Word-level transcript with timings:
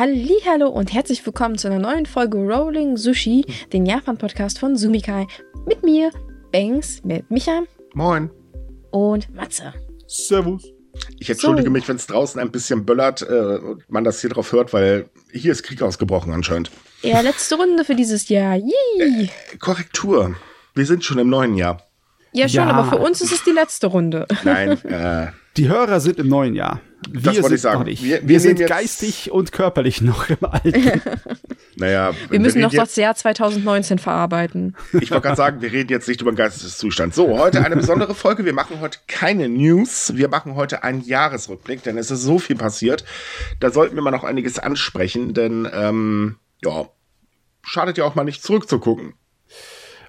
Hallo 0.00 0.70
und 0.70 0.94
herzlich 0.94 1.26
willkommen 1.26 1.58
zu 1.58 1.68
einer 1.68 1.78
neuen 1.78 2.06
Folge 2.06 2.38
Rolling 2.38 2.96
Sushi, 2.96 3.44
den 3.70 3.84
Japan-Podcast 3.84 4.58
von 4.58 4.74
Sumikai. 4.74 5.26
Mit 5.66 5.82
mir, 5.82 6.10
Banks, 6.50 7.04
mit 7.04 7.30
Micha. 7.30 7.64
Moin. 7.92 8.30
Und 8.92 9.28
Matze. 9.34 9.74
Servus. 10.06 10.64
Ich 11.18 11.28
entschuldige 11.28 11.66
so. 11.66 11.70
mich, 11.70 11.86
wenn 11.86 11.96
es 11.96 12.06
draußen 12.06 12.40
ein 12.40 12.50
bisschen 12.50 12.86
böllert 12.86 13.20
äh, 13.28 13.58
und 13.58 13.90
man 13.90 14.02
das 14.04 14.22
hier 14.22 14.30
drauf 14.30 14.52
hört, 14.52 14.72
weil 14.72 15.10
hier 15.32 15.52
ist 15.52 15.64
Krieg 15.64 15.82
ausgebrochen 15.82 16.32
anscheinend. 16.32 16.70
Ja, 17.02 17.20
letzte 17.20 17.56
Runde 17.56 17.84
für 17.84 17.94
dieses 17.94 18.26
Jahr. 18.30 18.56
Yay. 18.56 19.24
Äh, 19.24 19.56
Korrektur. 19.58 20.34
Wir 20.74 20.86
sind 20.86 21.04
schon 21.04 21.18
im 21.18 21.28
neuen 21.28 21.56
Jahr. 21.56 21.82
Ja, 22.32 22.48
schon, 22.48 22.66
ja. 22.66 22.70
aber 22.70 22.88
für 22.88 22.96
uns 22.96 23.20
ist 23.20 23.32
es 23.32 23.44
die 23.44 23.50
letzte 23.50 23.88
Runde. 23.88 24.26
Nein, 24.44 24.82
äh, 24.86 25.26
Die 25.58 25.68
Hörer 25.68 26.00
sind 26.00 26.18
im 26.18 26.28
neuen 26.28 26.54
Jahr. 26.54 26.80
Wir 27.08 27.20
das 27.22 27.42
wollte 27.42 27.54
ich 27.54 27.60
sagen. 27.60 27.86
Wir, 27.86 27.98
wir, 27.98 28.28
wir 28.28 28.40
sind 28.40 28.60
geistig 28.66 29.30
und 29.30 29.52
körperlich 29.52 30.00
noch 30.02 30.28
im 30.28 30.44
Alten. 30.44 31.02
naja, 31.76 32.12
wir 32.28 32.40
müssen 32.40 32.60
noch 32.60 32.72
das 32.72 32.96
Jahr 32.96 33.14
2019 33.14 33.98
verarbeiten. 33.98 34.76
Ich 35.00 35.10
wollte 35.10 35.22
gerade 35.22 35.36
sagen, 35.36 35.62
wir 35.62 35.72
reden 35.72 35.90
jetzt 35.90 36.08
nicht 36.08 36.20
über 36.20 36.30
den 36.32 36.36
Geisteszustand. 36.36 37.14
So, 37.14 37.38
heute 37.38 37.64
eine 37.64 37.76
besondere 37.76 38.14
Folge. 38.14 38.44
Wir 38.44 38.52
machen 38.52 38.80
heute 38.80 38.98
keine 39.06 39.48
News. 39.48 40.12
Wir 40.16 40.28
machen 40.28 40.54
heute 40.54 40.82
einen 40.82 41.02
Jahresrückblick, 41.02 41.82
denn 41.82 41.96
es 41.96 42.10
ist 42.10 42.22
so 42.22 42.38
viel 42.38 42.56
passiert. 42.56 43.04
Da 43.60 43.70
sollten 43.70 43.94
wir 43.94 44.02
mal 44.02 44.10
noch 44.10 44.24
einiges 44.24 44.58
ansprechen, 44.58 45.34
denn 45.34 45.68
ähm, 45.72 46.36
ja, 46.62 46.88
schadet 47.62 47.98
ja 47.98 48.04
auch 48.04 48.14
mal 48.14 48.24
nicht 48.24 48.42
zurückzugucken. 48.42 49.14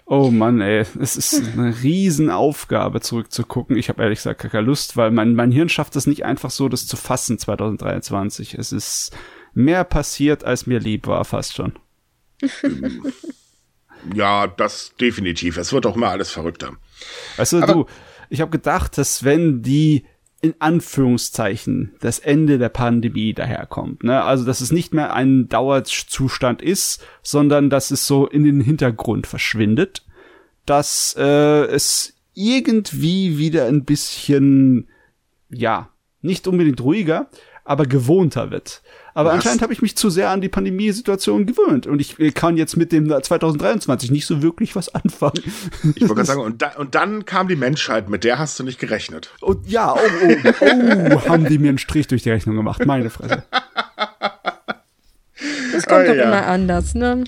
Oh 0.06 0.30
Mann, 0.30 0.60
ey, 0.60 0.86
es 1.00 1.16
ist 1.16 1.54
eine 1.54 1.74
Riesenaufgabe, 1.82 3.02
zurückzugucken. 3.02 3.78
Ich 3.78 3.90
habe 3.90 4.04
ehrlich 4.04 4.20
gesagt 4.20 4.42
keine 4.42 4.66
Lust, 4.66 4.98
weil 4.98 5.12
mein, 5.12 5.36
mein 5.36 5.52
Hirn 5.52 5.70
schafft 5.70 5.96
es 5.96 6.08
nicht 6.08 6.26
einfach 6.26 6.52
so, 6.52 6.68
das 6.68 6.86
zu 6.86 6.98
fassen 6.98 7.38
2023. 7.38 8.56
Es 8.56 8.72
ist 8.72 9.16
mehr 9.54 9.84
passiert, 9.84 10.44
als 10.44 10.68
mir 10.68 10.80
lieb 10.80 11.08
war, 11.08 11.24
fast 11.24 11.56
schon. 11.56 11.74
ja, 14.14 14.48
das 14.48 14.94
definitiv. 15.00 15.58
Es 15.58 15.72
wird 15.72 15.86
auch 15.86 15.96
immer 15.96 16.10
alles 16.10 16.32
verrückter. 16.32 16.74
Weißt 17.38 17.54
du, 17.54 17.62
du, 17.62 17.86
ich 18.30 18.42
habe 18.42 18.52
gedacht, 18.52 18.98
dass 18.98 19.24
wenn 19.24 19.62
die 19.62 20.06
in 20.42 20.56
Anführungszeichen 20.60 21.94
das 22.00 22.18
Ende 22.18 22.58
der 22.58 22.70
Pandemie 22.70 23.34
daherkommt. 23.34 24.04
Ne? 24.04 24.24
Also, 24.24 24.44
dass 24.44 24.62
es 24.62 24.72
nicht 24.72 24.94
mehr 24.94 25.14
ein 25.14 25.48
Dauerzustand 25.50 26.62
ist, 26.62 27.06
sondern 27.22 27.70
dass 27.70 27.92
es 27.92 28.08
so 28.08 28.26
in 28.26 28.44
den 28.44 28.60
Hintergrund 28.60 29.28
verschwindet, 29.28 30.04
dass 30.66 31.16
äh, 31.18 31.66
es 31.66 32.16
irgendwie 32.34 33.38
wieder 33.38 33.68
ein 33.68 33.86
bisschen, 33.86 34.88
ja, 35.50 35.90
nicht 36.22 36.48
unbedingt 36.48 36.82
ruhiger, 36.82 37.30
aber 37.64 37.86
gewohnter 37.86 38.52
wird. 38.52 38.82
Aber 39.14 39.30
Was? 39.30 39.36
anscheinend 39.36 39.62
habe 39.62 39.74
ich 39.74 39.82
mich 39.82 39.96
zu 39.96 40.10
sehr 40.10 40.30
an 40.30 40.42
die 40.42 40.50
Pandemiesituation 40.50 41.46
gewöhnt 41.46 41.88
und 41.88 42.00
ich 42.00 42.16
kann 42.34 42.58
jetzt 42.58 42.78
mit 42.78 42.92
dem 42.92 43.10
2023 43.10 44.12
nicht 44.12 44.26
so 44.26 44.42
wirklich 44.42 44.76
was 44.76 44.94
anfangen. 44.94 45.42
Ich 45.96 46.02
wollte 46.02 46.16
gerade 46.16 46.26
sagen, 46.26 46.42
und, 46.46 46.62
da, 46.62 46.72
und 46.78 46.96
dann 46.96 47.26
kam 47.26 47.48
die 47.48 47.56
Menschheit, 47.56 48.10
mit 48.10 48.24
der 48.24 48.40
hast 48.40 48.60
du 48.60 48.64
nicht 48.64 48.80
gerechnet. 48.80 49.32
Und 49.42 49.70
ja, 49.70 49.94
oh, 49.94 50.00
oh, 50.00 50.66
oh, 51.16 51.22
haben 51.30 51.46
die 51.46 51.58
mir 51.58 51.70
einen 51.70 51.78
Strich 51.78 52.08
durch 52.08 52.24
die 52.24 52.32
Rechnung 52.32 52.56
gemacht, 52.56 52.86
meine 52.86 53.10
Fresse. 53.10 53.44
Das 55.74 55.86
kommt 55.86 56.04
oh, 56.04 56.08
doch 56.08 56.16
ja. 56.16 56.24
immer 56.24 56.46
anders, 56.46 56.94
ne? 56.96 57.24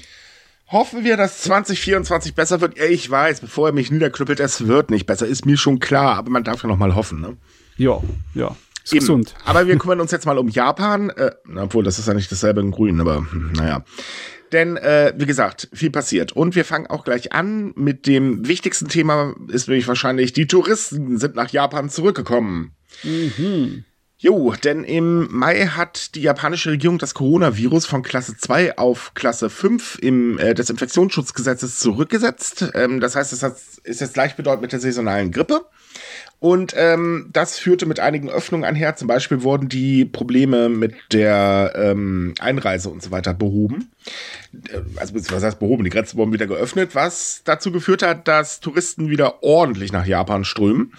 Hoffen 0.67 1.03
wir, 1.03 1.17
dass 1.17 1.41
2024 1.41 2.33
besser 2.33 2.61
wird. 2.61 2.79
Ich 2.79 3.09
weiß, 3.09 3.41
bevor 3.41 3.69
er 3.69 3.73
mich 3.73 3.91
niederknüppelt, 3.91 4.39
es 4.39 4.67
wird 4.67 4.89
nicht 4.89 5.05
besser, 5.05 5.27
ist 5.27 5.45
mir 5.45 5.57
schon 5.57 5.79
klar, 5.79 6.17
aber 6.17 6.31
man 6.31 6.43
darf 6.43 6.63
ja 6.63 6.69
noch 6.69 6.77
mal 6.77 6.95
hoffen, 6.95 7.21
ne? 7.21 7.37
Ja, 7.77 8.01
ja. 8.33 8.55
Ist 8.83 8.93
Eben. 8.93 8.99
gesund. 8.99 9.35
Aber 9.45 9.67
wir 9.67 9.77
kümmern 9.77 10.01
uns 10.01 10.11
jetzt 10.11 10.25
mal 10.25 10.37
um 10.37 10.49
Japan. 10.49 11.09
Äh, 11.11 11.31
obwohl, 11.55 11.83
das 11.83 11.99
ist 11.99 12.07
ja 12.07 12.13
nicht 12.13 12.31
dasselbe 12.31 12.61
in 12.61 12.71
Grün, 12.71 12.99
aber 12.99 13.17
hm, 13.17 13.53
naja. 13.55 13.83
Denn, 14.51 14.77
äh, 14.77 15.13
wie 15.17 15.25
gesagt, 15.25 15.67
viel 15.73 15.89
passiert. 15.89 16.33
Und 16.33 16.55
wir 16.55 16.63
fangen 16.63 16.87
auch 16.87 17.03
gleich 17.03 17.31
an 17.31 17.73
mit 17.75 18.05
dem 18.05 18.47
wichtigsten 18.47 18.87
Thema, 18.87 19.33
ist 19.47 19.67
nämlich 19.67 19.87
wahrscheinlich, 19.87 20.33
die 20.33 20.47
Touristen 20.47 21.17
sind 21.17 21.35
nach 21.35 21.49
Japan 21.49 21.89
zurückgekommen. 21.89 22.75
Mhm. 23.03 23.85
Jo, 24.23 24.53
denn 24.63 24.85
im 24.85 25.27
Mai 25.31 25.65
hat 25.65 26.15
die 26.15 26.21
japanische 26.21 26.71
Regierung 26.71 26.97
das 26.97 27.13
Coronavirus 27.13 27.85
von 27.85 28.03
Klasse 28.03 28.37
2 28.37 28.77
auf 28.77 29.13
Klasse 29.15 29.49
5 29.49 29.99
im 30.01 30.37
äh, 30.39 30.53
Desinfektionsschutzgesetzes 30.53 31.79
zurückgesetzt. 31.79 32.71
Ähm, 32.73 33.01
das 33.01 33.17
heißt, 33.17 33.33
es 33.33 33.43
ist 33.83 34.01
jetzt 34.01 34.13
gleichbedeutend 34.13 34.61
mit 34.61 34.71
der 34.71 34.79
saisonalen 34.79 35.31
Grippe. 35.31 35.65
Und 36.43 36.73
ähm, 36.75 37.29
das 37.31 37.57
führte 37.57 37.85
mit 37.85 38.01
einigen 38.01 38.29
Öffnungen 38.29 38.65
einher. 38.65 38.97
Zum 38.97 39.07
Beispiel 39.07 39.43
wurden 39.43 39.69
die 39.69 40.03
Probleme 40.03 40.67
mit 40.67 40.93
der 41.13 41.71
ähm, 41.73 42.33
Einreise 42.37 42.89
und 42.89 43.01
so 43.01 43.11
weiter 43.11 43.33
behoben. 43.33 43.93
Äh, 44.51 44.81
also 44.97 45.15
was 45.15 45.41
heißt 45.41 45.59
behoben? 45.59 45.85
Die 45.85 45.89
Grenzen 45.89 46.17
wurden 46.17 46.33
wieder 46.33 46.45
geöffnet, 46.45 46.95
was 46.95 47.43
dazu 47.45 47.71
geführt 47.71 48.03
hat, 48.03 48.27
dass 48.27 48.59
Touristen 48.59 49.09
wieder 49.09 49.41
ordentlich 49.41 49.93
nach 49.93 50.05
Japan 50.05 50.43
strömen. 50.43 50.91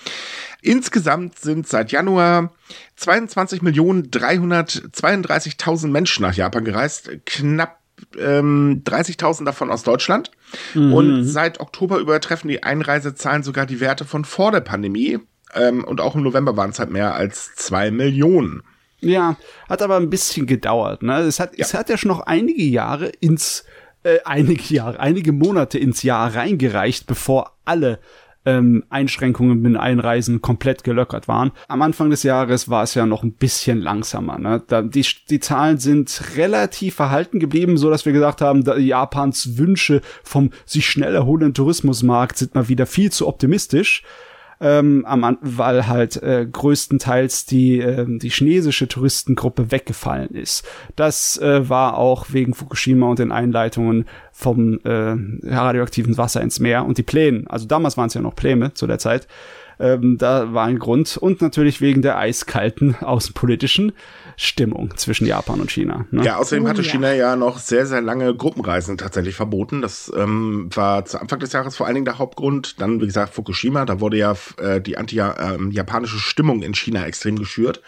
Insgesamt 0.62 1.38
sind 1.38 1.69
seit 1.69 1.93
Januar 1.93 2.50
22.332.000 2.99 5.88
Menschen 5.88 6.22
nach 6.22 6.32
Japan 6.32 6.65
gereist. 6.65 7.11
Knapp 7.26 7.81
ähm, 8.19 8.81
30.000 8.87 9.44
davon 9.44 9.71
aus 9.71 9.82
Deutschland. 9.82 10.31
Mhm. 10.72 10.94
Und 10.94 11.25
seit 11.25 11.61
Oktober 11.61 11.99
übertreffen 11.99 12.49
die 12.49 12.62
Einreisezahlen 12.62 13.43
sogar 13.43 13.66
die 13.66 13.81
Werte 13.81 14.06
von 14.06 14.25
vor 14.25 14.50
der 14.50 14.61
Pandemie. 14.61 15.21
Ähm, 15.55 15.85
und 15.85 16.01
auch 16.01 16.15
im 16.15 16.23
November 16.23 16.57
waren 16.57 16.71
es 16.71 16.79
halt 16.79 16.91
mehr 16.91 17.15
als 17.15 17.55
zwei 17.55 17.91
Millionen. 17.91 18.63
Ja, 19.01 19.37
hat 19.69 19.83
aber 19.83 19.97
ein 19.97 20.11
bisschen 20.11 20.47
gedauert. 20.47 21.03
Ne? 21.03 21.19
Es, 21.21 21.39
hat, 21.41 21.57
ja. 21.57 21.65
es 21.65 21.75
hat 21.75 21.91
ja 21.91 21.99
schon 21.99 22.09
noch 22.09 22.21
einige 22.21 22.63
Jahre 22.63 23.09
ins, 23.21 23.65
äh, 24.03 24.19
einige 24.25 24.75
Jahre, 24.75 24.99
einige 24.99 25.33
Monate 25.33 25.79
ins 25.79 26.03
Jahr 26.03 26.35
reingereicht, 26.35 27.07
bevor 27.07 27.53
alle 27.65 27.99
ähm, 28.47 28.85
Einschränkungen 28.91 29.61
mit 29.61 29.77
Einreisen 29.77 30.43
komplett 30.43 30.85
gelockert 30.85 31.29
waren. 31.29 31.53
Am 31.69 31.83
Anfang 31.83 32.11
des 32.11 32.23
Jahres 32.23 32.69
war 32.69 32.83
es 32.83 32.95
ja 32.95 33.07
noch 33.07 33.23
ein 33.23 33.33
bisschen 33.33 33.81
langsamer. 33.81 34.39
Ne? 34.39 34.63
Da, 34.67 34.83
die, 34.83 35.07
die 35.31 35.41
Zahlen 35.41 35.79
sind 35.79 36.23
relativ 36.37 36.95
verhalten 36.95 37.41
geblieben, 37.41 37.79
so 37.79 37.91
dass 37.91 38.05
wir 38.05 38.13
gesagt 38.13 38.41
haben, 38.41 38.65
da 38.65 38.77
Japans 38.77 39.57
Wünsche 39.57 40.03
vom 40.23 40.51
sich 40.67 40.87
schnell 40.87 41.15
erholenden 41.15 41.55
Tourismusmarkt 41.55 42.37
sind 42.37 42.55
mal 42.55 42.69
wieder 42.69 42.87
viel 42.87 43.11
zu 43.11 43.27
optimistisch 43.27 44.03
ähm, 44.61 45.05
am, 45.07 45.39
weil 45.41 45.87
halt 45.87 46.23
äh, 46.23 46.47
größtenteils 46.51 47.47
die, 47.47 47.81
äh, 47.81 48.07
die 48.07 48.31
chinesische 48.31 48.89
Touristengruppe 48.89 49.71
weggefallen 49.71 50.31
ist. 50.31 50.67
Das 50.97 51.39
äh, 51.39 51.69
war 51.69 51.99
auch 51.99 52.27
wegen 52.31 52.55
Fukushima 52.55 53.09
und 53.09 53.19
den 53.19 53.33
Einleitungen 53.33 54.07
vom 54.33 54.81
äh, 54.85 55.17
radioaktiven 55.45 56.19
Wasser 56.19 56.41
ins 56.41 56.61
Meer 56.61 56.85
und 56.85 56.99
die 56.99 57.03
Pläne. 57.03 57.45
Also 57.49 57.67
damals 57.67 57.97
waren 57.97 58.09
es 58.09 58.15
ja 58.15 58.21
noch 58.21 58.37
Pläne 58.37 58.75
zu 58.75 58.87
der 58.87 58.99
Zeit. 58.99 59.29
Ähm, 59.84 60.17
da 60.17 60.55
war 60.55 60.65
ein 60.65 60.78
Grund 60.78 61.19
und 61.19 61.43
natürlich 61.43 61.83
wegen 61.83 62.00
der 62.00 62.17
eiskalten 62.17 62.97
außenpolitischen 63.03 63.93
Stimmung 64.37 64.97
zwischen 64.97 65.27
Japan 65.27 65.61
und 65.61 65.71
China. 65.71 66.06
Ne? 66.11 66.25
Ja, 66.25 66.39
außerdem 66.39 66.67
hatte 66.67 66.81
oh, 66.81 66.84
China 66.84 67.09
ja. 67.12 67.31
ja 67.31 67.37
noch 67.37 67.59
sehr, 67.59 67.84
sehr 67.84 68.00
lange 68.00 68.34
Gruppenreisen 68.34 68.97
tatsächlich 68.97 69.34
verboten. 69.34 69.83
Das 69.83 70.11
ähm, 70.17 70.71
war 70.75 71.05
zu 71.05 71.21
Anfang 71.21 71.39
des 71.39 71.53
Jahres 71.53 71.77
vor 71.77 71.87
allen 71.87 71.97
Dingen 71.97 72.06
der 72.06 72.19
Hauptgrund. 72.19 72.81
Dann, 72.81 73.03
wie 73.03 73.06
gesagt, 73.06 73.34
Fukushima, 73.34 73.84
da 73.84 74.00
wurde 74.00 74.17
ja 74.17 74.34
äh, 74.56 74.81
die 74.81 74.97
anti-japanische 74.97 76.17
ähm, 76.17 76.21
Stimmung 76.21 76.62
in 76.62 76.75
China 76.75 77.05
extrem 77.05 77.39
geschürt. 77.39 77.83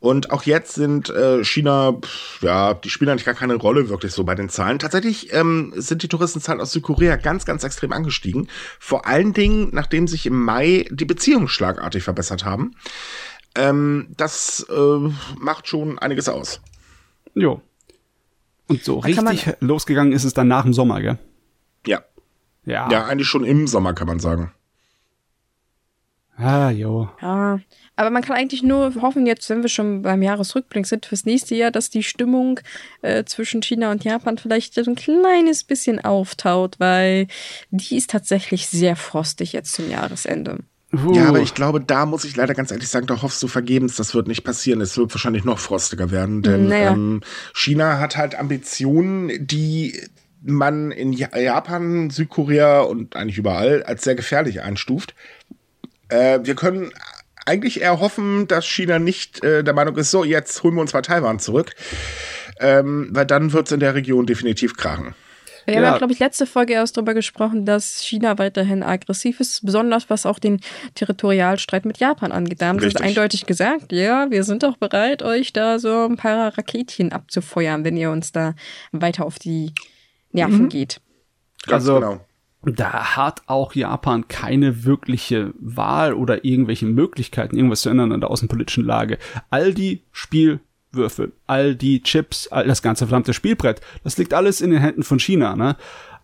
Und 0.00 0.30
auch 0.30 0.44
jetzt 0.44 0.74
sind 0.74 1.10
äh, 1.10 1.44
China, 1.44 1.92
pff, 1.92 2.42
ja, 2.42 2.72
die 2.72 2.88
spielen 2.88 3.10
eigentlich 3.10 3.26
gar 3.26 3.34
keine 3.34 3.54
Rolle 3.54 3.90
wirklich 3.90 4.12
so 4.12 4.24
bei 4.24 4.34
den 4.34 4.48
Zahlen. 4.48 4.78
Tatsächlich 4.78 5.32
ähm, 5.34 5.74
sind 5.76 6.02
die 6.02 6.08
Touristenzahlen 6.08 6.60
aus 6.60 6.72
Südkorea 6.72 7.16
ganz, 7.16 7.44
ganz 7.44 7.64
extrem 7.64 7.92
angestiegen. 7.92 8.48
Vor 8.78 9.06
allen 9.06 9.34
Dingen, 9.34 9.68
nachdem 9.72 10.08
sich 10.08 10.24
im 10.24 10.42
Mai 10.42 10.86
die 10.90 11.04
Beziehungen 11.04 11.48
schlagartig 11.48 12.02
verbessert 12.02 12.46
haben. 12.46 12.74
Ähm, 13.54 14.08
das 14.16 14.66
äh, 14.70 15.10
macht 15.38 15.68
schon 15.68 15.98
einiges 15.98 16.30
aus. 16.30 16.62
Jo. 17.34 17.60
Und 18.68 18.82
so 18.82 19.00
richtig 19.00 19.54
losgegangen 19.60 20.14
ist 20.14 20.24
es 20.24 20.32
dann 20.32 20.48
nach 20.48 20.62
dem 20.62 20.72
Sommer, 20.72 21.02
gell? 21.02 21.18
Ja. 21.86 22.02
Ja. 22.64 22.90
Ja, 22.90 23.04
eigentlich 23.04 23.28
schon 23.28 23.44
im 23.44 23.66
Sommer, 23.66 23.92
kann 23.92 24.06
man 24.06 24.20
sagen. 24.20 24.52
Ah, 26.40 26.70
jo. 26.70 27.08
Ja, 27.20 27.60
aber 27.96 28.10
man 28.10 28.22
kann 28.22 28.36
eigentlich 28.36 28.62
nur 28.62 28.94
hoffen, 29.02 29.26
jetzt, 29.26 29.50
wenn 29.50 29.60
wir 29.60 29.68
schon 29.68 30.00
beim 30.02 30.22
Jahresrückblick 30.22 30.86
sind, 30.86 31.04
fürs 31.04 31.26
nächste 31.26 31.54
Jahr, 31.54 31.70
dass 31.70 31.90
die 31.90 32.02
Stimmung 32.02 32.60
äh, 33.02 33.24
zwischen 33.24 33.60
China 33.62 33.90
und 33.90 34.04
Japan 34.04 34.38
vielleicht 34.38 34.78
ein 34.78 34.94
kleines 34.94 35.64
bisschen 35.64 36.02
auftaut, 36.02 36.76
weil 36.78 37.26
die 37.70 37.96
ist 37.96 38.10
tatsächlich 38.10 38.68
sehr 38.68 38.96
frostig 38.96 39.52
jetzt 39.52 39.72
zum 39.72 39.90
Jahresende. 39.90 40.60
Uh. 40.92 41.12
Ja, 41.12 41.28
aber 41.28 41.40
ich 41.40 41.54
glaube, 41.54 41.80
da 41.80 42.06
muss 42.06 42.24
ich 42.24 42.34
leider 42.36 42.54
ganz 42.54 42.70
ehrlich 42.70 42.88
sagen, 42.88 43.06
da 43.06 43.20
hoffst 43.20 43.42
du 43.42 43.46
vergebens, 43.46 43.96
das 43.96 44.14
wird 44.14 44.26
nicht 44.26 44.42
passieren. 44.42 44.80
Es 44.80 44.96
wird 44.96 45.12
wahrscheinlich 45.14 45.44
noch 45.44 45.58
frostiger 45.58 46.10
werden, 46.10 46.42
denn 46.42 46.68
naja. 46.68 46.92
ähm, 46.92 47.20
China 47.54 47.98
hat 47.98 48.16
halt 48.16 48.34
Ambitionen, 48.34 49.46
die 49.46 50.00
man 50.42 50.90
in 50.90 51.12
Japan, 51.12 52.10
Südkorea 52.10 52.80
und 52.80 53.14
eigentlich 53.14 53.38
überall 53.38 53.82
als 53.82 54.04
sehr 54.04 54.14
gefährlich 54.14 54.62
einstuft. 54.62 55.14
Äh, 56.10 56.40
wir 56.42 56.54
können 56.54 56.92
eigentlich 57.46 57.80
eher 57.80 58.00
hoffen, 58.00 58.46
dass 58.46 58.66
China 58.66 58.98
nicht 58.98 59.42
äh, 59.42 59.64
der 59.64 59.74
Meinung 59.74 59.96
ist, 59.96 60.10
so, 60.10 60.24
jetzt 60.24 60.62
holen 60.62 60.74
wir 60.74 60.82
uns 60.82 60.92
mal 60.92 61.02
Taiwan 61.02 61.38
zurück. 61.38 61.74
ähm, 62.60 63.08
weil 63.10 63.26
dann 63.26 63.52
wird 63.52 63.66
es 63.66 63.72
in 63.72 63.80
der 63.80 63.94
Region 63.94 64.26
definitiv 64.26 64.76
krachen. 64.76 65.14
Wir 65.66 65.76
haben 65.76 65.84
ja, 65.84 65.98
glaube 65.98 66.12
ich, 66.12 66.18
letzte 66.18 66.46
Folge 66.46 66.72
erst 66.72 66.96
darüber 66.96 67.14
gesprochen, 67.14 67.64
dass 67.64 68.00
China 68.00 68.38
weiterhin 68.38 68.82
aggressiv 68.82 69.40
ist, 69.40 69.64
besonders 69.64 70.10
was 70.10 70.26
auch 70.26 70.38
den 70.38 70.60
Territorialstreit 70.94 71.84
mit 71.84 71.98
Japan 71.98 72.32
angeht. 72.32 72.60
Da 72.60 72.68
haben 72.68 72.80
sie 72.80 72.96
eindeutig 72.96 73.46
gesagt, 73.46 73.92
ja, 73.92 74.30
wir 74.30 74.42
sind 74.44 74.64
auch 74.64 74.78
bereit, 74.78 75.22
euch 75.22 75.52
da 75.52 75.78
so 75.78 76.06
ein 76.06 76.16
paar 76.16 76.56
Raketchen 76.56 77.12
abzufeuern, 77.12 77.84
wenn 77.84 77.96
ihr 77.96 78.10
uns 78.10 78.32
da 78.32 78.54
weiter 78.90 79.24
auf 79.26 79.38
die 79.38 79.72
Nerven 80.32 80.62
mhm. 80.62 80.68
geht. 80.70 81.00
Ganz 81.66 81.84
also, 81.84 82.00
genau. 82.00 82.20
Da 82.62 83.16
hat 83.16 83.42
auch 83.46 83.74
Japan 83.74 84.28
keine 84.28 84.84
wirkliche 84.84 85.54
Wahl 85.58 86.12
oder 86.12 86.44
irgendwelche 86.44 86.86
Möglichkeiten, 86.86 87.56
irgendwas 87.56 87.80
zu 87.80 87.88
ändern 87.88 88.12
an 88.12 88.20
der 88.20 88.30
außenpolitischen 88.30 88.84
Lage. 88.84 89.18
All 89.48 89.72
die 89.72 90.02
Spiel 90.12 90.60
Würfel, 90.92 91.32
all 91.46 91.74
die 91.76 92.02
Chips, 92.02 92.48
all 92.48 92.66
das 92.66 92.82
ganze 92.82 93.06
verdammte 93.06 93.32
Spielbrett, 93.32 93.80
das 94.02 94.18
liegt 94.18 94.34
alles 94.34 94.60
in 94.60 94.70
den 94.70 94.80
Händen 94.80 95.04
von 95.04 95.20
China, 95.20 95.54
ne? 95.54 95.76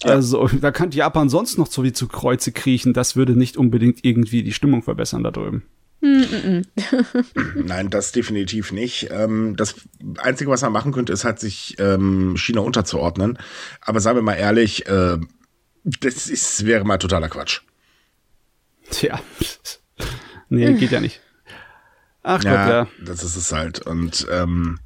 Ja. 0.02 0.10
Also, 0.10 0.48
da 0.48 0.72
kann 0.72 0.90
Japan 0.90 1.28
sonst 1.28 1.56
noch 1.56 1.68
so 1.68 1.84
wie 1.84 1.92
zu 1.92 2.08
Kreuze 2.08 2.52
kriechen, 2.52 2.92
das 2.92 3.16
würde 3.16 3.36
nicht 3.36 3.56
unbedingt 3.56 4.04
irgendwie 4.04 4.42
die 4.42 4.52
Stimmung 4.52 4.82
verbessern 4.82 5.22
da 5.22 5.30
drüben. 5.30 5.62
Nein, 6.00 7.88
das 7.90 8.12
definitiv 8.12 8.72
nicht. 8.72 9.08
Ähm, 9.10 9.56
das 9.56 9.76
Einzige, 10.18 10.50
was 10.50 10.62
man 10.62 10.72
machen 10.72 10.92
könnte, 10.92 11.12
ist 11.12 11.24
halt 11.24 11.40
sich 11.40 11.76
ähm, 11.78 12.36
China 12.36 12.60
unterzuordnen. 12.60 13.38
Aber 13.80 14.00
sagen 14.00 14.18
wir 14.18 14.22
mal 14.22 14.34
ehrlich, 14.34 14.86
äh, 14.86 15.18
das 15.86 16.26
ist, 16.26 16.66
wäre 16.66 16.84
mal 16.84 16.98
totaler 16.98 17.28
Quatsch. 17.28 17.60
Tja. 18.90 19.20
nee, 20.48 20.74
geht 20.74 20.90
ja 20.90 21.00
nicht. 21.00 21.20
Ach 22.22 22.42
ja, 22.42 22.50
Gott, 22.50 22.90
ja. 23.00 23.04
Das 23.04 23.22
ist 23.22 23.36
es 23.36 23.52
halt. 23.52 23.86
Und 23.86 24.26
ähm, 24.30 24.80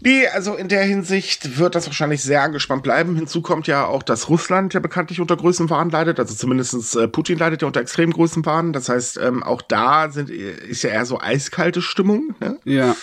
Nee, 0.00 0.28
also 0.28 0.54
in 0.54 0.68
der 0.68 0.84
Hinsicht 0.84 1.58
wird 1.58 1.74
das 1.74 1.86
wahrscheinlich 1.86 2.22
sehr 2.22 2.42
angespannt 2.42 2.84
bleiben. 2.84 3.16
Hinzu 3.16 3.42
kommt 3.42 3.66
ja 3.66 3.84
auch, 3.84 4.02
dass 4.02 4.28
Russland 4.28 4.72
ja 4.72 4.80
bekanntlich 4.80 5.20
unter 5.20 5.36
Größenwahn 5.36 5.90
leidet. 5.90 6.20
Also 6.20 6.34
zumindestens 6.34 6.94
äh, 6.94 7.08
Putin 7.08 7.38
leidet 7.38 7.62
ja 7.62 7.66
unter 7.66 7.80
extrem 7.80 8.12
Größenwahn. 8.12 8.72
Das 8.72 8.88
heißt, 8.88 9.18
ähm, 9.18 9.42
auch 9.42 9.60
da 9.60 10.10
sind, 10.10 10.30
ist 10.30 10.82
ja 10.82 10.90
eher 10.90 11.04
so 11.04 11.20
eiskalte 11.20 11.82
Stimmung. 11.82 12.34
Ne? 12.38 12.58
Ja. 12.64 12.96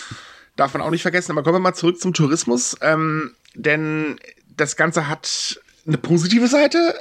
Darf 0.56 0.72
man 0.72 0.82
auch 0.82 0.90
nicht 0.90 1.02
vergessen. 1.02 1.32
Aber 1.32 1.42
kommen 1.42 1.56
wir 1.56 1.60
mal 1.60 1.74
zurück 1.74 2.00
zum 2.00 2.14
Tourismus. 2.14 2.76
Ähm, 2.80 3.32
denn 3.54 4.18
das 4.56 4.76
Ganze 4.76 5.06
hat 5.06 5.60
eine 5.86 5.98
positive 5.98 6.48
Seite, 6.48 6.94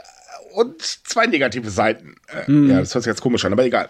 und 0.56 0.82
zwei 0.82 1.26
negative 1.26 1.70
Seiten. 1.70 2.16
Äh, 2.30 2.50
mm. 2.50 2.70
Ja, 2.70 2.80
das 2.80 2.96
hört 2.96 3.04
sich 3.04 3.12
jetzt 3.12 3.22
komisch 3.22 3.44
an, 3.44 3.52
aber 3.52 3.66
egal. 3.66 3.90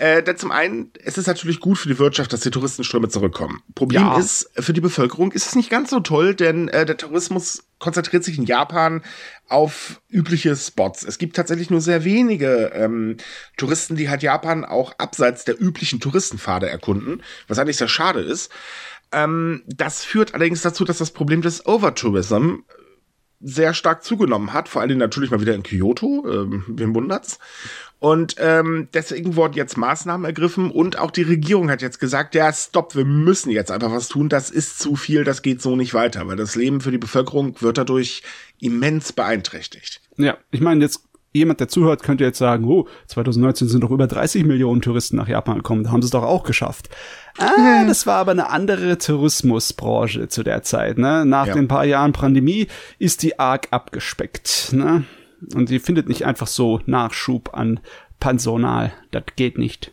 Äh, 0.00 0.22
denn 0.24 0.36
zum 0.36 0.50
einen, 0.50 0.90
es 1.04 1.16
ist 1.16 1.28
natürlich 1.28 1.60
gut 1.60 1.78
für 1.78 1.88
die 1.88 1.98
Wirtschaft, 1.98 2.32
dass 2.32 2.40
die 2.40 2.50
Touristenströme 2.50 3.08
zurückkommen. 3.08 3.62
Problem 3.76 4.02
ja. 4.02 4.18
ist, 4.18 4.50
für 4.58 4.72
die 4.72 4.80
Bevölkerung 4.80 5.30
ist 5.30 5.46
es 5.46 5.54
nicht 5.54 5.70
ganz 5.70 5.90
so 5.90 6.00
toll, 6.00 6.34
denn 6.34 6.66
äh, 6.68 6.84
der 6.84 6.96
Tourismus 6.96 7.62
konzentriert 7.78 8.24
sich 8.24 8.36
in 8.36 8.46
Japan 8.46 9.02
auf 9.48 10.00
übliche 10.08 10.56
Spots. 10.56 11.04
Es 11.04 11.18
gibt 11.18 11.36
tatsächlich 11.36 11.70
nur 11.70 11.80
sehr 11.80 12.02
wenige 12.02 12.72
ähm, 12.74 13.16
Touristen, 13.56 13.94
die 13.94 14.10
halt 14.10 14.24
Japan 14.24 14.64
auch 14.64 14.94
abseits 14.98 15.44
der 15.44 15.60
üblichen 15.60 16.00
Touristenpfade 16.00 16.68
erkunden, 16.68 17.22
was 17.46 17.60
eigentlich 17.60 17.76
sehr 17.76 17.88
schade 17.88 18.20
ist. 18.20 18.50
Ähm, 19.12 19.62
das 19.66 20.04
führt 20.04 20.34
allerdings 20.34 20.62
dazu, 20.62 20.84
dass 20.84 20.98
das 20.98 21.12
Problem 21.12 21.42
des 21.42 21.64
Overtourism 21.64 22.62
sehr 23.42 23.74
stark 23.74 24.04
zugenommen 24.04 24.52
hat, 24.52 24.68
vor 24.68 24.86
Dingen 24.86 25.00
natürlich 25.00 25.30
mal 25.30 25.40
wieder 25.40 25.54
in 25.54 25.62
Kyoto, 25.62 26.24
ähm, 26.28 26.64
wem 26.68 26.94
wundert's. 26.94 27.38
Und 27.98 28.34
ähm, 28.38 28.88
deswegen 28.94 29.36
wurden 29.36 29.54
jetzt 29.54 29.76
Maßnahmen 29.76 30.24
ergriffen 30.24 30.72
und 30.72 30.98
auch 30.98 31.12
die 31.12 31.22
Regierung 31.22 31.70
hat 31.70 31.82
jetzt 31.82 32.00
gesagt, 32.00 32.34
ja, 32.34 32.52
stopp, 32.52 32.96
wir 32.96 33.04
müssen 33.04 33.50
jetzt 33.50 33.70
einfach 33.70 33.92
was 33.92 34.08
tun, 34.08 34.28
das 34.28 34.50
ist 34.50 34.80
zu 34.80 34.96
viel, 34.96 35.22
das 35.22 35.42
geht 35.42 35.62
so 35.62 35.76
nicht 35.76 35.94
weiter, 35.94 36.26
weil 36.26 36.34
das 36.34 36.56
Leben 36.56 36.80
für 36.80 36.90
die 36.90 36.98
Bevölkerung 36.98 37.60
wird 37.60 37.78
dadurch 37.78 38.24
immens 38.58 39.12
beeinträchtigt. 39.12 40.00
Ja, 40.16 40.36
ich 40.50 40.60
meine, 40.60 40.82
jetzt 40.82 41.04
jemand, 41.32 41.60
der 41.60 41.68
zuhört, 41.68 42.02
könnte 42.02 42.24
jetzt 42.24 42.38
sagen, 42.38 42.64
oh, 42.66 42.86
2019 43.08 43.68
sind 43.68 43.82
doch 43.82 43.90
über 43.90 44.06
30 44.06 44.44
Millionen 44.44 44.82
Touristen 44.82 45.16
nach 45.16 45.28
Japan 45.28 45.56
gekommen, 45.56 45.84
da 45.84 45.90
haben 45.90 46.02
sie 46.02 46.06
es 46.06 46.12
doch 46.12 46.22
auch 46.22 46.44
geschafft. 46.44 46.88
Ah, 47.38 47.84
das 47.86 48.06
war 48.06 48.18
aber 48.18 48.32
eine 48.32 48.50
andere 48.50 48.98
Tourismusbranche 48.98 50.28
zu 50.28 50.42
der 50.42 50.62
Zeit. 50.62 50.98
Ne? 50.98 51.24
Nach 51.24 51.46
ja. 51.46 51.54
den 51.54 51.68
paar 51.68 51.84
Jahren 51.84 52.12
Pandemie 52.12 52.68
ist 52.98 53.22
die 53.22 53.38
arg 53.38 53.68
abgespeckt. 53.70 54.72
Ne? 54.72 55.04
Und 55.54 55.68
sie 55.68 55.78
findet 55.78 56.08
nicht 56.08 56.26
einfach 56.26 56.46
so 56.46 56.80
Nachschub 56.86 57.54
an 57.54 57.80
Personal. 58.20 58.92
Das 59.10 59.24
geht 59.36 59.58
nicht. 59.58 59.92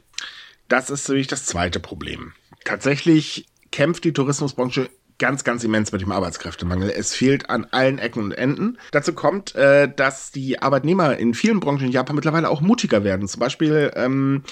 Das 0.68 0.90
ist 0.90 1.08
nämlich 1.08 1.28
das 1.28 1.46
zweite 1.46 1.80
Problem. 1.80 2.34
Tatsächlich 2.66 3.48
kämpft 3.72 4.04
die 4.04 4.14
Tourismusbranche 4.14 4.90
ganz, 5.20 5.44
ganz 5.44 5.64
immens 5.64 5.92
mit 5.92 6.02
dem 6.02 6.12
Arbeitskräftemangel. 6.12 6.90
Es 6.90 7.14
fehlt 7.14 7.50
an 7.50 7.68
allen 7.72 8.00
Ecken 8.00 8.24
und 8.24 8.32
Enden. 8.32 8.78
Dazu 8.92 9.14
kommt, 9.14 9.54
äh, 9.56 9.92
dass 9.94 10.32
die 10.32 10.62
Arbeitnehmer 10.62 11.18
in 11.18 11.34
vielen 11.34 11.60
Branchen 11.60 11.86
in 11.86 11.92
Japan 11.92 12.16
mittlerweile 12.16 12.50
auch 12.50 12.62
mutiger 12.62 13.04
werden. 13.04 13.28
Zum 13.28 13.40
Beispiel 13.40 13.92
ähm, 13.96 14.44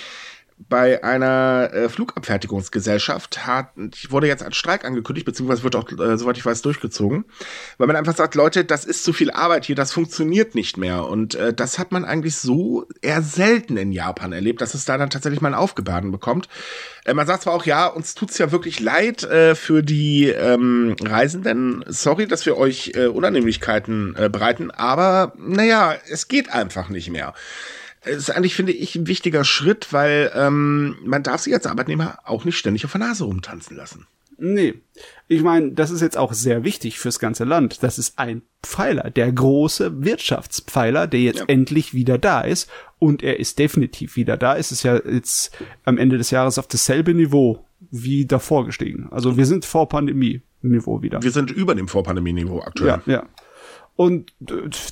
bei 0.58 1.04
einer 1.04 1.70
äh, 1.72 1.88
Flugabfertigungsgesellschaft 1.88 3.46
hat, 3.46 3.70
wurde 4.10 4.28
jetzt 4.28 4.42
ein 4.42 4.54
Streik 4.54 4.86
angekündigt, 4.86 5.26
beziehungsweise 5.26 5.64
wird 5.64 5.76
auch, 5.76 5.90
äh, 5.92 6.18
soweit 6.18 6.38
ich 6.38 6.46
weiß, 6.46 6.64
durchgezogen, 6.64 7.26
weil 7.78 7.88
man 7.88 7.96
einfach 7.96 8.16
sagt, 8.16 8.34
Leute, 8.34 8.66
das 8.66 8.84
ist 8.84 9.04
zu 9.04 9.14
viel 9.14 9.30
Arbeit 9.30 9.66
hier, 9.66 9.76
das 9.76 9.94
funktioniert 9.94 10.56
nicht 10.56 10.78
mehr. 10.78 11.06
Und 11.06 11.36
äh, 11.36 11.54
das 11.54 11.78
hat 11.78 11.92
man 11.92 12.06
eigentlich 12.06 12.38
so 12.38 12.86
eher 13.02 13.22
selten 13.22 13.78
in 13.78 13.92
Japan 13.92 14.34
erlebt, 14.34 14.62
dass 14.62 14.74
es 14.74 14.86
da 14.86 14.98
dann 14.98 15.12
tatsächlich 15.12 15.42
mal 15.42 15.50
ein 15.50 15.60
Aufgebaden 15.60 16.12
bekommt. 16.12 16.50
Äh, 17.06 17.14
man 17.14 17.28
sagt 17.28 17.44
zwar 17.44 17.54
auch, 17.54 17.66
ja, 17.66 17.86
uns 17.86 18.16
tut's 18.16 18.40
ja 18.40 18.52
wirklich 18.52 18.80
leid 18.80 19.24
äh, 19.24 19.54
für 19.54 19.84
die 19.84 20.30
ähm, 20.30 20.96
Reisenden. 21.02 21.86
Sorry, 21.88 22.28
dass 22.28 22.48
wir 22.48 22.58
euch 22.58 22.94
äh, 22.96 23.06
Unannehmlichkeiten 23.06 24.16
äh, 24.18 24.30
bereiten, 24.30 24.72
aber 24.72 25.34
naja, 25.38 25.96
es 26.10 26.28
geht 26.28 26.52
einfach 26.52 26.90
nicht 26.90 27.12
mehr 27.12 27.36
ist 28.06 28.30
eigentlich, 28.30 28.56
finde 28.56 28.72
ich, 28.72 28.96
ein 28.96 29.08
wichtiger 29.08 29.44
Schritt, 29.44 29.92
weil 29.92 30.32
ähm, 30.36 30.98
man 31.04 31.24
darf 31.24 31.42
sich 31.42 31.54
als 31.54 31.66
Arbeitnehmer 31.66 32.20
auch 32.24 32.46
nicht 32.46 32.58
ständig 32.58 32.86
auf 32.86 32.92
der 32.92 33.00
Nase 33.00 33.26
rumtanzen 33.26 33.76
lassen. 33.76 34.08
Nee. 34.38 34.76
Ich 35.28 35.42
meine, 35.42 35.72
das 35.72 35.90
ist 35.90 36.02
jetzt 36.02 36.18
auch 36.18 36.34
sehr 36.34 36.64
wichtig 36.64 37.00
fürs 37.00 37.20
ganze 37.20 37.44
Land. 37.44 37.82
Das 37.82 37.98
ist 37.98 38.20
ein 38.20 38.44
Pfeiler, 38.62 39.10
der 39.10 39.32
große 39.32 40.04
Wirtschaftspfeiler, 40.04 41.08
der 41.08 41.22
jetzt 41.22 41.40
ja. 41.40 41.46
endlich 41.48 41.94
wieder 41.94 42.18
da 42.18 42.42
ist. 42.42 42.70
Und 43.00 43.24
er 43.24 43.40
ist 43.40 43.60
definitiv 43.60 44.16
wieder 44.16 44.38
da. 44.38 44.56
Es 44.56 44.72
ist 44.72 44.84
ja 44.84 44.96
jetzt 44.96 45.58
am 45.84 45.98
Ende 45.98 46.18
des 46.18 46.32
Jahres 46.32 46.60
auf 46.60 46.68
dasselbe 46.68 47.14
Niveau 47.14 47.66
wie 47.92 48.26
davor 48.26 48.66
gestiegen. 48.66 49.08
Also 49.12 49.38
wir 49.38 49.46
sind 49.46 49.66
vor 49.66 49.90
Pandemie-Niveau 49.90 51.02
wieder. 51.02 51.22
Wir 51.22 51.32
sind 51.32 51.52
über 51.52 51.76
dem 51.76 51.88
Vorpandemie-Niveau 51.88 52.62
aktuell. 52.62 53.02
Ja, 53.06 53.14
ja. 53.14 53.26
Und 53.98 54.32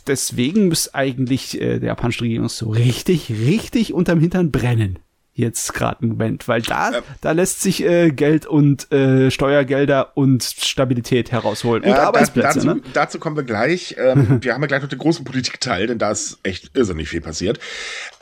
deswegen 0.08 0.68
muss 0.68 0.94
eigentlich 0.96 1.62
äh, 1.62 1.80
der 1.80 1.90
japanische 1.90 2.24
Regierung 2.24 2.50
so 2.50 2.72
richtig, 2.72 3.30
richtig 3.30 3.94
unterm 3.94 4.20
Hintern 4.20 4.52
brennen. 4.52 4.98
Jetzt 5.38 5.74
gerade 5.74 5.98
im 6.02 6.10
Moment, 6.10 6.48
weil 6.48 6.62
da, 6.62 6.92
ja. 6.92 7.02
da 7.22 7.32
lässt 7.34 7.62
sich 7.62 7.84
äh, 7.84 8.10
Geld 8.10 8.48
und 8.48 8.92
äh, 8.92 9.30
Steuergelder 9.30 10.18
und 10.18 10.44
Stabilität 10.44 11.32
herausholen 11.32 11.84
und 11.84 11.90
ja, 11.90 12.08
Arbeitsplätze. 12.08 12.60
Dazu, 12.60 12.68
ne? 12.68 12.82
dazu 12.94 13.20
kommen 13.20 13.36
wir 13.36 13.44
gleich. 13.44 13.96
Ähm, 14.00 14.38
wir 14.42 14.54
haben 14.54 14.62
ja 14.62 14.68
gleich 14.68 14.82
noch 14.82 14.90
den 14.90 14.98
großen 14.98 15.24
Politikteil, 15.24 15.88
denn 15.88 16.00
da 16.00 16.10
ist 16.12 16.40
echt 16.44 16.72
irrsinnig 16.76 17.10
viel 17.10 17.22
passiert. 17.22 17.60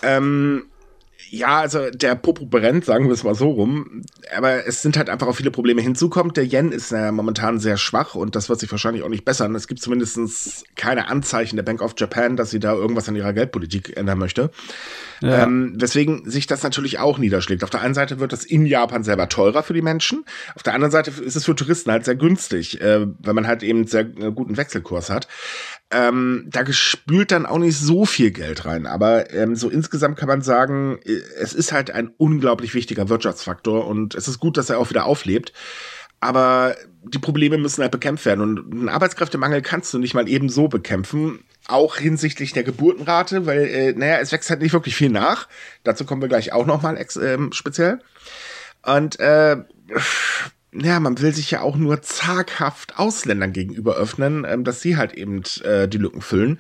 Ähm, 0.02 0.64
ja, 1.34 1.62
also 1.62 1.90
der 1.90 2.14
Popo 2.14 2.46
brennt, 2.46 2.86
sagen 2.86 3.08
wir 3.08 3.14
es 3.14 3.24
mal 3.24 3.34
so 3.34 3.50
rum. 3.50 4.04
Aber 4.38 4.68
es 4.68 4.84
sind 4.84 4.98
halt 4.98 5.10
einfach 5.10 5.26
auch 5.26 5.36
viele 5.36 5.50
Probleme. 5.50 5.82
Hinzukommt, 5.82 6.38
der 6.38 6.46
Yen 6.46 6.72
ist 6.72 6.92
äh, 6.92 7.12
momentan 7.12 7.60
sehr 7.60 7.78
schwach 7.78 8.14
und 8.14 8.36
das 8.36 8.50
wird 8.50 8.60
sich 8.60 8.70
wahrscheinlich 8.70 9.02
auch 9.02 9.10
nicht 9.10 9.26
bessern. 9.26 9.56
Es 9.56 9.68
gibt 9.68 9.82
zumindest 9.82 10.64
keine 10.76 11.08
Anzeichen 11.08 11.56
der 11.56 11.64
Bank 11.64 11.82
of 11.82 11.96
Japan, 11.98 12.36
dass 12.38 12.52
sie 12.52 12.60
da 12.60 12.74
irgendwas 12.74 13.10
an 13.10 13.16
ihrer 13.16 13.34
Geldpolitik 13.34 13.98
ändern 13.98 14.20
möchte. 14.20 14.52
Ja. 15.22 15.44
Ähm, 15.44 15.74
weswegen 15.76 16.30
sich 16.30 16.46
das 16.46 16.62
natürlich 16.62 17.00
auch 17.00 17.18
niederschlägt. 17.18 17.64
Auf 17.64 17.72
der 17.72 17.82
einen 17.82 17.96
Seite 17.96 18.20
wird 18.20 18.32
das 18.32 18.46
in 18.46 18.68
Japan 18.68 19.04
selber 19.04 19.28
teurer 19.28 19.64
für 19.64 19.74
die 19.74 19.82
Menschen. 19.82 20.26
Auf 20.54 20.62
der 20.62 20.76
anderen 20.76 20.92
Seite 20.92 21.10
ist 21.10 21.36
es 21.36 21.46
für 21.46 21.56
Touristen 21.56 21.92
halt 21.92 22.06
sehr 22.06 22.16
günstig, 22.16 22.80
äh, 22.80 23.08
weil 23.20 23.34
man 23.34 23.48
halt 23.48 23.64
eben 23.64 23.88
sehr 23.88 24.02
äh, 24.02 24.32
guten 24.32 24.56
Wechselkurs 24.56 25.10
hat. 25.10 25.28
Ähm, 25.94 26.48
da 26.48 26.64
gespült 26.64 27.32
dann 27.32 27.46
auch 27.46 27.60
nicht 27.60 27.78
so 27.78 28.06
viel 28.06 28.32
Geld 28.32 28.66
rein. 28.66 28.88
Aber 28.88 29.32
ähm, 29.32 29.56
so 29.56 29.70
insgesamt 29.70 30.18
kann 30.18 30.28
man 30.28 30.42
sagen, 30.42 31.00
äh, 31.06 31.20
es 31.40 31.54
ist 31.54 31.72
halt 31.72 31.92
ein 31.92 32.12
unglaublich 32.18 32.74
wichtiger 32.74 33.10
Wirtschaftsfaktor 33.10 33.86
und 33.86 34.16
es 34.16 34.28
ist 34.28 34.40
gut, 34.40 34.58
dass 34.58 34.70
er 34.70 34.80
auch 34.80 34.90
wieder 34.90 35.06
auflebt. 35.06 35.54
Aber 36.20 36.76
die 37.04 37.20
Probleme 37.20 37.58
müssen 37.58 37.82
halt 37.82 37.92
bekämpft 37.92 38.26
werden. 38.26 38.42
Und 38.42 38.74
einen 38.74 38.90
Arbeitskräftemangel 38.90 39.62
kannst 39.62 39.94
du 39.94 40.00
nicht 40.00 40.14
mal 40.14 40.30
eben 40.30 40.50
so 40.50 40.68
bekämpfen. 40.70 41.44
Auch 41.68 41.98
hinsichtlich 41.98 42.54
der 42.54 42.64
Geburtenrate, 42.64 43.46
weil, 43.46 43.66
äh, 43.66 43.94
naja, 43.94 44.20
es 44.20 44.32
wächst 44.32 44.50
halt 44.50 44.62
nicht 44.62 44.74
wirklich 44.74 44.96
viel 44.96 45.10
nach. 45.10 45.48
Dazu 45.84 46.06
kommen 46.06 46.22
wir 46.22 46.30
gleich 46.30 46.54
auch 46.54 46.66
nochmal 46.66 46.98
äh, 46.98 47.38
speziell. 47.52 48.00
Und 48.84 49.20
äh, 49.20 49.58
ja, 50.74 51.00
man 51.00 51.20
will 51.20 51.34
sich 51.34 51.52
ja 51.52 51.62
auch 51.62 51.76
nur 51.76 52.02
zaghaft 52.02 52.98
Ausländern 52.98 53.54
gegenüber 53.54 53.96
öffnen, 53.96 54.46
ähm, 54.48 54.64
dass 54.64 54.82
sie 54.82 54.98
halt 54.98 55.14
eben 55.14 55.44
äh, 55.64 55.88
die 55.88 55.98
Lücken 55.98 56.22
füllen. 56.22 56.60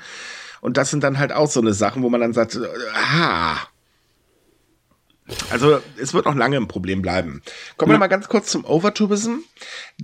Und 0.61 0.77
das 0.77 0.89
sind 0.89 1.03
dann 1.03 1.19
halt 1.19 1.33
auch 1.33 1.49
so 1.49 1.59
eine 1.59 1.73
Sachen, 1.73 2.03
wo 2.03 2.09
man 2.09 2.21
dann 2.21 2.33
sagt, 2.33 2.57
ah. 2.95 3.57
Also 5.49 5.79
es 5.97 6.13
wird 6.13 6.25
noch 6.25 6.35
lange 6.35 6.57
ein 6.57 6.67
Problem 6.67 7.01
bleiben. 7.01 7.41
Kommen 7.77 7.91
wir 7.91 7.95
ja. 7.95 7.99
mal 7.99 8.07
ganz 8.07 8.27
kurz 8.27 8.47
zum 8.47 8.65
Overtourism. 8.65 9.35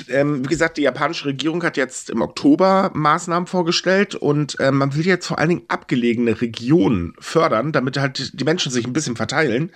Ähm, 0.10 0.44
wie 0.46 0.50
gesagt, 0.50 0.78
die 0.78 0.84
japanische 0.84 1.26
Regierung 1.26 1.64
hat 1.64 1.78
jetzt 1.78 2.10
im 2.10 2.22
Oktober 2.22 2.92
Maßnahmen 2.94 3.48
vorgestellt 3.48 4.16
und 4.16 4.58
ähm, 4.60 4.78
man 4.78 4.96
will 4.96 5.06
jetzt 5.06 5.28
vor 5.28 5.40
allen 5.40 5.50
Dingen 5.50 5.66
abgelegene 5.68 6.40
Regionen 6.42 7.14
fördern, 7.20 7.72
damit 7.72 7.98
halt 7.98 8.40
die 8.40 8.44
Menschen 8.44 8.72
sich 8.72 8.86
ein 8.86 8.94
bisschen 8.94 9.16
verteilen. 9.16 9.72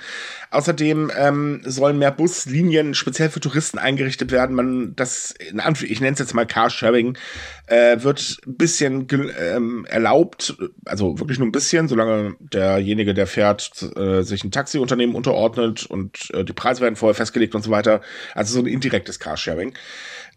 Außerdem 0.52 1.12
ähm, 1.18 1.62
sollen 1.66 1.98
mehr 1.98 2.12
Buslinien 2.12 2.94
speziell 2.94 3.30
für 3.30 3.40
Touristen 3.40 3.80
eingerichtet 3.80 4.32
werden. 4.32 4.56
Man 4.56 4.96
das, 4.96 5.32
in 5.32 5.60
Anf 5.60 5.84
ich 5.84 6.00
nenne 6.00 6.14
es 6.14 6.20
jetzt 6.20 6.36
mal 6.36 6.46
Carsharing, 6.46 7.18
äh, 7.68 8.04
wird 8.04 8.40
ein 8.46 8.58
bisschen 8.58 9.08
ähm, 9.12 9.86
erlaubt, 9.86 10.56
also 10.86 11.20
wirklich 11.20 11.40
nur 11.40 11.48
ein 11.48 11.54
bisschen, 11.54 11.88
solange 11.88 12.36
derjenige, 12.40 13.14
der 13.14 13.28
fährt, 13.28 13.72
äh, 13.96 14.22
sich 14.22 14.44
ein 14.44 14.52
Taxiunternehmen 14.52 15.16
unterordnet 15.16 15.86
und 15.86 16.30
äh, 16.34 16.44
die 16.44 16.54
Preise 16.54 16.82
werden 16.82 16.96
vorher 16.96 17.16
festgelegt 17.16 17.56
und 17.56 17.62
so 17.62 17.72
weiter. 17.72 18.02
Also 18.36 18.54
so 18.54 18.60
ein 18.60 18.68
indirektes 18.68 19.20
Carsharing 19.20 19.74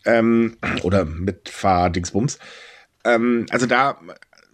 ähm, 0.05 0.57
oder 0.83 1.05
mit 1.05 1.49
Fahrdingsbums. 1.49 2.39
Ähm, 3.05 3.47
also 3.51 3.67
da 3.67 3.99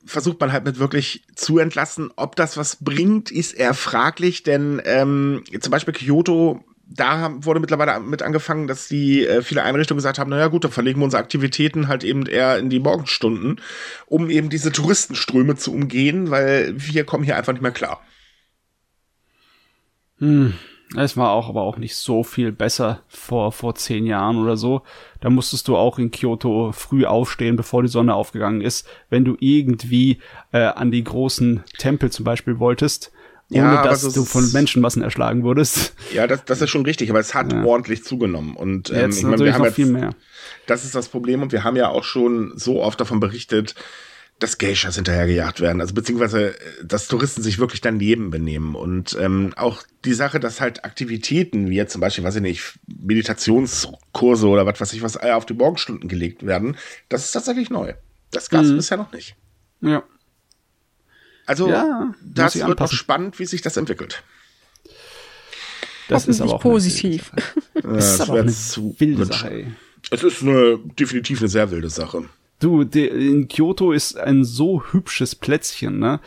versucht 0.04 0.40
man 0.40 0.52
halt 0.52 0.64
mit 0.64 0.78
wirklich 0.78 1.24
zu 1.36 1.58
entlassen. 1.58 2.10
Ob 2.16 2.36
das 2.36 2.56
was 2.56 2.76
bringt, 2.76 3.30
ist 3.30 3.52
eher 3.52 3.74
fraglich, 3.74 4.42
denn 4.42 4.80
ähm, 4.84 5.44
zum 5.60 5.70
Beispiel 5.70 5.94
Kyoto, 5.94 6.64
da 6.94 7.32
wurde 7.44 7.60
mittlerweile 7.60 8.00
mit 8.00 8.22
angefangen, 8.22 8.66
dass 8.66 8.88
die 8.88 9.26
äh, 9.26 9.42
viele 9.42 9.62
Einrichtungen 9.62 9.98
gesagt 9.98 10.18
haben, 10.18 10.30
naja 10.30 10.48
gut, 10.48 10.64
dann 10.64 10.70
verlegen 10.70 11.00
wir 11.00 11.04
unsere 11.04 11.22
Aktivitäten 11.22 11.88
halt 11.88 12.04
eben 12.04 12.26
eher 12.26 12.58
in 12.58 12.70
die 12.70 12.80
Morgenstunden, 12.80 13.60
um 14.06 14.30
eben 14.30 14.48
diese 14.48 14.72
Touristenströme 14.72 15.56
zu 15.56 15.72
umgehen, 15.72 16.30
weil 16.30 16.74
wir 16.76 17.04
kommen 17.04 17.24
hier 17.24 17.36
einfach 17.36 17.52
nicht 17.52 17.62
mehr 17.62 17.72
klar. 17.72 18.00
Hm. 20.18 20.54
Es 20.96 21.16
war 21.16 21.30
auch 21.30 21.48
aber 21.48 21.62
auch 21.62 21.78
nicht 21.78 21.96
so 21.96 22.22
viel 22.22 22.52
besser 22.52 23.00
vor, 23.08 23.50
vor 23.52 23.74
zehn 23.74 24.04
Jahren 24.04 24.36
oder 24.36 24.58
so. 24.58 24.82
Da 25.20 25.30
musstest 25.30 25.68
du 25.68 25.76
auch 25.76 25.98
in 25.98 26.10
Kyoto 26.10 26.72
früh 26.72 27.06
aufstehen, 27.06 27.56
bevor 27.56 27.82
die 27.82 27.88
Sonne 27.88 28.14
aufgegangen 28.14 28.60
ist, 28.60 28.86
wenn 29.08 29.24
du 29.24 29.36
irgendwie 29.40 30.20
äh, 30.52 30.64
an 30.64 30.90
die 30.90 31.02
großen 31.02 31.64
Tempel 31.78 32.10
zum 32.10 32.24
Beispiel 32.24 32.58
wolltest, 32.58 33.10
ohne 33.50 33.62
ja, 33.62 33.82
dass 33.82 34.02
du 34.02 34.24
von 34.24 34.50
Menschenmassen 34.52 35.02
erschlagen 35.02 35.42
wurdest. 35.42 35.94
Ja, 36.12 36.26
das, 36.26 36.44
das 36.44 36.60
ist 36.60 36.70
schon 36.70 36.84
richtig, 36.84 37.10
aber 37.10 37.20
es 37.20 37.34
hat 37.34 37.52
ja. 37.52 37.64
ordentlich 37.64 38.04
zugenommen. 38.04 38.56
Und 38.56 38.90
ähm, 38.90 38.96
jetzt 38.96 39.18
ich 39.18 39.24
meine, 39.24 39.44
wir 39.44 39.54
haben 39.54 39.64
jetzt, 39.64 39.74
viel 39.74 39.86
mehr. 39.86 40.14
Das 40.66 40.84
ist 40.84 40.94
das 40.94 41.08
Problem 41.08 41.42
und 41.42 41.52
wir 41.52 41.64
haben 41.64 41.76
ja 41.76 41.88
auch 41.88 42.04
schon 42.04 42.52
so 42.56 42.82
oft 42.82 43.00
davon 43.00 43.20
berichtet, 43.20 43.74
dass 44.42 44.58
Geishas 44.58 44.96
hinterhergejagt 44.96 45.60
werden. 45.60 45.80
Also 45.80 45.94
beziehungsweise, 45.94 46.54
äh, 46.54 46.84
dass 46.84 47.08
Touristen 47.08 47.42
sich 47.42 47.58
wirklich 47.58 47.80
daneben 47.80 48.30
benehmen. 48.30 48.74
Und 48.74 49.16
ähm, 49.20 49.52
auch 49.56 49.82
die 50.04 50.14
Sache, 50.14 50.40
dass 50.40 50.60
halt 50.60 50.84
Aktivitäten, 50.84 51.70
wie 51.70 51.76
jetzt 51.76 51.92
zum 51.92 52.00
Beispiel, 52.00 52.24
weiß 52.24 52.36
ich 52.36 52.42
nicht, 52.42 52.78
Meditationskurse 52.86 54.48
oder 54.48 54.66
was 54.66 54.80
weiß 54.80 54.92
ich 54.94 55.02
was, 55.02 55.16
auf 55.16 55.46
die 55.46 55.54
Morgenstunden 55.54 56.08
gelegt 56.08 56.44
werden, 56.44 56.76
das 57.08 57.24
ist 57.24 57.32
tatsächlich 57.32 57.70
neu. 57.70 57.94
Das 58.30 58.50
gab 58.50 58.62
es 58.62 58.70
mhm. 58.70 58.76
bisher 58.76 58.96
noch 58.96 59.12
nicht. 59.12 59.36
Ja. 59.80 60.02
Also, 61.46 61.68
ja, 61.68 62.14
das 62.22 62.56
wird 62.56 62.78
noch 62.80 62.92
spannend, 62.92 63.38
wie 63.38 63.46
sich 63.46 63.62
das 63.62 63.76
entwickelt. 63.76 64.22
Das 66.08 66.26
ist 66.26 66.40
aber 66.40 66.54
auch 66.54 66.60
positiv. 66.60 67.32
das 67.74 68.14
ist 68.14 68.20
aber 68.20 68.40
eine 68.40 68.52
wilde 68.52 69.26
Sache. 69.26 69.66
Es 70.10 70.22
ist 70.22 70.42
eine, 70.42 70.78
definitiv 70.98 71.40
eine 71.40 71.48
sehr 71.48 71.70
wilde 71.70 71.90
Sache. 71.90 72.24
Du, 72.60 72.82
in 72.82 73.48
Kyoto 73.48 73.92
ist 73.92 74.16
ein 74.16 74.44
so 74.44 74.82
hübsches 74.92 75.34
Plätzchen, 75.34 75.98
ne? 75.98 76.20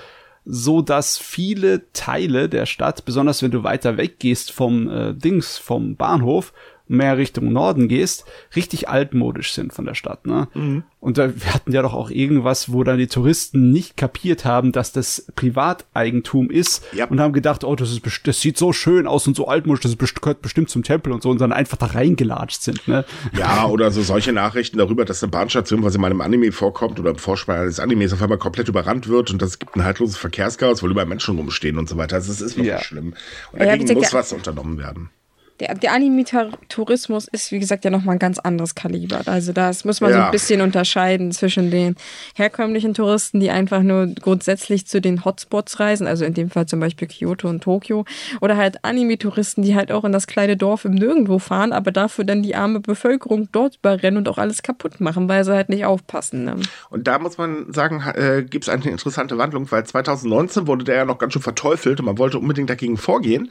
So 0.43 0.81
dass 0.81 1.17
viele 1.17 1.91
Teile 1.93 2.49
der 2.49 2.65
Stadt, 2.65 3.05
besonders 3.05 3.41
wenn 3.41 3.51
du 3.51 3.63
weiter 3.63 3.97
weggehst 3.97 4.51
vom 4.51 4.89
äh, 4.89 5.13
Dings, 5.13 5.57
vom 5.57 5.95
Bahnhof, 5.95 6.53
mehr 6.87 7.17
Richtung 7.17 7.51
Norden 7.51 7.87
gehst, 7.87 8.25
richtig 8.55 8.89
altmodisch 8.89 9.53
sind 9.53 9.73
von 9.73 9.85
der 9.85 9.95
Stadt. 9.95 10.25
Ne? 10.27 10.47
Mhm. 10.53 10.83
Und 10.99 11.17
da, 11.17 11.29
wir 11.35 11.53
hatten 11.53 11.71
ja 11.71 11.81
doch 11.81 11.93
auch 11.93 12.09
irgendwas, 12.09 12.71
wo 12.71 12.83
dann 12.83 12.97
die 12.97 13.07
Touristen 13.07 13.71
nicht 13.71 13.97
kapiert 13.97 14.45
haben, 14.45 14.71
dass 14.71 14.91
das 14.91 15.27
Privateigentum 15.35 16.49
ist 16.49 16.83
ja. 16.93 17.05
und 17.05 17.19
haben 17.19 17.33
gedacht, 17.33 17.63
oh, 17.63 17.75
das, 17.75 17.91
ist, 17.91 18.01
das 18.27 18.41
sieht 18.41 18.57
so 18.57 18.73
schön 18.73 19.07
aus 19.07 19.27
und 19.27 19.35
so 19.35 19.47
altmodisch, 19.47 19.81
das 19.81 19.97
gehört 19.97 20.41
bestimmt 20.41 20.69
zum 20.69 20.83
Tempel 20.83 21.11
und 21.11 21.21
so 21.21 21.29
und 21.29 21.39
dann 21.39 21.51
einfach 21.51 21.77
da 21.77 21.87
reingelatscht 21.87 22.61
sind. 22.61 22.87
Ne? 22.87 23.05
Ja, 23.37 23.65
oder 23.67 23.91
so 23.91 24.01
solche 24.01 24.33
Nachrichten 24.33 24.77
darüber, 24.77 25.05
dass 25.05 25.23
eine 25.23 25.31
Bahnstation, 25.31 25.83
was 25.83 25.95
in 25.95 26.01
meinem 26.01 26.21
Anime 26.21 26.51
vorkommt 26.51 26.99
oder 26.99 27.11
im 27.11 27.17
Vorspann 27.17 27.61
eines 27.61 27.79
Animes 27.79 28.13
auf 28.13 28.21
einmal 28.21 28.37
komplett 28.37 28.67
überrannt 28.67 29.07
wird 29.07 29.31
und 29.31 29.41
das 29.41 29.59
gibt 29.59 29.75
ein 29.75 29.83
haltloses 29.83 30.17
Verkehrschaos, 30.17 30.83
weil 30.83 30.91
überall 30.91 31.07
Menschen 31.07 31.37
rumstehen 31.37 31.77
und 31.77 31.89
so 31.89 31.97
weiter. 31.97 32.15
Also 32.15 32.31
es 32.31 32.41
ist 32.41 32.57
wirklich 32.57 32.67
ja. 32.67 32.81
schlimm. 32.81 33.13
Und 33.51 33.59
dagegen 33.59 33.87
ja, 33.87 33.93
muss 33.93 34.13
was 34.13 34.33
unternommen 34.33 34.77
werden 34.77 35.09
der, 35.59 35.73
der 35.75 35.93
Anime-Tourismus 35.93 37.27
ist, 37.29 37.51
wie 37.51 37.59
gesagt, 37.59 37.85
ja 37.85 37.91
nochmal 37.91 38.15
ein 38.15 38.19
ganz 38.19 38.39
anderes 38.39 38.75
Kaliber. 38.75 39.21
Also 39.25 39.53
das 39.53 39.85
muss 39.85 40.01
man 40.01 40.11
ja. 40.11 40.17
so 40.17 40.23
ein 40.23 40.31
bisschen 40.31 40.61
unterscheiden 40.61 41.31
zwischen 41.31 41.71
den 41.71 41.95
herkömmlichen 42.35 42.93
Touristen, 42.93 43.39
die 43.39 43.51
einfach 43.51 43.81
nur 43.81 44.07
grundsätzlich 44.07 44.85
zu 44.85 44.99
den 44.99 45.23
Hotspots 45.23 45.79
reisen, 45.79 46.07
also 46.07 46.25
in 46.25 46.33
dem 46.33 46.49
Fall 46.49 46.65
zum 46.65 46.81
Beispiel 46.81 47.07
Kyoto 47.07 47.47
und 47.47 47.63
Tokio, 47.63 48.05
oder 48.41 48.57
halt 48.57 48.83
Anime-Touristen, 48.83 49.61
die 49.61 49.75
halt 49.75 49.91
auch 49.91 50.03
in 50.03 50.11
das 50.11 50.27
kleine 50.27 50.57
Dorf 50.57 50.83
im 50.83 50.93
Nirgendwo 50.93 51.39
fahren, 51.39 51.71
aber 51.71 51.91
dafür 51.91 52.25
dann 52.25 52.43
die 52.43 52.55
arme 52.55 52.81
Bevölkerung 52.81 53.47
dort 53.51 53.77
überrennen 53.77 54.17
und 54.17 54.27
auch 54.27 54.37
alles 54.37 54.61
kaputt 54.61 54.99
machen, 54.99 55.29
weil 55.29 55.45
sie 55.45 55.53
halt 55.53 55.69
nicht 55.69 55.85
aufpassen. 55.85 56.43
Ne? 56.43 56.57
Und 56.89 57.07
da 57.07 57.17
muss 57.17 57.37
man 57.37 57.71
sagen, 57.73 58.03
äh, 58.13 58.43
gibt 58.43 58.65
es 58.65 58.69
eine 58.69 58.83
interessante 58.83 59.37
Wandlung, 59.37 59.71
weil 59.71 59.85
2019 59.85 60.67
wurde 60.67 60.83
der 60.83 60.95
ja 60.95 61.05
noch 61.05 61.17
ganz 61.17 61.33
schön 61.33 61.41
verteufelt 61.41 61.99
und 61.99 62.05
man 62.05 62.17
wollte 62.17 62.39
unbedingt 62.39 62.69
dagegen 62.69 62.97
vorgehen. 62.97 63.49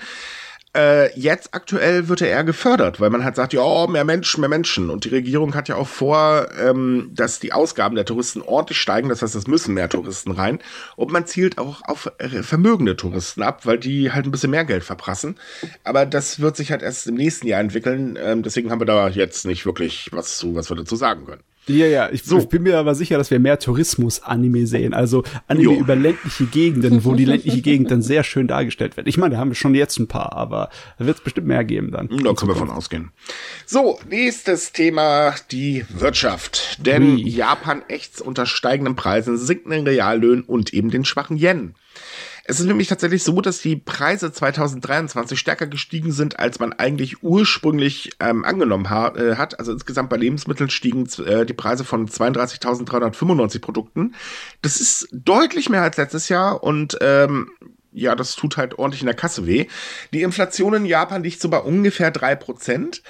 Äh, 0.76 1.16
jetzt 1.18 1.54
aktuell 1.54 2.08
wird 2.08 2.20
er 2.20 2.28
eher 2.28 2.42
gefördert, 2.42 3.00
weil 3.00 3.10
man 3.10 3.22
halt 3.22 3.36
sagt, 3.36 3.52
ja, 3.52 3.62
oh, 3.62 3.86
mehr 3.86 4.04
Menschen, 4.04 4.40
mehr 4.40 4.48
Menschen. 4.48 4.90
Und 4.90 5.04
die 5.04 5.10
Regierung 5.10 5.54
hat 5.54 5.68
ja 5.68 5.76
auch 5.76 5.86
vor, 5.86 6.48
ähm, 6.58 7.10
dass 7.12 7.38
die 7.38 7.52
Ausgaben 7.52 7.94
der 7.94 8.04
Touristen 8.04 8.42
ordentlich 8.42 8.78
steigen. 8.78 9.08
Das 9.08 9.22
heißt, 9.22 9.36
es 9.36 9.46
müssen 9.46 9.74
mehr 9.74 9.88
Touristen 9.88 10.32
rein. 10.32 10.58
Und 10.96 11.12
man 11.12 11.26
zielt 11.26 11.58
auch 11.58 11.82
auf 11.84 12.10
äh, 12.18 12.42
vermögende 12.42 12.96
Touristen 12.96 13.42
ab, 13.42 13.66
weil 13.66 13.78
die 13.78 14.10
halt 14.10 14.26
ein 14.26 14.32
bisschen 14.32 14.50
mehr 14.50 14.64
Geld 14.64 14.82
verprassen. 14.82 15.36
Aber 15.84 16.06
das 16.06 16.40
wird 16.40 16.56
sich 16.56 16.72
halt 16.72 16.82
erst 16.82 17.06
im 17.06 17.14
nächsten 17.14 17.46
Jahr 17.46 17.60
entwickeln. 17.60 18.18
Ähm, 18.20 18.42
deswegen 18.42 18.70
haben 18.72 18.80
wir 18.80 18.86
da 18.86 19.08
jetzt 19.08 19.46
nicht 19.46 19.66
wirklich 19.66 20.08
was 20.12 20.38
zu, 20.38 20.56
was 20.56 20.70
wir 20.70 20.76
dazu 20.76 20.96
sagen 20.96 21.24
können. 21.26 21.42
Ja, 21.66 21.86
ja, 21.86 22.10
ich, 22.10 22.24
so. 22.24 22.38
ich, 22.38 22.48
bin 22.48 22.62
mir 22.62 22.78
aber 22.78 22.94
sicher, 22.94 23.16
dass 23.16 23.30
wir 23.30 23.38
mehr 23.38 23.58
Tourismus-Anime 23.58 24.66
sehen. 24.66 24.92
Also 24.92 25.24
Anime 25.48 25.64
jo. 25.64 25.80
über 25.80 25.96
ländliche 25.96 26.44
Gegenden, 26.44 27.04
wo 27.04 27.14
die 27.14 27.24
ländliche 27.24 27.62
Gegend 27.62 27.90
dann 27.90 28.02
sehr 28.02 28.22
schön 28.22 28.46
dargestellt 28.46 28.96
wird. 28.96 29.08
Ich 29.08 29.16
meine, 29.16 29.34
da 29.34 29.40
haben 29.40 29.50
wir 29.50 29.54
schon 29.54 29.74
jetzt 29.74 29.98
ein 29.98 30.06
paar, 30.06 30.34
aber 30.34 30.68
da 30.98 31.06
wird 31.06 31.18
es 31.18 31.24
bestimmt 31.24 31.46
mehr 31.46 31.64
geben 31.64 31.90
dann. 31.90 32.08
Da 32.08 32.34
können 32.34 32.50
wir 32.50 32.56
von 32.56 32.70
ausgehen. 32.70 33.12
So, 33.64 33.98
nächstes 34.08 34.72
Thema, 34.72 35.34
die 35.50 35.84
Wirtschaft. 35.88 36.84
Denn 36.84 37.16
Wie? 37.16 37.28
Japan 37.28 37.82
ächzt 37.88 38.20
unter 38.20 38.44
steigenden 38.44 38.96
Preisen, 38.96 39.38
sinkenden 39.38 39.86
Reallöhnen 39.86 40.44
und 40.44 40.74
eben 40.74 40.90
den 40.90 41.04
schwachen 41.04 41.38
Yen. 41.38 41.74
Es 42.46 42.60
ist 42.60 42.66
nämlich 42.66 42.88
tatsächlich 42.88 43.22
so, 43.22 43.40
dass 43.40 43.60
die 43.60 43.76
Preise 43.76 44.30
2023 44.30 45.38
stärker 45.38 45.66
gestiegen 45.66 46.12
sind, 46.12 46.38
als 46.38 46.58
man 46.58 46.74
eigentlich 46.74 47.22
ursprünglich 47.22 48.10
ähm, 48.20 48.44
angenommen 48.44 48.90
ha 48.90 49.14
äh, 49.16 49.36
hat. 49.36 49.58
Also 49.58 49.72
insgesamt 49.72 50.10
bei 50.10 50.16
Lebensmitteln 50.16 50.68
stiegen 50.68 51.08
äh, 51.24 51.46
die 51.46 51.54
Preise 51.54 51.84
von 51.84 52.06
32.395 52.06 53.60
Produkten. 53.60 54.14
Das 54.60 54.78
ist 54.78 55.08
deutlich 55.10 55.70
mehr 55.70 55.82
als 55.82 55.96
letztes 55.96 56.28
Jahr 56.28 56.62
und 56.62 56.98
ähm, 57.00 57.50
ja, 57.94 58.16
das 58.16 58.34
tut 58.34 58.56
halt 58.56 58.78
ordentlich 58.78 59.02
in 59.02 59.06
der 59.06 59.14
Kasse 59.14 59.46
weh. 59.46 59.66
Die 60.12 60.22
Inflation 60.22 60.74
in 60.74 60.84
Japan 60.84 61.22
liegt 61.22 61.40
so 61.40 61.48
bei 61.48 61.58
ungefähr 61.58 62.10
drei 62.10 62.34
Prozent. 62.34 63.02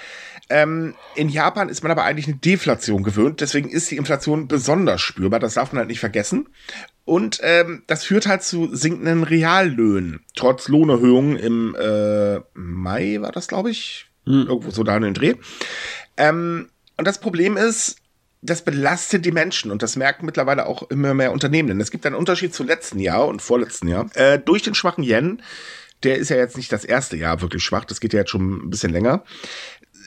Ähm, 0.50 0.94
in 1.14 1.28
Japan 1.30 1.68
ist 1.68 1.82
man 1.82 1.90
aber 1.90 2.04
eigentlich 2.04 2.26
eine 2.26 2.36
Deflation 2.36 3.02
gewöhnt, 3.02 3.40
deswegen 3.40 3.70
ist 3.70 3.90
die 3.90 3.96
Inflation 3.96 4.46
besonders 4.46 5.00
spürbar, 5.00 5.40
das 5.40 5.54
darf 5.54 5.72
man 5.72 5.78
halt 5.78 5.88
nicht 5.88 6.00
vergessen. 6.00 6.48
Und 7.04 7.40
ähm, 7.42 7.82
das 7.86 8.04
führt 8.04 8.26
halt 8.26 8.42
zu 8.42 8.74
sinkenden 8.74 9.24
Reallöhnen, 9.24 10.20
trotz 10.34 10.68
Lohnerhöhungen 10.68 11.36
im 11.36 11.74
äh, 11.78 12.40
Mai 12.54 13.18
war 13.20 13.32
das, 13.32 13.48
glaube 13.48 13.70
ich, 13.70 14.06
hm. 14.26 14.46
irgendwo 14.48 14.70
so 14.70 14.82
da 14.82 14.96
in 14.96 15.02
den 15.02 15.14
Dreh. 15.14 15.34
Ähm, 16.16 16.68
und 16.96 17.06
das 17.06 17.18
Problem 17.18 17.56
ist, 17.56 17.96
das 18.42 18.62
belastet 18.62 19.24
die 19.24 19.32
Menschen 19.32 19.70
und 19.70 19.82
das 19.82 19.96
merken 19.96 20.26
mittlerweile 20.26 20.66
auch 20.66 20.90
immer 20.90 21.14
mehr 21.14 21.32
Unternehmen. 21.32 21.68
Denn 21.68 21.80
es 21.80 21.90
gibt 21.90 22.04
einen 22.04 22.14
Unterschied 22.14 22.54
zu 22.54 22.62
letzten 22.62 22.98
Jahr 22.98 23.26
und 23.26 23.40
vorletzten 23.40 23.88
Jahr. 23.88 24.10
Äh, 24.14 24.38
durch 24.38 24.62
den 24.62 24.74
schwachen 24.74 25.02
Yen, 25.02 25.40
der 26.02 26.18
ist 26.18 26.28
ja 26.28 26.36
jetzt 26.36 26.58
nicht 26.58 26.70
das 26.70 26.84
erste 26.84 27.16
Jahr 27.16 27.40
wirklich 27.40 27.64
schwach, 27.64 27.86
das 27.86 28.00
geht 28.00 28.12
ja 28.12 28.20
jetzt 28.20 28.30
schon 28.30 28.66
ein 28.66 28.70
bisschen 28.70 28.92
länger, 28.92 29.24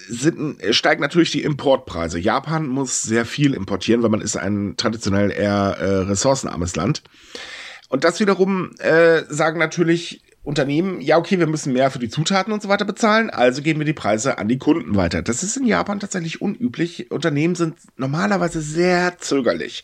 sind, 0.08 0.58
steigen 0.72 1.02
natürlich 1.02 1.32
die 1.32 1.44
Importpreise. 1.44 2.20
Japan 2.20 2.68
muss 2.68 3.02
sehr 3.04 3.26
viel 3.26 3.54
importieren, 3.54 4.04
weil 4.04 4.10
man 4.10 4.22
ist 4.22 4.38
ein 4.38 4.76
traditionell 4.78 5.32
eher 5.32 5.78
äh, 5.80 5.86
ressourcenarmes 6.04 6.76
Land. 6.76 7.04
Und 7.90 8.04
das 8.04 8.20
wiederum 8.20 8.72
äh, 8.80 9.24
sagen 9.30 9.60
natürlich 9.60 10.22
Unternehmen, 10.48 11.02
ja, 11.02 11.18
okay, 11.18 11.40
wir 11.40 11.48
müssen 11.48 11.74
mehr 11.74 11.92
für 11.92 12.00
die 12.00 12.08
Zutaten 12.08 12.54
und 12.54 12.62
so 12.62 12.70
weiter 12.70 12.86
bezahlen, 12.86 13.30
also 13.30 13.62
geben 13.62 13.82
wir 13.82 13.86
die 13.86 13.92
Preise 13.92 14.38
an 14.38 14.48
die 14.48 14.58
Kunden 14.58 14.96
weiter. 14.96 15.22
Das 15.22 15.44
ist 15.44 15.58
in 15.58 15.66
Japan 15.66 16.00
tatsächlich 16.00 16.42
unüblich. 16.42 17.12
Unternehmen 17.12 17.56
sind 17.56 17.76
normalerweise 17.98 18.62
sehr 18.62 19.18
zögerlich, 19.18 19.84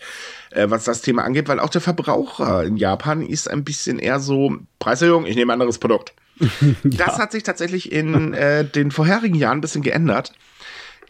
äh, 0.51 0.69
was 0.69 0.85
das 0.85 1.01
Thema 1.01 1.25
angeht, 1.25 1.49
weil 1.49 1.59
auch 1.59 1.69
der 1.69 1.81
Verbraucher 1.81 2.63
in 2.63 2.77
Japan 2.77 3.23
ist 3.23 3.49
ein 3.49 3.65
bisschen 3.65 3.99
eher 3.99 4.21
so, 4.21 4.55
Preiserhöhung, 4.79 5.25
ich 5.25 5.35
nehme 5.35 5.51
ein 5.51 5.59
anderes 5.59 5.79
Produkt. 5.79 6.13
ja. 6.39 6.73
Das 6.83 7.17
hat 7.17 7.31
sich 7.31 7.43
tatsächlich 7.43 7.91
in 7.91 8.33
äh, 8.33 8.65
den 8.65 8.91
vorherigen 8.91 9.35
Jahren 9.35 9.59
ein 9.59 9.61
bisschen 9.61 9.81
geändert. 9.81 10.33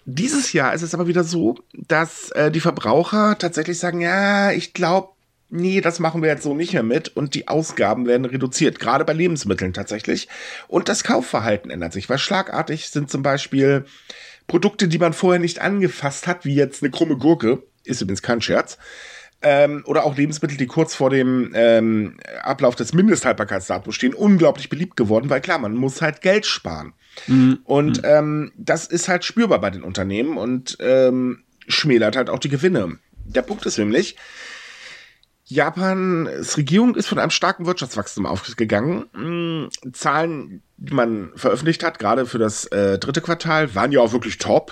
Dieses 0.05 0.51
Jahr 0.51 0.73
ist 0.73 0.81
es 0.81 0.93
aber 0.93 1.07
wieder 1.07 1.23
so, 1.23 1.55
dass 1.73 2.29
äh, 2.31 2.51
die 2.51 2.59
Verbraucher 2.59 3.37
tatsächlich 3.37 3.79
sagen, 3.79 4.01
ja, 4.01 4.51
ich 4.51 4.73
glaube, 4.73 5.09
nee, 5.49 5.79
das 5.79 5.99
machen 5.99 6.21
wir 6.21 6.29
jetzt 6.29 6.43
so 6.43 6.53
nicht 6.53 6.73
mehr 6.73 6.83
mit 6.83 7.15
und 7.15 7.35
die 7.35 7.47
Ausgaben 7.47 8.05
werden 8.05 8.25
reduziert, 8.25 8.79
gerade 8.79 9.05
bei 9.05 9.13
Lebensmitteln 9.13 9.71
tatsächlich. 9.71 10.27
Und 10.67 10.89
das 10.89 11.03
Kaufverhalten 11.03 11.71
ändert 11.71 11.93
sich, 11.93 12.09
weil 12.09 12.17
schlagartig 12.17 12.89
sind 12.89 13.09
zum 13.09 13.21
Beispiel 13.21 13.85
Produkte, 14.47 14.87
die 14.89 14.97
man 14.97 15.13
vorher 15.13 15.39
nicht 15.39 15.59
angefasst 15.59 16.27
hat, 16.27 16.43
wie 16.43 16.55
jetzt 16.55 16.83
eine 16.83 16.91
krumme 16.91 17.17
Gurke, 17.17 17.63
ist 17.85 18.01
übrigens 18.01 18.21
kein 18.21 18.41
Scherz, 18.41 18.77
ähm, 19.43 19.83
oder 19.85 20.05
auch 20.05 20.17
Lebensmittel, 20.17 20.57
die 20.57 20.67
kurz 20.67 20.95
vor 20.95 21.09
dem 21.09 21.51
ähm, 21.53 22.17
Ablauf 22.41 22.75
des 22.75 22.93
Mindesthaltbarkeitsdatums 22.93 23.95
stehen, 23.95 24.13
unglaublich 24.13 24.69
beliebt 24.69 24.97
geworden, 24.97 25.29
weil 25.29 25.41
klar, 25.41 25.59
man 25.59 25.75
muss 25.75 26.01
halt 26.01 26.21
Geld 26.21 26.45
sparen. 26.45 26.93
Mhm. 27.27 27.59
Und 27.65 27.97
mhm. 28.01 28.09
ähm, 28.09 28.51
das 28.57 28.87
ist 28.87 29.07
halt 29.07 29.23
spürbar 29.25 29.59
bei 29.59 29.69
den 29.69 29.83
Unternehmen 29.83 30.37
und 30.37 30.77
ähm, 30.79 31.43
schmälert 31.67 32.15
halt 32.15 32.29
auch 32.29 32.39
die 32.39 32.49
Gewinne. 32.49 32.97
Der 33.25 33.41
Punkt 33.41 33.65
ist 33.65 33.77
nämlich, 33.77 34.15
Japans 35.45 36.57
Regierung 36.57 36.95
ist 36.95 37.07
von 37.07 37.19
einem 37.19 37.29
starken 37.29 37.65
Wirtschaftswachstum 37.65 38.25
ausgegangen. 38.25 39.05
Hm, 39.13 39.69
Zahlen, 39.91 40.63
die 40.77 40.93
man 40.93 41.31
veröffentlicht 41.35 41.83
hat, 41.83 41.99
gerade 41.99 42.25
für 42.25 42.39
das 42.39 42.65
äh, 42.67 42.97
dritte 42.97 43.21
Quartal, 43.21 43.75
waren 43.75 43.91
ja 43.91 43.99
auch 43.99 44.13
wirklich 44.13 44.37
top, 44.37 44.71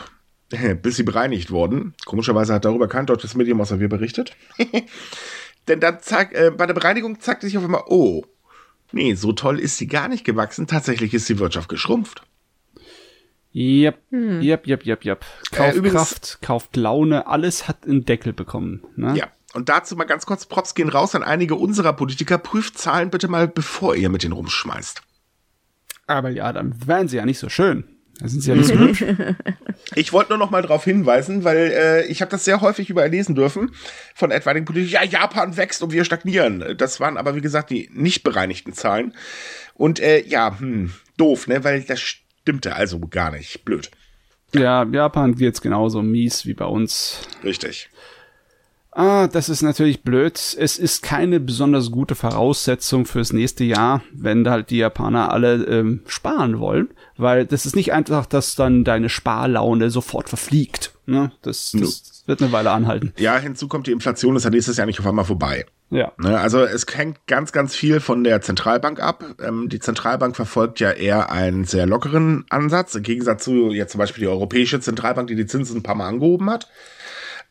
bis 0.82 0.96
sie 0.96 1.04
bereinigt 1.04 1.52
wurden. 1.52 1.94
Komischerweise 2.06 2.54
hat 2.54 2.66
darüber 2.66 2.88
kein 2.88 3.06
deutsches 3.06 3.36
Medium 3.36 3.62
außer 3.62 3.80
wir 3.80 3.90
berichtet. 3.90 4.36
Denn 5.68 5.80
dann 5.80 6.00
zeig, 6.02 6.34
äh, 6.34 6.52
bei 6.52 6.66
der 6.66 6.74
Bereinigung 6.74 7.20
zeigte 7.20 7.46
sich 7.46 7.58
auf 7.58 7.64
einmal, 7.64 7.84
oh, 7.88 8.24
nee, 8.92 9.14
so 9.14 9.32
toll 9.32 9.60
ist 9.60 9.78
sie 9.78 9.88
gar 9.88 10.08
nicht 10.08 10.26
gewachsen. 10.26 10.68
Tatsächlich 10.68 11.14
ist 11.14 11.30
die 11.30 11.40
Wirtschaft 11.40 11.70
geschrumpft. 11.70 12.24
Yep, 13.54 14.00
hm. 14.12 14.42
yep, 14.42 14.66
yep, 14.66 14.86
yep, 14.86 15.06
yep. 15.06 15.26
Kaufkraft, 15.52 16.40
äh, 16.42 16.46
kauft 16.46 16.78
Laune, 16.78 17.28
alles 17.28 17.68
hat 17.68 17.86
einen 17.86 18.06
Deckel 18.06 18.32
bekommen. 18.32 18.82
Ne? 18.96 19.14
Ja, 19.18 19.28
und 19.54 19.68
dazu 19.68 19.96
mal 19.96 20.06
ganz 20.06 20.26
kurz, 20.26 20.46
Props 20.46 20.74
gehen 20.74 20.90
raus 20.90 21.16
an 21.16 21.24
einige 21.24 21.56
unserer 21.56 21.94
Politiker. 21.94 22.38
Prüft 22.38 22.78
Zahlen 22.78 23.10
bitte 23.10 23.28
mal, 23.28 23.48
bevor 23.48 23.96
ihr 23.96 24.10
mit 24.10 24.24
denen 24.24 24.34
rumschmeißt. 24.34 25.02
Aber 26.08 26.30
ja, 26.30 26.54
dann 26.54 26.76
wären 26.88 27.08
sie 27.08 27.18
ja 27.18 27.26
nicht 27.26 27.40
so 27.40 27.50
schön. 27.50 27.91
Da 28.22 28.28
sind 28.28 28.42
sie 28.42 28.50
ja 28.50 28.56
nicht 28.56 28.68
so 28.68 28.76
hübsch. 28.76 29.04
Ich 29.96 30.14
wollte 30.14 30.30
nur 30.30 30.38
noch 30.38 30.52
mal 30.52 30.62
darauf 30.62 30.84
hinweisen, 30.84 31.44
weil 31.44 31.72
äh, 31.72 32.06
ich 32.06 32.22
habe 32.22 32.30
das 32.30 32.46
sehr 32.46 32.62
häufig 32.62 32.90
überlesen 32.90 33.34
dürfen 33.36 33.72
von 34.14 34.30
etwaigen 34.32 34.64
Politikern. 34.64 35.04
Ja, 35.04 35.22
Japan 35.22 35.58
wächst 35.58 35.82
und 35.82 35.92
wir 35.92 36.06
stagnieren. 36.06 36.76
Das 36.78 37.00
waren 37.00 37.18
aber, 37.18 37.36
wie 37.36 37.42
gesagt, 37.42 37.72
die 37.72 37.90
nicht 37.94 38.24
bereinigten 38.24 38.74
Zahlen. 38.74 39.16
Und 39.74 40.00
äh, 40.00 40.24
ja, 40.28 40.60
hm, 40.60 40.94
doof, 41.18 41.48
ne? 41.48 41.64
Weil 41.64 41.82
das 41.82 42.00
stimmte 42.00 42.76
also 42.76 43.00
gar 43.00 43.32
nicht. 43.32 43.66
Blöd. 43.66 43.90
Ja, 44.54 44.84
Japan 44.84 45.36
geht's 45.36 45.62
genauso 45.62 46.02
mies 46.02 46.46
wie 46.46 46.54
bei 46.54 46.66
uns. 46.66 47.22
Richtig. 47.44 47.90
Ah, 48.94 49.28
das 49.28 49.48
ist 49.48 49.62
natürlich 49.62 50.04
blöd. 50.04 50.38
Es 50.60 50.78
ist 50.78 51.02
keine 51.02 51.40
besonders 51.40 51.92
gute 51.92 52.16
Voraussetzung 52.16 53.06
fürs 53.06 53.32
nächste 53.32 53.64
Jahr, 53.64 54.04
wenn 54.14 54.50
halt 54.50 54.70
die 54.70 54.78
Japaner 54.78 55.32
alle 55.32 55.64
ähm, 55.66 56.02
sparen 56.08 56.60
wollen, 56.60 56.90
weil 57.16 57.46
das 57.46 57.66
ist 57.66 57.76
nicht 57.76 57.94
einfach, 57.94 58.26
dass 58.26 58.56
dann 58.56 58.84
deine 58.84 59.08
Sparlaune 59.08 59.90
sofort 59.92 60.28
verfliegt. 60.28 60.92
Ne? 61.06 61.32
Das, 61.42 61.72
das 61.78 62.24
wird 62.26 62.42
eine 62.42 62.52
Weile 62.52 62.72
anhalten. 62.72 63.14
Ja, 63.18 63.38
hinzu 63.38 63.70
kommt 63.70 63.88
die 63.88 63.94
Inflation, 63.94 64.36
ist 64.36 64.44
ja 64.44 64.50
nächstes 64.50 64.76
Jahr 64.76 64.88
nicht 64.88 65.00
auf 65.00 65.08
einmal 65.08 65.26
vorbei. 65.26 65.66
Ja. 65.90 66.14
Ne, 66.18 66.40
also 66.40 66.64
es 66.64 66.86
hängt 66.94 67.28
ganz, 67.28 67.52
ganz 67.52 67.76
viel 67.76 68.00
von 68.00 68.24
der 68.24 68.42
Zentralbank 68.42 69.02
ab. 69.02 69.26
Ähm, 69.46 69.68
die 69.68 69.80
Zentralbank 69.80 70.38
verfolgt 70.38 70.80
ja 70.80 70.92
eher 70.92 71.32
einen 71.32 71.66
sehr 71.66 71.86
lockeren 71.86 72.46
Ansatz, 72.50 72.96
im 72.96 73.04
Gegensatz 73.04 73.44
zu 73.44 73.72
jetzt 73.72 73.92
zum 73.92 74.00
Beispiel 74.00 74.22
die 74.22 74.30
Europäische 74.30 74.80
Zentralbank, 74.80 75.28
die 75.28 75.36
die 75.36 75.46
Zinsen 75.46 75.78
ein 75.78 75.84
paar 75.84 75.96
Mal 75.96 76.08
angehoben 76.08 76.50
hat 76.50 76.68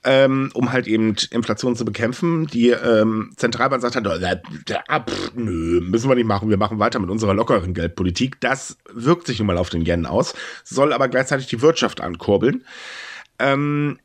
ähm, 0.05 0.51
um 0.55 0.73
halt 0.73 0.87
eben 0.87 1.15
Inflation 1.31 1.77
zu 1.77 1.85
bekämpfen. 1.85 2.47
Die 2.47 2.71
ähm, 2.71 3.33
Zentralbank 3.37 3.83
sagt 3.83 3.97
halt, 3.97 4.43
ab, 4.89 5.11
nö, 5.35 5.81
müssen 5.81 6.09
wir 6.09 6.15
nicht 6.15 6.27
machen, 6.27 6.49
wir 6.49 6.57
machen 6.57 6.79
weiter 6.79 6.99
mit 6.99 7.11
unserer 7.11 7.35
lockeren 7.35 7.75
Geldpolitik. 7.75 8.41
Das 8.41 8.79
wirkt 8.93 9.27
sich 9.27 9.39
nun 9.39 9.47
mal 9.47 9.59
auf 9.59 9.69
den 9.69 9.85
Yen 9.85 10.07
aus, 10.07 10.35
soll 10.65 10.93
aber 10.93 11.09
gleichzeitig 11.09 11.49
die 11.49 11.61
Wirtschaft 11.61 12.01
ankurbeln. 12.01 12.65
Ähm, 13.39 13.99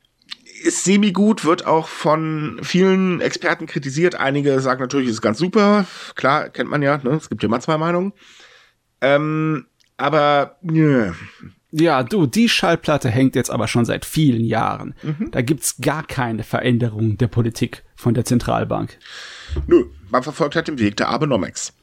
ist 0.62 0.84
semi-gut, 0.84 1.44
wird 1.44 1.66
auch 1.66 1.88
von 1.88 2.58
vielen 2.62 3.20
Experten 3.20 3.66
kritisiert. 3.66 4.14
Einige 4.14 4.60
sagen 4.60 4.80
natürlich, 4.80 5.08
ist 5.08 5.22
ganz 5.22 5.38
super. 5.38 5.86
Klar, 6.14 6.48
kennt 6.48 6.70
man 6.70 6.82
ja, 6.82 6.98
ne? 6.98 7.10
es 7.10 7.28
gibt 7.28 7.44
immer 7.44 7.60
zwei 7.60 7.78
Meinungen. 7.78 8.12
Ähm, 9.00 9.66
aber, 9.96 10.56
nö, 10.62 11.12
ja, 11.78 12.02
du, 12.02 12.26
die 12.26 12.48
Schallplatte 12.48 13.10
hängt 13.10 13.34
jetzt 13.34 13.50
aber 13.50 13.68
schon 13.68 13.84
seit 13.84 14.06
vielen 14.06 14.44
Jahren. 14.44 14.94
Mhm. 15.02 15.30
Da 15.30 15.42
gibt's 15.42 15.76
gar 15.80 16.06
keine 16.06 16.42
Veränderung 16.42 17.18
der 17.18 17.28
Politik 17.28 17.84
von 17.94 18.14
der 18.14 18.24
Zentralbank. 18.24 18.98
Nö, 19.66 19.84
man 20.10 20.22
verfolgt 20.22 20.56
halt 20.56 20.68
den 20.68 20.78
Weg 20.78 20.96
der 20.96 21.08
Abenomics. 21.08 21.74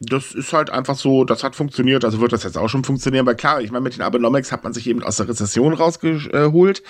Das 0.00 0.32
ist 0.32 0.52
halt 0.52 0.70
einfach 0.70 0.96
so, 0.96 1.24
das 1.24 1.44
hat 1.44 1.54
funktioniert, 1.54 2.04
also 2.04 2.20
wird 2.20 2.32
das 2.32 2.42
jetzt 2.42 2.56
auch 2.56 2.68
schon 2.68 2.84
funktionieren. 2.84 3.26
Aber 3.26 3.34
klar, 3.34 3.60
ich 3.60 3.70
meine, 3.70 3.84
mit 3.84 3.94
den 3.94 4.02
Abenomics 4.02 4.50
hat 4.50 4.64
man 4.64 4.72
sich 4.72 4.86
eben 4.86 5.02
aus 5.02 5.18
der 5.18 5.28
Rezession 5.28 5.74
rausgeholt. 5.74 6.82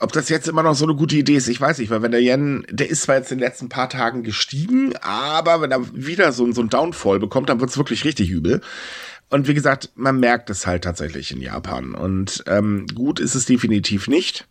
Ob 0.00 0.12
das 0.12 0.28
jetzt 0.28 0.46
immer 0.48 0.62
noch 0.62 0.74
so 0.74 0.84
eine 0.84 0.94
gute 0.94 1.16
Idee 1.16 1.36
ist, 1.36 1.48
ich 1.48 1.60
weiß 1.60 1.78
nicht, 1.78 1.90
weil 1.90 2.02
wenn 2.02 2.12
der 2.12 2.20
Yen, 2.20 2.66
der 2.70 2.90
ist 2.90 3.02
zwar 3.02 3.16
jetzt 3.16 3.32
in 3.32 3.38
den 3.38 3.44
letzten 3.44 3.68
paar 3.68 3.88
Tagen 3.88 4.22
gestiegen, 4.22 4.94
aber 5.00 5.60
wenn 5.60 5.72
er 5.72 5.94
wieder 5.94 6.32
so, 6.32 6.50
so 6.52 6.60
ein 6.60 6.68
Downfall 6.68 7.18
bekommt, 7.18 7.48
dann 7.48 7.60
wird's 7.60 7.78
wirklich 7.78 8.04
richtig 8.04 8.30
übel. 8.30 8.60
Und 9.30 9.46
wie 9.46 9.54
gesagt, 9.54 9.90
man 9.94 10.20
merkt 10.20 10.50
es 10.50 10.66
halt 10.66 10.84
tatsächlich 10.84 11.30
in 11.32 11.40
Japan. 11.40 11.94
Und 11.94 12.44
ähm, 12.46 12.86
gut 12.94 13.20
ist 13.20 13.34
es 13.34 13.44
definitiv 13.44 14.08
nicht. 14.08 14.46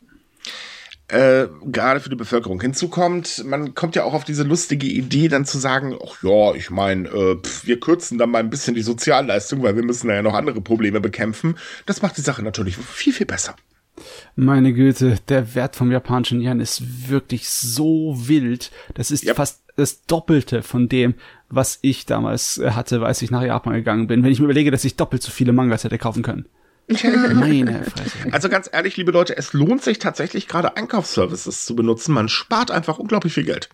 Äh, 1.10 1.48
gerade 1.63 2.02
für 2.02 2.10
die 2.10 2.18
Bevölkerung. 2.18 2.60
Hinzu 2.60 2.90
kommt, 2.90 3.46
man 3.46 3.74
kommt 3.76 3.96
ja 3.96 4.04
auch 4.04 4.13
auf 4.13 4.26
diese 4.26 4.44
lustige 4.44 4.88
Idee, 4.88 5.30
dann 5.30 5.46
zu 5.46 5.58
sagen, 5.58 5.98
ach 6.06 6.22
ja, 6.22 6.54
ich 6.54 6.70
meine, 6.70 7.08
äh, 7.08 7.38
wir 7.63 7.80
kürzen 7.80 8.18
dann 8.18 8.30
mal 8.30 8.40
ein 8.40 8.50
bisschen 8.50 8.76
die 8.76 8.82
Sozialleistung, 8.82 9.63
weil 9.63 9.78
wir 9.78 9.86
müssen 9.86 10.10
ja 10.10 10.22
noch 10.22 10.34
andere 10.34 10.60
Probleme 10.60 11.00
bekämpfen. 11.00 11.58
Das 11.86 12.02
macht 12.02 12.18
die 12.18 12.22
Sache 12.22 12.44
natürlich 12.44 12.76
viel, 12.76 13.13
viel 13.13 13.26
besser. 13.26 13.56
Meine 14.36 14.73
Güte, 14.73 15.17
der 15.27 15.55
Wert 15.55 15.75
vom 15.75 15.91
japanischen 15.91 16.41
Yen 16.41 16.60
ist 16.60 17.10
wirklich 17.10 17.49
so 17.49 18.15
wild. 18.15 18.71
Das 18.93 19.12
ist 19.12 19.25
yep. 19.25 19.36
fast 19.36 19.62
das 19.75 20.05
Doppelte 20.05 20.63
von 20.63 20.89
dem, 20.89 21.15
was 21.49 21.79
ich 21.81 22.05
damals 22.05 22.57
äh, 22.57 22.71
hatte, 22.71 23.05
als 23.05 23.21
ich 23.21 23.31
nach 23.31 23.43
Japan 23.43 23.73
gegangen 23.73 24.07
bin. 24.07 24.23
Wenn 24.23 24.31
ich 24.31 24.39
mir 24.39 24.45
überlege, 24.45 24.71
dass 24.71 24.83
ich 24.83 24.95
doppelt 24.95 25.23
so 25.23 25.31
viele 25.31 25.53
Mangas 25.53 25.83
hätte 25.83 25.97
kaufen 25.97 26.23
können. 26.23 26.47
Meine 27.33 27.83
Fresse. 27.83 28.31
Also 28.31 28.49
ganz 28.49 28.69
ehrlich, 28.71 28.95
liebe 28.97 29.12
Leute, 29.12 29.38
es 29.38 29.53
lohnt 29.53 29.83
sich 29.83 29.99
tatsächlich 29.99 30.47
gerade 30.47 30.77
Einkaufsservices 30.77 31.65
zu 31.65 31.75
benutzen. 31.75 32.13
Man 32.13 32.29
spart 32.29 32.71
einfach 32.71 32.97
unglaublich 32.97 33.33
viel 33.33 33.43
Geld. 33.43 33.69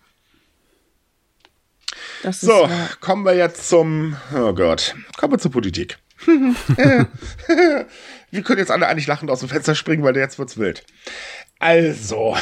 so, 2.30 2.68
kommen 3.00 3.24
wir 3.24 3.34
jetzt 3.34 3.68
zum, 3.68 4.16
oh 4.34 4.52
Gott, 4.52 4.96
kommen 5.16 5.34
wir 5.34 5.38
zur 5.38 5.52
Politik. 5.52 5.98
wir 8.34 8.42
können 8.42 8.58
jetzt 8.58 8.70
alle 8.70 8.88
eigentlich 8.88 9.06
lachend 9.06 9.30
aus 9.30 9.40
dem 9.40 9.48
Fenster 9.48 9.74
springen, 9.74 10.02
weil 10.02 10.16
jetzt 10.16 10.38
wird's 10.38 10.58
wild. 10.58 10.84
Also, 11.60 12.36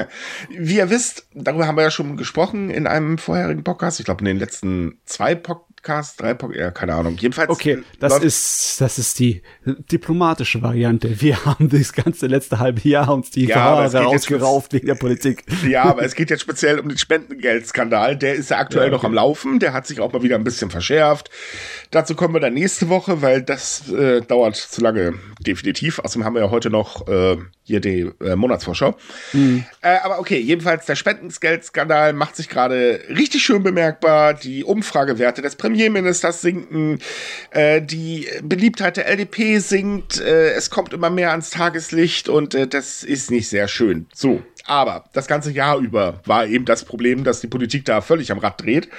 wie 0.48 0.76
ihr 0.76 0.88
wisst, 0.88 1.26
darüber 1.34 1.66
haben 1.66 1.76
wir 1.76 1.82
ja 1.82 1.90
schon 1.90 2.16
gesprochen 2.16 2.70
in 2.70 2.86
einem 2.86 3.18
vorherigen 3.18 3.64
Podcast. 3.64 3.98
Ich 3.98 4.06
glaube, 4.06 4.20
in 4.20 4.26
den 4.26 4.38
letzten 4.38 5.00
zwei 5.04 5.34
Podcasts 5.34 5.71
Podcast, 5.82 6.20
drei 6.20 6.34
Podcast, 6.34 6.60
ja, 6.60 6.70
keine 6.70 6.94
Ahnung. 6.94 7.16
Jedenfalls. 7.18 7.50
Okay, 7.50 7.82
das 7.98 8.22
ist, 8.22 8.80
das 8.80 9.00
ist 9.00 9.18
die 9.18 9.42
diplomatische 9.64 10.62
Variante. 10.62 11.20
Wir 11.20 11.44
haben 11.44 11.68
das 11.70 11.92
ganze 11.92 12.28
letzte 12.28 12.60
halbe 12.60 12.88
Jahr 12.88 13.12
uns 13.12 13.32
die 13.32 13.46
ja, 13.46 13.56
Haare 13.56 14.06
ausgerauft 14.06 14.72
wegen 14.72 14.86
der 14.86 14.94
Politik. 14.94 15.42
Ja, 15.62 15.84
aber 15.84 16.02
es 16.02 16.14
geht 16.14 16.28
jetzt 16.28 16.42
speziell 16.42 16.78
um 16.80 16.88
den 16.88 16.98
Spendengeldskandal. 16.98 18.16
Der 18.16 18.34
ist 18.34 18.50
ja 18.50 18.58
aktuell 18.58 18.88
ja, 18.88 18.92
okay. 18.92 18.96
noch 18.96 19.04
am 19.04 19.14
Laufen. 19.14 19.58
Der 19.58 19.72
hat 19.72 19.86
sich 19.86 20.00
auch 20.00 20.12
mal 20.12 20.22
wieder 20.22 20.36
ein 20.36 20.44
bisschen 20.44 20.70
verschärft. 20.70 21.30
Dazu 21.90 22.14
kommen 22.14 22.34
wir 22.34 22.40
dann 22.40 22.54
nächste 22.54 22.88
Woche, 22.88 23.22
weil 23.22 23.42
das 23.42 23.90
äh, 23.90 24.20
dauert 24.20 24.56
zu 24.56 24.80
lange, 24.80 25.14
definitiv. 25.40 25.98
Außerdem 26.00 26.24
haben 26.24 26.34
wir 26.34 26.42
ja 26.42 26.50
heute 26.50 26.68
noch 26.68 27.06
äh, 27.08 27.36
hier 27.64 27.80
die 27.80 28.10
äh, 28.20 28.36
Monatsvorschau. 28.36 28.96
Mhm. 29.32 29.64
Äh, 29.80 29.98
aber 30.02 30.18
okay, 30.18 30.38
jedenfalls 30.38 30.86
der 30.86 30.96
Spendengeldskandal 30.96 32.12
macht 32.12 32.36
sich 32.36 32.48
gerade 32.48 33.00
richtig 33.08 33.42
schön 33.42 33.62
bemerkbar. 33.62 34.34
Die 34.34 34.64
Umfragewerte 34.64 35.42
des 35.42 35.56
Premierministers 35.72 36.42
sinken, 36.42 36.98
äh, 37.50 37.80
die 37.80 38.28
Beliebtheit 38.42 38.98
der 38.98 39.08
LDP 39.08 39.58
sinkt, 39.58 40.20
äh, 40.20 40.52
es 40.52 40.68
kommt 40.68 40.92
immer 40.92 41.08
mehr 41.08 41.30
ans 41.30 41.48
Tageslicht 41.50 42.28
und 42.28 42.54
äh, 42.54 42.66
das 42.66 43.02
ist 43.02 43.30
nicht 43.30 43.48
sehr 43.48 43.68
schön. 43.68 44.06
So, 44.12 44.42
aber 44.66 45.04
das 45.14 45.26
ganze 45.26 45.50
Jahr 45.50 45.78
über 45.78 46.20
war 46.26 46.46
eben 46.46 46.66
das 46.66 46.84
Problem, 46.84 47.24
dass 47.24 47.40
die 47.40 47.46
Politik 47.46 47.86
da 47.86 48.02
völlig 48.02 48.30
am 48.30 48.38
Rad 48.38 48.60
dreht. 48.60 48.90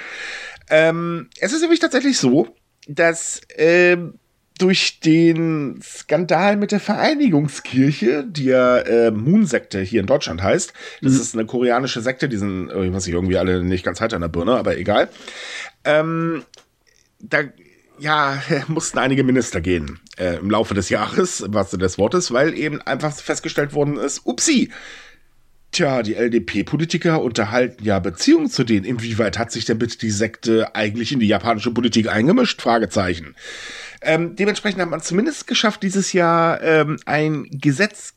Ähm, 0.68 1.28
es 1.38 1.52
ist 1.52 1.60
nämlich 1.60 1.78
tatsächlich 1.78 2.18
so, 2.18 2.48
dass 2.88 3.40
ähm, 3.56 4.14
durch 4.58 5.00
den 5.00 5.80
Skandal 5.82 6.56
mit 6.56 6.72
der 6.72 6.80
Vereinigungskirche, 6.80 8.24
die 8.26 8.44
ja 8.44 8.78
äh, 8.78 9.10
Moon-Sekte 9.10 9.80
hier 9.80 10.00
in 10.00 10.06
Deutschland 10.06 10.42
heißt. 10.42 10.72
Das 11.02 11.12
mhm. 11.12 11.20
ist 11.20 11.34
eine 11.34 11.46
koreanische 11.46 12.00
Sekte, 12.00 12.28
die 12.28 12.36
sind, 12.36 12.70
ich 12.70 12.92
weiß 12.92 13.06
nicht, 13.06 13.14
irgendwie 13.14 13.36
alle 13.36 13.62
nicht 13.62 13.84
ganz 13.84 14.00
heiter 14.00 14.16
in 14.16 14.22
der 14.22 14.28
Birne, 14.28 14.54
aber 14.54 14.76
egal. 14.76 15.08
Ähm, 15.84 16.44
da 17.28 17.44
ja, 17.98 18.42
mussten 18.68 18.98
einige 18.98 19.24
Minister 19.24 19.60
gehen 19.60 20.00
äh, 20.18 20.36
im 20.36 20.50
Laufe 20.50 20.74
des 20.74 20.88
Jahres, 20.88 21.40
im 21.40 21.54
wahrsten 21.54 21.78
des 21.78 21.98
Wortes, 21.98 22.32
weil 22.32 22.56
eben 22.56 22.80
einfach 22.82 23.14
festgestellt 23.14 23.72
worden 23.72 23.96
ist, 23.96 24.26
upsi, 24.26 24.70
tja, 25.72 26.02
die 26.02 26.14
LDP-Politiker 26.14 27.20
unterhalten 27.20 27.84
ja 27.84 27.98
Beziehungen 27.98 28.48
zu 28.48 28.64
denen. 28.64 28.84
Inwieweit 28.84 29.38
hat 29.38 29.52
sich 29.52 29.64
denn 29.64 29.78
bitte 29.78 29.98
die 29.98 30.10
Sekte 30.10 30.74
eigentlich 30.74 31.12
in 31.12 31.20
die 31.20 31.26
japanische 31.26 31.72
Politik 31.72 32.08
eingemischt? 32.08 32.62
Fragezeichen. 32.62 33.34
Ähm, 34.00 34.36
dementsprechend 34.36 34.80
hat 34.80 34.90
man 34.90 35.02
zumindest 35.02 35.46
geschafft, 35.46 35.82
dieses 35.82 36.12
Jahr 36.12 36.62
ähm, 36.62 36.98
ein 37.06 37.46
Gesetz 37.50 38.14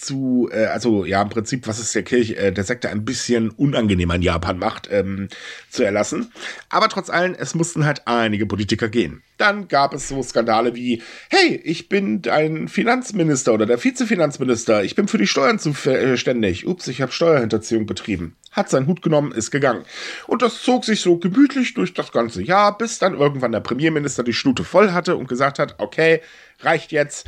zu, 0.00 0.48
äh, 0.52 0.66
also 0.66 1.04
ja, 1.04 1.22
im 1.22 1.28
Prinzip, 1.28 1.66
was 1.66 1.78
es 1.78 1.92
der 1.92 2.02
Kirche, 2.02 2.36
äh, 2.36 2.52
der 2.52 2.64
Sekte 2.64 2.88
ein 2.88 3.04
bisschen 3.04 3.50
unangenehmer 3.50 4.14
in 4.14 4.22
Japan 4.22 4.58
macht, 4.58 4.88
ähm, 4.90 5.28
zu 5.68 5.82
erlassen. 5.82 6.32
Aber 6.68 6.88
trotz 6.88 7.10
allem, 7.10 7.36
es 7.38 7.54
mussten 7.54 7.84
halt 7.84 8.06
einige 8.06 8.46
Politiker 8.46 8.88
gehen. 8.88 9.22
Dann 9.36 9.68
gab 9.68 9.94
es 9.94 10.08
so 10.08 10.22
Skandale 10.22 10.74
wie, 10.74 11.02
hey, 11.30 11.60
ich 11.64 11.88
bin 11.88 12.22
ein 12.30 12.68
Finanzminister 12.68 13.54
oder 13.54 13.66
der 13.66 13.82
Vizefinanzminister, 13.82 14.84
ich 14.84 14.94
bin 14.94 15.08
für 15.08 15.18
die 15.18 15.26
Steuern 15.26 15.58
zuständig. 15.58 16.66
Ups, 16.66 16.88
ich 16.88 17.00
habe 17.00 17.12
Steuerhinterziehung 17.12 17.86
betrieben. 17.86 18.36
Hat 18.50 18.68
seinen 18.68 18.86
Hut 18.86 19.00
genommen, 19.00 19.32
ist 19.32 19.50
gegangen. 19.50 19.84
Und 20.26 20.42
das 20.42 20.60
zog 20.62 20.84
sich 20.84 21.00
so 21.00 21.18
gemütlich 21.18 21.74
durch 21.74 21.94
das 21.94 22.12
ganze 22.12 22.42
Jahr, 22.42 22.76
bis 22.76 22.98
dann 22.98 23.14
irgendwann 23.14 23.52
der 23.52 23.60
Premierminister 23.60 24.22
die 24.22 24.32
Schnute 24.32 24.64
voll 24.64 24.92
hatte 24.92 25.16
und 25.16 25.28
gesagt 25.28 25.58
hat, 25.58 25.76
okay, 25.78 26.20
reicht 26.60 26.92
jetzt 26.92 27.26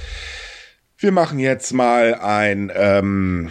wir 1.03 1.13
machen 1.13 1.39
jetzt 1.39 1.73
mal 1.73 2.15
ein 2.15 2.71
ähm, 2.75 3.51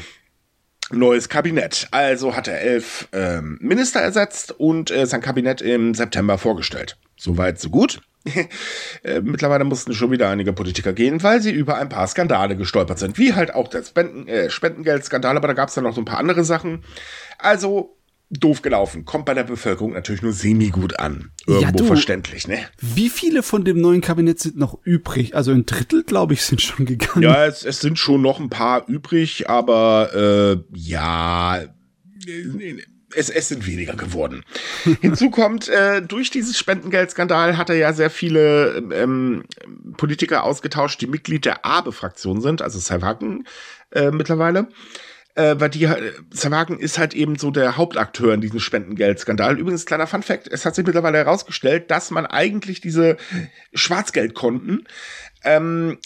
neues 0.92 1.30
Kabinett. 1.30 1.88
Also 1.92 2.36
hat 2.36 2.48
er 2.48 2.62
elf 2.62 3.08
ähm, 3.12 3.58
Minister 3.62 4.00
ersetzt 4.00 4.52
und 4.58 4.92
äh, 4.92 5.06
sein 5.06 5.22
Kabinett 5.22 5.62
im 5.62 5.94
September 5.94 6.38
vorgestellt. 6.38 6.98
Soweit, 7.18 7.60
so 7.60 7.70
gut. 7.70 8.02
äh, 9.04 9.22
mittlerweile 9.22 9.64
mussten 9.64 9.94
schon 9.94 10.12
wieder 10.12 10.30
einige 10.30 10.54
Politiker 10.54 10.94
gehen, 10.94 11.24
weil 11.24 11.42
sie 11.42 11.52
über 11.52 11.78
ein 11.78 11.90
paar 11.90 12.08
Skandale 12.08 12.56
gestolpert 12.56 13.00
sind. 13.00 13.18
Wie 13.18 13.34
halt 13.34 13.54
auch 13.54 13.68
der 13.68 13.84
Spenden, 13.84 14.28
äh, 14.28 14.50
Spendengeldskandal, 14.50 15.36
aber 15.38 15.48
da 15.48 15.54
gab 15.54 15.70
es 15.70 15.76
dann 15.76 15.84
noch 15.84 15.96
so 15.96 16.02
ein 16.02 16.06
paar 16.06 16.20
andere 16.20 16.44
Sachen. 16.44 16.84
Also 17.40 17.98
doof 18.32 18.62
gelaufen. 18.62 19.06
Kommt 19.06 19.26
bei 19.26 19.34
der 19.34 19.44
Bevölkerung 19.44 19.94
natürlich 19.94 20.22
nur 20.22 20.34
semi-gut 20.34 21.00
an. 21.00 21.32
Irgendwo 21.46 21.66
ja, 21.66 21.72
du, 21.72 21.86
verständlich, 21.86 22.48
ne? 22.48 22.60
Wie 22.80 23.10
viele 23.10 23.44
von 23.44 23.66
dem 23.66 23.82
neuen 23.82 24.02
Kabinett 24.02 24.40
sind 24.40 24.58
noch 24.58 24.80
übrig? 24.84 25.36
Also 25.36 25.52
ein 25.52 25.66
Drittel, 25.66 26.04
glaube 26.04 26.34
ich, 26.34 26.44
sind 26.44 26.62
schon 26.62 26.86
gegangen. 26.86 27.24
Ja, 27.24 27.46
es, 27.46 27.66
es 27.66 27.82
sind 27.82 28.00
schon 28.00 28.22
noch 28.22 28.40
ein 28.40 28.50
paar 28.50 28.88
übrig, 28.88 29.50
aber 29.50 30.64
äh, 30.64 30.78
ja, 30.78 31.62
es, 33.14 33.30
es 33.30 33.50
sind 33.50 33.68
weniger 33.68 33.96
geworden. 33.96 34.44
Hinzu 35.02 35.30
kommt, 35.30 35.68
äh, 35.68 36.02
durch 36.02 36.30
dieses 36.30 36.58
Spendengeldskandal 36.58 37.58
hat 37.58 37.70
er 37.70 37.76
ja 37.76 37.92
sehr 37.92 38.10
viele 38.10 38.78
ähm, 38.94 39.44
Politiker 39.98 40.46
ausgetauscht, 40.46 41.02
die 41.02 41.08
Mitglied 41.08 41.44
der 41.44 41.66
Abe-Fraktion 41.66 42.40
sind, 42.42 42.62
also 42.62 42.80
Saiwaken 42.80 43.46
äh, 43.92 44.12
mittlerweile 44.12 44.70
äh, 45.36 45.56
weil 45.58 45.70
die 45.70 45.90
Zerwagen 46.32 46.80
ist 46.80 46.98
halt 46.98 47.14
eben 47.14 47.38
so 47.38 47.52
der 47.52 47.78
Hauptakteur 47.78 48.34
in 48.34 48.42
diesem 48.42 48.60
Spendengeldskandal. 48.60 49.60
Übrigens, 49.60 49.86
kleiner 49.86 50.08
Fun 50.08 50.24
Fact, 50.24 50.48
es 50.48 50.66
hat 50.66 50.76
sich 50.76 50.86
mittlerweile 50.86 51.18
herausgestellt, 51.18 51.92
dass 51.92 52.12
man 52.12 52.26
eigentlich 52.26 52.82
diese 52.82 53.18
Schwarzgeldkonten 53.74 54.88
ähm, 55.44 55.98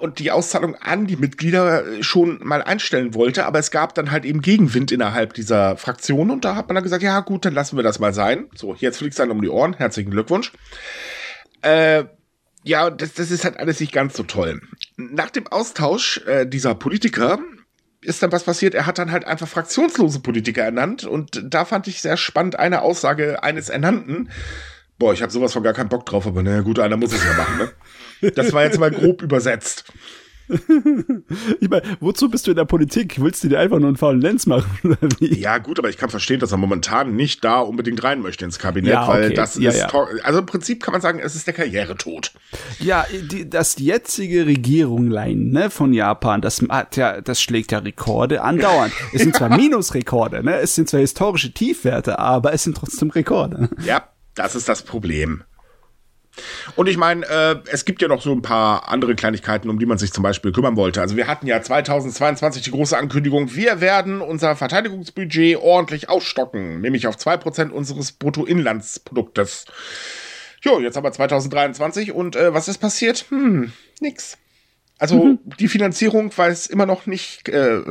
und 0.00 0.18
die 0.18 0.30
Auszahlung 0.30 0.74
an 0.76 1.06
die 1.06 1.16
Mitglieder 1.16 1.84
schon 2.02 2.40
mal 2.42 2.62
einstellen 2.62 3.14
wollte, 3.14 3.46
aber 3.46 3.58
es 3.58 3.70
gab 3.70 3.94
dann 3.94 4.10
halt 4.10 4.24
eben 4.24 4.42
Gegenwind 4.42 4.92
innerhalb 4.92 5.34
dieser 5.34 5.76
Fraktion 5.76 6.30
und 6.30 6.44
da 6.44 6.56
hat 6.56 6.68
man 6.68 6.74
dann 6.74 6.84
gesagt, 6.84 7.02
ja 7.02 7.20
gut, 7.20 7.44
dann 7.44 7.54
lassen 7.54 7.76
wir 7.76 7.82
das 7.82 7.98
mal 7.98 8.12
sein. 8.12 8.48
So, 8.54 8.74
jetzt 8.74 8.98
fliegt 8.98 9.12
es 9.12 9.18
dann 9.18 9.30
um 9.30 9.40
die 9.40 9.48
Ohren. 9.48 9.74
Herzlichen 9.74 10.10
Glückwunsch. 10.10 10.52
Äh, 11.62 12.04
ja, 12.64 12.90
das, 12.90 13.14
das 13.14 13.30
ist 13.30 13.44
halt 13.44 13.56
alles 13.58 13.80
nicht 13.80 13.92
ganz 13.92 14.14
so 14.16 14.22
toll. 14.22 14.60
Nach 14.96 15.30
dem 15.30 15.46
Austausch 15.46 16.18
äh, 16.26 16.46
dieser 16.46 16.74
Politiker 16.74 17.38
ist 18.02 18.22
dann 18.22 18.32
was 18.32 18.44
passiert. 18.44 18.74
Er 18.74 18.86
hat 18.86 18.98
dann 18.98 19.12
halt 19.12 19.24
einfach 19.24 19.48
fraktionslose 19.48 20.20
Politiker 20.20 20.62
ernannt 20.62 21.04
und 21.04 21.42
da 21.44 21.64
fand 21.64 21.88
ich 21.88 22.02
sehr 22.02 22.16
spannend 22.16 22.58
eine 22.58 22.82
Aussage 22.82 23.42
eines 23.42 23.68
Ernannten. 23.68 24.30
Boah, 24.98 25.12
ich 25.12 25.22
habe 25.22 25.32
sowas 25.32 25.52
von 25.52 25.62
gar 25.62 25.72
keinen 25.72 25.88
Bock 25.88 26.06
drauf, 26.06 26.26
aber 26.26 26.42
naja, 26.42 26.60
gut, 26.60 26.78
einer 26.78 26.96
muss 26.96 27.12
es 27.12 27.24
ja 27.24 27.32
machen, 27.34 27.58
ne? 27.58 28.32
Das 28.32 28.52
war 28.52 28.62
jetzt 28.62 28.78
mal 28.78 28.90
grob 28.90 29.22
übersetzt 29.22 29.84
ich 31.60 31.68
meine, 31.68 31.82
wozu 32.00 32.28
bist 32.28 32.46
du 32.46 32.50
in 32.52 32.56
der 32.56 32.64
Politik? 32.64 33.20
Willst 33.20 33.42
du 33.44 33.48
dir 33.48 33.58
einfach 33.58 33.78
nur 33.78 33.88
einen 33.88 33.96
faulen 33.96 34.20
Lenz 34.20 34.46
machen? 34.46 34.96
Ja, 35.20 35.58
gut, 35.58 35.78
aber 35.78 35.88
ich 35.88 35.96
kann 35.96 36.10
verstehen, 36.10 36.40
dass 36.40 36.52
er 36.52 36.58
momentan 36.58 37.16
nicht 37.16 37.44
da 37.44 37.60
unbedingt 37.60 38.02
rein 38.04 38.20
möchte 38.20 38.44
ins 38.44 38.58
Kabinett, 38.58 38.92
ja, 38.92 39.02
okay. 39.04 39.12
weil 39.12 39.34
das 39.34 39.58
ja, 39.58 39.70
ist, 39.70 39.78
ja. 39.78 40.06
also 40.22 40.38
im 40.40 40.46
Prinzip 40.46 40.82
kann 40.82 40.92
man 40.92 41.00
sagen, 41.00 41.20
es 41.20 41.34
ist 41.34 41.46
der 41.46 41.54
Karrieretod. 41.54 42.32
Ja, 42.78 43.06
die, 43.30 43.48
das 43.48 43.78
jetzige 43.78 44.46
Regierunglein 44.46 45.50
ne, 45.50 45.70
von 45.70 45.92
Japan, 45.92 46.40
das 46.40 46.60
hat 46.68 46.96
ja, 46.96 47.20
das 47.20 47.40
schlägt 47.40 47.72
ja 47.72 47.78
Rekorde 47.78 48.42
andauernd. 48.42 48.92
Es 49.12 49.22
sind 49.22 49.36
zwar 49.36 49.48
Minusrekorde, 49.56 50.42
ne, 50.42 50.56
es 50.56 50.74
sind 50.74 50.88
zwar 50.88 51.00
historische 51.00 51.52
Tiefwerte, 51.52 52.18
aber 52.18 52.52
es 52.52 52.64
sind 52.64 52.76
trotzdem 52.76 53.10
Rekorde. 53.10 53.70
Ja, 53.84 54.08
das 54.34 54.54
ist 54.54 54.68
das 54.68 54.82
Problem. 54.82 55.44
Und 56.76 56.88
ich 56.88 56.96
meine, 56.96 57.26
äh, 57.26 57.56
es 57.70 57.84
gibt 57.84 58.00
ja 58.00 58.08
noch 58.08 58.22
so 58.22 58.32
ein 58.32 58.42
paar 58.42 58.88
andere 58.88 59.14
Kleinigkeiten, 59.14 59.68
um 59.68 59.78
die 59.78 59.86
man 59.86 59.98
sich 59.98 60.12
zum 60.12 60.22
Beispiel 60.22 60.52
kümmern 60.52 60.76
wollte. 60.76 61.00
Also 61.00 61.16
wir 61.16 61.26
hatten 61.26 61.46
ja 61.46 61.60
2022 61.60 62.62
die 62.62 62.70
große 62.70 62.96
Ankündigung, 62.96 63.54
wir 63.54 63.80
werden 63.80 64.20
unser 64.20 64.56
Verteidigungsbudget 64.56 65.58
ordentlich 65.58 66.08
aufstocken, 66.08 66.80
nämlich 66.80 67.06
auf 67.06 67.16
zwei 67.18 67.36
Prozent 67.36 67.72
unseres 67.72 68.12
Bruttoinlandsproduktes. 68.12 69.66
Jo, 70.62 70.80
jetzt 70.80 70.96
haben 70.96 71.04
wir 71.04 71.12
2023 71.12 72.12
und 72.12 72.36
äh, 72.36 72.54
was 72.54 72.68
ist 72.68 72.78
passiert? 72.78 73.26
Hm, 73.28 73.72
nix. 74.00 74.38
Also 74.98 75.24
mhm. 75.24 75.38
die 75.58 75.68
Finanzierung 75.68 76.36
weiß 76.36 76.68
immer 76.68 76.86
noch 76.86 77.06
nicht, 77.06 77.48
äh, 77.48 77.82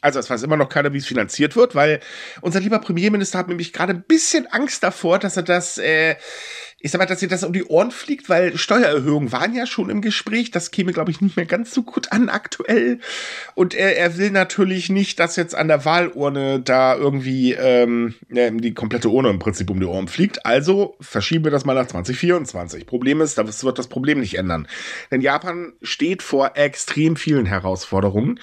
also 0.00 0.18
es 0.18 0.30
weiß 0.30 0.42
immer 0.42 0.56
noch 0.56 0.68
keiner, 0.68 0.92
wie 0.92 0.98
es 0.98 1.06
finanziert 1.06 1.56
wird, 1.56 1.74
weil 1.74 2.00
unser 2.40 2.60
lieber 2.60 2.78
Premierminister 2.78 3.38
hat 3.38 3.48
nämlich 3.48 3.72
gerade 3.72 3.92
ein 3.92 4.02
bisschen 4.02 4.46
Angst 4.46 4.82
davor, 4.82 5.18
dass 5.18 5.36
er 5.36 5.42
das 5.42 5.76
äh, 5.78 6.16
ich 6.86 6.92
sag 6.92 7.00
mal, 7.00 7.06
dass 7.06 7.20
ihr 7.20 7.26
das 7.26 7.42
um 7.42 7.52
die 7.52 7.64
Ohren 7.64 7.90
fliegt, 7.90 8.28
weil 8.28 8.56
Steuererhöhungen 8.56 9.32
waren 9.32 9.56
ja 9.56 9.66
schon 9.66 9.90
im 9.90 10.02
Gespräch. 10.02 10.52
Das 10.52 10.70
käme, 10.70 10.92
glaube 10.92 11.10
ich, 11.10 11.20
nicht 11.20 11.36
mehr 11.36 11.44
ganz 11.44 11.74
so 11.74 11.82
gut 11.82 12.12
an 12.12 12.28
aktuell. 12.28 13.00
Und 13.56 13.74
er, 13.74 13.96
er 13.98 14.18
will 14.18 14.30
natürlich 14.30 14.88
nicht, 14.88 15.18
dass 15.18 15.34
jetzt 15.34 15.56
an 15.56 15.66
der 15.66 15.84
Wahlurne 15.84 16.60
da 16.60 16.94
irgendwie 16.94 17.54
ähm, 17.54 18.14
die 18.30 18.72
komplette 18.72 19.08
Urne 19.08 19.30
im 19.30 19.40
Prinzip 19.40 19.68
um 19.68 19.80
die 19.80 19.86
Ohren 19.86 20.06
fliegt. 20.06 20.46
Also 20.46 20.96
verschieben 21.00 21.42
wir 21.42 21.50
das 21.50 21.64
mal 21.64 21.74
nach 21.74 21.88
2024. 21.88 22.86
Problem 22.86 23.20
ist, 23.20 23.36
das 23.36 23.64
wird 23.64 23.80
das 23.80 23.88
Problem 23.88 24.20
nicht 24.20 24.38
ändern. 24.38 24.68
Denn 25.10 25.20
Japan 25.20 25.72
steht 25.82 26.22
vor 26.22 26.52
extrem 26.54 27.16
vielen 27.16 27.46
Herausforderungen, 27.46 28.38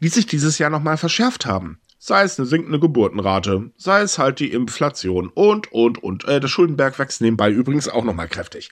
die 0.00 0.08
sich 0.08 0.26
dieses 0.26 0.58
Jahr 0.58 0.70
nochmal 0.70 0.98
verschärft 0.98 1.46
haben 1.46 1.80
sei 1.98 2.22
es 2.22 2.38
eine 2.38 2.46
sinkende 2.46 2.78
Geburtenrate, 2.78 3.70
sei 3.76 4.02
es 4.02 4.18
halt 4.18 4.40
die 4.40 4.52
Inflation 4.52 5.30
und, 5.34 5.72
und, 5.72 6.02
und. 6.02 6.26
Äh, 6.26 6.40
der 6.40 6.48
Schuldenberg 6.48 6.98
wächst 6.98 7.20
nebenbei 7.20 7.50
übrigens 7.50 7.88
auch 7.88 8.04
nochmal 8.04 8.28
kräftig. 8.28 8.70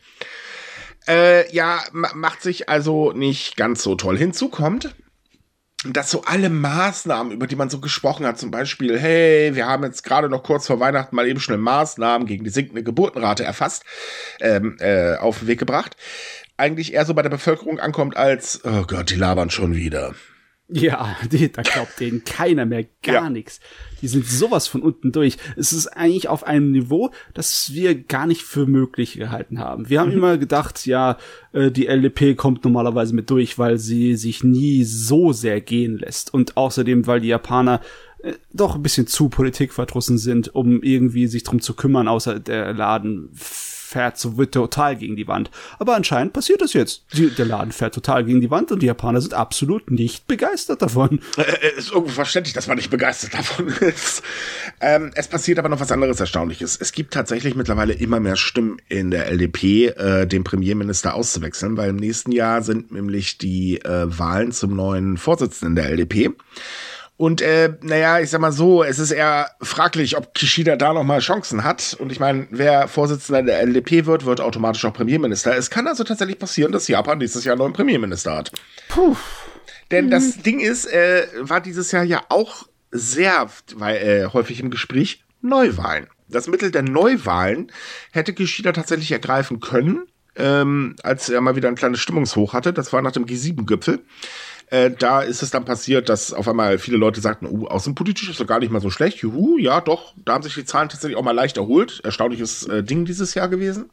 Äh, 1.09 1.53
ja, 1.55 1.81
macht 1.93 2.43
sich 2.43 2.69
also 2.69 3.13
nicht 3.13 3.57
ganz 3.57 3.83
so 3.83 3.95
toll. 3.95 4.19
Hinzu 4.19 4.49
kommt, 4.49 4.95
dass 5.85 6.11
so 6.11 6.23
alle 6.23 6.51
Maßnahmen, 6.51 7.33
über 7.33 7.47
die 7.47 7.57
man 7.57 7.71
so 7.71 7.81
gesprochen 7.81 8.27
hat, 8.27 8.39
zum 8.39 8.51
Beispiel, 8.51 8.99
hey, 8.99 9.55
wir 9.55 9.67
haben 9.67 9.85
jetzt 9.85 10.03
gerade 10.03 10.29
noch 10.29 10.43
kurz 10.43 10.67
vor 10.67 10.81
Weihnachten 10.81 11.15
mal 11.15 11.29
eben 11.29 11.41
schnell 11.41 11.59
Maßnahmen 11.59 12.27
gegen 12.27 12.45
die 12.45 12.51
sinkende 12.51 12.83
Geburtenrate 12.83 13.45
erfasst, 13.45 13.85
ähm, 14.41 14.77
äh, 14.81 15.17
auf 15.17 15.41
den 15.41 15.49
Weg 15.49 15.59
gebracht, 15.59 15.97
eigentlich 16.57 16.95
eher 16.95 17.05
so 17.05 17.15
bei 17.15 17.23
der 17.23 17.31
Bevölkerung 17.31 17.79
ankommt 17.79 18.17
als, 18.17 18.65
oh 18.65 18.85
Gott, 18.87 19.11
die 19.11 19.17
labern 19.17 19.51
schon 19.51 19.75
wieder. 19.75 20.15
Ja, 20.69 21.17
die, 21.31 21.51
da 21.51 21.63
glaubt 21.63 22.01
denen 22.01 22.25
keiner 22.25 22.67
mehr 22.67 22.85
gar 23.03 23.15
ja. 23.15 23.31
nichts. 23.31 23.61
Die 24.03 24.09
sind 24.09 24.27
sowas 24.27 24.67
von 24.67 24.83
unten 24.83 25.13
durch. 25.13 25.37
Es 25.57 25.73
ist 25.73 25.87
eigentlich 25.87 26.29
auf 26.29 26.45
einem 26.45 26.73
Niveau, 26.73 27.11
das 27.35 27.73
wir 27.73 27.95
gar 27.95 28.27
nicht 28.27 28.43
für 28.43 28.67
möglich 28.67 29.15
gehalten 29.15 29.59
haben. 29.59 29.89
Wir 29.89 30.01
haben 30.01 30.11
mhm. 30.11 30.19
immer 30.19 30.39
gedacht, 30.39 30.85
ja, 30.87 31.19
äh, 31.53 31.71
die 31.71 31.87
LDP 31.87 32.35
kommt 32.35 32.65
normalerweise 32.65 33.15
mit 33.15 33.31
durch, 33.31 33.59
weil 33.59 33.79
sie 33.79 34.17
sich 34.17 34.43
nie 34.43 34.85
so 34.85 35.33
sehr 35.33 35.61
gehen 35.61 35.99
lässt. 35.99 36.35
Und 36.35 36.57
außerdem, 36.57 37.07
weil 37.07 37.21
die 37.21 37.29
Japaner 37.29 37.81
äh, 38.19 38.33
doch 38.53 38.75
ein 38.75 38.83
bisschen 38.83 39.07
zu 39.07 39.29
politikverdrussen 39.29 40.19
sind, 40.19 40.55
um 40.55 40.83
irgendwie 40.83 41.27
sich 41.29 41.45
drum 41.45 41.61
zu 41.61 41.75
kümmern, 41.75 42.09
außer 42.09 42.41
der 42.41 42.75
Laden 42.75 43.31
fährt 43.97 44.19
so 44.19 44.37
wird 44.37 44.53
total 44.53 44.95
gegen 44.97 45.17
die 45.17 45.27
Wand. 45.27 45.51
Aber 45.79 45.97
anscheinend 45.97 46.35
passiert 46.35 46.61
das 46.61 46.75
jetzt. 46.75 47.05
Die, 47.15 47.31
der 47.31 47.47
Laden 47.47 47.73
fährt 47.73 47.95
total 47.95 48.25
gegen 48.25 48.43
die 48.43 48.51
Wand 48.51 48.71
und 48.71 48.83
die 48.83 48.87
Japaner 48.87 49.23
sind 49.23 49.33
absolut 49.33 49.91
nicht 49.91 50.27
begeistert 50.27 50.83
davon. 50.83 51.21
Äh, 51.39 51.43
äh 51.43 51.79
ist 51.79 51.93
irgendwo 51.93 52.13
verständlich, 52.13 52.53
dass 52.53 52.67
man 52.67 52.77
nicht 52.77 52.91
begeistert 52.91 53.33
davon 53.33 53.69
ist. 53.81 54.23
Ähm, 54.83 55.13
es 55.15 55.29
passiert 55.29 55.59
aber 55.59 55.71
noch 55.71 55.81
was 55.81 55.91
anderes 55.91 56.21
Erstaunliches. 56.21 56.77
Es 56.79 56.93
gibt 56.93 57.15
tatsächlich 57.15 57.55
mittlerweile 57.55 57.95
immer 57.95 58.21
mehr 58.21 58.37
Stimmen 58.37 58.83
in 58.91 59.11
der 59.11 59.29
LDP, 59.29 59.87
äh, 59.87 60.27
den 60.27 60.45
Premierminister 60.45 61.15
auszuwechseln, 61.15 61.79
weil 61.79 61.89
im 61.89 61.97
nächsten 61.97 62.33
Jahr 62.33 62.61
sind 62.61 62.93
nämlich 62.93 63.39
die 63.39 63.79
äh, 63.79 64.19
Wahlen 64.19 64.53
zum 64.53 64.77
neuen 64.77 65.17
Vorsitzenden 65.17 65.75
der 65.75 65.89
LDP. 65.89 66.35
Und 67.19 67.41
äh, 67.41 67.73
naja, 67.81 68.21
ich 68.21 68.29
sag 68.29 68.41
mal 68.41 68.53
so, 68.53 68.83
es 68.83 68.99
ist 68.99 69.11
eher 69.11 69.51
fraglich, 69.63 70.19
ob 70.19 70.35
Kishida 70.35 70.77
da 70.77 70.93
noch 70.93 71.05
mal 71.05 71.21
Chancen 71.21 71.65
hat. 71.65 71.97
Und 71.99 72.13
ich 72.13 72.21
meine, 72.21 72.47
wer 72.51 72.89
Vorsitzender 72.89 73.43
der 73.43 73.61
LDP 73.63 74.05
wird, 74.05 74.27
wird 74.27 74.41
automatisch 74.41 74.85
auch 74.85 74.93
Premierminister. 74.93 75.57
Es 75.57 75.71
kann 75.71 75.87
also 75.87 76.05
tatsächlich 76.05 76.39
passieren, 76.39 76.73
dass 76.73 76.89
Japan 76.89 77.19
nächstes 77.19 77.45
Jahr 77.45 77.55
einen 77.55 77.61
neuen 77.61 77.73
Premierminister 77.73 78.37
hat. 78.37 78.53
Puh. 78.89 79.17
Denn 79.91 80.07
mhm. 80.07 80.11
das 80.11 80.43
Ding 80.43 80.61
ist, 80.61 80.87
äh, 80.87 81.27
war 81.41 81.61
dieses 81.61 81.91
Jahr 81.91 82.05
ja 82.05 82.23
auch 82.29 82.67
sehr 82.91 83.49
weil, 83.75 83.97
äh, 83.97 84.27
häufig 84.33 84.61
im 84.61 84.71
Gespräch 84.71 85.25
Neuwahlen. 85.41 86.09
Das 86.29 86.49
Mittel 86.49 86.71
der 86.71 86.83
Neuwahlen 86.83 87.71
hätte 88.11 88.35
Kishida 88.35 88.73
tatsächlich 88.73 89.13
ergreifen 89.13 89.61
können, 89.61 90.07
ähm, 90.35 90.97
als 91.03 91.29
er 91.29 91.41
mal 91.41 91.57
wieder 91.57 91.69
ein 91.69 91.77
kleines 91.77 92.01
Stimmungshoch 92.01 92.53
hatte. 92.53 92.73
Das 92.73 92.93
war 92.93 93.01
nach 93.01 93.13
dem 93.13 93.27
G7-Gipfel. 93.27 94.01
Äh, 94.69 94.91
da 94.91 95.21
ist 95.21 95.43
es 95.43 95.51
dann 95.51 95.65
passiert, 95.65 96.09
dass 96.09 96.33
auf 96.33 96.49
einmal 96.49 96.79
viele 96.79 96.97
Leute 96.97 97.21
sagten, 97.21 97.47
uh, 97.47 97.67
außenpolitisch 97.67 98.29
ist 98.29 98.41
doch 98.41 98.47
gar 98.47 98.59
nicht 98.59 98.73
mal 98.73 98.81
so 98.81 98.91
schlecht. 98.91 99.19
Juhu, 99.19 99.59
ja, 99.59 99.81
doch, 99.81 100.15
da 100.25 100.35
haben 100.35 100.43
sich 100.43 100.55
die 100.55 100.65
Zahlen 100.65 100.89
tatsächlich 100.89 101.17
auch 101.17 101.23
mal 101.23 101.33
leicht 101.33 101.57
erholt. 101.57 102.01
Erstaunliches 102.03 102.67
äh, 102.67 102.83
Ding 102.83 103.05
dieses 103.05 103.35
Jahr 103.35 103.49
gewesen. 103.49 103.91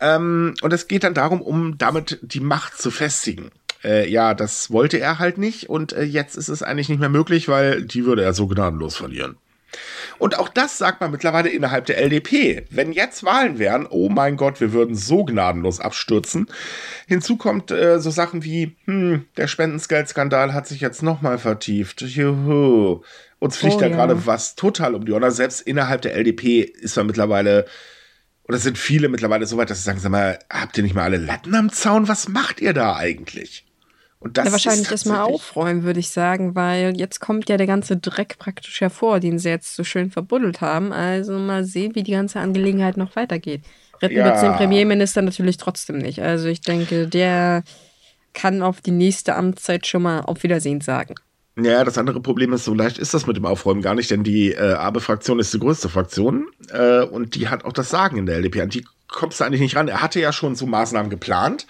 Ähm, 0.00 0.54
und 0.62 0.72
es 0.72 0.86
geht 0.86 1.04
dann 1.04 1.14
darum, 1.14 1.42
um 1.42 1.78
damit 1.78 2.18
die 2.22 2.40
Macht 2.40 2.78
zu 2.78 2.90
festigen. 2.90 3.50
Äh, 3.82 4.08
ja, 4.08 4.34
das 4.34 4.70
wollte 4.70 4.98
er 4.98 5.18
halt 5.18 5.38
nicht 5.38 5.68
und 5.68 5.92
äh, 5.92 6.04
jetzt 6.04 6.36
ist 6.36 6.48
es 6.48 6.62
eigentlich 6.62 6.88
nicht 6.88 7.00
mehr 7.00 7.08
möglich, 7.08 7.48
weil 7.48 7.82
die 7.82 8.04
würde 8.04 8.22
er 8.22 8.32
so 8.32 8.46
gnadenlos 8.46 8.96
verlieren. 8.96 9.36
Und 10.18 10.38
auch 10.38 10.48
das 10.48 10.78
sagt 10.78 11.00
man 11.00 11.10
mittlerweile 11.10 11.48
innerhalb 11.48 11.86
der 11.86 11.98
LDP. 11.98 12.64
Wenn 12.70 12.92
jetzt 12.92 13.24
Wahlen 13.24 13.58
wären, 13.58 13.86
oh 13.88 14.08
mein 14.08 14.36
Gott, 14.36 14.60
wir 14.60 14.72
würden 14.72 14.94
so 14.94 15.24
gnadenlos 15.24 15.80
abstürzen. 15.80 16.46
Hinzu 17.06 17.36
kommt 17.36 17.70
äh, 17.70 17.98
so 17.98 18.10
Sachen 18.10 18.44
wie, 18.44 18.76
hm, 18.84 19.26
der 19.36 19.48
Spendensgeldskandal 19.48 20.52
hat 20.52 20.66
sich 20.66 20.80
jetzt 20.80 21.02
nochmal 21.02 21.38
vertieft. 21.38 22.02
Juhu. 22.02 23.02
Uns 23.38 23.56
fliegt 23.56 23.76
oh, 23.76 23.80
da 23.80 23.86
ja. 23.86 23.96
gerade 23.96 24.26
was 24.26 24.54
total 24.54 24.94
um 24.94 25.04
die 25.04 25.12
Ohren. 25.12 25.28
Selbst 25.30 25.62
innerhalb 25.62 26.02
der 26.02 26.14
LDP 26.14 26.60
ist 26.60 26.96
man 26.96 27.06
mittlerweile, 27.06 27.66
oder 28.46 28.58
sind 28.58 28.78
viele 28.78 29.08
mittlerweile 29.08 29.46
so 29.46 29.56
weit, 29.56 29.70
dass 29.70 29.78
sie 29.78 29.84
sagen, 29.84 29.98
sag 29.98 30.12
mal, 30.12 30.38
habt 30.48 30.76
ihr 30.76 30.84
nicht 30.84 30.94
mal 30.94 31.04
alle 31.04 31.16
Latten 31.16 31.54
am 31.54 31.72
Zaun? 31.72 32.06
Was 32.06 32.28
macht 32.28 32.60
ihr 32.60 32.72
da 32.72 32.94
eigentlich? 32.94 33.66
Und 34.22 34.38
das 34.38 34.46
ja, 34.46 34.52
wahrscheinlich 34.52 34.90
erstmal 34.90 35.20
aufräumen, 35.20 35.82
würde 35.82 35.98
ich 35.98 36.10
sagen, 36.10 36.54
weil 36.54 36.96
jetzt 36.96 37.20
kommt 37.20 37.48
ja 37.48 37.56
der 37.56 37.66
ganze 37.66 37.96
Dreck 37.96 38.38
praktisch 38.38 38.80
hervor, 38.80 39.18
den 39.18 39.40
sie 39.40 39.48
jetzt 39.48 39.74
so 39.74 39.82
schön 39.82 40.10
verbuddelt 40.10 40.60
haben. 40.60 40.92
Also 40.92 41.38
mal 41.38 41.64
sehen, 41.64 41.96
wie 41.96 42.04
die 42.04 42.12
ganze 42.12 42.38
Angelegenheit 42.38 42.96
noch 42.96 43.16
weitergeht. 43.16 43.62
Retten 44.00 44.16
ja. 44.16 44.24
wird 44.24 44.42
den 44.42 44.52
Premierminister 44.52 45.22
natürlich 45.22 45.56
trotzdem 45.56 45.98
nicht. 45.98 46.22
Also 46.22 46.46
ich 46.46 46.60
denke, 46.60 47.08
der 47.08 47.64
kann 48.32 48.62
auf 48.62 48.80
die 48.80 48.92
nächste 48.92 49.34
Amtszeit 49.34 49.86
schon 49.86 50.02
mal 50.02 50.20
auf 50.20 50.42
Wiedersehen 50.44 50.80
sagen. 50.80 51.14
Ja, 51.56 51.84
das 51.84 51.98
andere 51.98 52.20
Problem 52.20 52.52
ist, 52.52 52.64
so 52.64 52.72
leicht 52.74 52.98
ist 52.98 53.12
das 53.12 53.26
mit 53.26 53.36
dem 53.36 53.44
Aufräumen 53.44 53.82
gar 53.82 53.94
nicht, 53.94 54.10
denn 54.10 54.24
die 54.24 54.52
äh, 54.52 54.72
Abe-Fraktion 54.72 55.38
ist 55.38 55.52
die 55.52 55.58
größte 55.58 55.90
Fraktion 55.90 56.46
äh, 56.70 57.02
und 57.02 57.34
die 57.34 57.48
hat 57.48 57.64
auch 57.64 57.74
das 57.74 57.90
Sagen 57.90 58.16
in 58.16 58.26
der 58.26 58.36
LDP. 58.36 58.62
An 58.62 58.70
die 58.70 58.86
kommst 59.08 59.40
du 59.40 59.44
eigentlich 59.44 59.60
nicht 59.60 59.76
ran. 59.76 59.88
Er 59.88 60.00
hatte 60.00 60.18
ja 60.18 60.32
schon 60.32 60.54
so 60.54 60.66
Maßnahmen 60.66 61.10
geplant. 61.10 61.66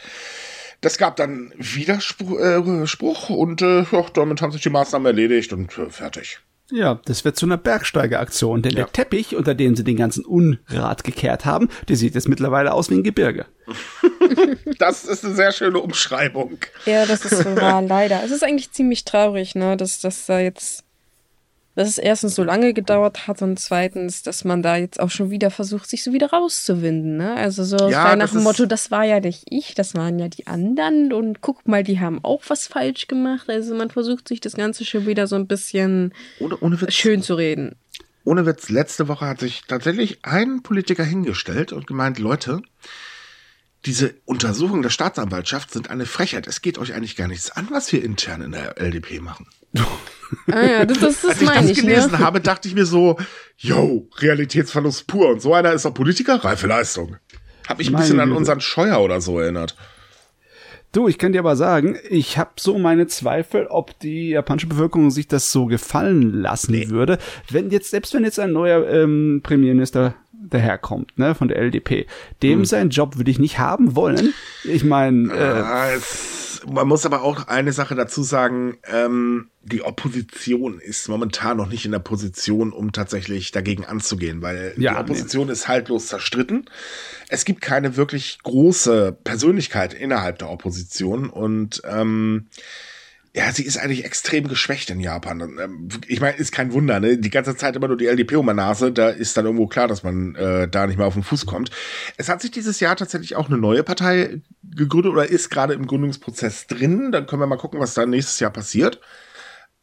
Das 0.83 0.99
gab 0.99 1.17
dann 1.17 1.55
Widerspruch 1.57 3.31
äh, 3.31 3.33
und 3.33 3.63
äh, 3.63 3.85
ja, 3.91 4.05
damit 4.13 4.43
haben 4.43 4.53
sich 4.53 4.63
die 4.63 4.71
Maßnahmen 4.71 5.07
erledigt 5.07 5.53
und 5.53 5.79
äh, 5.79 5.89
fertig. 5.89 6.41
Ja, 6.73 7.01
das 7.05 7.25
wird 7.25 7.37
zu 7.37 7.47
einer 7.47 7.59
Bergsteigeraktion, 7.59 8.63
denn 8.63 8.73
ja. 8.73 8.85
der 8.85 8.93
Teppich, 8.93 9.37
unter 9.37 9.55
dem 9.55 9.77
sie 9.77 9.85
den 9.85 9.97
ganzen 9.97 10.25
Unrat 10.25 11.05
gekehrt 11.05 11.45
haben, 11.45 11.69
der 11.89 11.97
sieht 11.97 12.15
jetzt 12.15 12.29
mittlerweile 12.29 12.73
aus 12.73 12.91
wie 12.91 12.95
ein 12.95 13.03
Gebirge. 13.03 13.47
das 14.79 15.05
ist 15.05 15.25
eine 15.25 15.35
sehr 15.35 15.53
schöne 15.53 15.79
Umschreibung. 15.79 16.59
Ja, 16.87 17.07
das 17.07 17.25
ist 17.27 17.45
wahr, 17.57 17.83
leider. 17.89 18.25
Es 18.25 18.31
ist 18.31 18.43
eigentlich 18.43 18.73
ziemlich 18.73 19.05
traurig, 19.05 19.55
ne, 19.55 19.77
dass 19.77 20.01
das 20.01 20.27
da 20.27 20.41
jetzt 20.41 20.85
dass 21.75 21.89
es 21.89 21.99
erstens 21.99 22.35
so 22.35 22.45
lange 22.45 22.75
gedauert 22.75 23.27
hat 23.27 23.41
und 23.41 23.59
zweitens, 23.59 24.23
dass 24.23 24.45
man 24.45 24.63
da 24.63 24.77
jetzt 24.77 25.01
auch 25.01 25.11
schon 25.11 25.31
wieder 25.31 25.51
versucht, 25.51 25.89
sich 25.89 26.03
so 26.03 26.13
wieder 26.13 26.31
rauszuwinden. 26.31 27.17
Ne? 27.17 27.35
Also 27.35 27.65
so 27.65 27.89
ja, 27.89 28.15
nach 28.15 28.31
dem 28.31 28.43
Motto, 28.43 28.67
das 28.67 28.91
war 28.91 29.05
ja 29.05 29.21
nicht 29.21 29.45
ich, 29.49 29.75
das 29.75 29.95
waren 29.95 30.19
ja 30.19 30.29
die 30.29 30.47
anderen 30.47 31.13
und 31.13 31.41
guck 31.41 31.67
mal, 31.67 31.83
die 31.83 31.99
haben 31.99 32.23
auch 32.23 32.43
was 32.49 32.67
falsch 32.67 33.09
gemacht. 33.09 33.49
Also 33.49 33.75
man 33.75 33.91
versucht 33.91 34.29
sich 34.29 34.41
das 34.41 34.55
Ganze 34.55 34.85
schon 34.85 35.07
wieder 35.07 35.27
so 35.27 35.37
ein 35.37 35.47
bisschen 35.47 36.13
ohne, 36.41 36.59
ohne 36.59 36.81
Witz, 36.81 36.93
schön 36.93 37.23
zu 37.23 37.35
reden. 37.35 37.77
Ohne 38.25 38.45
Witz, 38.45 38.69
letzte 38.69 39.09
Woche 39.09 39.27
hat 39.27 39.41
sich 39.41 39.63
tatsächlich 39.67 40.25
ein 40.25 40.63
Politiker 40.63 41.05
hingestellt 41.05 41.73
und 41.73 41.87
gemeint, 41.87 42.19
Leute, 42.19 42.61
diese 43.85 44.15
Untersuchungen 44.27 44.83
der 44.83 44.91
Staatsanwaltschaft 44.91 45.73
sind 45.73 45.91
eine 45.91 46.07
Frechheit. 46.07 46.47
Es 46.47 46.63
geht 46.63 46.79
euch 46.79 46.95
eigentlich 46.95 47.17
gar 47.17 47.27
nichts 47.29 47.51
an, 47.51 47.69
was 47.71 47.91
wir 47.93 48.05
intern 48.05 48.43
in 48.43 48.53
der 48.53 48.79
LDP 48.79 49.21
machen. 49.21 49.49
Ah 50.51 50.65
ja, 50.65 50.85
das, 50.85 50.99
das, 50.99 51.21
das 51.21 51.31
Als 51.31 51.41
ich 51.41 51.47
das 51.47 51.71
ich, 51.71 51.77
ne? 51.79 51.91
gelesen 51.91 52.13
ne? 52.13 52.19
habe, 52.19 52.41
dachte 52.41 52.69
ich 52.69 52.75
mir 52.75 52.87
so, 52.87 53.19
yo, 53.57 54.09
Realitätsverlust 54.19 55.07
pur. 55.07 55.31
Und 55.31 55.43
so 55.43 55.55
einer 55.55 55.73
ist 55.73 55.87
auch 55.87 55.95
Politiker, 55.95 56.43
reife 56.45 56.67
Leistung. 56.67 57.17
Hab 57.69 57.79
mich 57.79 57.89
ein 57.89 57.97
bisschen 57.97 58.21
an 58.21 58.33
unseren 58.33 58.61
Scheuer 58.61 59.01
oder 59.01 59.21
so 59.21 59.39
erinnert. 59.39 59.77
Du, 60.93 61.09
ich 61.09 61.17
kann 61.17 61.33
dir 61.33 61.39
aber 61.39 61.57
sagen, 61.57 61.97
ich 62.11 62.37
habe 62.37 62.51
so 62.59 62.79
meine 62.79 63.07
Zweifel, 63.07 63.67
ob 63.67 63.99
die 64.01 64.31
japanische 64.31 64.67
Bevölkerung 64.67 65.11
sich 65.11 65.27
das 65.27 65.51
so 65.51 65.65
gefallen 65.65 66.43
lassen 66.43 66.73
nee. 66.73 66.91
würde, 66.91 67.19
wenn 67.51 67.71
jetzt 67.71 67.91
selbst 67.91 68.13
wenn 68.13 68.25
jetzt 68.25 68.39
ein 68.39 68.53
neuer 68.53 68.87
ähm, 68.87 69.41
Premierminister 69.43 70.15
daherkommt, 70.33 71.19
ne, 71.19 71.35
von 71.35 71.49
der 71.49 71.57
LDP, 71.57 72.07
dem 72.43 72.59
hm. 72.59 72.65
seinen 72.67 72.91
Job 72.91 73.17
würde 73.17 73.31
ich 73.31 73.39
nicht 73.39 73.59
haben 73.59 73.97
wollen. 73.97 74.35
Ich 74.65 74.85
meine, 74.85 75.33
äh, 75.33 75.63
ah, 75.63 75.89
man 76.71 76.89
muss 76.89 77.07
aber 77.07 77.23
auch 77.23 77.49
eine 77.49 77.73
Sache 77.73 77.95
dazu 77.95 78.23
sagen, 78.23 78.79
ähm, 78.85 79.51
die 79.63 79.83
Opposition 79.83 80.79
ist 80.81 81.09
momentan 81.09 81.57
noch 81.57 81.69
nicht 81.69 81.85
in 81.85 81.93
der 81.93 81.99
Position, 81.99 82.73
um 82.73 82.93
tatsächlich 82.93 83.53
dagegen 83.53 83.85
anzugehen, 83.85 84.43
weil 84.43 84.75
ja, 84.77 84.93
die 84.93 85.01
Opposition 85.01 85.47
nee. 85.47 85.53
ist 85.53 85.69
haltlos 85.69 86.09
zerstritten. 86.09 86.69
Es 87.29 87.45
gibt 87.45 87.61
keine 87.61 87.97
wirklich 87.97 88.39
große 88.43 89.17
Persönlichkeit 89.25 89.95
innerhalb 89.95 90.39
der 90.39 90.51
Opposition 90.51 91.31
und 91.31 91.83
ähm, 91.89 92.49
ja, 93.35 93.51
sie 93.51 93.65
ist 93.65 93.79
eigentlich 93.79 94.05
extrem 94.05 94.47
geschwächt 94.47 94.91
in 94.91 95.01
Japan. 95.01 95.41
Ähm, 95.41 95.89
ich 96.07 96.21
meine, 96.21 96.37
ist 96.37 96.53
kein 96.53 96.73
Wunder, 96.73 97.01
ne? 97.01 97.17
Die 97.17 97.31
ganze 97.31 97.57
Zeit 97.57 97.75
immer 97.77 97.89
nur 97.89 97.97
die 97.97 98.07
LDP 98.07 98.37
um 98.37 98.47
die 98.47 98.53
Nase, 98.53 98.93
da 98.93 99.09
ist 99.09 99.37
dann 99.37 99.47
irgendwo 99.47 99.67
klar, 99.67 99.89
dass 99.89 100.03
man 100.03 100.35
äh, 100.35 100.69
da 100.69 100.87
nicht 100.87 100.99
mehr 100.99 101.07
auf 101.07 101.15
den 101.15 101.23
Fuß 101.23 101.47
kommt. 101.47 101.71
Es 102.19 102.29
hat 102.29 102.43
sich 102.43 102.51
dieses 102.51 102.81
Jahr 102.81 102.95
tatsächlich 102.95 103.35
auch 103.37 103.49
eine 103.49 103.57
neue 103.57 103.83
Partei 103.83 104.43
gegründet 104.63 105.13
oder 105.13 105.29
ist 105.29 105.49
gerade 105.49 105.73
im 105.73 105.87
Gründungsprozess 105.87 106.67
drin. 106.67 107.11
Dann 107.11 107.27
können 107.27 107.41
wir 107.41 107.47
mal 107.47 107.57
gucken, 107.57 107.81
was 107.81 107.95
da 107.95 108.05
nächstes 108.05 108.39
Jahr 108.39 108.51
passiert. 108.51 109.01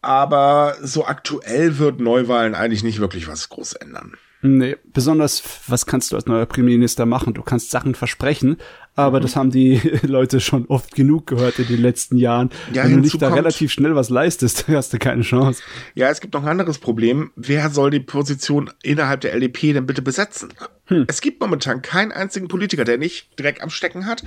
Aber 0.02 0.78
so 0.82 1.06
aktuell 1.06 1.80
wird 1.80 2.00
Neuwahlen 2.00 2.54
eigentlich 2.56 2.84
nicht 2.84 3.00
wirklich 3.00 3.28
was 3.28 3.50
groß 3.50 3.74
ändern. 3.74 4.14
Nee, 4.42 4.78
besonders, 4.86 5.44
was 5.68 5.86
kannst 5.86 6.12
du 6.12 6.16
als 6.16 6.26
neuer 6.26 6.46
Premierminister 6.46 7.06
machen? 7.06 7.34
Du 7.34 7.42
kannst 7.42 7.72
Sachen 7.72 7.94
versprechen, 7.94 8.56
aber 9.00 9.20
mhm. 9.20 9.24
das 9.24 9.36
haben 9.36 9.52
die 9.52 9.82
Leute 10.04 10.40
schon 10.40 10.66
oft 10.68 10.96
genug 10.96 11.28
gehört 11.28 11.60
in 11.60 11.68
den 11.68 11.82
letzten 11.82 12.18
Jahren. 12.18 12.50
Ja, 12.74 12.84
Wenn 12.84 12.94
du 12.94 13.00
nicht 13.00 13.22
da 13.22 13.34
relativ 13.34 13.72
schnell 13.72 13.96
was 13.96 14.10
leistest, 14.10 14.68
hast 14.70 14.94
du 14.94 15.00
keine 15.00 15.22
Chance. 15.22 15.62
Ja, 15.96 16.10
es 16.10 16.22
gibt 16.22 16.34
noch 16.34 16.44
ein 16.44 16.50
anderes 16.50 16.78
Problem. 16.78 17.32
Wer 17.36 17.70
soll 17.70 17.92
die 17.92 18.00
Position 18.00 18.70
innerhalb 18.84 19.22
der 19.22 19.34
LDP 19.34 19.74
denn 19.74 19.86
bitte 19.86 20.02
besetzen? 20.02 20.54
Hm. 20.86 21.06
Es 21.08 21.22
gibt 21.22 21.42
momentan 21.42 21.82
keinen 21.82 22.12
einzigen 22.12 22.48
Politiker, 22.48 22.84
der 22.84 22.98
nicht 22.98 23.40
Dreck 23.40 23.62
am 23.64 23.70
Stecken 23.70 24.06
hat 24.06 24.24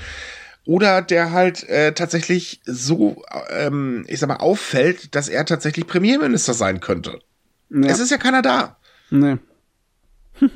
oder 0.65 1.03
der 1.03 1.33
halt 1.33 1.69
äh, 1.69 1.93
tatsächlich 1.93 2.61
so, 2.65 3.23
ähm, 3.51 4.05
ich 4.09 4.21
sag 4.21 4.29
mal, 4.29 4.37
auffällt, 4.37 5.15
dass 5.15 5.29
er 5.29 5.45
tatsächlich 5.45 5.87
Premierminister 5.87 6.55
sein 6.55 6.81
könnte. 6.81 7.19
Ja. 7.71 7.87
Es 7.87 7.99
ist 7.99 8.11
ja 8.11 8.19
keiner 8.19 8.43
da. 8.43 8.77
Nee. 9.11 9.39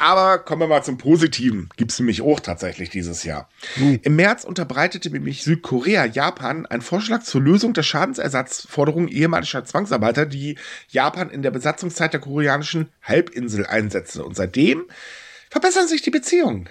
Aber 0.00 0.38
kommen 0.38 0.62
wir 0.62 0.66
mal 0.66 0.82
zum 0.82 0.96
Positiven. 0.96 1.68
Gibt 1.76 1.92
es 1.92 1.98
nämlich 1.98 2.22
auch 2.22 2.40
tatsächlich 2.40 2.88
dieses 2.88 3.22
Jahr. 3.22 3.50
Mhm. 3.76 4.00
Im 4.02 4.16
März 4.16 4.44
unterbreitete 4.44 5.10
nämlich 5.10 5.44
Südkorea 5.44 6.06
Japan 6.06 6.64
einen 6.64 6.80
Vorschlag 6.80 7.22
zur 7.22 7.42
Lösung 7.42 7.74
der 7.74 7.82
Schadensersatzforderungen 7.82 9.08
ehemaliger 9.08 9.62
Zwangsarbeiter, 9.62 10.24
die 10.24 10.56
Japan 10.88 11.28
in 11.28 11.42
der 11.42 11.50
Besatzungszeit 11.50 12.14
der 12.14 12.20
koreanischen 12.20 12.88
Halbinsel 13.02 13.66
einsetzte. 13.66 14.24
Und 14.24 14.36
seitdem 14.36 14.84
verbessern 15.50 15.86
sich 15.86 16.00
die 16.00 16.10
Beziehungen. 16.10 16.70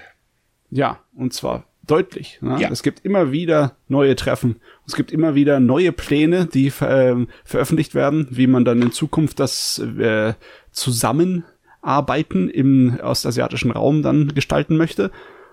Ja, 0.71 0.99
und 1.13 1.31
zwar 1.31 1.65
deutlich. 1.85 2.39
Ne? 2.41 2.59
Ja. 2.59 2.71
Es 2.71 2.81
gibt 2.81 3.05
immer 3.05 3.31
wieder 3.31 3.75
neue 3.87 4.15
Treffen. 4.15 4.59
Es 4.87 4.95
gibt 4.95 5.11
immer 5.11 5.35
wieder 5.35 5.59
neue 5.59 5.91
Pläne, 5.91 6.47
die 6.47 6.67
äh, 6.67 7.27
veröffentlicht 7.43 7.93
werden, 7.93 8.27
wie 8.31 8.47
man 8.47 8.65
dann 8.65 8.81
in 8.81 8.91
Zukunft 8.91 9.39
das 9.39 9.77
äh, 9.77 10.33
zusammen 10.71 11.45
Arbeiten 11.81 12.49
im 12.49 12.99
ostasiatischen 13.01 13.71
Raum 13.71 14.01
dann 14.01 14.33
gestalten 14.33 14.77
möchte. 14.77 15.11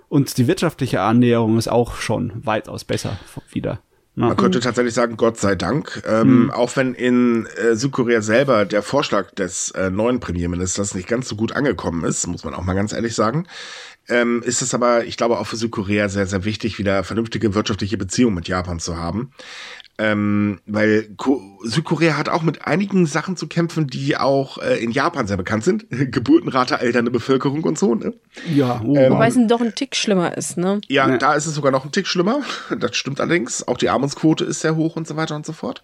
Und 0.09 0.39
die 0.39 0.47
wirtschaftliche 0.47 1.01
Annäherung 1.01 1.59
ist 1.59 1.69
auch 1.69 1.97
schon 1.97 2.33
weitaus 2.45 2.85
besser 2.85 3.19
wieder. 3.51 3.81
Na. 4.19 4.29
Man 4.29 4.37
könnte 4.39 4.61
tatsächlich 4.61 4.95
sagen, 4.95 5.19
Gott 5.19 5.37
sei 5.37 5.57
Dank. 5.57 6.03
Ähm, 6.07 6.23
hm. 6.23 6.51
Auch 6.51 6.75
wenn 6.77 6.95
in 6.95 7.47
äh, 7.47 7.77
Südkorea 7.77 8.23
selber 8.23 8.65
der 8.65 8.83
Vorschlag 8.83 9.31
des 9.33 9.73
äh, 9.73 9.91
neuen 9.91 10.21
Premierministers 10.21 10.95
nicht 10.95 11.07
ganz 11.07 11.29
so 11.29 11.37
gut 11.37 11.53
angekommen 11.53 12.03
ist, 12.03 12.27
muss 12.27 12.43
man 12.43 12.55
auch 12.55 12.63
mal 12.63 12.73
ganz 12.73 12.95
ehrlich 12.95 13.15
sagen, 13.15 13.47
ähm, 14.09 14.43
ist 14.43 14.63
es 14.63 14.73
aber, 14.73 15.05
ich 15.05 15.19
glaube, 15.19 15.39
auch 15.39 15.47
für 15.47 15.57
Südkorea 15.57 16.09
sehr, 16.09 16.27
sehr 16.27 16.45
wichtig, 16.45 16.79
wieder 16.79 17.05
vernünftige 17.05 17.55
wirtschaftliche 17.55 17.99
Beziehungen 17.99 18.35
mit 18.35 18.49
Japan 18.49 18.79
zu 18.79 18.97
haben. 18.97 19.33
Ähm, 19.99 20.61
weil 20.67 21.09
Ko 21.17 21.41
Südkorea 21.63 22.19
hat 22.19 22.29
auch 22.29 22.43
mit 22.43 22.67
einigen 22.67 23.07
Sachen 23.07 23.37
zu 23.37 23.47
kämpfen, 23.47 23.87
die 23.87 24.17
auch 24.17 24.59
äh, 24.59 24.77
in 24.83 24.91
Japan 24.91 25.27
sehr 25.27 25.39
bekannt 25.39 25.65
sind. 25.65 25.87
Geburtenrate, 25.91 26.81
alternde 26.81 27.11
Bevölkerung 27.11 27.65
und 27.65 27.79
so, 27.79 27.95
ne? 27.95 28.13
Ja, 28.55 28.83
oh, 28.85 28.95
ähm, 28.95 29.13
wobei 29.13 29.29
es 29.29 29.39
doch 29.47 29.61
ein 29.63 29.75
Tick 29.75 29.97
schlimmer 29.97 30.37
ist, 30.37 30.59
ne? 30.59 30.81
Ja, 30.89 31.09
ja, 31.09 31.17
da 31.17 31.35
ist 31.35 31.47
es 31.47 31.55
sogar 31.55 31.73
noch 31.73 31.85
ein 31.85 31.93
Tick 31.93 32.07
schlimmer. 32.07 32.43
Das 32.79 32.95
stimmt 32.97 33.21
allerdings. 33.21 33.67
Auch 33.67 33.79
die 33.79 33.89
Armutsquote 33.89 34.45
ist 34.45 34.61
sehr 34.61 34.77
hoch 34.77 34.97
und 34.97 35.09
so 35.09 35.17
weiter 35.17 35.35
und 35.35 35.47
so 35.47 35.53
fort. 35.53 35.83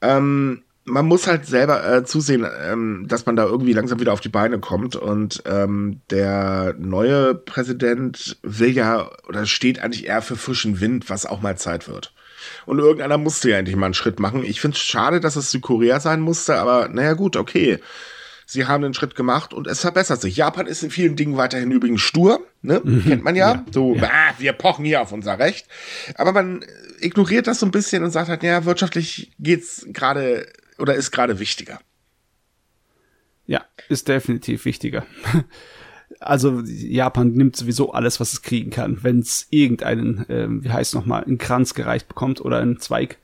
Ähm, 0.00 0.62
man 0.84 1.06
muss 1.06 1.26
halt 1.26 1.46
selber 1.46 1.86
äh, 1.86 2.04
zusehen, 2.04 2.46
ähm, 2.64 3.04
dass 3.08 3.26
man 3.26 3.36
da 3.36 3.44
irgendwie 3.44 3.72
langsam 3.72 4.00
wieder 4.00 4.12
auf 4.12 4.20
die 4.20 4.28
Beine 4.28 4.58
kommt. 4.58 4.96
Und 4.96 5.42
ähm, 5.46 6.00
der 6.10 6.74
neue 6.78 7.34
Präsident 7.34 8.38
will 8.42 8.70
ja 8.70 9.10
oder 9.28 9.44
steht 9.46 9.80
eigentlich 9.80 10.06
eher 10.06 10.22
für 10.22 10.36
frischen 10.36 10.80
Wind, 10.80 11.10
was 11.10 11.26
auch 11.26 11.42
mal 11.42 11.58
Zeit 11.58 11.88
wird. 11.88 12.12
Und 12.68 12.80
irgendeiner 12.80 13.16
musste 13.16 13.48
ja 13.48 13.56
endlich 13.56 13.76
mal 13.76 13.86
einen 13.86 13.94
Schritt 13.94 14.20
machen. 14.20 14.44
Ich 14.44 14.60
finde 14.60 14.74
es 14.74 14.82
schade, 14.82 15.20
dass 15.20 15.36
es 15.36 15.50
Südkorea 15.50 16.00
sein 16.00 16.20
musste, 16.20 16.56
aber 16.56 16.88
naja 16.88 17.14
gut, 17.14 17.36
okay. 17.36 17.78
Sie 18.44 18.66
haben 18.66 18.82
den 18.82 18.92
Schritt 18.92 19.14
gemacht 19.14 19.54
und 19.54 19.66
es 19.66 19.80
verbessert 19.80 20.20
sich. 20.20 20.36
Japan 20.36 20.66
ist 20.66 20.82
in 20.82 20.90
vielen 20.90 21.16
Dingen 21.16 21.38
weiterhin 21.38 21.70
übrigens 21.70 22.02
stur, 22.02 22.46
ne? 22.60 22.82
Mhm. 22.84 23.04
Kennt 23.04 23.24
man 23.24 23.36
ja. 23.36 23.52
ja. 23.52 23.64
So, 23.70 23.94
ja. 23.94 24.10
Ah, 24.12 24.34
wir 24.36 24.52
pochen 24.52 24.84
hier 24.84 25.00
auf 25.00 25.12
unser 25.12 25.38
Recht. 25.38 25.66
Aber 26.16 26.32
man 26.32 26.62
ignoriert 27.00 27.46
das 27.46 27.60
so 27.60 27.64
ein 27.64 27.70
bisschen 27.70 28.04
und 28.04 28.10
sagt 28.10 28.28
halt, 28.28 28.42
ja, 28.42 28.66
wirtschaftlich 28.66 29.32
geht's 29.38 29.86
gerade 29.88 30.46
oder 30.78 30.94
ist 30.94 31.10
gerade 31.10 31.38
wichtiger. 31.38 31.80
Ja, 33.46 33.64
ist 33.88 34.08
definitiv 34.08 34.66
wichtiger. 34.66 35.06
Also 36.20 36.62
Japan 36.64 37.32
nimmt 37.32 37.56
sowieso 37.56 37.92
alles, 37.92 38.20
was 38.20 38.32
es 38.32 38.42
kriegen 38.42 38.70
kann, 38.70 38.98
wenn 39.02 39.20
es 39.20 39.46
irgendeinen, 39.50 40.26
ähm, 40.28 40.64
wie 40.64 40.70
heißt 40.70 40.94
nochmal, 40.94 41.24
einen 41.24 41.38
Kranz 41.38 41.74
gereicht 41.74 42.08
bekommt 42.08 42.40
oder 42.40 42.58
einen 42.58 42.80
Zweig. 42.80 43.18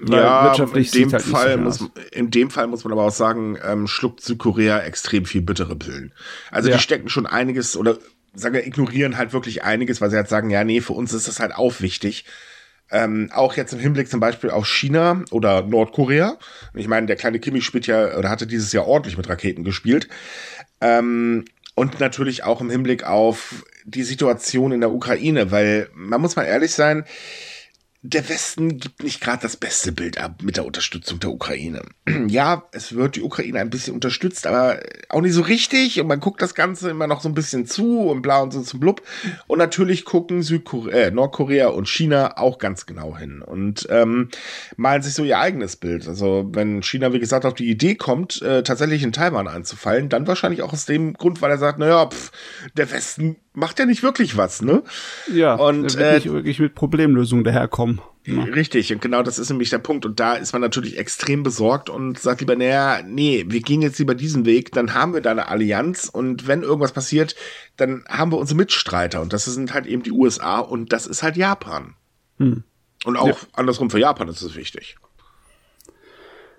ja, 0.00 0.44
wirtschaftlich 0.44 0.94
in 0.94 1.02
dem, 1.02 1.12
halt 1.12 1.22
Fall 1.22 1.56
muss, 1.56 1.88
in 2.12 2.30
dem 2.30 2.50
Fall 2.50 2.66
muss 2.66 2.84
man 2.84 2.92
aber 2.92 3.04
auch 3.04 3.12
sagen, 3.12 3.58
ähm, 3.64 3.86
schluckt 3.86 4.20
Südkorea 4.20 4.80
extrem 4.80 5.24
viel 5.24 5.40
bittere 5.40 5.76
Pillen. 5.76 6.12
Also 6.50 6.68
ja. 6.68 6.76
die 6.76 6.82
stecken 6.82 7.08
schon 7.08 7.26
einiges 7.26 7.76
oder 7.76 7.96
sagen 8.34 8.54
wir, 8.54 8.66
ignorieren 8.66 9.16
halt 9.16 9.32
wirklich 9.32 9.64
einiges, 9.64 10.00
weil 10.00 10.10
sie 10.10 10.16
halt 10.16 10.28
sagen, 10.28 10.50
ja, 10.50 10.62
nee, 10.64 10.80
für 10.80 10.92
uns 10.92 11.12
ist 11.12 11.28
das 11.28 11.40
halt 11.40 11.54
auch 11.54 11.80
wichtig. 11.80 12.26
Ähm, 12.88 13.30
auch 13.34 13.56
jetzt 13.56 13.72
im 13.72 13.80
Hinblick 13.80 14.08
zum 14.08 14.20
Beispiel 14.20 14.50
auf 14.50 14.66
China 14.66 15.24
oder 15.32 15.62
Nordkorea. 15.62 16.38
Ich 16.74 16.86
meine, 16.86 17.06
der 17.06 17.16
kleine 17.16 17.40
Kimi 17.40 17.60
spielt 17.60 17.86
ja 17.88 18.16
oder 18.16 18.30
hatte 18.30 18.46
dieses 18.46 18.72
Jahr 18.72 18.86
ordentlich 18.86 19.16
mit 19.16 19.28
Raketen 19.28 19.64
gespielt. 19.64 20.08
Ähm, 20.80 21.44
und 21.76 22.00
natürlich 22.00 22.42
auch 22.42 22.60
im 22.60 22.70
Hinblick 22.70 23.04
auf 23.04 23.64
die 23.84 24.02
Situation 24.02 24.72
in 24.72 24.80
der 24.80 24.90
Ukraine, 24.90 25.52
weil 25.52 25.88
man 25.94 26.20
muss 26.20 26.34
mal 26.34 26.44
ehrlich 26.44 26.72
sein, 26.72 27.04
der 28.08 28.28
Westen 28.28 28.78
gibt 28.78 29.02
nicht 29.02 29.20
gerade 29.20 29.42
das 29.42 29.56
beste 29.56 29.90
Bild 29.90 30.18
ab 30.18 30.42
mit 30.42 30.56
der 30.56 30.64
Unterstützung 30.64 31.18
der 31.18 31.30
Ukraine. 31.30 31.82
ja, 32.28 32.62
es 32.72 32.94
wird 32.94 33.16
die 33.16 33.22
Ukraine 33.22 33.58
ein 33.58 33.70
bisschen 33.70 33.94
unterstützt, 33.94 34.46
aber 34.46 34.80
auch 35.08 35.20
nicht 35.20 35.32
so 35.32 35.42
richtig. 35.42 36.00
Und 36.00 36.06
man 36.06 36.20
guckt 36.20 36.40
das 36.40 36.54
Ganze 36.54 36.90
immer 36.90 37.08
noch 37.08 37.20
so 37.20 37.28
ein 37.28 37.34
bisschen 37.34 37.66
zu 37.66 38.02
und 38.02 38.22
bla 38.22 38.40
und 38.40 38.52
so 38.52 38.62
zum 38.62 38.78
Blub. 38.80 39.02
Und 39.48 39.58
natürlich 39.58 40.04
gucken 40.04 40.42
Südkorea, 40.42 41.06
äh, 41.06 41.10
Nordkorea 41.10 41.68
und 41.68 41.88
China 41.88 42.36
auch 42.36 42.58
ganz 42.58 42.86
genau 42.86 43.16
hin 43.16 43.42
und 43.42 43.86
ähm, 43.90 44.28
malen 44.76 45.02
sich 45.02 45.14
so 45.14 45.24
ihr 45.24 45.38
eigenes 45.38 45.76
Bild. 45.76 46.06
Also 46.06 46.48
wenn 46.52 46.82
China, 46.82 47.12
wie 47.12 47.18
gesagt, 47.18 47.44
auf 47.44 47.54
die 47.54 47.68
Idee 47.68 47.96
kommt, 47.96 48.40
äh, 48.42 48.62
tatsächlich 48.62 49.02
in 49.02 49.12
Taiwan 49.12 49.48
einzufallen, 49.48 50.08
dann 50.08 50.26
wahrscheinlich 50.26 50.62
auch 50.62 50.72
aus 50.72 50.86
dem 50.86 51.14
Grund, 51.14 51.42
weil 51.42 51.50
er 51.50 51.58
sagt, 51.58 51.78
naja, 51.78 52.06
pff, 52.06 52.30
der 52.76 52.90
Westen 52.92 53.36
macht 53.56 53.78
ja 53.78 53.86
nicht 53.86 54.02
wirklich 54.02 54.36
was, 54.36 54.60
ne? 54.60 54.82
Ja, 55.32 55.54
und 55.54 55.96
wird 55.96 55.96
äh, 55.96 56.14
nicht 56.16 56.30
wirklich 56.30 56.60
mit 56.60 56.74
Problemlösungen 56.74 57.42
daherkommen. 57.42 58.00
Ja. 58.24 58.42
Richtig, 58.42 58.92
und 58.92 59.00
genau 59.00 59.22
das 59.22 59.38
ist 59.38 59.48
nämlich 59.48 59.70
der 59.70 59.78
Punkt. 59.78 60.04
Und 60.04 60.20
da 60.20 60.34
ist 60.34 60.52
man 60.52 60.60
natürlich 60.60 60.98
extrem 60.98 61.42
besorgt 61.42 61.88
und 61.88 62.18
sagt 62.18 62.40
lieber, 62.40 62.54
naja, 62.54 63.00
nee, 63.02 63.46
wir 63.48 63.60
gehen 63.60 63.82
jetzt 63.82 63.98
lieber 63.98 64.14
diesen 64.14 64.44
Weg, 64.44 64.72
dann 64.72 64.94
haben 64.94 65.14
wir 65.14 65.22
da 65.22 65.30
eine 65.30 65.48
Allianz 65.48 66.08
und 66.12 66.46
wenn 66.46 66.62
irgendwas 66.62 66.92
passiert, 66.92 67.34
dann 67.76 68.04
haben 68.08 68.30
wir 68.30 68.38
unsere 68.38 68.58
Mitstreiter 68.58 69.22
und 69.22 69.32
das 69.32 69.46
sind 69.46 69.72
halt 69.72 69.86
eben 69.86 70.02
die 70.02 70.12
USA 70.12 70.58
und 70.58 70.92
das 70.92 71.06
ist 71.06 71.22
halt 71.22 71.36
Japan. 71.36 71.94
Hm. 72.38 72.62
Und 73.04 73.16
auch 73.16 73.28
ja. 73.28 73.36
andersrum 73.54 73.88
für 73.88 74.00
Japan 74.00 74.28
ist 74.28 74.42
es 74.42 74.54
wichtig. 74.54 74.96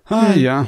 Ah, 0.05 0.33
ja. 0.33 0.67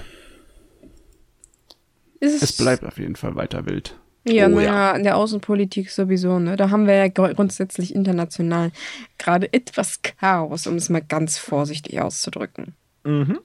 Es, 2.19 2.41
es 2.41 2.57
bleibt 2.57 2.83
auf 2.83 2.97
jeden 2.99 3.15
Fall 3.15 3.35
weiter 3.35 3.65
wild. 3.65 3.97
Ja, 4.31 4.47
oh, 4.47 4.49
naja, 4.49 4.91
in 4.91 5.03
der 5.03 5.17
Außenpolitik 5.17 5.89
sowieso, 5.89 6.39
ne? 6.39 6.55
Da 6.55 6.69
haben 6.69 6.87
wir 6.87 6.95
ja 6.95 7.07
grundsätzlich 7.07 7.93
international 7.93 8.71
gerade 9.17 9.51
etwas 9.53 10.01
Chaos, 10.01 10.67
um 10.67 10.75
es 10.75 10.89
mal 10.89 11.01
ganz 11.01 11.37
vorsichtig 11.37 11.99
auszudrücken. 11.99 12.75
Mhm. 13.03 13.39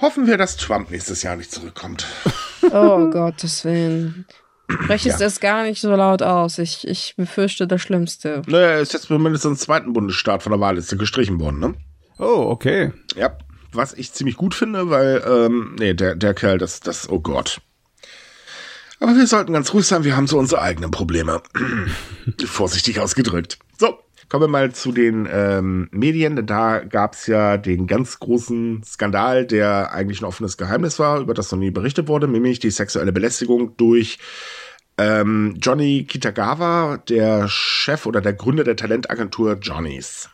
Hoffen 0.00 0.26
wir, 0.26 0.36
dass 0.36 0.56
Trump 0.56 0.90
nächstes 0.90 1.22
Jahr 1.22 1.36
nicht 1.36 1.50
zurückkommt. 1.50 2.06
Oh 2.72 3.10
Gottes 3.10 3.64
Willen. 3.64 4.26
Spreche 4.68 5.10
ja. 5.10 5.18
das 5.18 5.38
gar 5.38 5.62
nicht 5.62 5.80
so 5.80 5.94
laut 5.94 6.22
aus. 6.22 6.58
Ich, 6.58 6.86
ich 6.88 7.14
befürchte 7.16 7.68
das 7.68 7.80
Schlimmste. 7.80 8.42
Naja, 8.46 8.66
er 8.70 8.80
ist 8.80 8.92
jetzt 8.92 9.04
zumindest 9.06 9.44
im 9.44 9.56
zweiten 9.56 9.92
Bundesstaat 9.92 10.42
von 10.42 10.50
der 10.50 10.60
Wahlliste 10.60 10.96
gestrichen 10.96 11.38
worden, 11.38 11.60
ne? 11.60 11.74
Oh, 12.18 12.46
okay. 12.48 12.92
Ja, 13.14 13.38
was 13.72 13.92
ich 13.92 14.12
ziemlich 14.12 14.36
gut 14.36 14.54
finde, 14.54 14.90
weil, 14.90 15.22
ähm, 15.26 15.76
nee, 15.78 15.94
der, 15.94 16.16
der 16.16 16.34
Kerl, 16.34 16.58
das, 16.58 16.80
das, 16.80 17.08
oh 17.08 17.20
Gott. 17.20 17.60
Aber 19.00 19.14
wir 19.14 19.26
sollten 19.26 19.52
ganz 19.52 19.72
ruhig 19.74 19.86
sein, 19.86 20.04
wir 20.04 20.16
haben 20.16 20.26
so 20.26 20.38
unsere 20.38 20.62
eigenen 20.62 20.90
Probleme. 20.90 21.42
Vorsichtig 22.46 22.98
ausgedrückt. 23.00 23.58
So, 23.78 23.98
kommen 24.28 24.44
wir 24.44 24.48
mal 24.48 24.72
zu 24.72 24.92
den 24.92 25.28
ähm, 25.30 25.88
Medien. 25.92 26.46
Da 26.46 26.80
gab 26.80 27.14
es 27.14 27.26
ja 27.26 27.58
den 27.58 27.86
ganz 27.86 28.18
großen 28.18 28.82
Skandal, 28.84 29.46
der 29.46 29.92
eigentlich 29.92 30.20
ein 30.20 30.24
offenes 30.24 30.56
Geheimnis 30.56 30.98
war, 30.98 31.20
über 31.20 31.34
das 31.34 31.52
noch 31.52 31.58
nie 31.58 31.70
berichtet 31.70 32.08
wurde, 32.08 32.26
nämlich 32.26 32.58
die 32.58 32.70
sexuelle 32.70 33.12
Belästigung 33.12 33.76
durch 33.76 34.18
ähm, 34.98 35.56
Johnny 35.60 36.04
Kitagawa, 36.04 36.96
der 36.96 37.48
Chef 37.48 38.06
oder 38.06 38.22
der 38.22 38.32
Gründer 38.32 38.64
der 38.64 38.76
Talentagentur 38.76 39.58
Johnny's. 39.60 40.30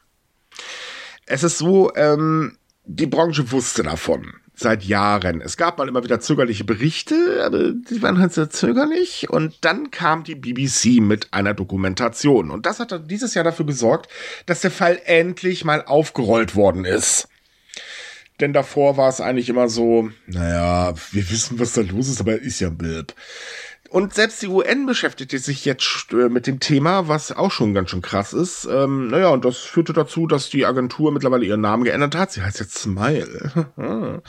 Es 1.27 1.43
ist 1.43 1.59
so, 1.59 1.93
ähm, 1.97 2.59
die 2.85 3.07
Branche 3.07 3.51
wusste 3.51 3.83
davon 3.83 4.33
seit 4.55 4.85
Jahren. 4.85 5.41
Es 5.41 5.57
gab 5.57 5.79
mal 5.79 5.89
immer 5.89 6.05
wieder 6.05 6.21
zögerliche 6.21 6.65
Berichte, 6.65 7.43
aber 7.45 7.73
die 7.73 8.03
waren 8.03 8.19
halt 8.19 8.33
sehr 8.33 8.51
zögerlich. 8.51 9.31
Und 9.31 9.65
dann 9.65 9.91
kam 9.91 10.25
die 10.25 10.35
BBC 10.35 11.01
mit 11.01 11.33
einer 11.33 11.55
Dokumentation. 11.55 12.51
Und 12.51 12.67
das 12.67 12.79
hat 12.79 13.11
dieses 13.11 13.35
Jahr 13.35 13.45
dafür 13.45 13.67
gesorgt, 13.67 14.11
dass 14.47 14.61
der 14.61 14.71
Fall 14.71 15.01
endlich 15.05 15.65
mal 15.65 15.85
aufgerollt 15.85 16.55
worden 16.55 16.85
ist. 16.85 17.29
Denn 18.41 18.53
davor 18.53 18.97
war 18.97 19.09
es 19.09 19.21
eigentlich 19.21 19.49
immer 19.49 19.69
so, 19.69 20.11
naja, 20.27 20.95
wir 21.13 21.31
wissen, 21.31 21.59
was 21.61 21.75
da 21.75 21.83
los 21.83 22.09
ist, 22.09 22.21
aber 22.21 22.35
ist 22.35 22.61
ja 22.61 22.71
Bilb. 22.71 23.15
Und 23.93 24.15
selbst 24.15 24.41
die 24.41 24.47
UN 24.47 24.87
beschäftigte 24.87 25.39
sich 25.39 25.67
jetzt 25.67 26.07
äh, 26.13 26.31
mit 26.31 26.47
dem 26.47 26.61
Thema, 26.61 27.09
was 27.09 27.31
auch 27.31 27.51
schon 27.51 27.75
ganz 27.75 27.91
schön 27.91 28.01
krass 28.01 28.33
ist. 28.33 28.65
Ähm, 28.65 29.09
naja, 29.09 29.29
und 29.29 29.45
das 29.45 29.59
führte 29.59 29.93
dazu, 29.93 30.27
dass 30.27 30.49
die 30.49 30.65
Agentur 30.65 31.13
mittlerweile 31.13 31.45
ihren 31.45 31.61
Namen 31.61 31.85
geändert 31.85 32.15
hat. 32.15 32.33
Sie 32.33 32.41
heißt 32.41 32.59
jetzt 32.59 32.79
Smile. 32.79 33.71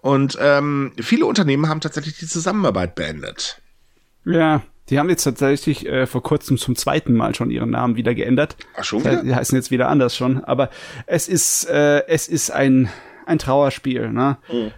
und 0.00 0.38
ähm, 0.40 0.92
viele 0.98 1.26
Unternehmen 1.26 1.68
haben 1.68 1.82
tatsächlich 1.82 2.18
die 2.18 2.26
Zusammenarbeit 2.26 2.94
beendet. 2.94 3.60
Ja, 4.24 4.62
die 4.88 4.98
haben 4.98 5.10
jetzt 5.10 5.24
tatsächlich 5.24 5.84
äh, 5.84 6.06
vor 6.06 6.22
kurzem 6.22 6.56
zum 6.56 6.74
zweiten 6.74 7.12
Mal 7.12 7.34
schon 7.34 7.50
ihren 7.50 7.68
Namen 7.68 7.96
wieder 7.96 8.14
geändert. 8.14 8.56
Ach 8.78 8.84
schon 8.84 9.00
wieder? 9.00 9.22
Die 9.22 9.34
heißen 9.34 9.56
jetzt 9.56 9.70
wieder 9.70 9.90
anders 9.90 10.16
schon. 10.16 10.42
Aber 10.42 10.70
es 11.04 11.28
ist, 11.28 11.68
äh, 11.68 12.06
es 12.06 12.28
ist 12.28 12.50
ein, 12.50 12.88
ein 13.26 13.38
Trauerspiel. 13.38 14.10
Ne? 14.10 14.38
Mhm 14.50 14.72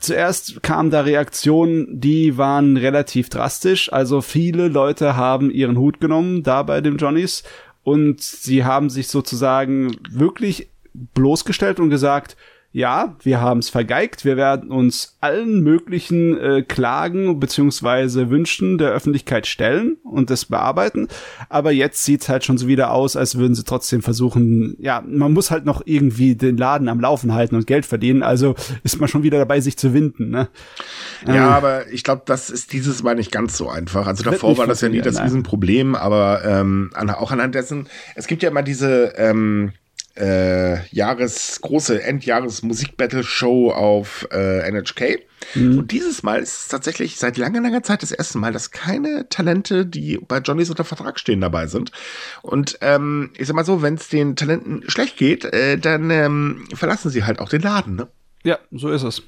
zuerst 0.00 0.62
kamen 0.62 0.90
da 0.90 1.02
Reaktionen, 1.02 2.00
die 2.00 2.38
waren 2.38 2.76
relativ 2.76 3.28
drastisch. 3.28 3.92
Also 3.92 4.20
viele 4.20 4.68
Leute 4.68 5.16
haben 5.16 5.50
ihren 5.50 5.78
Hut 5.78 6.00
genommen 6.00 6.42
da 6.42 6.62
bei 6.62 6.80
dem 6.80 6.96
Johnnies 6.96 7.42
und 7.82 8.20
sie 8.20 8.64
haben 8.64 8.90
sich 8.90 9.08
sozusagen 9.08 9.96
wirklich 10.10 10.70
bloßgestellt 10.92 11.78
und 11.78 11.90
gesagt, 11.90 12.36
ja, 12.76 13.16
wir 13.22 13.40
haben 13.40 13.60
es 13.60 13.70
vergeigt, 13.70 14.26
wir 14.26 14.36
werden 14.36 14.70
uns 14.70 15.16
allen 15.22 15.62
möglichen 15.62 16.38
äh, 16.38 16.60
Klagen 16.60 17.40
beziehungsweise 17.40 18.28
Wünschen 18.28 18.76
der 18.76 18.90
Öffentlichkeit 18.90 19.46
stellen 19.46 19.96
und 20.04 20.28
das 20.28 20.44
bearbeiten. 20.44 21.08
Aber 21.48 21.72
jetzt 21.72 22.04
sieht's 22.04 22.28
halt 22.28 22.44
schon 22.44 22.58
so 22.58 22.68
wieder 22.68 22.90
aus, 22.90 23.16
als 23.16 23.38
würden 23.38 23.54
sie 23.54 23.64
trotzdem 23.64 24.02
versuchen, 24.02 24.76
ja, 24.78 25.02
man 25.06 25.32
muss 25.32 25.50
halt 25.50 25.64
noch 25.64 25.80
irgendwie 25.86 26.34
den 26.34 26.58
Laden 26.58 26.90
am 26.90 27.00
Laufen 27.00 27.32
halten 27.32 27.56
und 27.56 27.66
Geld 27.66 27.86
verdienen. 27.86 28.22
Also 28.22 28.54
ist 28.82 29.00
man 29.00 29.08
schon 29.08 29.22
wieder 29.22 29.38
dabei, 29.38 29.58
sich 29.60 29.78
zu 29.78 29.94
winden. 29.94 30.28
Ne? 30.28 30.48
Ja, 31.26 31.34
ähm, 31.34 31.42
aber 31.54 31.90
ich 31.90 32.04
glaube, 32.04 32.24
das 32.26 32.50
ist 32.50 32.74
dieses 32.74 33.02
Mal 33.02 33.14
nicht 33.14 33.32
ganz 33.32 33.56
so 33.56 33.70
einfach. 33.70 34.06
Also 34.06 34.22
davor 34.22 34.58
war 34.58 34.66
das 34.66 34.82
ja 34.82 34.90
nie 34.90 35.00
das 35.00 35.18
Riesenproblem, 35.18 35.94
aber 35.94 36.44
ähm, 36.44 36.90
auch 36.94 37.32
anhand 37.32 37.54
dessen, 37.54 37.88
es 38.16 38.26
gibt 38.26 38.42
ja 38.42 38.50
immer 38.50 38.62
diese 38.62 39.14
ähm, 39.16 39.72
äh, 40.16 40.86
Jahres, 40.88 41.60
große 41.60 42.02
Endjahres-Musik-Battle-Show 42.02 43.70
auf 43.70 44.26
äh, 44.32 44.68
NHK. 44.70 45.20
Mhm. 45.54 45.78
Und 45.78 45.92
dieses 45.92 46.22
Mal 46.22 46.40
ist 46.40 46.60
es 46.60 46.68
tatsächlich 46.68 47.18
seit 47.18 47.36
langer, 47.36 47.60
langer 47.60 47.82
Zeit 47.82 48.02
das 48.02 48.12
erste 48.12 48.38
Mal, 48.38 48.52
dass 48.52 48.70
keine 48.70 49.28
Talente, 49.28 49.86
die 49.86 50.18
bei 50.18 50.38
Johnnys 50.38 50.70
unter 50.70 50.84
Vertrag 50.84 51.18
stehen, 51.18 51.40
dabei 51.40 51.66
sind. 51.66 51.92
Und 52.42 52.78
ähm, 52.80 53.30
ich 53.36 53.46
sag 53.46 53.56
mal 53.56 53.64
so, 53.64 53.82
wenn 53.82 53.94
es 53.94 54.08
den 54.08 54.36
Talenten 54.36 54.82
schlecht 54.88 55.16
geht, 55.16 55.44
äh, 55.44 55.78
dann 55.78 56.10
ähm, 56.10 56.66
verlassen 56.74 57.10
sie 57.10 57.24
halt 57.24 57.38
auch 57.38 57.48
den 57.48 57.62
Laden, 57.62 57.96
ne? 57.96 58.08
Ja, 58.42 58.58
so 58.70 58.88
ist 58.90 59.02
es. 59.02 59.22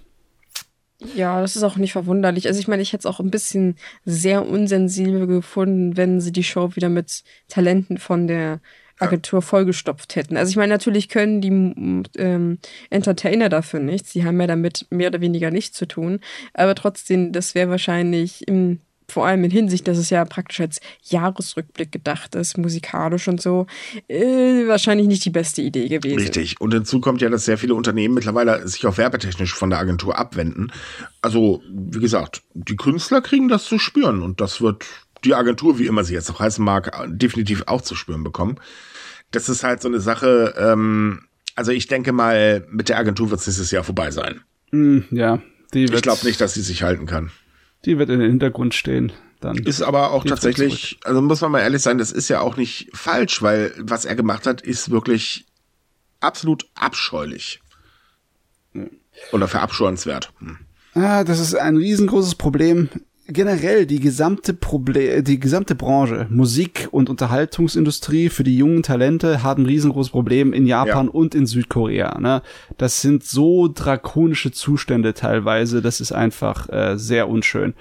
Ja, 1.14 1.41
das 1.41 1.55
ist 1.55 1.62
auch 1.62 1.76
nicht 1.76 1.93
verwunderlich. 1.93 2.49
Also 2.49 2.59
ich 2.59 2.66
meine, 2.66 2.82
ich 2.82 2.93
hätte 2.93 3.03
es 3.03 3.07
auch 3.07 3.20
ein 3.20 3.30
bisschen 3.30 3.76
sehr 4.05 4.47
unsensibel 4.47 5.26
gefunden, 5.28 5.97
wenn 5.97 6.20
sie 6.20 6.32
die 6.32 6.43
Show 6.43 6.74
wieder 6.74 6.89
mit 6.89 7.22
Talenten 7.49 7.99
von 7.99 8.26
der 8.26 8.61
Agentur 8.99 9.42
vollgestopft 9.42 10.16
hätten. 10.16 10.36
Also 10.36 10.51
ich 10.51 10.57
meine, 10.57 10.72
natürlich 10.72 11.09
können 11.09 11.40
die 11.40 12.20
ähm, 12.20 12.59
Entertainer 12.90 13.49
dafür 13.49 13.80
nichts. 13.80 14.12
Sie 14.12 14.24
haben 14.24 14.40
ja 14.40 14.46
damit 14.46 14.86
mehr 14.90 15.09
oder 15.09 15.20
weniger 15.20 15.51
nichts 15.51 15.76
zu 15.76 15.86
tun. 15.86 16.20
Aber 16.55 16.74
trotzdem, 16.74 17.32
das 17.32 17.55
wäre 17.55 17.70
wahrscheinlich 17.70 18.46
im 18.49 18.80
vor 19.11 19.26
allem 19.26 19.42
in 19.44 19.51
Hinsicht, 19.51 19.88
dass 19.88 19.96
es 19.96 20.11
ja 20.11 20.24
praktisch 20.24 20.61
als 20.61 20.80
Jahresrückblick 21.03 21.90
gedacht 21.90 22.34
ist, 22.34 22.59
musikalisch 22.59 23.26
und 23.26 23.40
so, 23.40 23.66
äh, 24.09 24.66
wahrscheinlich 24.66 25.07
nicht 25.07 25.24
die 25.24 25.30
beste 25.30 25.62
Idee 25.62 25.88
gewesen. 25.88 26.18
Richtig. 26.18 26.61
Und 26.61 26.74
hinzu 26.74 27.01
kommt 27.01 27.22
ja, 27.22 27.30
dass 27.30 27.46
sehr 27.46 27.59
viele 27.59 27.74
Unternehmen 27.74 28.14
mittlerweile 28.14 28.68
sich 28.68 28.84
auch 28.86 28.99
werbetechnisch 28.99 29.55
von 29.55 29.70
der 29.70 29.78
Agentur 29.78 30.18
abwenden. 30.18 30.72
Also, 31.22 31.62
wie 31.70 32.01
gesagt, 32.01 32.42
die 32.53 32.76
Künstler 32.76 33.22
kriegen 33.22 33.49
das 33.49 33.64
zu 33.64 33.78
spüren 33.78 34.22
und 34.22 34.40
das 34.42 34.61
wird 34.61 34.84
die 35.24 35.34
Agentur, 35.34 35.78
wie 35.78 35.86
immer 35.86 36.05
sie 36.05 36.14
jetzt 36.14 36.30
auch 36.30 36.40
heißen 36.40 36.64
mag, 36.64 36.92
definitiv 37.09 37.64
auch 37.66 37.80
zu 37.80 37.94
spüren 37.94 38.22
bekommen. 38.22 38.61
Das 39.31 39.49
ist 39.49 39.64
halt 39.64 39.83
so 39.83 39.89
eine 39.89 40.01
Sache, 40.01 40.55
ähm, 40.57 41.26
also 41.55 41.72
ich 41.72 41.87
denke 41.87 42.12
mal, 42.12 42.66
mit 42.70 42.89
der 42.89 42.99
Agentur 42.99 43.31
wird 43.31 43.41
es 43.41 43.47
nächstes 43.47 43.70
Jahr 43.70 43.85
vorbei 43.85 44.11
sein. 44.11 44.41
Mm, 44.70 45.01
ja. 45.11 45.43
ich 45.72 46.03
glaube 46.03 46.24
nicht, 46.24 46.41
dass 46.41 46.55
sie 46.55 46.62
sich 46.62 46.83
halten 46.83 47.07
kann. 47.07 47.31
Die 47.85 47.99
wird 47.99 48.11
in 48.11 48.20
den 48.20 48.31
Hintergrund 48.31 48.74
stehen. 48.74 49.12
Dann 49.41 49.57
ist 49.57 49.83
aber 49.83 50.11
auch 50.11 50.24
tatsächlich, 50.24 50.99
also 51.05 51.22
muss 51.22 51.41
man 51.41 51.53
mal 51.53 51.61
ehrlich 51.61 51.83
sein, 51.83 51.99
das 51.99 52.11
ist 52.11 52.29
ja 52.29 52.41
auch 52.41 52.57
nicht 52.57 52.91
falsch, 52.93 53.41
weil 53.41 53.72
was 53.79 54.05
er 54.05 54.16
gemacht 54.16 54.47
hat, 54.47 54.62
ist 54.62 54.91
wirklich 54.91 55.47
absolut 56.20 56.66
abscheulich. 56.74 57.61
Oder 59.33 59.49
verabscheuenswert. 59.49 60.33
Hm. 60.39 60.59
Ah, 60.95 61.24
das 61.24 61.39
ist 61.39 61.55
ein 61.55 61.76
riesengroßes 61.76 62.35
Problem 62.35 62.89
generell 63.29 63.87
die 63.87 64.01
gesamte 64.01 64.55
Problem, 64.55 65.22
die 65.22 65.39
gesamte 65.39 65.74
Branche, 65.74 66.26
Musik 66.31 66.89
und 66.91 67.11
Unterhaltungsindustrie 67.11 68.31
für 68.31 68.43
die 68.43 68.57
jungen 68.57 68.83
Talente 68.83 69.43
haben 69.43 69.64
ein 69.64 69.66
riesengroßes 69.66 70.11
Problem 70.11 70.53
in 70.53 70.66
Japan 70.66 71.07
ja. 71.07 71.12
und 71.12 71.35
in 71.35 71.47
Südkorea. 71.47 72.18
Ne? 72.18 72.43
Das 72.79 73.03
sind 73.03 73.24
so 73.24 73.68
drakonische 73.68 74.51
Zustände 74.51 75.14
teilweise, 75.14 75.83
das 75.83 76.01
ist 76.01 76.12
einfach 76.12 76.68
äh, 76.70 76.97
sehr 76.97 77.29
unschön. 77.29 77.74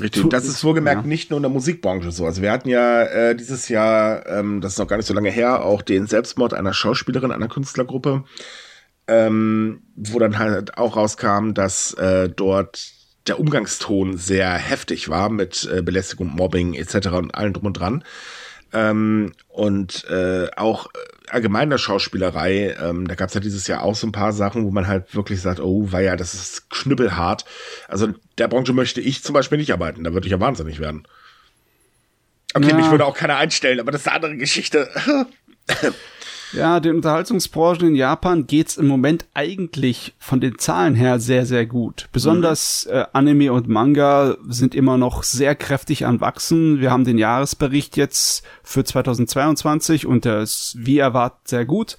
Richtig, 0.00 0.28
das 0.28 0.44
ist 0.44 0.62
wohlgemerkt 0.64 1.02
ja. 1.02 1.08
nicht 1.08 1.30
nur 1.30 1.38
in 1.38 1.44
der 1.44 1.50
Musikbranche 1.50 2.10
so. 2.10 2.26
Also 2.26 2.42
wir 2.42 2.52
hatten 2.52 2.68
ja 2.68 3.04
äh, 3.04 3.34
dieses 3.34 3.70
Jahr, 3.70 4.26
ähm, 4.26 4.60
das 4.60 4.72
ist 4.72 4.78
noch 4.78 4.88
gar 4.88 4.98
nicht 4.98 5.06
so 5.06 5.14
lange 5.14 5.30
her, 5.30 5.64
auch 5.64 5.80
den 5.80 6.06
Selbstmord 6.06 6.52
einer 6.52 6.74
Schauspielerin, 6.74 7.32
einer 7.32 7.48
Künstlergruppe, 7.48 8.24
ähm, 9.06 9.80
wo 9.96 10.18
dann 10.18 10.38
halt 10.38 10.76
auch 10.76 10.96
rauskam, 10.96 11.54
dass 11.54 11.94
äh, 11.94 12.28
dort 12.28 12.97
der 13.28 13.40
Umgangston 13.40 14.16
sehr 14.16 14.52
heftig 14.52 15.08
war 15.08 15.28
mit 15.28 15.68
äh, 15.72 15.82
Belästigung, 15.82 16.28
Mobbing 16.28 16.74
etc. 16.74 17.08
und 17.08 17.34
allem 17.34 17.52
drum 17.52 17.66
und 17.66 17.74
dran. 17.74 18.04
Ähm, 18.72 19.32
und 19.48 20.04
äh, 20.10 20.48
auch 20.56 20.86
äh, 20.86 21.30
allgemeiner 21.30 21.78
Schauspielerei, 21.78 22.76
ähm, 22.80 23.08
da 23.08 23.14
gab 23.14 23.28
es 23.28 23.34
ja 23.34 23.40
dieses 23.40 23.66
Jahr 23.66 23.82
auch 23.82 23.94
so 23.94 24.06
ein 24.06 24.12
paar 24.12 24.32
Sachen, 24.32 24.64
wo 24.64 24.70
man 24.70 24.86
halt 24.86 25.14
wirklich 25.14 25.40
sagt, 25.40 25.60
oh, 25.60 25.90
war 25.90 26.00
ja, 26.00 26.16
das 26.16 26.34
ist 26.34 26.70
knüppelhart. 26.70 27.44
Also 27.86 28.08
der 28.36 28.48
Branche 28.48 28.72
möchte 28.72 29.00
ich 29.00 29.22
zum 29.22 29.32
Beispiel 29.32 29.58
nicht 29.58 29.72
arbeiten, 29.72 30.04
da 30.04 30.12
würde 30.12 30.26
ich 30.26 30.32
ja 30.32 30.40
wahnsinnig 30.40 30.80
werden. 30.80 31.06
Okay, 32.54 32.70
ja. 32.70 32.76
mich 32.76 32.90
würde 32.90 33.04
auch 33.04 33.16
keiner 33.16 33.36
einstellen, 33.36 33.80
aber 33.80 33.92
das 33.92 34.02
ist 34.02 34.06
eine 34.06 34.16
andere 34.16 34.36
Geschichte. 34.36 34.88
Ja, 36.52 36.80
den 36.80 36.96
Unterhaltungsbranchen 36.96 37.88
in 37.88 37.94
Japan 37.94 38.46
geht's 38.46 38.76
im 38.76 38.86
Moment 38.86 39.26
eigentlich 39.34 40.14
von 40.18 40.40
den 40.40 40.58
Zahlen 40.58 40.94
her 40.94 41.20
sehr, 41.20 41.46
sehr 41.46 41.66
gut. 41.66 42.08
Besonders 42.12 42.86
mhm. 42.86 42.96
äh, 42.96 43.04
Anime 43.12 43.52
und 43.52 43.68
Manga 43.68 44.36
sind 44.48 44.74
immer 44.74 44.98
noch 44.98 45.22
sehr 45.22 45.54
kräftig 45.54 46.06
an 46.06 46.20
Wachsen. 46.20 46.80
Wir 46.80 46.90
haben 46.90 47.04
den 47.04 47.18
Jahresbericht 47.18 47.96
jetzt 47.96 48.44
für 48.62 48.84
2022 48.84 50.06
und 50.06 50.24
der 50.24 50.40
ist 50.40 50.76
wie 50.78 50.98
erwartet 50.98 51.48
sehr 51.48 51.64
gut. 51.64 51.98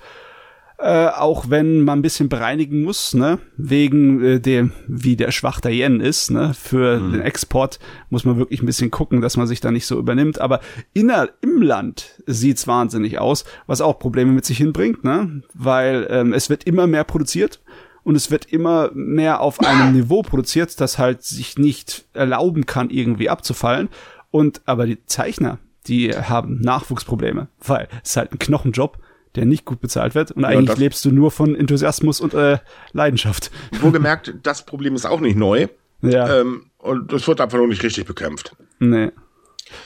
Äh, 0.82 1.08
auch 1.08 1.50
wenn 1.50 1.82
man 1.82 2.00
ein 2.00 2.02
bisschen 2.02 2.30
bereinigen 2.30 2.84
muss, 2.84 3.14
ne, 3.14 3.40
wegen 3.58 4.24
äh, 4.24 4.40
dem, 4.40 4.72
wie 4.88 5.18
der 5.18 5.32
schwach 5.32 5.60
der 5.60 5.74
Yen 5.74 6.00
ist, 6.00 6.32
ne, 6.32 6.54
für 6.54 7.00
mhm. 7.02 7.12
den 7.12 7.22
Export 7.22 7.80
muss 8.10 8.24
man 8.24 8.38
wirklich 8.38 8.62
ein 8.62 8.66
bisschen 8.66 8.90
gucken, 8.90 9.20
dass 9.20 9.36
man 9.36 9.46
sich 9.46 9.60
da 9.60 9.72
nicht 9.72 9.86
so 9.86 10.00
übernimmt. 10.00 10.40
Aber 10.40 10.62
inner, 10.94 11.28
im 11.42 11.62
Land 11.62 12.24
sieht's 12.26 12.66
wahnsinnig 12.66 13.20
aus, 13.20 13.44
was 13.68 13.82
auch 13.82 14.00
Probleme 14.00 14.32
mit 14.32 14.46
sich 14.46 14.58
hinbringt, 14.58 15.04
ne, 15.04 15.42
weil 15.54 16.08
ähm, 16.10 16.32
es 16.32 16.50
wird 16.50 16.64
immer 16.64 16.88
mehr 16.88 17.04
produziert 17.04 17.60
und 18.04 18.16
es 18.16 18.32
wird 18.32 18.46
immer 18.46 18.90
mehr 18.94 19.42
auf 19.42 19.60
einem 19.60 19.92
Niveau 19.92 20.22
produziert, 20.22 20.80
das 20.80 20.98
halt 20.98 21.24
sich 21.24 21.58
nicht 21.58 22.06
erlauben 22.14 22.66
kann, 22.66 22.90
irgendwie 22.90 23.30
abzufallen. 23.30 23.90
Und 24.32 24.62
aber 24.66 24.86
die 24.86 25.06
Zeichner, 25.06 25.60
die 25.88 26.12
haben 26.16 26.62
Nachwuchsprobleme, 26.62 27.50
weil 27.66 27.90
es 28.02 28.12
ist 28.12 28.18
halt 28.18 28.32
ein 28.32 28.40
Knochenjob 28.40 28.98
der 29.40 29.46
nicht 29.46 29.64
gut 29.64 29.80
bezahlt 29.80 30.16
wird. 30.16 30.32
Und 30.32 30.44
eigentlich 30.44 30.78
ja, 30.78 30.84
lebst 30.84 31.06
du 31.06 31.12
nur 31.12 31.32
von 31.32 31.56
Enthusiasmus 31.56 32.20
und 32.20 32.34
äh, 32.34 32.58
Leidenschaft. 32.92 33.52
Wohlgemerkt, 33.80 34.36
das 34.44 34.66
Problem 34.66 34.96
ist 34.96 35.06
auch 35.06 35.22
nicht 35.22 35.38
neu. 35.38 35.68
Ja. 36.02 36.42
Ähm, 36.42 36.70
und 36.78 37.14
es 37.14 37.26
wird 37.26 37.40
einfach 37.40 37.58
nur 37.58 37.68
nicht 37.68 37.82
richtig 37.82 38.06
bekämpft. 38.06 38.58
Nee. 38.80 39.12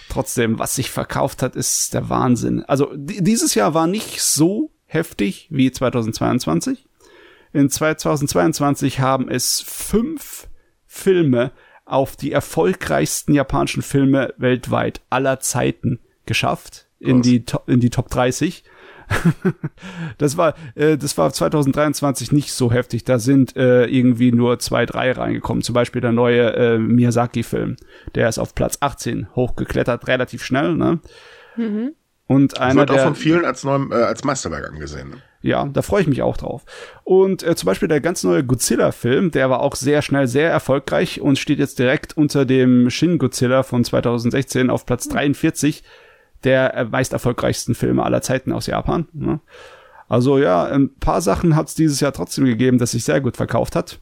Trotzdem, 0.10 0.58
was 0.58 0.76
sich 0.76 0.90
verkauft 0.90 1.44
hat, 1.44 1.56
ist 1.56 1.94
der 1.94 2.10
Wahnsinn. 2.10 2.64
Also 2.66 2.92
dieses 2.96 3.54
Jahr 3.54 3.76
war 3.76 3.86
nicht 3.86 4.22
so 4.22 4.72
heftig 4.86 5.48
wie 5.52 5.72
2022. 5.72 6.88
In 7.52 7.70
2022 7.70 9.00
haben 9.00 9.30
es 9.30 9.62
fünf 9.62 10.48
Filme 10.88 11.52
auf 11.86 12.16
die 12.16 12.32
erfolgreichsten 12.32 13.34
japanischen 13.34 13.84
Filme 13.84 14.34
weltweit 14.38 15.02
aller 15.12 15.40
Zeiten 15.42 16.00
geschafft 16.26 16.88
in 17.00 17.22
die, 17.22 17.44
in 17.68 17.82
die 17.82 17.90
Top 17.92 18.10
30. 18.10 18.64
das 20.18 20.38
war, 20.38 20.56
äh, 20.76 20.98
das 20.98 21.18
war 21.18 21.32
2023 21.32 22.32
nicht 22.32 22.54
so 22.54 22.72
heftig. 22.72 23.04
Da 23.04 23.20
sind 23.20 23.56
äh, 23.56 23.86
irgendwie 23.86 24.32
nur 24.32 24.60
zwei, 24.60 24.86
drei 24.86 25.12
reingekommen. 25.12 25.64
Zum 25.64 25.74
Beispiel 25.74 26.02
der 26.02 26.12
neue 26.12 26.54
äh, 26.54 26.78
Miyazaki-Film. 26.78 27.78
Der 28.16 28.30
ist 28.30 28.40
auf 28.40 28.56
Platz 28.56 28.78
18 28.80 29.28
hochgeklettert, 29.36 30.08
relativ 30.08 30.44
schnell, 30.44 30.76
ne? 30.76 31.00
Mhm. 31.56 31.94
Und 32.26 32.60
einer 32.60 32.82
wird 32.82 32.92
auch 32.92 32.96
der, 32.96 33.04
von 33.04 33.16
vielen 33.16 33.46
als, 33.46 33.64
neuem, 33.64 33.92
äh, 33.92 33.96
als 33.96 34.24
Meisterwerk 34.24 34.68
angesehen. 34.70 35.10
Ne? 35.10 35.18
Ja, 35.42 35.66
da 35.66 35.82
freue 35.82 36.02
ich 36.02 36.08
mich 36.08 36.22
auch 36.22 36.38
drauf. 36.38 36.64
Und 37.04 37.44
äh, 37.44 37.56
zum 37.56 37.68
Beispiel 37.68 37.90
der 37.90 38.00
ganz 38.00 38.24
neue 38.24 38.46
Godzilla-Film, 38.46 39.32
der 39.32 39.50
war 39.50 39.60
auch 39.60 39.76
sehr 39.76 40.02
schnell 40.02 40.28
sehr 40.28 40.50
erfolgreich 40.50 41.20
und 41.20 41.38
steht 41.38 41.60
jetzt 41.60 41.80
direkt 41.80 42.16
unter 42.16 42.46
dem 42.46 42.90
Shin 42.90 43.18
Godzilla 43.18 43.64
von 43.64 43.84
2016 43.84 44.70
auf 44.70 44.86
Platz 44.86 45.10
43 45.10 45.84
der 46.44 46.74
äh, 46.76 46.86
meist 46.86 47.14
erfolgreichsten 47.14 47.76
Filme 47.76 48.04
aller 48.04 48.22
Zeiten 48.22 48.52
aus 48.52 48.68
Japan. 48.68 49.08
Ne? 49.14 49.40
Also 50.08 50.38
ja, 50.38 50.66
ein 50.66 50.94
paar 50.96 51.22
Sachen 51.22 51.56
hat 51.56 51.70
es 51.70 51.76
dieses 51.76 52.00
Jahr 52.00 52.14
trotzdem 52.14 52.46
gegeben, 52.46 52.78
dass 52.78 52.92
sich 52.92 53.04
sehr 53.04 53.22
gut 53.22 53.38
verkauft 53.38 53.76
hat. 53.76 54.00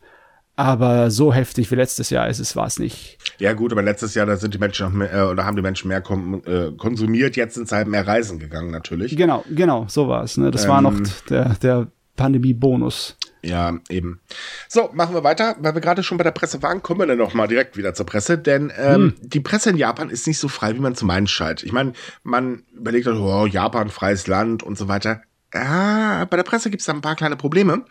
Aber 0.57 1.09
so 1.09 1.33
heftig 1.33 1.71
wie 1.71 1.75
letztes 1.75 2.09
Jahr 2.09 2.27
ist 2.27 2.39
es, 2.39 2.55
war 2.55 2.67
es 2.67 2.77
nicht. 2.77 3.17
Ja 3.39 3.53
gut, 3.53 3.71
aber 3.71 3.81
letztes 3.81 4.13
Jahr, 4.15 4.25
da 4.25 4.35
sind 4.35 4.53
die 4.53 4.57
Menschen 4.57 4.85
noch 4.85 4.93
mehr, 4.93 5.13
äh, 5.13 5.21
oder 5.23 5.45
haben 5.45 5.55
die 5.55 5.61
Menschen 5.61 5.87
mehr 5.87 5.99
äh, 5.99 6.71
konsumiert, 6.77 7.35
jetzt 7.35 7.55
sind 7.55 7.69
sie 7.69 7.75
halt 7.75 7.87
mehr 7.87 8.05
reisen 8.05 8.37
gegangen 8.37 8.69
natürlich. 8.69 9.15
Genau, 9.15 9.43
genau, 9.49 9.85
so 9.87 10.07
war 10.07 10.23
es. 10.23 10.37
Ne? 10.37 10.51
Das 10.51 10.65
ähm, 10.65 10.69
war 10.69 10.81
noch 10.81 10.99
der, 11.29 11.55
der 11.55 11.87
Pandemie-Bonus. 12.17 13.17
Ja, 13.43 13.79
eben. 13.89 14.19
So, 14.67 14.91
machen 14.93 15.15
wir 15.15 15.23
weiter. 15.23 15.55
Weil 15.59 15.73
wir 15.73 15.81
gerade 15.81 16.03
schon 16.03 16.17
bei 16.17 16.23
der 16.23 16.31
Presse 16.31 16.61
waren, 16.61 16.83
kommen 16.83 16.99
wir 16.99 17.07
dann 17.07 17.17
noch 17.17 17.33
mal 17.33 17.47
direkt 17.47 17.77
wieder 17.77 17.93
zur 17.93 18.05
Presse. 18.05 18.37
Denn 18.37 18.71
ähm, 18.77 18.95
hm. 18.95 19.15
die 19.21 19.39
Presse 19.39 19.71
in 19.71 19.77
Japan 19.77 20.09
ist 20.09 20.27
nicht 20.27 20.37
so 20.37 20.47
frei, 20.47 20.75
wie 20.75 20.79
man 20.79 20.95
zu 20.95 21.05
meinen 21.05 21.27
scheint. 21.27 21.63
Ich 21.63 21.71
meine, 21.71 21.93
man 22.23 22.63
überlegt, 22.73 23.07
oh, 23.07 23.45
Japan, 23.45 23.89
freies 23.89 24.27
Land 24.27 24.63
und 24.63 24.77
so 24.77 24.87
weiter. 24.87 25.21
Ah, 25.53 26.25
bei 26.25 26.37
der 26.37 26.43
Presse 26.43 26.69
gibt 26.69 26.81
es 26.81 26.85
da 26.85 26.93
ein 26.93 27.01
paar 27.01 27.15
kleine 27.15 27.35
Probleme. 27.35 27.83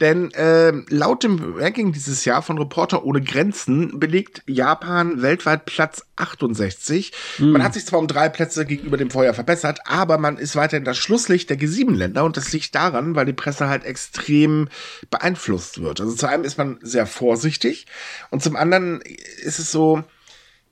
Denn 0.00 0.32
äh, 0.34 0.72
laut 0.88 1.24
dem 1.24 1.54
Ranking 1.56 1.92
dieses 1.92 2.24
Jahr 2.24 2.42
von 2.42 2.58
Reporter 2.58 3.04
ohne 3.04 3.20
Grenzen 3.20 3.98
belegt 3.98 4.42
Japan 4.46 5.20
weltweit 5.20 5.64
Platz 5.64 6.04
68. 6.16 7.12
Mhm. 7.38 7.52
Man 7.52 7.62
hat 7.62 7.74
sich 7.74 7.86
zwar 7.86 7.98
um 7.98 8.06
drei 8.06 8.28
Plätze 8.28 8.64
gegenüber 8.64 8.96
dem 8.96 9.10
Vorjahr 9.10 9.34
verbessert, 9.34 9.80
aber 9.84 10.18
man 10.18 10.38
ist 10.38 10.56
weiterhin 10.56 10.84
das 10.84 10.98
Schlusslicht 10.98 11.50
der 11.50 11.58
G7-Länder 11.58 12.24
und 12.24 12.36
das 12.36 12.52
liegt 12.52 12.74
daran, 12.74 13.14
weil 13.16 13.26
die 13.26 13.32
Presse 13.32 13.68
halt 13.68 13.84
extrem 13.84 14.68
beeinflusst 15.10 15.82
wird. 15.82 16.00
Also 16.00 16.14
zu 16.14 16.26
einem 16.26 16.44
ist 16.44 16.58
man 16.58 16.78
sehr 16.82 17.06
vorsichtig 17.06 17.86
und 18.30 18.42
zum 18.42 18.56
anderen 18.56 19.00
ist 19.42 19.58
es 19.58 19.72
so, 19.72 20.04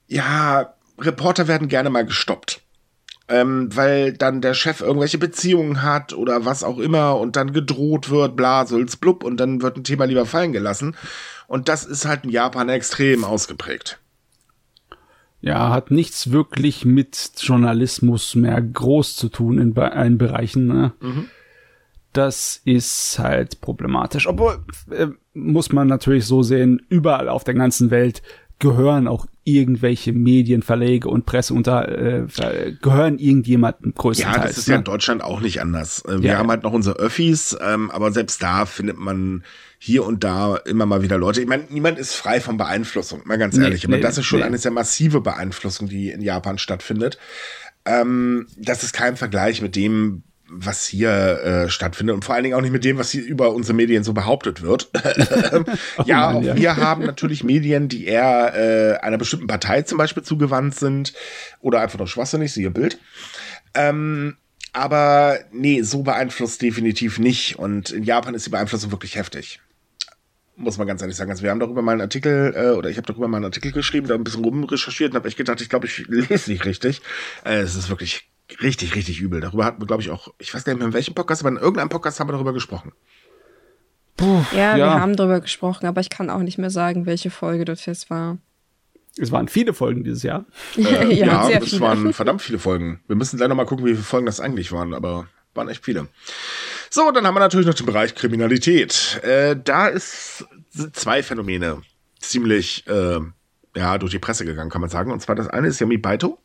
ja, 0.07 0.75
Reporter 0.99 1.49
werden 1.49 1.69
gerne 1.69 1.91
mal 1.91 2.05
gestoppt. 2.05 2.63
Ähm, 3.31 3.75
weil 3.75 4.13
dann 4.13 4.41
der 4.41 4.55
Chef 4.55 4.81
irgendwelche 4.81 5.19
Beziehungen 5.19 5.83
hat 5.83 6.13
oder 6.13 6.45
was 6.45 6.65
auch 6.65 6.79
immer 6.79 7.19
und 7.19 7.37
dann 7.37 7.53
gedroht 7.53 8.11
wird, 8.11 8.37
bla, 8.37 8.65
blub 8.65 9.23
und 9.23 9.39
dann 9.39 9.63
wird 9.63 9.77
ein 9.77 9.85
Thema 9.85 10.05
lieber 10.05 10.27
fallen 10.27 10.53
gelassen. 10.53 10.97
Und 11.47 11.69
das 11.69 11.85
ist 11.85 12.07
halt 12.07 12.25
in 12.25 12.31
Japan 12.31 12.69
extrem 12.69 13.25
ausgeprägt. 13.25 13.99
Ja, 15.41 15.71
hat 15.71 15.91
nichts 15.91 16.33
wirklich 16.33 16.85
mit 16.85 17.33
Journalismus 17.39 18.35
mehr 18.35 18.61
groß 18.61 19.17
zu 19.17 19.29
tun 19.29 19.59
in 19.59 19.77
allen 19.79 20.19
Bereichen. 20.19 20.67
Ne? 20.67 20.93
Mhm. 21.01 21.27
Das 22.13 22.61
ist 22.65 23.19
halt 23.19 23.61
problematisch. 23.61 24.27
Obwohl, 24.27 24.59
äh, 24.91 25.07
muss 25.33 25.73
man 25.73 25.89
natürlich 25.89 26.27
so 26.27 26.43
sehen, 26.43 26.83
überall 26.89 27.29
auf 27.29 27.45
der 27.45 27.55
ganzen 27.55 27.91
Welt 27.91 28.23
gehören 28.59 29.09
auch 29.09 29.27
irgendwelche 29.57 30.13
Medien, 30.13 30.63
Verlage 30.63 31.09
und 31.09 31.27
Presse 31.27 31.55
unter, 31.55 31.89
äh, 31.89 32.27
gehören 32.81 33.19
irgendjemandem 33.19 33.95
größtenteils. 33.95 34.37
Ja, 34.37 34.47
das 34.47 34.59
ist 34.59 34.69
ne? 34.69 34.75
ja 34.75 34.79
in 34.79 34.85
Deutschland 34.85 35.23
auch 35.23 35.41
nicht 35.41 35.61
anders. 35.61 36.05
Äh, 36.07 36.23
wir 36.23 36.31
ja. 36.31 36.39
haben 36.39 36.51
halt 36.51 36.63
noch 36.63 36.73
unsere 36.73 36.97
Öffis, 36.97 37.57
ähm, 37.61 37.91
aber 37.91 38.13
selbst 38.13 38.43
da 38.43 38.67
findet 38.67 38.99
man 38.99 39.45
hier 39.79 40.05
und 40.05 40.25
da 40.25 40.57
immer 40.57 40.85
mal 40.85 41.03
wieder 41.03 41.17
Leute. 41.17 41.41
Ich 41.41 41.49
meine, 41.49 41.65
niemand 41.71 41.99
ist 41.99 42.15
frei 42.15 42.41
von 42.41 42.57
Beeinflussung, 42.59 43.23
mal 43.25 43.39
ganz 43.39 43.57
ehrlich. 43.57 43.83
Nee, 43.83 43.89
aber 43.89 43.97
nee, 43.97 44.03
das 44.03 44.19
ist 44.19 44.27
schon 44.27 44.41
nee. 44.41 44.45
eine 44.45 44.59
sehr 44.59 44.73
massive 44.73 45.23
Beeinflussung, 45.23 45.89
die 45.89 46.11
in 46.11 46.21
Japan 46.21 46.59
stattfindet. 46.59 47.19
Ähm, 47.87 48.47
das 48.57 48.83
ist 48.83 48.93
kein 48.93 49.17
Vergleich 49.17 49.63
mit 49.63 49.77
dem, 49.77 50.23
was 50.51 50.85
hier 50.87 51.11
äh, 51.11 51.69
stattfindet 51.69 52.15
und 52.15 52.25
vor 52.25 52.35
allen 52.35 52.45
Dingen 52.45 52.57
auch 52.57 52.61
nicht 52.61 52.73
mit 52.73 52.85
dem, 52.85 52.99
was 52.99 53.11
hier 53.11 53.25
über 53.25 53.53
unsere 53.53 53.75
Medien 53.75 54.03
so 54.03 54.13
behauptet 54.13 54.63
wird. 54.63 54.91
oh 55.99 56.03
ja, 56.05 56.33
Mann, 56.33 56.43
ja. 56.43 56.57
wir 56.57 56.77
haben 56.77 57.07
natürlich 57.07 57.45
Medien, 57.45 57.89
die 57.89 58.07
eher 58.07 58.55
äh, 58.55 58.99
einer 58.99 59.19
bestimmten 59.19 59.47
Partei 59.47 59.83
zum 59.83 59.99
Beispiel 59.99 60.23
zugewandt 60.23 60.75
sind 60.75 61.15
oder 61.61 61.81
einfach 61.81 61.99
nur 61.99 62.09
schwachsinnig, 62.09 62.53
siehe 62.53 62.71
Bild. 62.71 62.99
Ähm, 63.75 64.37
aber 64.73 65.39
nee, 65.53 65.83
so 65.83 66.03
beeinflusst 66.03 66.63
definitiv 66.63 67.19
nicht. 67.19 67.59
Und 67.59 67.91
in 67.91 68.05
Japan 68.05 68.35
ist 68.35 68.47
die 68.47 68.51
Beeinflussung 68.51 68.91
wirklich 68.91 69.17
heftig. 69.17 69.61
Muss 70.57 70.79
man 70.79 70.87
ganz 70.87 71.01
ehrlich 71.01 71.17
sagen. 71.17 71.31
Also 71.31 71.43
wir 71.43 71.51
haben 71.51 71.61
darüber 71.61 71.83
mal 71.83 71.93
einen 71.93 72.03
Artikel, 72.03 72.53
äh, 72.55 72.77
oder 72.77 72.91
ich 72.91 72.97
habe 72.97 73.07
darüber 73.07 73.29
mal 73.29 73.39
einen 73.39 73.47
Artikel 73.47 73.73
geschrieben, 73.73 74.09
da 74.09 74.15
ein 74.15 74.25
bisschen 74.25 74.45
rumrecherchiert 74.45 75.13
und 75.13 75.17
habe 75.17 75.29
echt 75.29 75.39
gedacht, 75.39 75.61
ich 75.61 75.69
glaube, 75.69 75.87
ich 75.87 76.07
lese 76.07 76.51
nicht 76.51 76.65
richtig. 76.65 77.01
Äh, 77.45 77.61
es 77.61 77.77
ist 77.77 77.89
wirklich 77.89 78.30
richtig, 78.63 78.95
richtig 78.95 79.21
übel. 79.21 79.41
Darüber 79.41 79.65
hatten 79.65 79.81
wir, 79.81 79.87
glaube 79.87 80.03
ich, 80.03 80.11
auch, 80.11 80.29
ich 80.39 80.53
weiß 80.53 80.65
gar 80.65 80.73
nicht 80.73 80.79
mehr 80.79 80.89
in 80.89 80.95
welchem 80.95 81.15
Podcast, 81.15 81.43
aber 81.43 81.51
in 81.51 81.57
irgendeinem 81.57 81.89
Podcast 81.89 82.21
haben 82.21 82.29
wir 82.29 82.33
darüber 82.33 82.53
gesprochen. 82.53 82.93
Puh, 84.17 84.45
ja, 84.53 84.77
ja, 84.77 84.95
wir 84.95 85.01
haben 85.01 85.17
darüber 85.17 85.41
gesprochen, 85.41 85.87
aber 85.87 86.01
ich 86.01 86.11
kann 86.11 86.29
auch 86.31 86.41
nicht 86.41 86.59
mehr 86.59 86.71
sagen, 86.71 87.07
welche 87.07 87.31
Folge 87.31 87.65
das 87.65 87.87
jetzt 87.87 88.11
war. 88.11 88.39
Es 89.19 89.33
waren 89.33 89.49
viele 89.49 89.75
Folgen 89.75 90.05
dieses 90.05 90.23
Jahr. 90.23 90.45
Äh, 90.77 91.15
ja, 91.15 91.49
ja 91.49 91.59
es 91.59 91.81
waren 91.81 92.13
verdammt 92.13 92.43
viele 92.43 92.59
Folgen. 92.59 93.01
Wir 93.07 93.17
müssen 93.17 93.37
gleich 93.37 93.49
noch 93.49 93.57
mal 93.57 93.67
gucken, 93.67 93.87
wie 93.87 93.93
viele 93.93 94.03
Folgen 94.03 94.27
das 94.27 94.41
eigentlich 94.41 94.73
waren, 94.73 94.95
aber 94.95 95.27
waren 95.55 95.69
echt 95.69 95.85
viele. 95.85 96.09
So, 96.91 97.11
dann 97.11 97.27
haben 97.27 97.35
wir 97.35 97.41
natürlich 97.41 97.67
noch 97.67 97.75
den 97.75 97.87
Bereich 97.87 98.15
Kriminalität. 98.15 99.21
Äh, 99.23 99.57
da 99.63 99.89
ist 99.89 100.45
zwei 100.93 101.23
Phänomene 101.23 101.83
ziemlich 102.19 102.87
äh, 102.87 103.21
ja, 103.77 103.99
durch 103.99 104.13
die 104.13 104.19
Presse 104.19 104.45
gegangen, 104.45 104.71
kann 104.71 104.81
man 104.81 104.91
sagen. 104.91 105.13
Und 105.13 105.21
zwar 105.21 105.35
das 105.35 105.49
eine 105.49 105.69
ist 105.69 105.81
Yami 105.81 105.99
Baito. 105.99 106.39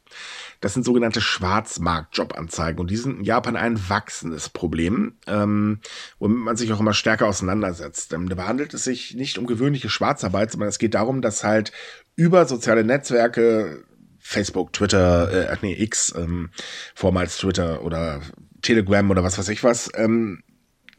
Das 0.66 0.74
sind 0.74 0.84
sogenannte 0.84 1.22
Schwarzmarkt-Jobanzeigen 1.22 2.80
und 2.80 2.89
die 2.89 2.97
sind 2.97 3.20
in 3.20 3.24
Japan 3.24 3.55
ein 3.55 3.88
wachsendes 3.88 4.49
Problem, 4.49 5.13
ähm, 5.28 5.80
womit 6.18 6.39
man 6.39 6.57
sich 6.57 6.74
auch 6.74 6.80
immer 6.80 6.95
stärker 6.95 7.28
auseinandersetzt. 7.28 8.13
Ähm, 8.13 8.30
da 8.30 8.47
handelt 8.47 8.74
es 8.74 8.84
sich 8.84 9.13
nicht 9.13 9.38
um 9.38 9.45
gewöhnliche 9.45 9.89
Schwarzarbeit, 9.89 10.49
sondern 10.49 10.70
es 10.70 10.80
geht 10.80 10.95
darum, 10.95 11.22
dass 11.22 11.43
halt 11.43 11.72
über 12.16 12.47
soziale 12.47 12.84
Netzwerke 12.84 13.84
Facebook, 14.18 14.74
Twitter, 14.74 15.51
äh, 15.51 15.55
nee, 15.61 15.76
X, 15.80 16.16
ähm, 16.18 16.49
vormals 16.95 17.38
Twitter 17.38 17.84
oder 17.84 18.22
Telegram 18.63 19.07
oder 19.11 19.24
was 19.24 19.38
weiß 19.38 19.49
ich 19.49 19.63
was, 19.63 19.91
ähm, 19.93 20.41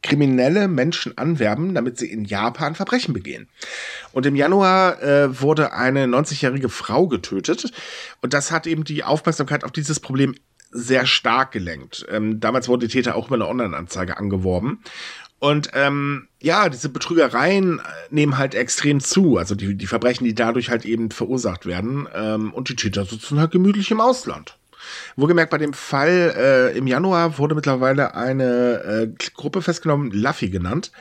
kriminelle 0.06 0.68
Menschen 0.68 1.18
anwerben, 1.18 1.74
damit 1.74 1.98
sie 1.98 2.10
in 2.10 2.24
Japan 2.24 2.74
Verbrechen 2.74 3.12
begehen. 3.12 3.48
Und 4.12 4.26
im 4.26 4.36
Januar 4.36 5.02
äh, 5.02 5.40
wurde 5.40 5.72
eine 5.72 6.04
90-jährige 6.04 6.68
Frau 6.68 7.08
getötet. 7.08 7.72
Und 8.22 8.32
das 8.32 8.52
hat 8.52 8.66
eben 8.66 8.84
die 8.84 9.04
Aufmerksamkeit 9.04 9.64
auf 9.64 9.72
dieses 9.72 10.00
Problem 10.00 10.34
sehr 10.70 11.06
stark 11.06 11.52
gelenkt. 11.52 12.06
Ähm, 12.10 12.40
damals 12.40 12.68
wurde 12.68 12.86
die 12.86 12.92
Täter 12.92 13.16
auch 13.16 13.26
über 13.26 13.36
eine 13.36 13.48
Online-Anzeige 13.48 14.16
angeworben. 14.16 14.82
Und 15.38 15.70
ähm, 15.74 16.28
ja, 16.40 16.68
diese 16.68 16.88
Betrügereien 16.88 17.78
äh, 17.78 17.82
nehmen 18.10 18.38
halt 18.38 18.54
extrem 18.54 19.00
zu. 19.00 19.36
Also 19.36 19.54
die, 19.54 19.74
die 19.74 19.86
Verbrechen, 19.86 20.24
die 20.24 20.34
dadurch 20.34 20.70
halt 20.70 20.84
eben 20.84 21.10
verursacht 21.10 21.66
werden. 21.66 22.08
Ähm, 22.14 22.52
und 22.52 22.68
die 22.68 22.76
Täter 22.76 23.04
sitzen 23.04 23.38
halt 23.38 23.50
gemütlich 23.50 23.90
im 23.90 24.00
Ausland. 24.00 24.56
Wohlgemerkt, 25.16 25.50
bei 25.50 25.58
dem 25.58 25.72
Fall 25.72 26.34
äh, 26.36 26.78
im 26.78 26.86
Januar 26.86 27.38
wurde 27.38 27.54
mittlerweile 27.54 28.14
eine 28.14 28.82
äh, 28.82 29.08
Gruppe 29.34 29.62
festgenommen, 29.62 30.10
Luffy 30.10 30.50
genannt. 30.50 30.92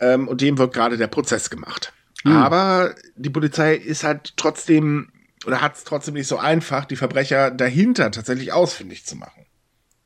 Ähm, 0.00 0.28
und 0.28 0.40
dem 0.40 0.58
wird 0.58 0.74
gerade 0.74 0.96
der 0.96 1.06
Prozess 1.06 1.50
gemacht. 1.50 1.92
Hm. 2.22 2.36
Aber 2.36 2.94
die 3.16 3.30
Polizei 3.30 3.74
ist 3.74 4.04
halt 4.04 4.36
trotzdem 4.36 5.12
oder 5.46 5.60
hat 5.60 5.76
es 5.76 5.84
trotzdem 5.84 6.14
nicht 6.14 6.28
so 6.28 6.38
einfach, 6.38 6.84
die 6.84 6.96
Verbrecher 6.96 7.50
dahinter 7.50 8.10
tatsächlich 8.10 8.52
ausfindig 8.52 9.04
zu 9.04 9.16
machen. 9.16 9.46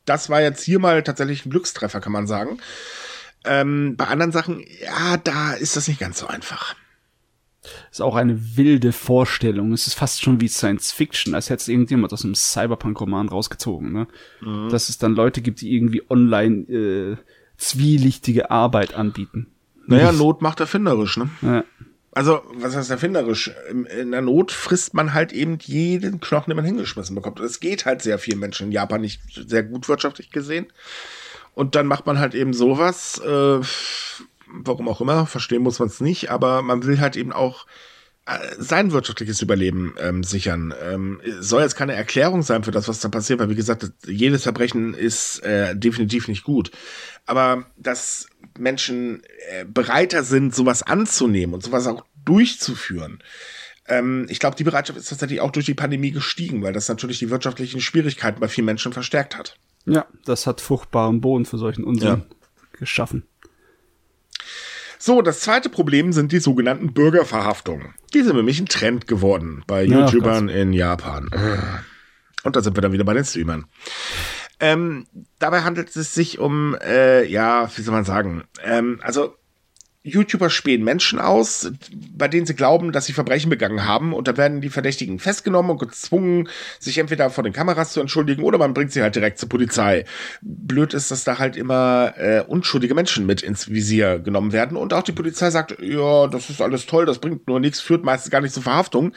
Das 0.06 0.30
war 0.30 0.40
jetzt 0.40 0.62
hier 0.62 0.78
mal 0.78 1.02
tatsächlich 1.02 1.44
ein 1.44 1.50
Glückstreffer, 1.50 2.00
kann 2.00 2.12
man 2.12 2.26
sagen. 2.26 2.58
Ähm, 3.44 3.96
bei 3.96 4.06
anderen 4.06 4.32
Sachen, 4.32 4.64
ja, 4.82 5.16
da 5.18 5.52
ist 5.52 5.76
das 5.76 5.88
nicht 5.88 6.00
ganz 6.00 6.18
so 6.18 6.26
einfach 6.26 6.74
ist 7.90 8.02
auch 8.02 8.14
eine 8.14 8.56
wilde 8.56 8.92
Vorstellung. 8.92 9.72
Es 9.72 9.86
ist 9.86 9.94
fast 9.94 10.22
schon 10.22 10.40
wie 10.40 10.48
Science 10.48 10.92
Fiction, 10.92 11.34
als 11.34 11.50
hätte 11.50 11.62
es 11.62 11.68
irgendjemand 11.68 12.12
aus 12.12 12.24
einem 12.24 12.34
Cyberpunk-Roman 12.34 13.28
rausgezogen. 13.28 13.92
Ne? 13.92 14.06
Mhm. 14.40 14.68
Dass 14.70 14.88
es 14.88 14.98
dann 14.98 15.14
Leute 15.14 15.40
gibt, 15.40 15.60
die 15.60 15.74
irgendwie 15.74 16.02
online 16.08 16.62
äh, 16.72 17.16
zwielichtige 17.56 18.50
Arbeit 18.50 18.94
anbieten. 18.94 19.48
Naja, 19.86 20.12
Not 20.12 20.42
macht 20.42 20.60
erfinderisch, 20.60 21.16
ne? 21.16 21.30
Ja. 21.42 21.64
Also, 22.12 22.40
was 22.54 22.74
heißt 22.74 22.90
erfinderisch? 22.90 23.50
In 23.70 24.10
der 24.10 24.22
Not 24.22 24.50
frisst 24.50 24.94
man 24.94 25.12
halt 25.12 25.32
eben 25.32 25.58
jeden 25.60 26.18
Knochen, 26.18 26.50
den 26.50 26.56
man 26.56 26.64
hingeschmissen 26.64 27.14
bekommt. 27.14 27.40
Es 27.40 27.60
geht 27.60 27.84
halt 27.84 28.00
sehr 28.00 28.18
vielen 28.18 28.38
Menschen 28.38 28.68
in 28.68 28.72
Japan 28.72 29.02
nicht 29.02 29.20
sehr 29.34 29.62
gut 29.62 29.88
wirtschaftlich 29.88 30.30
gesehen. 30.30 30.66
Und 31.54 31.74
dann 31.74 31.86
macht 31.86 32.06
man 32.06 32.18
halt 32.18 32.34
eben 32.34 32.54
sowas. 32.54 33.18
Äh, 33.18 33.60
warum 34.48 34.88
auch 34.88 35.00
immer, 35.00 35.26
verstehen 35.26 35.62
muss 35.62 35.78
man 35.78 35.88
es 35.88 36.00
nicht, 36.00 36.30
aber 36.30 36.62
man 36.62 36.84
will 36.84 37.00
halt 37.00 37.16
eben 37.16 37.32
auch 37.32 37.66
äh, 38.26 38.38
sein 38.58 38.92
wirtschaftliches 38.92 39.40
Überleben 39.40 39.94
ähm, 40.00 40.24
sichern. 40.24 40.74
Ähm, 40.82 41.20
soll 41.38 41.62
jetzt 41.62 41.76
keine 41.76 41.94
Erklärung 41.94 42.42
sein 42.42 42.64
für 42.64 42.72
das, 42.72 42.88
was 42.88 43.00
da 43.00 43.08
passiert, 43.08 43.38
weil 43.38 43.50
wie 43.50 43.54
gesagt, 43.54 43.90
jedes 44.06 44.42
Verbrechen 44.42 44.94
ist 44.94 45.40
äh, 45.44 45.76
definitiv 45.76 46.28
nicht 46.28 46.44
gut. 46.44 46.70
Aber 47.24 47.66
dass 47.76 48.26
Menschen 48.58 49.22
äh, 49.50 49.64
bereiter 49.64 50.24
sind, 50.24 50.54
sowas 50.54 50.82
anzunehmen 50.82 51.54
und 51.54 51.62
sowas 51.62 51.86
auch 51.86 52.04
durchzuführen, 52.24 53.22
ähm, 53.88 54.26
ich 54.28 54.40
glaube, 54.40 54.56
die 54.56 54.64
Bereitschaft 54.64 54.98
ist 54.98 55.08
tatsächlich 55.08 55.40
auch 55.40 55.52
durch 55.52 55.66
die 55.66 55.74
Pandemie 55.74 56.10
gestiegen, 56.10 56.62
weil 56.62 56.72
das 56.72 56.88
natürlich 56.88 57.18
die 57.18 57.30
wirtschaftlichen 57.30 57.80
Schwierigkeiten 57.80 58.40
bei 58.40 58.48
vielen 58.48 58.64
Menschen 58.64 58.92
verstärkt 58.92 59.36
hat. 59.36 59.56
Ja, 59.84 60.06
das 60.24 60.46
hat 60.46 60.60
fruchtbaren 60.60 61.20
Boden 61.20 61.44
für 61.44 61.58
solchen 61.58 61.84
Unsinn 61.84 62.08
ja. 62.08 62.26
geschaffen. 62.78 63.24
So, 64.98 65.22
das 65.22 65.40
zweite 65.40 65.68
Problem 65.68 66.12
sind 66.12 66.32
die 66.32 66.38
sogenannten 66.38 66.92
Bürgerverhaftungen. 66.92 67.94
Die 68.14 68.22
sind 68.22 68.36
nämlich 68.36 68.60
ein 68.60 68.66
Trend 68.66 69.06
geworden 69.06 69.62
bei 69.66 69.84
YouTubern 69.84 70.48
ja, 70.48 70.56
in 70.56 70.72
Japan. 70.72 71.30
Und 72.44 72.56
da 72.56 72.62
sind 72.62 72.76
wir 72.76 72.80
dann 72.80 72.92
wieder 72.92 73.04
bei 73.04 73.14
den 73.14 73.24
Streamern. 73.24 73.66
Ähm, 74.58 75.06
dabei 75.38 75.62
handelt 75.62 75.94
es 75.94 76.14
sich 76.14 76.38
um, 76.38 76.76
äh, 76.80 77.24
ja, 77.26 77.70
wie 77.76 77.82
soll 77.82 77.92
man 77.92 78.04
sagen, 78.04 78.44
ähm, 78.64 79.00
also 79.02 79.36
YouTuber 80.06 80.50
spähen 80.50 80.84
Menschen 80.84 81.18
aus, 81.18 81.72
bei 82.16 82.28
denen 82.28 82.46
sie 82.46 82.54
glauben, 82.54 82.92
dass 82.92 83.06
sie 83.06 83.12
Verbrechen 83.12 83.50
begangen 83.50 83.84
haben 83.84 84.12
und 84.12 84.28
da 84.28 84.36
werden 84.36 84.60
die 84.60 84.68
Verdächtigen 84.68 85.18
festgenommen 85.18 85.72
und 85.72 85.78
gezwungen, 85.78 86.48
sich 86.78 86.98
entweder 86.98 87.28
vor 87.30 87.42
den 87.42 87.52
Kameras 87.52 87.92
zu 87.92 88.00
entschuldigen 88.00 88.42
oder 88.42 88.56
man 88.58 88.72
bringt 88.72 88.92
sie 88.92 89.02
halt 89.02 89.16
direkt 89.16 89.38
zur 89.38 89.48
Polizei. 89.48 90.04
Blöd 90.42 90.94
ist, 90.94 91.10
dass 91.10 91.24
da 91.24 91.38
halt 91.38 91.56
immer 91.56 92.14
äh, 92.16 92.42
unschuldige 92.46 92.94
Menschen 92.94 93.26
mit 93.26 93.42
ins 93.42 93.68
Visier 93.68 94.20
genommen 94.20 94.52
werden 94.52 94.76
und 94.76 94.94
auch 94.94 95.02
die 95.02 95.12
Polizei 95.12 95.50
sagt, 95.50 95.76
ja, 95.80 96.28
das 96.28 96.50
ist 96.50 96.62
alles 96.62 96.86
toll, 96.86 97.04
das 97.04 97.18
bringt 97.18 97.48
nur 97.48 97.58
nichts, 97.58 97.80
führt 97.80 98.04
meistens 98.04 98.30
gar 98.30 98.40
nicht 98.40 98.54
zur 98.54 98.62
Verhaftung. 98.62 99.12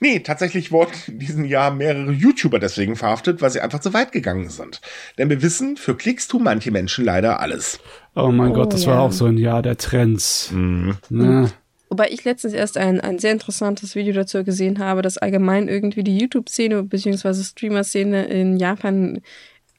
Nee, 0.00 0.20
tatsächlich 0.20 0.72
wurden 0.72 0.92
in 1.06 1.18
diesem 1.20 1.44
Jahr 1.44 1.72
mehrere 1.72 2.10
YouTuber 2.10 2.58
deswegen 2.58 2.96
verhaftet, 2.96 3.40
weil 3.40 3.50
sie 3.50 3.60
einfach 3.60 3.80
zu 3.80 3.94
weit 3.94 4.10
gegangen 4.10 4.50
sind. 4.50 4.80
Denn 5.18 5.30
wir 5.30 5.42
wissen, 5.42 5.76
für 5.76 5.96
Klicks 5.96 6.26
tun 6.26 6.42
manche 6.42 6.72
Menschen 6.72 7.04
leider 7.04 7.38
alles. 7.38 7.78
Oh 8.14 8.30
mein 8.30 8.50
oh, 8.50 8.54
Gott, 8.54 8.72
das 8.72 8.84
ja. 8.84 8.92
war 8.92 9.00
auch 9.00 9.12
so 9.12 9.24
ein 9.26 9.38
Jahr 9.38 9.62
der 9.62 9.76
Trends. 9.76 10.50
Mhm. 10.52 10.96
Ne? 11.08 11.50
Wobei 11.88 12.08
ich 12.10 12.24
letztens 12.24 12.54
erst 12.54 12.78
ein, 12.78 13.00
ein 13.00 13.18
sehr 13.18 13.32
interessantes 13.32 13.94
Video 13.94 14.14
dazu 14.14 14.44
gesehen 14.44 14.78
habe, 14.78 15.02
dass 15.02 15.18
allgemein 15.18 15.68
irgendwie 15.68 16.02
die 16.02 16.16
YouTube-Szene 16.16 16.82
bzw. 16.84 17.42
Streamer-Szene 17.42 18.24
in 18.24 18.56
Japan 18.56 19.20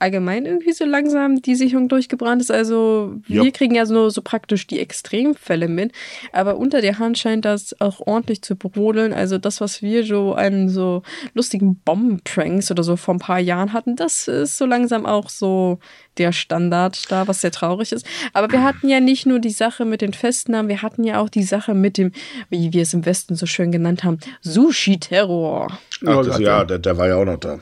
allgemein 0.03 0.45
irgendwie 0.45 0.73
so 0.73 0.85
langsam 0.85 1.41
die 1.41 1.55
Sicherung 1.55 1.87
durchgebrannt 1.87 2.41
ist. 2.41 2.51
Also 2.51 3.15
wir 3.25 3.43
Ja. 3.43 3.51
kriegen 3.51 3.73
ja 3.73 3.85
so, 3.85 4.09
so 4.09 4.21
praktisch 4.21 4.67
die 4.67 4.79
Extremfälle 4.79 5.67
mit, 5.67 5.93
aber 6.33 6.57
unter 6.57 6.81
der 6.81 6.99
Hand 6.99 7.17
scheint 7.17 7.45
das 7.45 7.79
auch 7.79 8.01
ordentlich 8.05 8.41
zu 8.41 8.55
brodeln. 8.55 9.13
Also 9.13 9.37
das, 9.37 9.61
was 9.61 9.81
wir 9.81 10.03
so 10.05 10.33
an 10.33 10.67
so 10.69 11.03
lustigen 11.33 11.75
Bombenpranks 11.85 12.69
oder 12.69 12.83
so 12.83 12.97
vor 12.97 13.15
ein 13.15 13.19
paar 13.19 13.39
Jahren 13.39 13.71
hatten, 13.73 13.95
das 13.95 14.27
ist 14.27 14.57
so 14.57 14.65
langsam 14.65 15.05
auch 15.05 15.29
so 15.29 15.79
der 16.17 16.31
Standard 16.31 17.09
da, 17.09 17.27
was 17.27 17.41
sehr 17.41 17.51
traurig 17.51 17.91
ist. 17.91 18.05
Aber 18.33 18.51
wir 18.51 18.63
hatten 18.63 18.89
ja 18.89 18.99
nicht 18.99 19.25
nur 19.25 19.39
die 19.39 19.49
Sache 19.49 19.85
mit 19.85 20.01
den 20.01 20.13
Festnahmen, 20.13 20.67
wir 20.69 20.81
hatten 20.81 21.03
ja 21.03 21.19
auch 21.19 21.29
die 21.29 21.43
Sache 21.43 21.73
mit 21.73 21.97
dem, 21.97 22.11
wie 22.49 22.73
wir 22.73 22.83
es 22.83 22.93
im 22.93 23.05
Westen 23.05 23.35
so 23.35 23.45
schön 23.45 23.71
genannt 23.71 24.03
haben, 24.03 24.19
Sushi-Terror. 24.41 25.67
Ach, 26.05 26.25
das, 26.25 26.39
ja. 26.39 26.63
der, 26.65 26.79
der 26.79 26.97
war 26.97 27.07
ja 27.07 27.15
auch 27.15 27.25
noch 27.25 27.37
da. 27.39 27.59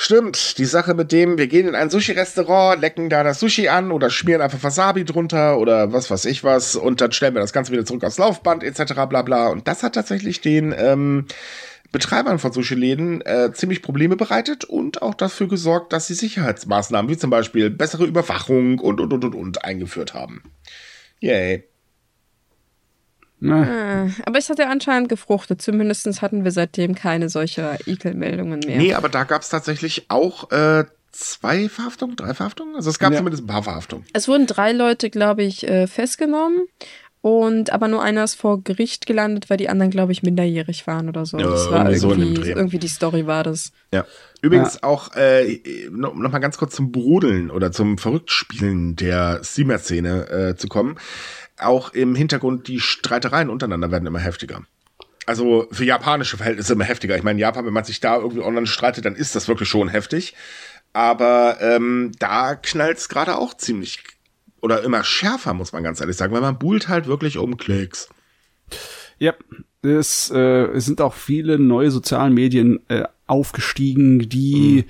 Stimmt, 0.00 0.58
die 0.58 0.64
Sache 0.64 0.94
mit 0.94 1.10
dem, 1.10 1.38
wir 1.38 1.48
gehen 1.48 1.66
in 1.66 1.74
ein 1.74 1.90
Sushi-Restaurant, 1.90 2.80
lecken 2.80 3.10
da 3.10 3.24
das 3.24 3.40
Sushi 3.40 3.66
an 3.66 3.90
oder 3.90 4.10
schmieren 4.10 4.40
einfach 4.40 4.62
Wasabi 4.62 5.04
drunter 5.04 5.58
oder 5.58 5.92
was 5.92 6.08
weiß 6.08 6.24
ich 6.26 6.44
was 6.44 6.76
und 6.76 7.00
dann 7.00 7.10
stellen 7.10 7.34
wir 7.34 7.40
das 7.40 7.52
Ganze 7.52 7.72
wieder 7.72 7.84
zurück 7.84 8.04
aufs 8.04 8.16
Laufband 8.16 8.62
etc. 8.62 8.94
bla 9.08 9.22
bla. 9.22 9.48
Und 9.48 9.66
das 9.66 9.82
hat 9.82 9.96
tatsächlich 9.96 10.40
den 10.40 10.72
ähm, 10.78 11.26
Betreibern 11.90 12.38
von 12.38 12.52
Sushi-Läden 12.52 13.22
äh, 13.22 13.50
ziemlich 13.52 13.82
Probleme 13.82 14.14
bereitet 14.14 14.64
und 14.64 15.02
auch 15.02 15.14
dafür 15.14 15.48
gesorgt, 15.48 15.92
dass 15.92 16.06
sie 16.06 16.14
Sicherheitsmaßnahmen 16.14 17.10
wie 17.10 17.18
zum 17.18 17.30
Beispiel 17.30 17.68
bessere 17.68 18.04
Überwachung 18.04 18.78
und 18.78 19.00
und 19.00 19.12
und 19.12 19.24
und, 19.24 19.34
und 19.34 19.64
eingeführt 19.64 20.14
haben. 20.14 20.44
Yay. 21.18 21.64
Na, 23.40 24.04
Äh, 24.06 24.10
Aber 24.26 24.38
es 24.38 24.50
hat 24.50 24.58
ja 24.58 24.68
anscheinend 24.68 25.08
gefruchtet. 25.08 25.62
Zumindest 25.62 26.22
hatten 26.22 26.44
wir 26.44 26.50
seitdem 26.50 26.94
keine 26.94 27.28
solche 27.28 27.78
Ekelmeldungen 27.86 28.60
mehr. 28.66 28.78
Nee, 28.78 28.94
aber 28.94 29.08
da 29.08 29.24
gab 29.24 29.42
es 29.42 29.48
tatsächlich 29.48 30.06
auch 30.08 30.50
äh, 30.50 30.84
zwei 31.12 31.68
Verhaftungen, 31.68 32.16
drei 32.16 32.34
Verhaftungen. 32.34 32.74
Also 32.76 32.90
es 32.90 32.98
gab 32.98 33.12
Ja. 33.12 33.18
zumindest 33.18 33.44
ein 33.44 33.46
paar 33.48 33.62
Verhaftungen. 33.62 34.04
Es 34.12 34.28
wurden 34.28 34.46
drei 34.46 34.72
Leute, 34.72 35.10
glaube 35.10 35.42
ich, 35.44 35.66
äh, 35.68 35.86
festgenommen. 35.86 36.66
Und 37.20 37.70
aber 37.72 37.88
nur 37.88 38.00
einer 38.02 38.22
ist 38.22 38.36
vor 38.36 38.62
Gericht 38.62 39.06
gelandet, 39.06 39.50
weil 39.50 39.56
die 39.56 39.68
anderen, 39.68 39.90
glaube 39.90 40.12
ich, 40.12 40.22
minderjährig 40.22 40.86
waren 40.86 41.08
oder 41.08 41.26
so. 41.26 41.36
Ja, 41.38 41.48
das 41.48 41.68
war 41.68 41.90
irgendwie 41.90 41.98
so 42.44 42.56
irgendwie, 42.56 42.78
die 42.78 42.86
Story 42.88 43.26
war 43.26 43.42
das. 43.42 43.72
Ja. 43.92 44.04
Übrigens 44.40 44.84
auch 44.84 45.14
äh, 45.16 45.60
noch, 45.90 46.14
noch 46.14 46.30
mal 46.30 46.38
ganz 46.38 46.58
kurz 46.58 46.76
zum 46.76 46.92
Brodeln 46.92 47.50
oder 47.50 47.72
zum 47.72 47.98
Verrücktspielen 47.98 48.94
der 48.94 49.40
Streamer-Szene 49.42 50.28
äh, 50.30 50.56
zu 50.56 50.68
kommen. 50.68 50.96
Auch 51.58 51.92
im 51.92 52.14
Hintergrund 52.14 52.68
die 52.68 52.80
Streitereien 52.80 53.50
untereinander 53.50 53.90
werden 53.90 54.06
immer 54.06 54.18
heftiger. 54.18 54.62
Also 55.26 55.66
für 55.70 55.84
japanische 55.84 56.36
Verhältnisse 56.36 56.72
immer 56.72 56.84
heftiger. 56.84 57.16
Ich 57.16 57.22
meine, 57.22 57.40
Japan, 57.40 57.66
wenn 57.66 57.72
man 57.72 57.84
sich 57.84 58.00
da 58.00 58.16
irgendwie 58.16 58.42
online 58.42 58.66
streitet, 58.66 59.04
dann 59.04 59.14
ist 59.14 59.36
das 59.36 59.48
wirklich 59.48 59.68
schon 59.68 59.88
heftig. 59.88 60.34
Aber 60.92 61.58
ähm, 61.60 62.12
da 62.18 62.54
knallt 62.54 62.98
es 62.98 63.08
gerade 63.08 63.36
auch 63.36 63.54
ziemlich 63.54 64.02
oder 64.60 64.82
immer 64.82 65.04
schärfer, 65.04 65.54
muss 65.54 65.72
man 65.72 65.82
ganz 65.82 66.00
ehrlich 66.00 66.16
sagen, 66.16 66.32
weil 66.32 66.40
man 66.40 66.58
buhlt 66.58 66.88
halt 66.88 67.06
wirklich 67.06 67.38
um 67.38 67.56
Klicks. 67.56 68.08
ja, 69.18 69.34
es, 69.82 70.30
äh, 70.30 70.38
es 70.72 70.86
sind 70.86 71.00
auch 71.00 71.14
viele 71.14 71.58
neue 71.58 71.90
sozialen 71.90 72.34
Medien 72.34 72.80
äh, 72.88 73.04
aufgestiegen, 73.26 74.28
die 74.28 74.80
äh, 74.80 74.84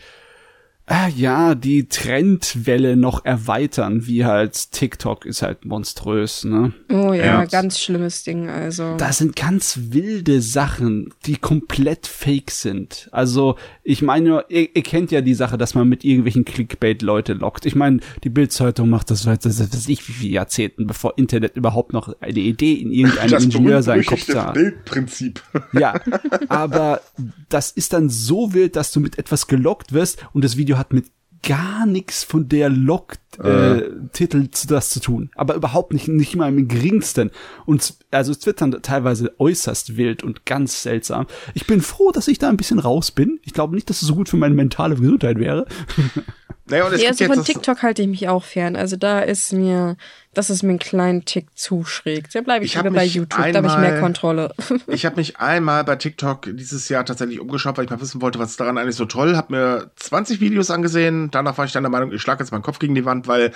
ja 1.14 1.54
die 1.54 1.88
Trendwelle 1.88 2.96
noch 2.96 3.24
erweitern, 3.24 4.06
wie 4.06 4.24
halt 4.24 4.72
TikTok 4.72 5.26
ist 5.26 5.42
halt 5.42 5.64
monströs, 5.64 6.44
ne? 6.44 6.72
Oh 6.90 7.12
ja, 7.12 7.24
Ja. 7.24 7.44
ganz 7.44 7.78
schlimmes 7.78 8.22
Ding. 8.24 8.48
Also. 8.48 8.96
Da 8.96 9.12
sind 9.12 9.36
ganz 9.36 9.78
wilde 9.90 10.40
Sachen, 10.40 11.12
die 11.26 11.36
komplett 11.36 12.06
fake 12.06 12.50
sind. 12.50 13.08
Also, 13.12 13.56
ich 13.82 14.02
meine, 14.02 14.44
ihr, 14.48 14.74
ihr 14.74 14.82
kennt 14.82 15.10
ja 15.10 15.20
die 15.20 15.34
Sache, 15.34 15.58
dass 15.58 15.74
man 15.74 15.88
mit 15.88 16.04
irgendwelchen 16.04 16.44
Clickbait-Leute 16.44 17.34
lockt. 17.34 17.66
Ich 17.66 17.74
meine, 17.74 18.00
die 18.24 18.30
Bildzeitung 18.30 18.88
macht 18.88 19.10
das 19.10 19.22
seit, 19.22 19.44
das 19.44 19.60
weiß 19.60 19.88
ich, 19.88 20.08
wie 20.08 20.12
viele 20.12 20.32
Jahrzehnten, 20.32 20.86
bevor 20.86 21.18
Internet 21.18 21.56
überhaupt 21.56 21.92
noch 21.92 22.14
eine 22.20 22.38
Idee 22.38 22.74
in 22.74 22.90
irgendeinem 22.92 23.42
Ingenieur 23.42 23.82
seinen 23.82 24.04
Kopf 24.06 24.24
sah. 24.24 24.52
Bildprinzip. 24.52 25.42
Ja, 25.72 26.00
aber 26.48 27.00
das 27.48 27.70
ist 27.70 27.92
dann 27.92 28.08
so 28.08 28.54
wild, 28.54 28.76
dass 28.76 28.92
du 28.92 29.00
mit 29.00 29.18
etwas 29.18 29.46
gelockt 29.46 29.92
wirst 29.92 30.24
und 30.32 30.44
das 30.44 30.56
Video 30.56 30.77
hat 30.78 30.92
mit 30.92 31.06
gar 31.42 31.86
nichts 31.86 32.24
von 32.24 32.48
der 32.48 32.68
Lock-Titel 32.68 34.50
zu 34.50 34.66
das 34.66 34.90
zu 34.90 35.00
tun. 35.00 35.30
Aber 35.34 35.54
überhaupt 35.54 35.92
nicht, 35.92 36.08
nicht 36.08 36.36
mal 36.36 36.48
im 36.48 36.68
geringsten. 36.68 37.30
Und 37.64 37.94
also 38.10 38.32
es 38.32 38.44
wird 38.44 38.60
dann 38.60 38.72
teilweise 38.82 39.38
äußerst 39.38 39.96
wild 39.96 40.22
und 40.22 40.46
ganz 40.46 40.82
seltsam. 40.82 41.26
Ich 41.54 41.66
bin 41.66 41.80
froh, 41.80 42.10
dass 42.10 42.28
ich 42.28 42.38
da 42.38 42.48
ein 42.48 42.56
bisschen 42.56 42.78
raus 42.78 43.10
bin. 43.10 43.38
Ich 43.44 43.52
glaube 43.52 43.74
nicht, 43.74 43.88
dass 43.88 44.02
es 44.02 44.08
so 44.08 44.14
gut 44.14 44.28
für 44.28 44.36
meine 44.36 44.54
mentale 44.54 44.96
Gesundheit 44.96 45.38
wäre. 45.38 45.66
Naja, 46.70 46.86
und 46.86 46.92
es 46.92 47.02
Ja, 47.02 47.08
also 47.10 47.24
von 47.26 47.44
TikTok 47.44 47.82
halte 47.82 48.02
ich 48.02 48.08
mich 48.08 48.28
auch 48.28 48.44
fern. 48.44 48.76
Also 48.76 48.96
da 48.96 49.20
ist 49.20 49.52
mir, 49.52 49.96
das 50.34 50.50
ist 50.50 50.62
mir 50.62 50.72
ein 50.72 50.78
kleinen 50.78 51.24
Tick 51.24 51.46
zu 51.56 51.84
schräg. 51.84 52.30
Da 52.32 52.40
bleibe 52.40 52.64
ich, 52.64 52.72
Ich 52.72 52.76
lieber 52.82 52.90
bei 52.94 53.04
YouTube, 53.04 53.30
da 53.30 53.36
habe 53.38 53.48
ich 53.48 53.62
mehr 53.62 53.72
einmal- 53.76 54.00
Kontrolle. 54.00 54.54
Ich 54.86 55.06
habe 55.06 55.16
mich 55.16 55.38
einmal 55.38 55.84
bei 55.84 55.96
TikTok 55.96 56.48
dieses 56.56 56.88
Jahr 56.88 57.04
tatsächlich 57.04 57.40
umgeschaut, 57.40 57.76
weil 57.78 57.84
ich 57.84 57.90
mal 57.90 58.00
wissen 58.00 58.20
wollte, 58.22 58.38
was 58.38 58.56
daran 58.56 58.78
eigentlich 58.78 58.96
so 58.96 59.04
toll. 59.06 59.36
Hab 59.36 59.50
mir 59.50 59.90
20 59.96 60.40
Videos 60.40 60.70
angesehen. 60.70 61.30
Danach 61.30 61.56
war 61.58 61.64
ich 61.64 61.72
dann 61.72 61.82
der 61.82 61.90
Meinung, 61.90 62.12
ich 62.12 62.20
schlage 62.22 62.42
jetzt 62.42 62.50
meinen 62.50 62.62
Kopf 62.62 62.78
gegen 62.78 62.94
die 62.94 63.04
Wand, 63.04 63.26
weil 63.28 63.52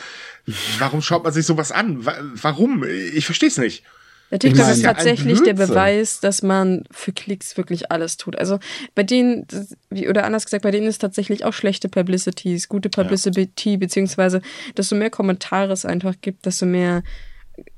warum 0.79 1.03
schaut 1.03 1.25
man 1.25 1.33
sich 1.33 1.47
sowas 1.47 1.73
an? 1.73 2.05
Wa- 2.07 2.17
Warum? 2.41 2.85
Ich 2.85 3.27
verstehe 3.27 3.49
es 3.49 3.59
nicht. 3.59 3.85
Der 4.33 4.39
TikTok 4.41 4.62
meine, 4.62 4.72
ist 4.72 4.83
ja 4.83 4.95
tatsächlich 4.95 5.41
der. 5.43 5.53
Beweis, 5.55 6.18
dass 6.20 6.43
man 6.43 6.85
für 6.91 7.12
Klicks 7.12 7.57
wirklich 7.57 7.93
alles 7.93 8.16
tut. 8.16 8.37
Also 8.37 8.59
bei 8.95 9.03
denen, 9.05 9.47
das- 9.47 9.76
wie- 9.91 10.09
oder 10.09 10.24
anders 10.24 10.45
gesagt, 10.47 10.62
bei 10.64 10.70
denen 10.70 10.87
ist 10.89 10.99
tatsächlich 10.99 11.45
auch 11.45 11.53
schlechte 11.53 11.89
Publicity, 11.89 12.55
ist 12.55 12.68
gute 12.68 12.89
Publicity, 12.89 13.76
beziehungsweise 13.76 14.41
desto 14.76 14.97
mehr 14.97 15.11
Kommentare 15.11 15.72
es 15.72 15.85
einfach 15.85 16.14
gibt, 16.20 16.47
desto 16.47 16.66
mehr 16.66 17.03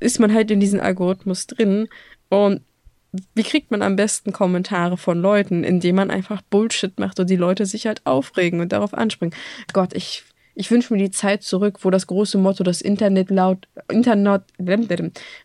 ist 0.00 0.20
man 0.20 0.32
halt 0.32 0.50
in 0.52 0.61
diesen 0.61 0.80
Algorithmus 0.80 1.46
drin. 1.48 1.88
Und 2.28 2.62
wie 3.34 3.42
kriegt 3.42 3.70
man 3.70 3.82
am 3.82 3.96
besten 3.96 4.32
Kommentare 4.32 4.96
von 4.96 5.20
Leuten, 5.20 5.62
indem 5.64 5.96
man 5.96 6.11
einfach 6.11 6.40
Bullshit 6.42 6.98
macht 6.98 7.20
und 7.20 7.30
die 7.30 7.36
Leute 7.36 7.66
sich 7.66 7.86
halt 7.86 8.00
aufregen 8.07 8.61
und 8.61 8.72
darauf 8.72 8.94
anspringen. 8.94 9.34
Gott, 9.72 9.92
ich, 9.94 10.24
ich 10.55 10.70
wünsche 10.70 10.92
mir 10.92 10.98
die 10.98 11.11
Zeit 11.11 11.42
zurück, 11.42 11.78
wo 11.82 11.90
das 11.90 12.07
große 12.07 12.38
Motto 12.38 12.64
das 12.64 12.80
Internet 12.80 13.30
laut 13.30 13.66
Internet 13.88 14.42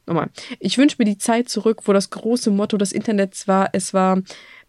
nochmal. 0.05 0.29
Ich 0.59 0.77
wünsche 0.77 0.97
mir 0.99 1.05
die 1.05 1.17
Zeit 1.17 1.49
zurück, 1.49 1.81
wo 1.85 1.93
das 1.93 2.09
große 2.09 2.51
Motto 2.51 2.77
des 2.77 2.91
Internets 2.91 3.47
war, 3.47 3.69
es 3.73 3.93
war 3.93 4.21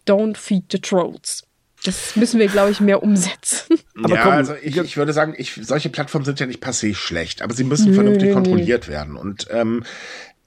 Don't 0.07 0.37
feed 0.37 0.65
the 0.71 0.79
trolls. 0.79 1.43
Das 1.83 2.15
müssen 2.15 2.39
wir, 2.39 2.47
glaube 2.47 2.71
ich, 2.71 2.79
mehr 2.79 3.01
umsetzen. 3.01 3.77
Aber 4.03 4.15
ja, 4.15 4.23
komm, 4.23 4.33
also 4.33 4.53
ich, 4.61 4.77
ich 4.77 4.97
würde 4.97 5.13
sagen, 5.13 5.33
ich, 5.37 5.59
solche 5.63 5.89
Plattformen 5.89 6.25
sind 6.25 6.39
ja 6.39 6.45
nicht 6.45 6.63
passé 6.63 6.93
schlecht, 6.93 7.41
aber 7.41 7.53
sie 7.53 7.63
müssen 7.63 7.89
Nö, 7.89 7.95
vernünftig 7.95 8.29
nö, 8.29 8.29
nö. 8.29 8.33
kontrolliert 8.35 8.87
werden. 8.87 9.15
Und 9.15 9.47
ähm, 9.49 9.83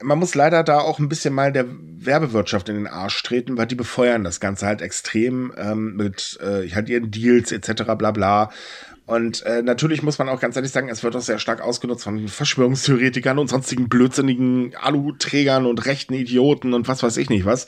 man 0.03 0.19
muss 0.19 0.35
leider 0.35 0.63
da 0.63 0.79
auch 0.79 0.99
ein 0.99 1.09
bisschen 1.09 1.35
mal 1.35 1.53
der 1.53 1.67
Werbewirtschaft 1.69 2.69
in 2.69 2.77
den 2.77 2.87
Arsch 2.87 3.23
treten, 3.23 3.57
weil 3.57 3.67
die 3.67 3.75
befeuern 3.75 4.23
das 4.25 4.41
Ganze 4.41 4.67
halt 4.67 4.83
extrem 4.83 5.53
ähm, 5.57 5.97
mit 5.97 6.39
äh, 6.43 6.69
halt 6.71 6.89
ihren 6.89 7.11
Deals 7.11 7.53
etc. 7.53 7.83
bla 7.97 8.11
bla. 8.11 8.51
Und 9.07 9.43
äh, 9.43 9.63
natürlich 9.63 10.03
muss 10.03 10.19
man 10.19 10.29
auch 10.29 10.41
ganz 10.41 10.57
ehrlich 10.57 10.73
sagen, 10.73 10.89
es 10.89 11.03
wird 11.03 11.15
auch 11.15 11.21
sehr 11.21 11.39
stark 11.39 11.61
ausgenutzt 11.61 12.05
von 12.05 12.27
Verschwörungstheoretikern 12.27 13.39
und 13.39 13.49
sonstigen 13.49 13.89
blödsinnigen 13.89 14.75
Aluträgern 14.77 15.67
und 15.67 15.85
rechten 15.85 16.15
Idioten 16.15 16.73
und 16.73 16.89
was 16.89 17.03
weiß 17.03 17.19
ich 17.19 17.29
nicht 17.29 17.45
was. 17.45 17.67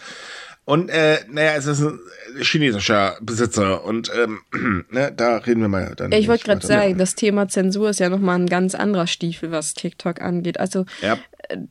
Und 0.67 0.89
äh, 0.89 1.19
naja, 1.31 1.53
es 1.55 1.67
ist 1.67 1.81
ein 1.81 2.01
chinesischer 2.41 3.19
Besitzer 3.21 3.85
und 3.85 4.11
ähm, 4.21 4.41
ne, 4.91 5.13
da 5.17 5.37
reden 5.37 5.61
wir 5.61 5.69
mal 5.69 5.95
dann. 5.95 6.11
Ich 6.11 6.27
wollte 6.27 6.45
gerade 6.45 6.67
sagen, 6.67 6.99
das 6.99 7.15
Thema 7.15 7.47
Zensur 7.47 7.91
ist 7.91 8.01
ja 8.01 8.09
nochmal 8.09 8.37
ein 8.37 8.49
ganz 8.49 8.75
anderer 8.75 9.07
Stiefel, 9.07 9.53
was 9.53 9.75
TikTok 9.75 10.21
angeht. 10.21 10.59
Also 10.59 10.85
Ja. 11.03 11.19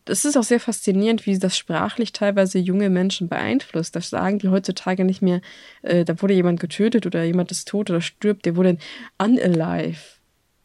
Es 0.06 0.26
ist 0.26 0.38
auch 0.38 0.44
sehr 0.44 0.60
faszinierend, 0.60 1.26
wie 1.26 1.38
das 1.38 1.58
sprachlich 1.58 2.14
teilweise 2.14 2.60
junge 2.60 2.90
Menschen 2.90 3.28
beeinflusst. 3.28 3.96
Das 3.96 4.10
sagen 4.10 4.40
die 4.40 4.50
heutzutage 4.50 5.06
nicht 5.06 5.22
mehr, 5.22 5.42
äh, 5.82 6.06
da 6.06 6.22
wurde 6.22 6.34
jemand 6.34 6.60
getötet 6.60 7.06
oder 7.06 7.24
jemand 7.24 7.52
ist 7.52 7.68
tot 7.68 7.90
oder 7.90 8.02
stirbt, 8.02 8.46
der 8.46 8.56
wurde 8.56 8.78
unalive. 9.18 9.98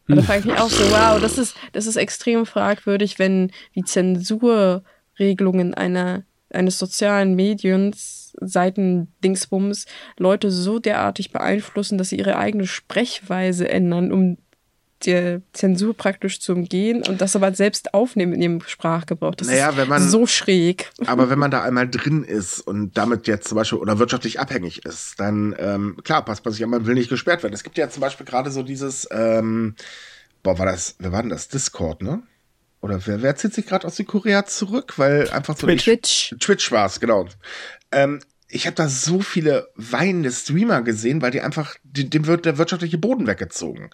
Und 0.09 0.17
da 0.17 0.23
frage 0.23 0.41
ich 0.41 0.47
mich 0.47 0.59
auch 0.59 0.71
so, 0.71 0.83
wow, 0.91 1.21
das 1.21 1.39
ist, 1.39 1.57
das 1.73 1.87
ist 1.87 1.97
extrem 1.97 2.45
fragwürdig, 2.45 3.19
wenn 3.19 3.53
die 3.77 3.85
Zensurregelungen 3.85 5.75
einer, 5.75 6.25
eines 6.53 6.79
sozialen 6.79 7.35
Mediums, 7.37 8.33
Seiten-Dingsbums, 8.41 9.87
Leute 10.19 10.51
so 10.51 10.81
derartig 10.81 11.31
beeinflussen, 11.31 11.97
dass 11.97 12.09
sie 12.09 12.19
ihre 12.19 12.37
eigene 12.39 12.67
Sprechweise 12.67 13.69
ändern, 13.69 14.11
um 14.11 14.39
der 15.07 15.43
Zensur 15.53 15.97
praktisch 15.97 16.41
zu 16.41 16.53
umgehen 16.53 17.03
und 17.07 17.21
das 17.21 17.35
aber 17.37 17.53
selbst 17.55 17.95
aufnehmen 17.95 18.33
in 18.35 18.43
ihrem 18.43 18.61
Sprachgebrauch. 18.61 19.35
Das 19.35 19.49
Naja, 19.49 19.71
ist 19.71 19.77
wenn 19.77 19.89
man- 19.89 20.09
so 20.09 20.27
schräg. 20.27 20.91
Aber 21.07 21.31
wenn 21.31 21.39
man 21.39 21.51
da 21.51 21.63
einmal 21.63 21.89
drin 21.89 22.25
ist 22.25 22.61
und 22.61 22.97
damit 22.99 23.27
jetzt 23.27 23.49
zum 23.49 23.57
Beispiel 23.57 23.79
oder 23.79 23.99
wirtschaftlich 23.99 24.41
abhängig 24.41 24.85
ist, 24.85 25.19
dann 25.19 25.55
ähm, 25.59 25.97
klar, 26.05 26.25
passt 26.25 26.45
man 26.45 26.53
sich 26.55 26.63
an, 26.65 26.71
man 26.71 26.87
will 26.87 26.95
nicht 26.95 27.09
gesperrt 27.11 27.43
werden. 27.43 27.55
Es 27.55 27.63
gibt 27.63 27.79
ja 27.79 27.89
zum 27.89 28.01
Beispiel 28.01 28.27
gerade 28.27 28.51
so 28.51 28.63
dieses, 28.63 29.09
ähm, 29.11 29.75
boah, 30.43 30.59
war 30.59 30.67
das, 30.67 30.97
wer 30.99 31.13
war 31.13 31.23
denn 31.23 31.31
das? 31.31 31.49
Discord, 31.49 32.03
ne? 32.03 32.23
Oder 32.83 32.99
wer, 33.07 33.21
wer 33.23 33.37
zieht 33.37 33.53
sich 33.53 33.67
gerade 33.67 33.87
aus 33.87 33.97
Südkorea 33.97 34.47
zurück? 34.47 34.95
Weil 34.99 35.29
einfach 35.31 35.55
so 35.57 35.67
Twitch. 35.67 35.85
Twitch. 35.85 36.35
Twitch 36.41 36.73
war 36.73 36.87
es, 36.87 36.99
genau. 36.99 37.27
Ähm, 37.93 38.21
ich 38.51 38.67
habe 38.67 38.77
da 38.77 38.89
so 38.89 39.21
viele 39.21 39.69
weinende 39.77 40.31
Streamer 40.31 40.83
gesehen, 40.83 41.23
weil 41.23 41.31
die 41.31 41.41
einfach, 41.41 41.77
dem 41.85 42.27
wird 42.27 42.45
der 42.45 42.59
wirtschaftliche 42.59 42.99
Boden 42.99 43.27
weggezogen. 43.27 43.91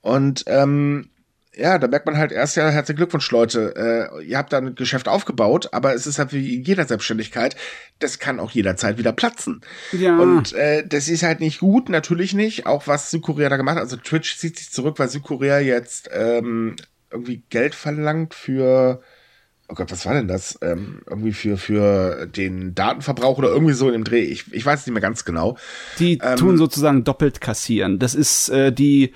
Und 0.00 0.44
ähm, 0.46 1.10
ja, 1.54 1.78
da 1.78 1.88
merkt 1.88 2.06
man 2.06 2.16
halt 2.16 2.32
erst 2.32 2.56
ja, 2.56 2.68
herzlichen 2.70 2.96
Glückwunsch, 2.96 3.30
Leute. 3.30 3.74
Äh, 4.16 4.24
ihr 4.24 4.38
habt 4.38 4.52
da 4.52 4.58
ein 4.58 4.74
Geschäft 4.74 5.08
aufgebaut, 5.08 5.68
aber 5.72 5.94
es 5.94 6.06
ist 6.06 6.18
halt 6.18 6.32
wie 6.32 6.56
in 6.56 6.62
jeder 6.62 6.86
Selbstständigkeit, 6.86 7.56
das 7.98 8.18
kann 8.18 8.40
auch 8.40 8.52
jederzeit 8.52 8.98
wieder 8.98 9.12
platzen. 9.12 9.60
Ja. 9.92 10.16
Und 10.16 10.52
äh, 10.54 10.86
das 10.86 11.08
ist 11.08 11.22
halt 11.22 11.40
nicht 11.40 11.60
gut, 11.60 11.88
natürlich 11.88 12.34
nicht. 12.34 12.66
Auch 12.66 12.86
was 12.86 13.10
Südkorea 13.10 13.48
da 13.48 13.56
gemacht 13.56 13.76
hat. 13.76 13.82
Also 13.82 13.96
Twitch 13.96 14.38
zieht 14.38 14.58
sich 14.58 14.70
zurück, 14.70 14.98
weil 14.98 15.08
Südkorea 15.08 15.58
jetzt 15.58 16.08
ähm, 16.12 16.76
irgendwie 17.10 17.42
Geld 17.50 17.74
verlangt 17.74 18.34
für 18.34 19.02
oh 19.70 19.74
Gott, 19.74 19.90
was 19.90 20.04
war 20.06 20.14
denn 20.14 20.28
das? 20.28 20.58
Ähm, 20.62 21.02
irgendwie 21.06 21.32
für, 21.32 21.56
für 21.56 22.26
den 22.26 22.74
Datenverbrauch 22.74 23.38
oder 23.38 23.48
irgendwie 23.48 23.74
so 23.74 23.86
in 23.86 23.92
dem 23.92 24.04
Dreh. 24.04 24.22
Ich, 24.22 24.52
ich 24.52 24.66
weiß 24.66 24.86
nicht 24.86 24.92
mehr 24.92 25.02
ganz 25.02 25.24
genau. 25.24 25.56
Die 25.98 26.18
ähm, 26.22 26.36
tun 26.36 26.58
sozusagen 26.58 27.04
doppelt 27.04 27.40
kassieren. 27.40 27.98
Das 27.98 28.14
ist 28.14 28.48
äh, 28.48 28.72
die, 28.72 29.12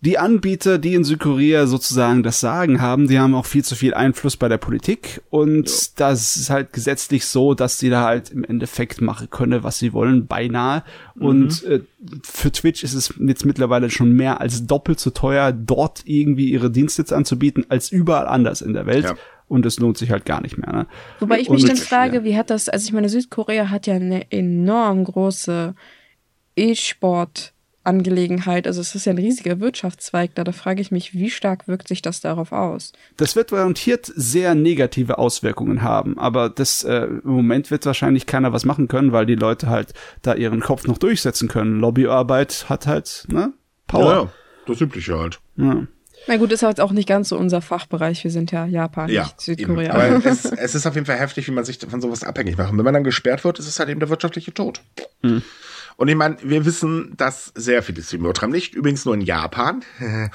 die 0.00 0.16
Anbieter, 0.16 0.78
die 0.78 0.94
in 0.94 1.04
Südkorea 1.04 1.66
sozusagen 1.66 2.22
das 2.22 2.40
Sagen 2.40 2.80
haben, 2.80 3.06
die 3.06 3.18
haben 3.18 3.34
auch 3.34 3.44
viel 3.44 3.64
zu 3.64 3.74
viel 3.74 3.92
Einfluss 3.92 4.36
bei 4.36 4.48
der 4.48 4.56
Politik 4.56 5.20
und 5.28 5.68
ja. 5.68 5.86
das 5.96 6.36
ist 6.36 6.48
halt 6.48 6.72
gesetzlich 6.72 7.26
so, 7.26 7.52
dass 7.52 7.78
sie 7.78 7.90
da 7.90 8.04
halt 8.04 8.30
im 8.30 8.44
Endeffekt 8.44 9.02
machen 9.02 9.28
können, 9.28 9.62
was 9.62 9.78
sie 9.78 9.92
wollen, 9.92 10.26
beinahe. 10.26 10.84
Mhm. 11.16 11.26
Und 11.26 11.64
äh, 11.64 11.80
für 12.22 12.50
Twitch 12.50 12.82
ist 12.82 12.94
es 12.94 13.12
jetzt 13.18 13.44
mittlerweile 13.44 13.90
schon 13.90 14.12
mehr 14.12 14.40
als 14.40 14.66
doppelt 14.66 15.00
so 15.00 15.10
teuer, 15.10 15.52
dort 15.52 16.02
irgendwie 16.06 16.50
ihre 16.50 16.70
Dienste 16.70 17.04
anzubieten, 17.14 17.66
als 17.68 17.92
überall 17.92 18.26
anders 18.26 18.62
in 18.62 18.72
der 18.72 18.86
Welt. 18.86 19.04
Ja 19.04 19.16
und 19.50 19.66
es 19.66 19.78
lohnt 19.78 19.98
sich 19.98 20.10
halt 20.10 20.24
gar 20.24 20.40
nicht 20.40 20.56
mehr. 20.56 20.72
Ne? 20.72 20.86
Wobei 21.18 21.40
ich 21.40 21.50
mich 21.50 21.64
dann 21.64 21.76
frage, 21.76 22.24
wie 22.24 22.36
hat 22.36 22.50
das, 22.50 22.68
also 22.68 22.86
ich 22.86 22.92
meine, 22.92 23.08
Südkorea 23.08 23.70
hat 23.70 23.86
ja 23.86 23.94
eine 23.94 24.30
enorm 24.30 25.04
große 25.04 25.74
E-Sport- 26.56 27.52
Angelegenheit. 27.82 28.66
Also 28.66 28.80
es 28.80 28.94
ist 28.94 29.06
ja 29.06 29.12
ein 29.12 29.18
riesiger 29.18 29.58
Wirtschaftszweig 29.58 30.34
da. 30.34 30.44
Da 30.44 30.52
frage 30.52 30.82
ich 30.82 30.90
mich, 30.90 31.14
wie 31.14 31.30
stark 31.30 31.66
wirkt 31.66 31.88
sich 31.88 32.02
das 32.02 32.20
darauf 32.20 32.52
aus? 32.52 32.92
Das 33.16 33.36
wird 33.36 33.50
garantiert 33.50 34.10
sehr 34.14 34.54
negative 34.54 35.18
Auswirkungen 35.18 35.82
haben. 35.82 36.18
Aber 36.18 36.50
das 36.50 36.84
äh, 36.84 37.04
im 37.04 37.20
Moment 37.24 37.70
wird 37.70 37.86
wahrscheinlich 37.86 38.26
keiner 38.26 38.52
was 38.52 38.64
machen 38.64 38.86
können, 38.86 39.12
weil 39.12 39.24
die 39.24 39.34
Leute 39.34 39.68
halt 39.68 39.94
da 40.22 40.34
ihren 40.34 40.60
Kopf 40.60 40.86
noch 40.86 40.98
durchsetzen 40.98 41.48
können. 41.48 41.80
Lobbyarbeit 41.80 42.66
hat 42.68 42.86
halt 42.86 43.26
ne 43.28 43.52
Power. 43.86 44.04
Ja, 44.04 44.22
ja. 44.22 44.32
das 44.66 44.80
übliche 44.80 45.18
halt. 45.18 45.40
Ja. 45.56 45.86
Na 46.26 46.36
gut, 46.36 46.52
ist 46.52 46.62
halt 46.62 46.80
auch 46.80 46.92
nicht 46.92 47.08
ganz 47.08 47.28
so 47.30 47.36
unser 47.36 47.62
Fachbereich. 47.62 48.22
Wir 48.24 48.30
sind 48.30 48.52
ja 48.52 48.66
Japan, 48.66 49.08
ja, 49.08 49.22
nicht 49.24 49.40
Südkorea. 49.40 49.92
Aber 49.94 50.24
es, 50.24 50.44
es, 50.44 50.74
ist 50.74 50.86
auf 50.86 50.94
jeden 50.94 51.06
Fall 51.06 51.18
heftig, 51.18 51.46
wie 51.48 51.52
man 51.52 51.64
sich 51.64 51.78
von 51.78 52.00
sowas 52.00 52.24
abhängig 52.24 52.56
macht. 52.58 52.70
Und 52.70 52.78
wenn 52.78 52.84
man 52.84 52.94
dann 52.94 53.04
gesperrt 53.04 53.44
wird, 53.44 53.58
ist 53.58 53.66
es 53.66 53.78
halt 53.78 53.88
eben 53.88 54.00
der 54.00 54.10
wirtschaftliche 54.10 54.52
Tod. 54.52 54.80
Hm. 55.22 55.42
Und 56.00 56.08
ich 56.08 56.16
meine, 56.16 56.38
wir 56.42 56.64
wissen, 56.64 57.12
dass 57.18 57.52
sehr 57.54 57.82
viele 57.82 58.02
Streamer 58.02 58.28
betreiben. 58.28 58.52
Nicht 58.52 58.74
übrigens 58.74 59.04
nur 59.04 59.14
in 59.14 59.20
Japan. 59.20 59.84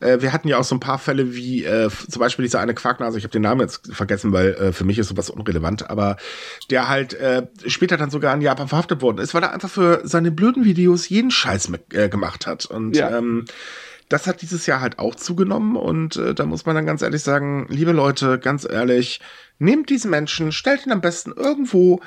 Äh, 0.00 0.20
wir 0.20 0.32
hatten 0.32 0.46
ja 0.46 0.58
auch 0.58 0.64
so 0.64 0.76
ein 0.76 0.80
paar 0.80 1.00
Fälle 1.00 1.34
wie 1.34 1.64
äh, 1.64 1.90
zum 1.90 2.20
Beispiel 2.20 2.44
dieser 2.44 2.60
eine 2.60 2.72
Quarknase, 2.72 3.18
ich 3.18 3.24
habe 3.24 3.32
den 3.32 3.42
Namen 3.42 3.62
jetzt 3.62 3.92
vergessen, 3.92 4.30
weil 4.30 4.54
äh, 4.54 4.72
für 4.72 4.84
mich 4.84 4.96
ist 4.96 5.08
sowas 5.08 5.28
unrelevant, 5.28 5.90
aber 5.90 6.18
der 6.70 6.88
halt 6.88 7.14
äh, 7.14 7.48
später 7.66 7.96
dann 7.96 8.08
sogar 8.08 8.32
in 8.32 8.40
Japan 8.40 8.68
verhaftet 8.68 9.02
worden 9.02 9.18
ist, 9.18 9.34
weil 9.34 9.42
er 9.42 9.52
einfach 9.52 9.68
für 9.68 10.02
seine 10.04 10.30
blöden 10.30 10.64
Videos 10.64 11.08
jeden 11.08 11.32
Scheiß 11.32 11.68
mit, 11.68 11.92
äh, 11.94 12.08
gemacht 12.08 12.46
hat. 12.46 12.66
Und 12.66 12.96
ja. 12.96 13.18
ähm, 13.18 13.46
das 14.08 14.26
hat 14.26 14.42
dieses 14.42 14.66
Jahr 14.66 14.80
halt 14.80 14.98
auch 14.98 15.14
zugenommen 15.14 15.76
und 15.76 16.16
äh, 16.16 16.34
da 16.34 16.46
muss 16.46 16.66
man 16.66 16.74
dann 16.74 16.86
ganz 16.86 17.02
ehrlich 17.02 17.22
sagen, 17.22 17.66
liebe 17.68 17.92
Leute, 17.92 18.38
ganz 18.38 18.66
ehrlich, 18.68 19.20
nehmt 19.58 19.90
diesen 19.90 20.10
Menschen, 20.10 20.52
stellt 20.52 20.86
ihn 20.86 20.92
am 20.92 21.00
besten 21.00 21.32
irgendwo 21.32 22.00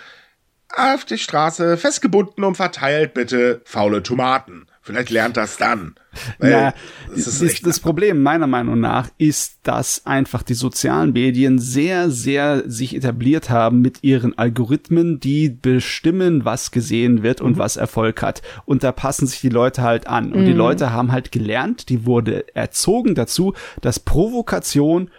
auf 0.75 1.05
die 1.05 1.17
Straße 1.17 1.77
festgebunden 1.77 2.43
und 2.43 2.55
verteilt 2.55 3.13
bitte 3.13 3.61
faule 3.65 4.03
Tomaten. 4.03 4.67
Vielleicht 4.83 5.11
lernt 5.11 5.37
das 5.37 5.57
dann. 5.57 5.95
ja, 6.41 6.73
das, 7.07 7.39
ist 7.39 7.65
das 7.67 7.79
Problem 7.79 8.23
meiner 8.23 8.47
Meinung 8.47 8.79
nach 8.79 9.09
ist, 9.17 9.59
dass 9.63 10.05
einfach 10.07 10.41
die 10.41 10.55
sozialen 10.55 11.13
Medien 11.13 11.59
sehr, 11.59 12.09
sehr 12.09 12.69
sich 12.69 12.95
etabliert 12.95 13.51
haben 13.51 13.81
mit 13.81 14.03
ihren 14.03 14.37
Algorithmen, 14.37 15.19
die 15.19 15.49
bestimmen, 15.49 16.45
was 16.45 16.71
gesehen 16.71 17.23
wird 17.23 17.41
und 17.41 17.53
mhm. 17.53 17.59
was 17.59 17.77
Erfolg 17.77 18.21
hat. 18.21 18.41
Und 18.65 18.83
da 18.83 18.91
passen 18.91 19.27
sich 19.27 19.39
die 19.39 19.49
Leute 19.49 19.83
halt 19.83 20.07
an. 20.07 20.33
Und 20.33 20.41
mhm. 20.41 20.45
die 20.47 20.53
Leute 20.53 20.91
haben 20.91 21.11
halt 21.11 21.31
gelernt, 21.31 21.89
die 21.89 22.05
wurde 22.05 22.45
erzogen 22.55 23.13
dazu, 23.15 23.53
dass 23.81 23.99
Provokation 23.99 25.11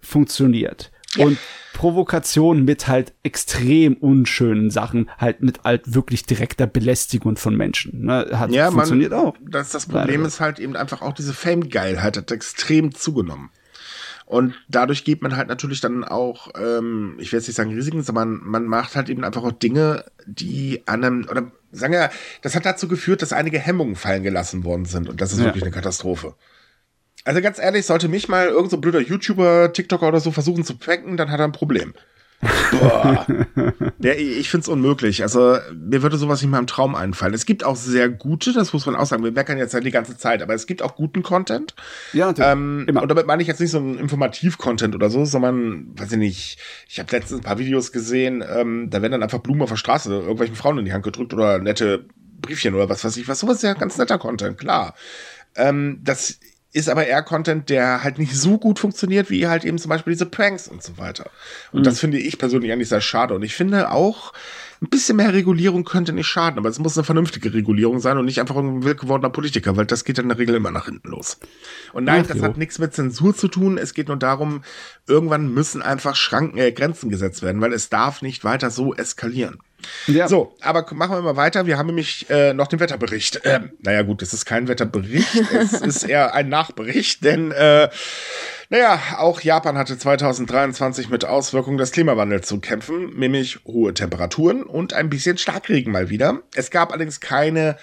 funktioniert. 0.00 0.91
Ja. 1.16 1.26
Und 1.26 1.38
Provokation 1.72 2.64
mit 2.64 2.86
halt 2.86 3.12
extrem 3.22 3.94
unschönen 3.94 4.70
Sachen, 4.70 5.10
halt 5.18 5.42
mit 5.42 5.64
halt 5.64 5.94
wirklich 5.94 6.24
direkter 6.24 6.66
Belästigung 6.66 7.36
von 7.36 7.56
Menschen. 7.56 8.04
Ne? 8.04 8.30
Hat 8.32 8.50
ja, 8.50 8.70
funktioniert 8.70 9.10
man, 9.12 9.20
auch. 9.20 9.34
Das, 9.40 9.70
das 9.70 9.86
Problem 9.86 10.20
Leider. 10.20 10.28
ist 10.28 10.40
halt 10.40 10.58
eben 10.58 10.76
einfach 10.76 11.02
auch 11.02 11.14
diese 11.14 11.32
Fame-Geilheit 11.32 12.16
hat 12.16 12.30
extrem 12.30 12.94
zugenommen. 12.94 13.50
Und 14.26 14.54
dadurch 14.68 15.04
geht 15.04 15.20
man 15.20 15.36
halt 15.36 15.48
natürlich 15.48 15.80
dann 15.80 16.04
auch, 16.04 16.48
ähm, 16.56 17.16
ich 17.18 17.32
will 17.32 17.38
jetzt 17.38 17.48
nicht 17.48 17.56
sagen 17.56 17.74
Risiken, 17.74 18.02
sondern 18.02 18.40
man 18.42 18.64
macht 18.64 18.96
halt 18.96 19.08
eben 19.08 19.24
einfach 19.24 19.42
auch 19.42 19.52
Dinge, 19.52 20.04
die 20.26 20.82
an 20.86 21.04
einem, 21.04 21.26
oder 21.28 21.50
sagen 21.70 21.92
wir, 21.92 22.10
das 22.40 22.54
hat 22.54 22.64
dazu 22.64 22.88
geführt, 22.88 23.20
dass 23.20 23.32
einige 23.32 23.58
Hemmungen 23.58 23.96
fallen 23.96 24.22
gelassen 24.22 24.64
worden 24.64 24.84
sind. 24.84 25.08
Und 25.08 25.20
das 25.20 25.32
ist 25.32 25.40
ja. 25.40 25.46
wirklich 25.46 25.64
eine 25.64 25.72
Katastrophe. 25.72 26.34
Also 27.24 27.40
ganz 27.40 27.58
ehrlich, 27.58 27.86
sollte 27.86 28.08
mich 28.08 28.28
mal 28.28 28.46
irgendein 28.46 28.70
so 28.70 28.78
blöder 28.78 29.00
YouTuber, 29.00 29.72
TikToker 29.72 30.08
oder 30.08 30.20
so 30.20 30.32
versuchen 30.32 30.64
zu 30.64 30.76
pranken, 30.76 31.16
dann 31.16 31.30
hat 31.30 31.40
er 31.40 31.44
ein 31.44 31.52
Problem. 31.52 31.94
Boah. 32.72 33.24
ja, 34.00 34.14
ich 34.14 34.50
finde 34.50 34.62
es 34.62 34.68
unmöglich. 34.68 35.22
Also 35.22 35.58
mir 35.72 36.02
würde 36.02 36.16
sowas 36.16 36.42
nicht 36.42 36.50
mal 36.50 36.58
im 36.58 36.66
Traum 36.66 36.96
einfallen. 36.96 37.34
Es 37.34 37.46
gibt 37.46 37.62
auch 37.62 37.76
sehr 37.76 38.08
gute, 38.08 38.52
das 38.52 38.72
muss 38.72 38.84
man 38.84 38.96
auch 38.96 39.06
sagen. 39.06 39.22
Wir 39.22 39.30
meckern 39.30 39.58
jetzt 39.58 39.74
ja 39.74 39.80
die 39.80 39.92
ganze 39.92 40.16
Zeit, 40.16 40.42
aber 40.42 40.52
es 40.52 40.66
gibt 40.66 40.82
auch 40.82 40.96
guten 40.96 41.22
Content. 41.22 41.76
Ja, 42.12 42.26
natürlich. 42.26 42.50
Ähm, 42.50 42.84
Immer. 42.88 43.02
Und 43.02 43.08
damit 43.08 43.28
meine 43.28 43.42
ich 43.42 43.48
jetzt 43.48 43.60
nicht 43.60 43.70
so 43.70 43.78
einen 43.78 43.96
Informativ-Content 43.96 44.96
oder 44.96 45.08
so, 45.08 45.24
sondern, 45.24 45.96
weiß 45.96 46.12
ich 46.12 46.18
nicht, 46.18 46.58
ich 46.88 46.98
habe 46.98 47.12
letztens 47.12 47.40
ein 47.40 47.44
paar 47.44 47.58
Videos 47.58 47.92
gesehen, 47.92 48.44
ähm, 48.48 48.90
da 48.90 49.02
werden 49.02 49.12
dann 49.12 49.22
einfach 49.22 49.38
Blumen 49.38 49.62
auf 49.62 49.70
der 49.70 49.76
Straße 49.76 50.12
irgendwelchen 50.12 50.56
Frauen 50.56 50.78
in 50.78 50.84
die 50.84 50.92
Hand 50.92 51.04
gedrückt 51.04 51.32
oder 51.32 51.60
nette 51.60 52.06
Briefchen 52.40 52.74
oder 52.74 52.88
was 52.88 53.04
weiß 53.04 53.16
ich 53.18 53.28
was. 53.28 53.38
Sowas 53.38 53.56
ist 53.58 53.62
ja 53.62 53.74
ganz 53.74 53.96
netter 53.98 54.18
Content, 54.18 54.58
klar. 54.58 54.94
Ähm, 55.54 56.00
das 56.02 56.40
ist 56.72 56.88
aber 56.88 57.06
eher 57.06 57.22
Content, 57.22 57.68
der 57.68 58.02
halt 58.02 58.18
nicht 58.18 58.34
so 58.34 58.58
gut 58.58 58.78
funktioniert, 58.78 59.30
wie 59.30 59.46
halt 59.46 59.64
eben 59.64 59.78
zum 59.78 59.90
Beispiel 59.90 60.12
diese 60.12 60.26
Pranks 60.26 60.68
und 60.68 60.82
so 60.82 60.96
weiter. 60.98 61.30
Und 61.70 61.80
mhm. 61.80 61.84
das 61.84 62.00
finde 62.00 62.18
ich 62.18 62.38
persönlich 62.38 62.72
eigentlich 62.72 62.88
sehr 62.88 63.00
schade. 63.00 63.34
Und 63.34 63.42
ich 63.42 63.54
finde 63.54 63.90
auch, 63.90 64.32
ein 64.82 64.88
bisschen 64.88 65.16
mehr 65.16 65.32
Regulierung 65.32 65.84
könnte 65.84 66.12
nicht 66.12 66.26
schaden, 66.26 66.58
aber 66.58 66.68
es 66.68 66.80
muss 66.80 66.98
eine 66.98 67.04
vernünftige 67.04 67.54
Regulierung 67.54 68.00
sein 68.00 68.18
und 68.18 68.24
nicht 68.24 68.40
einfach 68.40 68.56
ein 68.56 68.82
wild 68.82 68.98
gewordener 68.98 69.30
Politiker, 69.30 69.76
weil 69.76 69.86
das 69.86 70.04
geht 70.04 70.18
dann 70.18 70.24
in 70.24 70.30
der 70.30 70.38
Regel 70.38 70.56
immer 70.56 70.72
nach 70.72 70.86
hinten 70.86 71.08
los. 71.08 71.38
Und 71.92 72.04
nein, 72.04 72.22
Ach, 72.24 72.28
das 72.28 72.38
jo. 72.38 72.42
hat 72.42 72.56
nichts 72.56 72.80
mit 72.80 72.92
Zensur 72.92 73.34
zu 73.34 73.46
tun. 73.46 73.78
Es 73.78 73.94
geht 73.94 74.08
nur 74.08 74.16
darum, 74.16 74.64
irgendwann 75.06 75.54
müssen 75.54 75.82
einfach 75.82 76.16
Schranken, 76.16 76.58
äh, 76.58 76.72
Grenzen 76.72 77.10
gesetzt 77.10 77.42
werden, 77.42 77.60
weil 77.60 77.72
es 77.72 77.90
darf 77.90 78.22
nicht 78.22 78.42
weiter 78.42 78.70
so 78.70 78.92
eskalieren. 78.92 79.58
Ja. 80.06 80.28
So, 80.28 80.56
aber 80.60 80.86
machen 80.94 81.16
wir 81.16 81.22
mal 81.22 81.36
weiter. 81.36 81.66
Wir 81.66 81.78
haben 81.78 81.86
nämlich 81.86 82.28
äh, 82.28 82.52
noch 82.52 82.66
den 82.66 82.80
Wetterbericht. 82.80 83.40
Ähm, 83.44 83.70
naja, 83.82 84.02
gut, 84.02 84.22
es 84.22 84.32
ist 84.32 84.44
kein 84.44 84.68
Wetterbericht, 84.68 85.34
es 85.52 85.72
ist 85.72 86.04
eher 86.04 86.34
ein 86.34 86.48
Nachbericht, 86.48 87.24
denn 87.24 87.52
äh, 87.52 87.88
naja, 88.72 88.98
auch 89.18 89.42
Japan 89.42 89.76
hatte 89.76 89.98
2023 89.98 91.10
mit 91.10 91.26
Auswirkungen 91.26 91.76
des 91.76 91.92
Klimawandels 91.92 92.48
zu 92.48 92.58
kämpfen, 92.58 93.14
nämlich 93.18 93.60
hohe 93.66 93.92
Temperaturen 93.92 94.62
und 94.62 94.94
ein 94.94 95.10
bisschen 95.10 95.36
Starkregen 95.36 95.92
mal 95.92 96.08
wieder. 96.08 96.40
Es 96.54 96.70
gab 96.70 96.90
allerdings 96.90 97.20
keine 97.20 97.76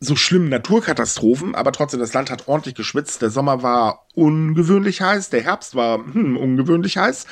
so 0.00 0.16
schlimmen 0.16 0.48
Naturkatastrophen, 0.48 1.54
aber 1.54 1.72
trotzdem, 1.72 2.00
das 2.00 2.14
Land 2.14 2.30
hat 2.30 2.48
ordentlich 2.48 2.74
geschwitzt. 2.74 3.20
Der 3.20 3.28
Sommer 3.28 3.62
war 3.62 4.06
ungewöhnlich 4.14 5.02
heiß, 5.02 5.28
der 5.28 5.42
Herbst 5.42 5.74
war 5.74 5.98
hm, 5.98 6.38
ungewöhnlich 6.38 6.96
heiß, 6.96 7.26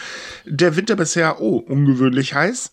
der 0.45 0.76
Winter 0.76 0.95
bisher, 0.95 1.40
oh, 1.40 1.57
ungewöhnlich 1.57 2.34
heiß. 2.34 2.72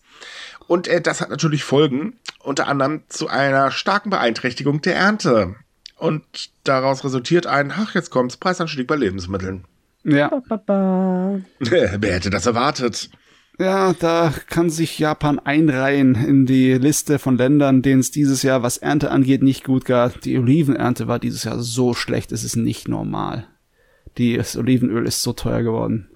Und 0.66 0.86
äh, 0.86 1.00
das 1.00 1.22
hat 1.22 1.30
natürlich 1.30 1.64
Folgen, 1.64 2.18
unter 2.40 2.68
anderem 2.68 3.04
zu 3.08 3.28
einer 3.28 3.70
starken 3.70 4.10
Beeinträchtigung 4.10 4.82
der 4.82 4.96
Ernte. 4.96 5.54
Und 5.96 6.50
daraus 6.64 7.04
resultiert 7.04 7.46
ein, 7.46 7.72
ach, 7.74 7.94
jetzt 7.94 8.10
kommt's, 8.10 8.36
Preisanstieg 8.36 8.86
bei 8.86 8.96
Lebensmitteln. 8.96 9.64
Ja. 10.04 10.30
Wer 11.58 12.12
hätte 12.12 12.30
das 12.30 12.46
erwartet? 12.46 13.10
Ja, 13.58 13.92
da 13.92 14.32
kann 14.46 14.70
sich 14.70 14.98
Japan 14.98 15.38
einreihen 15.38 16.14
in 16.14 16.46
die 16.46 16.72
Liste 16.72 17.18
von 17.18 17.36
Ländern, 17.36 17.82
denen 17.82 18.00
es 18.00 18.10
dieses 18.10 18.42
Jahr, 18.42 18.62
was 18.62 18.78
Ernte 18.78 19.10
angeht, 19.10 19.42
nicht 19.42 19.64
gut 19.64 19.84
gab. 19.84 20.22
Die 20.22 20.38
Olivenernte 20.38 21.08
war 21.08 21.18
dieses 21.18 21.44
Jahr 21.44 21.60
so 21.60 21.92
schlecht, 21.92 22.32
es 22.32 22.42
ist 22.42 22.56
nicht 22.56 22.88
normal. 22.88 23.46
Die, 24.16 24.38
das 24.38 24.56
Olivenöl 24.56 25.06
ist 25.06 25.22
so 25.22 25.34
teuer 25.34 25.62
geworden. 25.62 26.08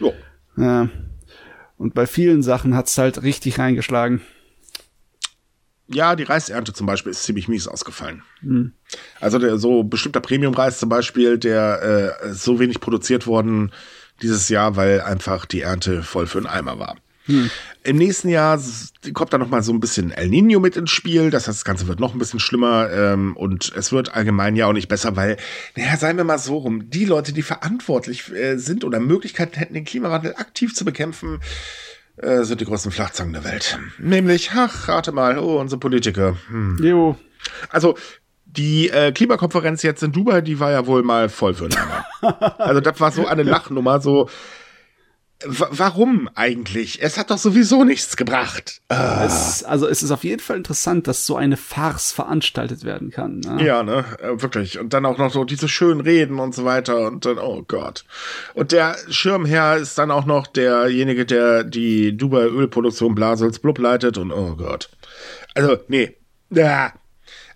Jo. 0.00 0.14
Ja. 0.56 0.88
Und 1.76 1.92
bei 1.92 2.06
vielen 2.06 2.42
Sachen 2.42 2.74
hat's 2.74 2.96
halt 2.96 3.22
richtig 3.22 3.58
reingeschlagen. 3.58 4.22
Ja, 5.88 6.16
die 6.16 6.24
Reisernte 6.24 6.72
zum 6.72 6.86
Beispiel 6.86 7.12
ist 7.12 7.22
ziemlich 7.22 7.48
mies 7.48 7.68
ausgefallen. 7.68 8.22
Mhm. 8.42 8.72
Also 9.20 9.38
der, 9.38 9.58
so 9.58 9.84
bestimmter 9.84 10.20
Premium-Reis 10.20 10.78
zum 10.78 10.88
Beispiel, 10.88 11.38
der 11.38 12.18
äh, 12.22 12.32
so 12.32 12.58
wenig 12.58 12.80
produziert 12.80 13.26
worden 13.26 13.72
dieses 14.22 14.48
Jahr, 14.48 14.76
weil 14.76 15.00
einfach 15.00 15.46
die 15.46 15.60
Ernte 15.60 16.02
voll 16.02 16.26
für 16.26 16.38
einen 16.38 16.46
Eimer 16.46 16.78
war. 16.78 16.96
Hm. 17.26 17.50
Im 17.82 17.96
nächsten 17.96 18.28
Jahr 18.28 18.60
kommt 19.12 19.32
dann 19.32 19.40
noch 19.40 19.48
mal 19.48 19.62
so 19.62 19.72
ein 19.72 19.80
bisschen 19.80 20.12
El 20.12 20.28
Nino 20.28 20.60
mit 20.60 20.76
ins 20.76 20.90
Spiel. 20.90 21.30
Das 21.30 21.48
heißt, 21.48 21.58
das 21.58 21.64
Ganze 21.64 21.88
wird 21.88 22.00
noch 22.00 22.14
ein 22.14 22.18
bisschen 22.18 22.40
schlimmer 22.40 22.88
ähm, 22.90 23.36
und 23.36 23.72
es 23.76 23.92
wird 23.92 24.14
allgemein 24.14 24.56
ja 24.56 24.66
auch 24.66 24.72
nicht 24.72 24.88
besser, 24.88 25.16
weil, 25.16 25.36
naja, 25.76 25.96
seien 25.96 26.16
wir 26.16 26.24
mal 26.24 26.38
so 26.38 26.58
rum, 26.58 26.88
die 26.88 27.04
Leute, 27.04 27.32
die 27.32 27.42
verantwortlich 27.42 28.32
äh, 28.32 28.56
sind 28.56 28.84
oder 28.84 29.00
Möglichkeiten 29.00 29.58
hätten, 29.58 29.74
den 29.74 29.84
Klimawandel 29.84 30.34
aktiv 30.36 30.74
zu 30.74 30.84
bekämpfen, 30.84 31.40
äh, 32.16 32.42
sind 32.42 32.60
die 32.60 32.64
größten 32.64 32.92
Flachzangen 32.92 33.32
der 33.32 33.44
Welt. 33.44 33.78
Nämlich, 33.98 34.50
ach, 34.54 34.88
rate 34.88 35.12
mal, 35.12 35.38
oh, 35.38 35.60
unsere 35.60 35.78
Politiker. 35.78 36.36
Hm. 36.48 36.78
Jo. 36.82 37.16
Also, 37.70 37.96
die 38.44 38.88
äh, 38.88 39.12
Klimakonferenz 39.12 39.82
jetzt 39.82 40.02
in 40.02 40.12
Dubai, 40.12 40.40
die 40.40 40.58
war 40.58 40.70
ja 40.70 40.86
wohl 40.86 41.02
mal 41.02 41.28
voll 41.28 41.54
für 41.54 41.64
einen 41.64 41.76
Also 42.58 42.80
das 42.80 42.98
war 43.00 43.12
so 43.12 43.26
eine 43.26 43.42
Lachnummer, 43.42 44.00
so 44.00 44.28
warum 45.44 46.30
eigentlich? 46.34 47.02
Es 47.02 47.18
hat 47.18 47.30
doch 47.30 47.38
sowieso 47.38 47.84
nichts 47.84 48.16
gebracht. 48.16 48.80
Ah. 48.88 49.24
Es, 49.26 49.62
also 49.64 49.86
es 49.86 50.02
ist 50.02 50.10
auf 50.10 50.24
jeden 50.24 50.40
Fall 50.40 50.56
interessant, 50.56 51.06
dass 51.06 51.26
so 51.26 51.36
eine 51.36 51.56
Farce 51.56 52.12
veranstaltet 52.12 52.84
werden 52.84 53.10
kann. 53.10 53.40
Ne? 53.40 53.64
Ja, 53.64 53.82
ne, 53.82 54.04
äh, 54.22 54.40
wirklich. 54.40 54.78
Und 54.78 54.92
dann 54.94 55.04
auch 55.04 55.18
noch 55.18 55.32
so 55.32 55.44
diese 55.44 55.68
schönen 55.68 56.00
Reden 56.00 56.38
und 56.38 56.54
so 56.54 56.64
weiter 56.64 57.06
und 57.06 57.26
dann, 57.26 57.38
oh 57.38 57.62
Gott. 57.66 58.04
Und 58.54 58.72
der 58.72 58.96
Schirmherr 59.10 59.76
ist 59.76 59.98
dann 59.98 60.10
auch 60.10 60.24
noch 60.24 60.46
derjenige, 60.46 61.26
der 61.26 61.64
die 61.64 62.16
Dubai 62.16 62.46
Ölproduktion 62.46 63.14
Blasels 63.14 63.58
Blub 63.58 63.78
leitet 63.78 64.16
und 64.18 64.32
oh 64.32 64.56
Gott. 64.56 64.88
Also, 65.54 65.78
nee. 65.88 66.16
Ja, 66.50 66.92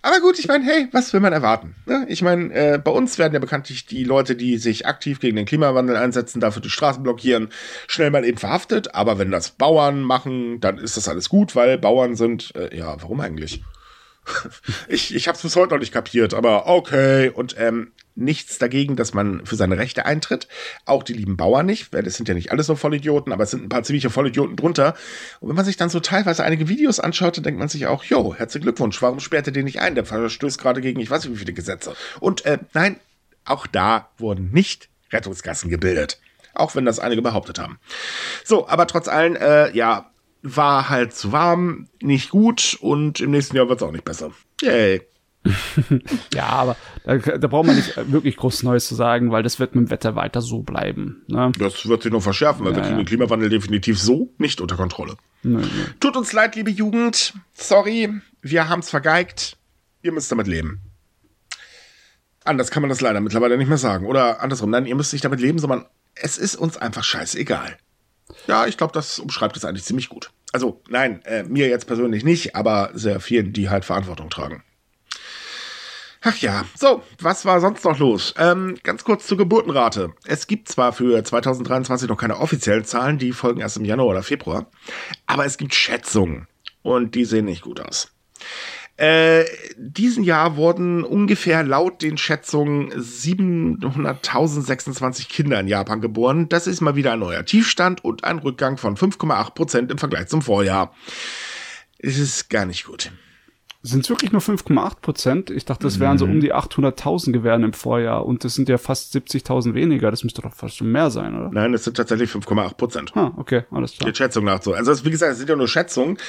aber 0.01 0.19
gut, 0.19 0.39
ich 0.39 0.47
meine, 0.47 0.65
hey, 0.65 0.87
was 0.91 1.13
will 1.13 1.19
man 1.19 1.33
erwarten? 1.33 1.75
Ne? 1.85 2.05
Ich 2.09 2.21
meine, 2.21 2.53
äh, 2.53 2.77
bei 2.77 2.91
uns 2.91 3.19
werden 3.19 3.33
ja 3.33 3.39
bekanntlich 3.39 3.85
die 3.85 4.03
Leute, 4.03 4.35
die 4.35 4.57
sich 4.57 4.87
aktiv 4.87 5.19
gegen 5.19 5.35
den 5.35 5.45
Klimawandel 5.45 5.95
einsetzen, 5.95 6.39
dafür 6.39 6.61
die 6.61 6.69
Straßen 6.69 7.03
blockieren, 7.03 7.49
schnell 7.87 8.09
mal 8.09 8.25
eben 8.25 8.37
verhaftet. 8.37 8.95
Aber 8.95 9.19
wenn 9.19 9.31
das 9.31 9.51
Bauern 9.51 10.01
machen, 10.01 10.59
dann 10.59 10.77
ist 10.77 10.97
das 10.97 11.07
alles 11.07 11.29
gut, 11.29 11.55
weil 11.55 11.77
Bauern 11.77 12.15
sind, 12.15 12.51
äh, 12.55 12.75
ja, 12.75 12.95
warum 13.01 13.19
eigentlich? 13.21 13.63
ich 14.87 15.13
ich 15.15 15.27
habe 15.27 15.35
es 15.35 15.41
bis 15.41 15.55
heute 15.55 15.73
noch 15.73 15.79
nicht 15.79 15.93
kapiert, 15.93 16.33
aber 16.33 16.67
okay. 16.67 17.29
Und 17.29 17.55
ähm, 17.57 17.91
nichts 18.15 18.57
dagegen, 18.57 18.95
dass 18.95 19.13
man 19.13 19.45
für 19.45 19.55
seine 19.55 19.77
Rechte 19.77 20.05
eintritt. 20.05 20.47
Auch 20.85 21.03
die 21.03 21.13
lieben 21.13 21.37
Bauern 21.37 21.65
nicht, 21.65 21.93
weil 21.93 22.03
das 22.03 22.15
sind 22.15 22.27
ja 22.27 22.33
nicht 22.33 22.51
alles 22.51 22.67
so 22.67 22.75
Vollidioten, 22.75 23.31
aber 23.31 23.43
es 23.43 23.51
sind 23.51 23.63
ein 23.63 23.69
paar 23.69 23.83
ziemliche 23.83 24.09
Vollidioten 24.09 24.55
drunter. 24.55 24.95
Und 25.39 25.49
wenn 25.49 25.55
man 25.55 25.65
sich 25.65 25.77
dann 25.77 25.89
so 25.89 25.99
teilweise 25.99 26.43
einige 26.43 26.67
Videos 26.67 26.99
anschaut, 26.99 27.37
dann 27.37 27.43
denkt 27.43 27.59
man 27.59 27.69
sich 27.69 27.87
auch, 27.87 28.03
jo, 28.03 28.35
herzlichen 28.35 28.63
Glückwunsch, 28.63 29.01
warum 29.01 29.19
sperrt 29.19 29.47
ihr 29.47 29.53
den 29.53 29.65
nicht 29.65 29.81
ein? 29.81 29.95
Der 29.95 30.05
verstößt 30.05 30.59
gerade 30.59 30.81
gegen 30.81 30.99
ich 30.99 31.09
weiß 31.09 31.23
nicht 31.23 31.33
wie 31.33 31.39
viele 31.39 31.53
Gesetze. 31.53 31.95
Und 32.19 32.45
äh, 32.45 32.59
nein, 32.73 32.99
auch 33.45 33.67
da 33.67 34.09
wurden 34.17 34.51
nicht 34.51 34.89
Rettungsgassen 35.11 35.69
gebildet. 35.69 36.19
Auch 36.53 36.75
wenn 36.75 36.85
das 36.85 36.99
einige 36.99 37.21
behauptet 37.21 37.59
haben. 37.59 37.79
So, 38.43 38.67
aber 38.67 38.85
trotz 38.85 39.07
allem, 39.07 39.37
äh, 39.37 39.71
ja, 39.71 40.10
war 40.43 40.89
halt 40.89 41.13
zu 41.13 41.31
warm, 41.31 41.87
nicht 42.01 42.29
gut 42.29 42.77
und 42.81 43.19
im 43.19 43.31
nächsten 43.31 43.55
Jahr 43.55 43.69
wird 43.69 43.81
es 43.81 43.87
auch 43.87 43.91
nicht 43.91 44.05
besser. 44.05 44.31
Yay. 44.61 45.01
ja, 46.33 46.45
aber 46.45 46.77
da, 47.03 47.17
da 47.17 47.47
braucht 47.47 47.65
man 47.65 47.75
nicht 47.75 47.95
wirklich 48.11 48.37
groß 48.37 48.61
Neues 48.63 48.87
zu 48.87 48.93
sagen, 48.93 49.31
weil 49.31 49.41
das 49.41 49.59
wird 49.59 49.73
mit 49.73 49.87
dem 49.87 49.89
Wetter 49.89 50.15
weiter 50.15 50.41
so 50.41 50.61
bleiben. 50.61 51.23
Ne? 51.27 51.51
Das 51.57 51.87
wird 51.87 52.03
sich 52.03 52.11
noch 52.11 52.21
verschärfen, 52.21 52.63
weil 52.63 52.73
ja, 52.73 52.77
wir 52.77 52.83
kriegen 52.83 52.97
ja. 52.97 53.03
den 53.03 53.07
Klimawandel 53.07 53.49
definitiv 53.49 53.99
so 53.99 54.31
nicht 54.37 54.61
unter 54.61 54.75
Kontrolle. 54.75 55.15
Nee, 55.41 55.57
nee. 55.57 55.67
Tut 55.99 56.15
uns 56.15 56.31
leid, 56.33 56.55
liebe 56.55 56.69
Jugend. 56.69 57.33
Sorry, 57.53 58.09
wir 58.41 58.69
haben 58.69 58.81
es 58.81 58.89
vergeigt. 58.91 59.57
Ihr 60.03 60.11
müsst 60.11 60.31
damit 60.31 60.47
leben. 60.47 60.81
Anders 62.43 62.71
kann 62.71 62.81
man 62.81 62.89
das 62.89 63.01
leider 63.01 63.19
mittlerweile 63.19 63.57
nicht 63.57 63.67
mehr 63.67 63.77
sagen. 63.77 64.05
Oder 64.05 64.41
andersrum, 64.41 64.69
nein, 64.69 64.85
ihr 64.85 64.95
müsst 64.95 65.13
nicht 65.13 65.25
damit 65.25 65.39
leben, 65.39 65.59
sondern 65.59 65.85
es 66.15 66.37
ist 66.37 66.55
uns 66.55 66.77
einfach 66.77 67.03
scheißegal. 67.03 67.77
Ja, 68.47 68.67
ich 68.67 68.77
glaube, 68.77 68.93
das 68.93 69.19
umschreibt 69.19 69.57
es 69.57 69.65
eigentlich 69.65 69.83
ziemlich 69.83 70.09
gut. 70.09 70.31
Also, 70.51 70.81
nein, 70.89 71.21
äh, 71.23 71.43
mir 71.43 71.67
jetzt 71.67 71.87
persönlich 71.87 72.23
nicht, 72.23 72.55
aber 72.55 72.91
sehr 72.93 73.19
vielen, 73.19 73.53
die 73.53 73.69
halt 73.69 73.85
Verantwortung 73.85 74.29
tragen. 74.29 74.63
Ach 76.23 76.37
ja, 76.37 76.65
so, 76.75 77.01
was 77.19 77.45
war 77.45 77.59
sonst 77.61 77.83
noch 77.83 77.97
los? 77.97 78.35
Ähm, 78.37 78.77
ganz 78.83 79.03
kurz 79.03 79.25
zur 79.25 79.39
Geburtenrate. 79.39 80.13
Es 80.25 80.45
gibt 80.45 80.69
zwar 80.69 80.93
für 80.93 81.23
2023 81.23 82.07
noch 82.07 82.17
keine 82.17 82.37
offiziellen 82.37 82.85
Zahlen, 82.85 83.17
die 83.17 83.31
folgen 83.31 83.61
erst 83.61 83.77
im 83.77 83.85
Januar 83.85 84.09
oder 84.09 84.23
Februar, 84.23 84.67
aber 85.25 85.45
es 85.45 85.57
gibt 85.57 85.73
Schätzungen 85.73 86.47
und 86.83 87.15
die 87.15 87.25
sehen 87.25 87.45
nicht 87.45 87.63
gut 87.63 87.79
aus. 87.79 88.11
Äh, 89.01 89.45
diesen 89.77 90.23
Jahr 90.23 90.57
wurden 90.57 91.03
ungefähr 91.03 91.63
laut 91.63 92.03
den 92.03 92.19
Schätzungen 92.19 92.93
700.026 92.93 95.27
Kinder 95.27 95.59
in 95.59 95.67
Japan 95.67 96.01
geboren. 96.01 96.49
Das 96.49 96.67
ist 96.67 96.81
mal 96.81 96.95
wieder 96.95 97.13
ein 97.13 97.19
neuer 97.19 97.43
Tiefstand 97.43 98.05
und 98.05 98.23
ein 98.23 98.37
Rückgang 98.37 98.77
von 98.77 98.95
5,8 98.95 99.55
Prozent 99.55 99.89
im 99.89 99.97
Vergleich 99.97 100.27
zum 100.27 100.43
Vorjahr. 100.43 100.93
Es 101.97 102.19
ist 102.19 102.51
gar 102.51 102.67
nicht 102.67 102.85
gut. 102.85 103.11
Sind 103.83 104.03
es 104.03 104.09
wirklich 104.11 104.31
nur 104.31 104.41
5,8 104.41 105.01
Prozent? 105.01 105.49
Ich 105.49 105.65
dachte, 105.65 105.83
das 105.83 105.99
wären 105.99 106.19
so 106.19 106.25
um 106.25 106.39
die 106.39 106.53
800.000 106.53 107.31
gewesen 107.31 107.63
im 107.63 107.73
Vorjahr 107.73 108.25
und 108.27 108.43
das 108.43 108.53
sind 108.53 108.69
ja 108.69 108.77
fast 108.77 109.15
70.000 109.15 109.73
weniger. 109.73 110.11
Das 110.11 110.23
müsste 110.23 110.43
doch 110.43 110.53
fast 110.53 110.77
schon 110.77 110.91
mehr 110.91 111.09
sein, 111.09 111.35
oder? 111.35 111.49
Nein, 111.51 111.73
es 111.73 111.85
sind 111.85 111.97
tatsächlich 111.97 112.29
5,8 112.29 112.75
Prozent. 112.75 113.11
Ah, 113.15 113.31
okay, 113.37 113.63
alles 113.71 113.97
klar. 113.97 114.11
Die 114.11 114.15
Schätzung 114.15 114.45
nach 114.45 114.61
so. 114.61 114.73
Also, 114.73 115.03
wie 115.03 115.09
gesagt, 115.09 115.31
es 115.31 115.39
sind 115.39 115.49
ja 115.49 115.55
nur 115.55 115.67
Schätzungen. 115.67 116.19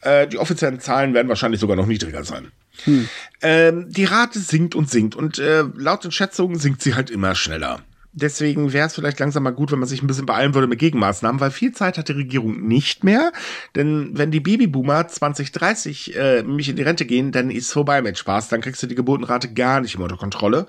Äh, 0.00 0.26
die 0.26 0.38
offiziellen 0.38 0.80
Zahlen 0.80 1.14
werden 1.14 1.28
wahrscheinlich 1.28 1.60
sogar 1.60 1.76
noch 1.76 1.86
niedriger 1.86 2.24
sein. 2.24 2.50
Hm. 2.84 3.08
Ähm, 3.40 3.86
die 3.88 4.04
Rate 4.04 4.40
sinkt 4.40 4.74
und 4.74 4.90
sinkt 4.90 5.14
und 5.14 5.38
äh, 5.38 5.62
laut 5.76 6.02
den 6.02 6.10
Schätzungen 6.10 6.58
sinkt 6.58 6.82
sie 6.82 6.96
halt 6.96 7.10
immer 7.10 7.36
schneller. 7.36 7.82
Deswegen 8.18 8.72
wäre 8.72 8.86
es 8.86 8.94
vielleicht 8.94 9.20
langsam 9.20 9.42
mal 9.42 9.50
gut, 9.50 9.72
wenn 9.72 9.78
man 9.78 9.88
sich 9.88 10.02
ein 10.02 10.06
bisschen 10.06 10.24
beeilen 10.24 10.54
würde 10.54 10.66
mit 10.66 10.78
Gegenmaßnahmen, 10.78 11.38
weil 11.38 11.50
viel 11.50 11.72
Zeit 11.72 11.98
hat 11.98 12.08
die 12.08 12.12
Regierung 12.12 12.66
nicht 12.66 13.04
mehr. 13.04 13.30
Denn 13.74 14.08
wenn 14.14 14.30
die 14.30 14.40
Babyboomer 14.40 15.06
2030 15.06 16.16
äh, 16.16 16.42
mich 16.42 16.70
in 16.70 16.76
die 16.76 16.82
Rente 16.82 17.04
gehen, 17.04 17.30
dann 17.30 17.50
ist 17.50 17.70
vorbei 17.70 18.00
mit 18.00 18.16
Spaß. 18.16 18.48
Dann 18.48 18.62
kriegst 18.62 18.82
du 18.82 18.86
die 18.86 18.94
Geburtenrate 18.94 19.52
gar 19.52 19.82
nicht 19.82 19.98
mehr 19.98 20.04
unter 20.04 20.16
Kontrolle. 20.16 20.66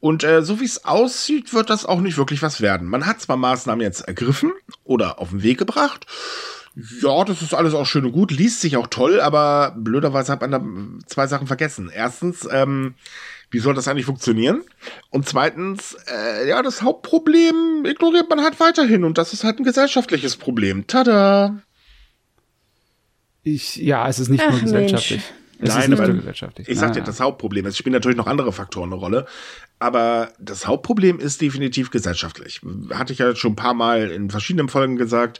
Und 0.00 0.24
äh, 0.24 0.40
so 0.40 0.60
wie 0.60 0.64
es 0.64 0.86
aussieht, 0.86 1.52
wird 1.52 1.68
das 1.68 1.84
auch 1.84 2.00
nicht 2.00 2.16
wirklich 2.16 2.40
was 2.40 2.62
werden. 2.62 2.88
Man 2.88 3.04
hat 3.04 3.20
zwar 3.20 3.36
Maßnahmen 3.36 3.82
jetzt 3.82 4.08
ergriffen 4.08 4.52
oder 4.82 5.18
auf 5.18 5.28
den 5.28 5.42
Weg 5.42 5.58
gebracht. 5.58 6.06
Ja, 6.74 7.22
das 7.24 7.42
ist 7.42 7.52
alles 7.52 7.74
auch 7.74 7.84
schön 7.84 8.06
und 8.06 8.12
gut, 8.12 8.30
liest 8.30 8.62
sich 8.62 8.78
auch 8.78 8.86
toll, 8.86 9.20
aber 9.20 9.74
blöderweise 9.76 10.32
hat 10.32 10.40
man 10.40 10.50
da 10.50 11.04
zwei 11.06 11.26
Sachen 11.26 11.46
vergessen. 11.46 11.90
Erstens, 11.94 12.48
ähm, 12.50 12.94
wie 13.52 13.58
soll 13.58 13.74
das 13.74 13.86
eigentlich 13.86 14.06
funktionieren? 14.06 14.62
Und 15.10 15.28
zweitens, 15.28 15.96
äh, 16.10 16.48
ja, 16.48 16.62
das 16.62 16.82
Hauptproblem 16.82 17.84
ignoriert 17.84 18.28
man 18.28 18.40
halt 18.40 18.58
weiterhin 18.58 19.04
und 19.04 19.18
das 19.18 19.32
ist 19.32 19.44
halt 19.44 19.58
ein 19.58 19.64
gesellschaftliches 19.64 20.36
Problem. 20.36 20.86
Tada! 20.86 21.62
Ich, 23.44 23.76
ja, 23.76 24.08
es 24.08 24.18
ist 24.18 24.28
nicht 24.28 24.42
Ach, 24.46 24.50
nur 24.50 24.60
gesellschaftlich. 24.60 25.20
Mensch. 25.20 25.32
Es 25.58 25.68
Nein, 25.68 25.92
aber 25.92 26.08
gesellschaftlich. 26.08 26.68
ich 26.68 26.78
sag 26.78 26.92
dir, 26.92 27.02
das 27.02 27.20
Hauptproblem, 27.20 27.66
es 27.66 27.76
spielen 27.76 27.92
natürlich 27.92 28.16
noch 28.16 28.26
andere 28.26 28.52
Faktoren 28.52 28.92
eine 28.92 29.00
Rolle, 29.00 29.26
aber 29.78 30.32
das 30.40 30.66
Hauptproblem 30.66 31.20
ist 31.20 31.40
definitiv 31.40 31.90
gesellschaftlich. 31.90 32.60
Hatte 32.90 33.12
ich 33.12 33.20
ja 33.20 33.36
schon 33.36 33.52
ein 33.52 33.56
paar 33.56 33.74
Mal 33.74 34.10
in 34.10 34.28
verschiedenen 34.28 34.68
Folgen 34.68 34.96
gesagt. 34.96 35.38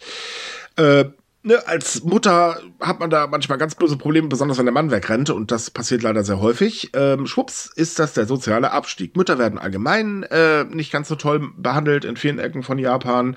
Äh, 0.77 1.07
ne, 1.43 1.67
als 1.67 2.03
Mutter 2.05 2.61
hat 2.81 3.01
man 3.01 3.11
da 3.11 3.27
manchmal 3.27 3.59
ganz 3.59 3.75
böse 3.75 3.97
Probleme, 3.97 4.29
besonders 4.29 4.59
wenn 4.59 4.67
der 4.67 4.73
Mann 4.73 4.91
wegrennt 4.91 5.31
und 5.31 5.51
das 5.51 5.71
passiert 5.71 6.03
leider 6.03 6.25
sehr 6.25 6.41
häufig. 6.41 6.91
Ähm, 6.95 7.27
schwupps 7.27 7.71
ist 7.75 7.99
das 7.99 8.15
der 8.15 8.27
soziale 8.27 8.71
Abstieg. 8.71 9.17
Mütter 9.17 9.39
werden 9.39 9.59
allgemein 9.59 10.23
äh, 10.25 10.65
nicht 10.65 10.93
ganz 10.93 11.09
so 11.09 11.17
toll 11.17 11.53
behandelt 11.57 12.05
in 12.05 12.17
vielen 12.17 12.39
Ecken 12.39 12.63
von 12.63 12.79
Japan. 12.79 13.37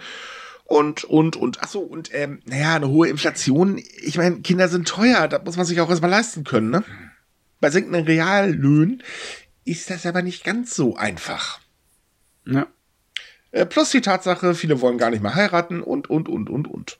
Und, 0.66 1.04
und, 1.04 1.36
und, 1.36 1.60
ach 1.62 1.68
so, 1.68 1.82
und, 1.82 2.10
ähm, 2.14 2.42
naja, 2.46 2.76
eine 2.76 2.90
hohe 2.90 3.08
Inflation. 3.08 3.80
Ich 4.02 4.18
meine, 4.18 4.42
Kinder 4.42 4.68
sind 4.68 4.88
teuer, 4.88 5.28
da 5.28 5.40
muss 5.40 5.58
man 5.58 5.66
sich 5.66 5.80
auch 5.80 5.90
erstmal 5.90 6.10
leisten 6.10 6.44
können, 6.44 6.72
ne? 6.72 6.84
Bei 7.62 7.70
sinkenden 7.70 8.06
Reallöhnen 8.06 9.04
ist 9.64 9.90
das 9.90 10.06
aber 10.06 10.24
nicht 10.24 10.44
ganz 10.44 10.76
so 10.76 10.96
einfach. 10.96 11.60
Ja. 12.46 12.68
Äh, 13.52 13.66
plus 13.66 13.92
die 13.92 14.02
Tatsache, 14.02 14.56
viele 14.56 14.82
wollen 14.82 14.98
gar 14.98 15.12
nicht 15.12 15.22
mehr 15.22 15.36
heiraten 15.36 15.82
und, 15.82 16.10
und, 16.10 16.28
und, 16.28 16.50
und, 16.50 16.68
und. 16.68 17.00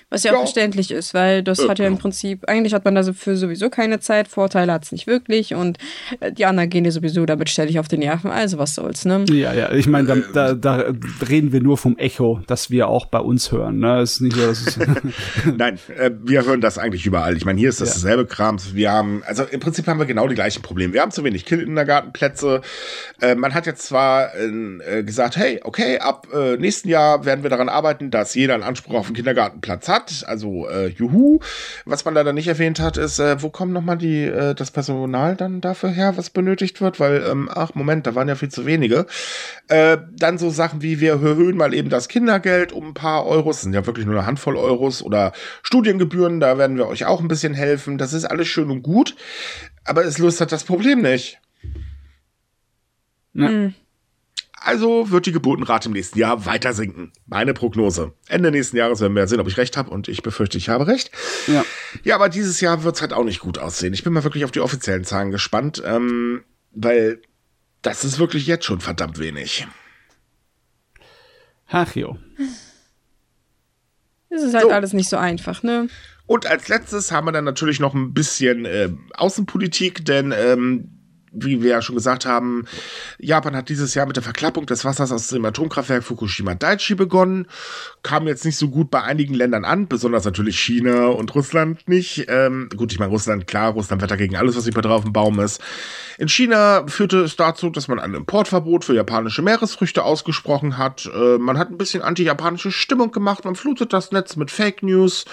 Was 0.11 0.23
ja, 0.23 0.33
ja, 0.33 0.37
auch 0.37 0.41
verständlich 0.41 0.91
ist, 0.91 1.13
weil 1.13 1.41
das 1.41 1.59
ja, 1.59 1.69
hat 1.69 1.79
ja 1.79 1.87
im 1.87 1.97
Prinzip, 1.97 2.47
eigentlich 2.47 2.73
hat 2.73 2.85
man 2.85 2.95
dafür 2.95 3.35
sowieso 3.35 3.69
keine 3.69 3.99
Zeit, 3.99 4.27
Vorteile 4.27 4.73
hat 4.73 4.83
es 4.83 4.91
nicht 4.91 5.07
wirklich 5.07 5.55
und 5.55 5.77
äh, 6.19 6.31
die 6.31 6.45
anderen 6.45 6.69
gehen 6.69 6.83
dir 6.83 6.91
sowieso 6.91 7.25
damit 7.25 7.49
ständig 7.49 7.79
auf 7.79 7.87
den 7.87 8.01
Nerven, 8.01 8.29
also 8.29 8.57
was 8.57 8.75
soll's, 8.75 9.05
ne? 9.05 9.25
Ja, 9.29 9.53
ja, 9.53 9.71
ich 9.71 9.87
meine, 9.87 10.07
da, 10.07 10.15
da, 10.33 10.53
da, 10.53 10.93
reden 11.27 11.51
wir 11.51 11.61
nur 11.61 11.77
vom 11.77 11.97
Echo, 11.97 12.41
das 12.47 12.69
wir 12.69 12.87
auch 12.87 13.05
bei 13.05 13.19
uns 13.19 13.51
hören, 13.51 13.79
ne? 13.79 14.01
ist 14.01 14.21
nicht 14.21 14.35
so, 14.35 14.45
dass 14.45 14.67
es 14.67 14.79
Nein, 15.57 15.79
äh, 15.97 16.11
wir 16.23 16.45
hören 16.45 16.61
das 16.61 16.77
eigentlich 16.77 17.05
überall. 17.05 17.35
Ich 17.37 17.45
meine, 17.45 17.59
hier 17.59 17.69
ist 17.69 17.81
das 17.81 17.89
ja. 17.89 17.95
dasselbe 17.95 18.25
Kram. 18.25 18.57
Wir 18.73 18.91
haben, 18.91 19.23
also 19.25 19.43
im 19.43 19.59
Prinzip 19.59 19.87
haben 19.87 19.99
wir 19.99 20.05
genau 20.05 20.27
die 20.27 20.35
gleichen 20.35 20.61
Probleme. 20.61 20.93
Wir 20.93 21.01
haben 21.01 21.11
zu 21.11 21.23
wenig 21.23 21.45
Kindergartenplätze. 21.45 22.61
Äh, 23.21 23.35
man 23.35 23.53
hat 23.53 23.65
jetzt 23.65 23.83
zwar 23.83 24.31
äh, 24.35 25.03
gesagt, 25.03 25.37
hey, 25.37 25.61
okay, 25.63 25.99
ab 25.99 26.27
äh, 26.33 26.57
nächsten 26.57 26.89
Jahr 26.89 27.25
werden 27.25 27.43
wir 27.43 27.49
daran 27.49 27.69
arbeiten, 27.69 28.11
dass 28.11 28.35
jeder 28.35 28.53
einen 28.53 28.63
Anspruch 28.63 28.95
auf 28.95 29.05
einen 29.05 29.15
Kindergartenplatz 29.15 29.71
Platz 29.71 29.87
hat. 30.01 30.27
Also 30.27 30.67
äh, 30.69 30.87
juhu. 30.87 31.39
Was 31.85 32.05
man 32.05 32.13
leider 32.13 32.33
nicht 32.33 32.47
erwähnt 32.47 32.79
hat, 32.79 32.97
ist, 32.97 33.19
äh, 33.19 33.41
wo 33.41 33.49
kommen 33.49 33.73
nochmal 33.73 33.97
die, 33.97 34.23
äh, 34.23 34.55
das 34.55 34.71
Personal 34.71 35.35
dann 35.35 35.61
dafür 35.61 35.89
her, 35.89 36.17
was 36.17 36.29
benötigt 36.29 36.81
wird? 36.81 36.99
Weil, 36.99 37.23
ähm, 37.29 37.49
ach 37.53 37.75
Moment, 37.75 38.07
da 38.07 38.15
waren 38.15 38.27
ja 38.27 38.35
viel 38.35 38.49
zu 38.49 38.65
wenige. 38.65 39.05
Äh, 39.67 39.97
dann 40.13 40.37
so 40.37 40.49
Sachen 40.49 40.81
wie, 40.81 40.99
wir 40.99 41.11
erhöhen 41.11 41.57
mal 41.57 41.73
eben 41.73 41.89
das 41.89 42.07
Kindergeld 42.07 42.71
um 42.71 42.89
ein 42.89 42.93
paar 42.93 43.25
Euros. 43.25 43.57
Das 43.57 43.63
sind 43.63 43.73
ja 43.73 43.85
wirklich 43.85 44.05
nur 44.05 44.15
eine 44.15 44.25
Handvoll 44.25 44.57
Euros. 44.57 45.03
Oder 45.03 45.33
Studiengebühren, 45.63 46.39
da 46.39 46.57
werden 46.57 46.77
wir 46.77 46.87
euch 46.87 47.05
auch 47.05 47.21
ein 47.21 47.27
bisschen 47.27 47.53
helfen. 47.53 47.97
Das 47.97 48.13
ist 48.13 48.25
alles 48.25 48.47
schön 48.47 48.69
und 48.69 48.83
gut. 48.83 49.15
Aber 49.83 50.05
es 50.05 50.17
löst 50.17 50.39
halt 50.39 50.51
das 50.51 50.63
Problem 50.63 51.01
nicht. 51.01 51.39
Ja. 53.33 53.49
Mhm. 53.49 53.73
Also 54.63 55.09
wird 55.09 55.25
die 55.25 55.31
Geburtenrate 55.31 55.89
im 55.89 55.93
nächsten 55.93 56.19
Jahr 56.19 56.45
weiter 56.45 56.73
sinken. 56.73 57.11
Meine 57.25 57.55
Prognose. 57.55 58.13
Ende 58.27 58.51
nächsten 58.51 58.77
Jahres 58.77 59.01
werden 59.01 59.15
wir 59.15 59.27
sehen, 59.27 59.39
ob 59.39 59.47
ich 59.47 59.57
recht 59.57 59.75
habe 59.75 59.89
und 59.89 60.07
ich 60.07 60.21
befürchte, 60.21 60.59
ich 60.59 60.69
habe 60.69 60.85
recht. 60.85 61.09
Ja, 61.47 61.65
ja 62.03 62.15
aber 62.15 62.29
dieses 62.29 62.61
Jahr 62.61 62.83
wird 62.83 62.95
es 62.95 63.01
halt 63.01 63.11
auch 63.11 63.23
nicht 63.23 63.39
gut 63.39 63.57
aussehen. 63.57 63.95
Ich 63.95 64.03
bin 64.03 64.13
mal 64.13 64.23
wirklich 64.23 64.45
auf 64.45 64.51
die 64.51 64.59
offiziellen 64.59 65.03
Zahlen 65.03 65.31
gespannt, 65.31 65.81
ähm, 65.83 66.43
weil 66.73 67.23
das 67.81 68.03
ist 68.03 68.19
wirklich 68.19 68.45
jetzt 68.45 68.65
schon 68.65 68.81
verdammt 68.81 69.17
wenig. 69.17 69.67
Ach 71.67 71.95
jo. 71.95 72.19
Es 74.29 74.43
ist 74.43 74.53
halt 74.53 74.65
so. 74.65 74.69
alles 74.69 74.93
nicht 74.93 75.09
so 75.09 75.17
einfach, 75.17 75.63
ne? 75.63 75.87
Und 76.27 76.45
als 76.45 76.67
letztes 76.67 77.11
haben 77.11 77.25
wir 77.25 77.31
dann 77.31 77.45
natürlich 77.45 77.79
noch 77.79 77.95
ein 77.95 78.13
bisschen 78.13 78.65
äh, 78.65 78.89
Außenpolitik, 79.15 80.05
denn 80.05 80.31
ähm, 80.31 81.00
wie 81.31 81.61
wir 81.63 81.71
ja 81.71 81.81
schon 81.81 81.95
gesagt 81.95 82.25
haben, 82.25 82.65
Japan 83.17 83.55
hat 83.55 83.69
dieses 83.69 83.93
Jahr 83.93 84.05
mit 84.05 84.17
der 84.17 84.23
Verklappung 84.23 84.65
des 84.65 84.83
Wassers 84.83 85.11
aus 85.11 85.29
dem 85.29 85.45
Atomkraftwerk 85.45 86.03
Fukushima 86.03 86.55
Daiichi 86.55 86.95
begonnen. 86.95 87.47
Kam 88.03 88.27
jetzt 88.27 88.45
nicht 88.45 88.57
so 88.57 88.69
gut 88.69 88.91
bei 88.91 89.01
einigen 89.01 89.33
Ländern 89.33 89.65
an, 89.65 89.87
besonders 89.87 90.25
natürlich 90.25 90.59
China 90.59 91.07
und 91.07 91.33
Russland 91.33 91.87
nicht. 91.87 92.25
Ähm, 92.27 92.69
gut, 92.75 92.91
ich 92.91 92.99
meine, 92.99 93.11
Russland, 93.11 93.47
klar, 93.47 93.71
Russland 93.71 94.01
wetter 94.01 94.17
gegen 94.17 94.35
alles, 94.35 94.57
was 94.57 94.65
mehr 94.65 94.81
drauf 94.81 95.05
im 95.05 95.13
Baum 95.13 95.39
ist. 95.39 95.61
In 96.17 96.27
China 96.27 96.85
führte 96.87 97.21
es 97.21 97.35
dazu, 97.35 97.69
dass 97.69 97.87
man 97.87 97.99
ein 97.99 98.13
Importverbot 98.13 98.85
für 98.85 98.95
japanische 98.95 99.41
Meeresfrüchte 99.41 100.03
ausgesprochen 100.03 100.77
hat. 100.77 101.09
Äh, 101.13 101.37
man 101.37 101.57
hat 101.57 101.69
ein 101.69 101.77
bisschen 101.77 102.01
anti-japanische 102.01 102.71
Stimmung 102.71 103.11
gemacht, 103.11 103.45
man 103.45 103.55
flutet 103.55 103.93
das 103.93 104.11
Netz 104.11 104.35
mit 104.35 104.51
Fake 104.51 104.83
News 104.83 105.25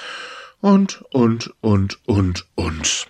und, 0.61 1.03
und, 1.11 1.53
und, 1.61 1.99
und, 2.07 2.47
und. 2.55 3.07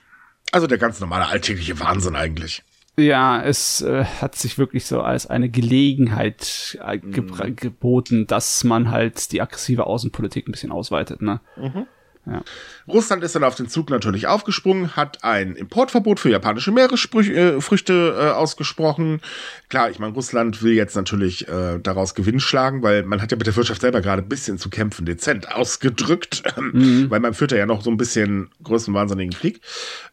Also 0.53 0.67
der 0.67 0.79
ganz 0.79 1.01
normale 1.01 1.27
alltägliche 1.27 1.79
Wahnsinn 1.79 2.17
eigentlich. 2.17 2.63
Ja, 2.99 3.41
es 3.41 3.81
äh, 3.81 4.05
hat 4.05 4.35
sich 4.35 4.59
wirklich 4.59 4.85
so 4.85 5.03
als 5.03 5.29
eine 5.29 5.49
Gelegenheit 5.49 6.77
äh, 6.85 6.99
ge 6.99 7.23
mhm. 7.23 7.55
geboten, 7.55 8.27
dass 8.27 8.65
man 8.65 8.91
halt 8.91 9.31
die 9.31 9.41
aggressive 9.41 9.87
Außenpolitik 9.87 10.49
ein 10.49 10.53
bisschen 10.53 10.73
ausweitet. 10.73 11.23
Ne? 11.23 11.41
Mhm. 11.57 11.87
Ja. 12.31 12.43
Russland 12.87 13.23
ist 13.23 13.35
dann 13.35 13.45
auf 13.45 13.55
den 13.55 13.69
Zug 13.69 13.91
natürlich 13.91 14.27
aufgesprungen, 14.27 14.97
hat 14.97 15.25
ein 15.25 15.57
Importverbot 15.57 16.21
für 16.21 16.31
japanische 16.31 16.73
Meeresfrüchte 16.73 18.17
äh, 18.19 18.31
ausgesprochen. 18.31 19.21
Klar, 19.69 19.91
ich 19.91 19.99
meine, 19.99 20.15
Russland 20.15 20.63
will 20.63 20.73
jetzt 20.73 20.97
natürlich 20.97 21.49
äh, 21.49 21.79
daraus 21.79 22.15
Gewinn 22.15 22.41
schlagen, 22.41 22.83
weil 22.83 23.03
man 23.03 23.21
hat 23.21 23.31
ja 23.31 23.37
mit 23.37 23.47
der 23.47 23.57
Wirtschaft 23.57 23.83
selber 23.83 24.01
gerade 24.01 24.23
ein 24.23 24.29
bisschen 24.29 24.59
zu 24.59 24.71
kämpfen, 24.71 25.07
dezent 25.07 25.53
ausgedrückt, 25.55 26.43
mhm. 26.57 27.11
weil 27.11 27.21
man 27.21 27.35
führt 27.35 27.53
ja 27.53 27.67
noch 27.67 27.83
so 27.83 27.91
ein 27.91 27.97
bisschen 27.97 28.51
größenwahnsinnigen 28.63 29.33
Krieg. 29.33 29.61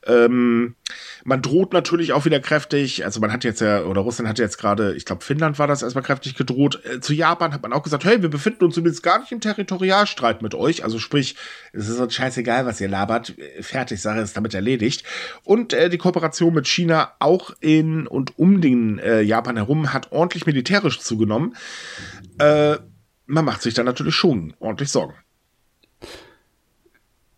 Ähm, 0.06 0.76
man 1.24 1.42
droht 1.42 1.74
natürlich 1.74 2.14
auch 2.14 2.26
wieder 2.26 2.40
kräftig, 2.40 3.06
also 3.06 3.20
man 3.20 3.32
hat 3.32 3.44
jetzt 3.44 3.62
ja, 3.62 3.84
oder 3.84 4.02
Russland 4.02 4.30
hat 4.30 4.38
jetzt 4.38 4.58
gerade, 4.58 4.96
ich 4.96 5.06
glaube, 5.06 5.24
Finnland 5.24 5.60
war 5.60 5.68
das 5.68 5.82
erstmal 5.82 6.04
kräftig 6.04 6.36
gedroht. 6.36 6.82
Äh, 6.86 7.00
zu 7.00 7.14
Japan 7.14 7.54
hat 7.54 7.62
man 7.62 7.74
auch 7.74 7.84
gesagt, 7.84 8.06
hey, 8.06 8.22
wir 8.22 8.30
befinden 8.30 8.66
uns 8.66 8.78
übrigens 8.78 9.02
gar 9.02 9.20
nicht 9.20 9.32
im 9.32 9.42
Territorialstreit 9.42 10.42
mit 10.42 10.54
euch. 10.54 10.84
Also 10.84 11.00
sprich, 11.00 11.36
es 11.74 11.90
ist 11.90 12.00
uns 12.06 12.16
scheißegal, 12.16 12.66
was 12.66 12.82
ihr 12.82 12.88
labert. 12.88 13.36
Fertig, 13.62 14.02
Sache 14.02 14.20
ist 14.20 14.38
damit 14.38 14.54
erledigt. 14.54 15.04
Und 15.44 15.74
äh, 15.74 15.90
die 15.90 15.98
Kooperation 15.98 16.54
mit 16.54 16.68
China 16.68 17.12
auch 17.20 17.52
in 17.60 18.08
und 18.08 18.40
um 18.40 18.62
den 18.62 19.00
äh, 19.00 19.22
Japan 19.22 19.58
herum 19.58 19.94
hat 19.94 20.12
ordentlich 20.12 20.46
militärisch 20.46 21.00
zugenommen. 21.00 21.56
Äh, 22.40 22.78
man 23.26 23.46
macht 23.46 23.62
sich 23.62 23.74
da 23.74 23.84
natürlich 23.84 24.16
schon 24.16 24.54
ordentlich 24.60 24.90
Sorgen. 24.90 25.16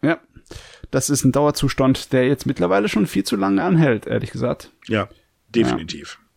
Ja, 0.02 0.20
das 0.92 1.10
ist 1.10 1.24
ein 1.24 1.32
Dauerzustand, 1.32 2.14
der 2.14 2.28
jetzt 2.28 2.46
mittlerweile 2.46 2.90
schon 2.90 3.08
viel 3.08 3.24
zu 3.24 3.36
lange 3.36 3.64
anhält, 3.64 4.06
ehrlich 4.06 4.32
gesagt. 4.32 4.72
Ja, 4.88 5.10
definitiv. 5.50 6.20
Ja. 6.20 6.28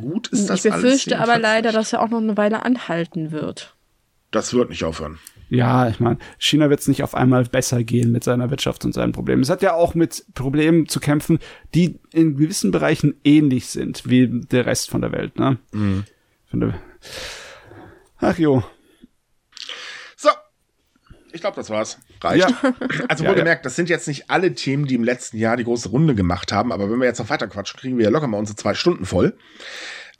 Gut 0.00 0.28
ist 0.28 0.48
das 0.48 0.64
Ich 0.64 0.72
befürchte 0.72 1.18
aber 1.18 1.38
leider, 1.38 1.70
dass 1.70 1.92
er 1.92 2.00
auch 2.00 2.08
noch 2.08 2.20
eine 2.20 2.36
Weile 2.36 2.64
anhalten 2.64 3.30
wird. 3.30 3.74
Das 4.30 4.54
wird 4.54 4.70
nicht 4.70 4.84
aufhören. 4.84 5.18
Ja, 5.54 5.88
ich 5.88 6.00
meine, 6.00 6.16
China 6.38 6.70
wird 6.70 6.80
es 6.80 6.88
nicht 6.88 7.02
auf 7.02 7.14
einmal 7.14 7.44
besser 7.44 7.84
gehen 7.84 8.10
mit 8.10 8.24
seiner 8.24 8.48
Wirtschaft 8.48 8.86
und 8.86 8.94
seinen 8.94 9.12
Problemen. 9.12 9.42
Es 9.42 9.50
hat 9.50 9.60
ja 9.60 9.74
auch 9.74 9.94
mit 9.94 10.24
Problemen 10.34 10.88
zu 10.88 10.98
kämpfen, 10.98 11.40
die 11.74 12.00
in 12.12 12.36
gewissen 12.36 12.70
Bereichen 12.70 13.16
ähnlich 13.22 13.66
sind 13.66 14.08
wie 14.08 14.28
der 14.28 14.64
Rest 14.64 14.88
von 14.90 15.02
der 15.02 15.12
Welt. 15.12 15.38
Ne? 15.38 15.58
Mhm. 15.72 16.04
Ach 18.18 18.38
jo, 18.38 18.62
ich 21.32 21.40
glaube, 21.40 21.56
das 21.56 21.70
war's. 21.70 21.98
Reicht. 22.20 22.48
Ja. 22.48 22.74
Also 23.08 23.24
wohlgemerkt, 23.24 23.46
ja, 23.46 23.54
ja. 23.60 23.62
das 23.62 23.76
sind 23.76 23.88
jetzt 23.88 24.06
nicht 24.06 24.30
alle 24.30 24.54
Themen, 24.54 24.86
die 24.86 24.94
im 24.94 25.04
letzten 25.04 25.38
Jahr 25.38 25.56
die 25.56 25.64
große 25.64 25.88
Runde 25.88 26.14
gemacht 26.14 26.52
haben, 26.52 26.72
aber 26.72 26.90
wenn 26.90 27.00
wir 27.00 27.06
jetzt 27.06 27.18
noch 27.18 27.30
weiter 27.30 27.48
quatschen, 27.48 27.80
kriegen 27.80 27.98
wir 27.98 28.04
ja 28.04 28.10
locker 28.10 28.26
mal 28.26 28.38
unsere 28.38 28.56
zwei 28.56 28.74
Stunden 28.74 29.06
voll. 29.06 29.36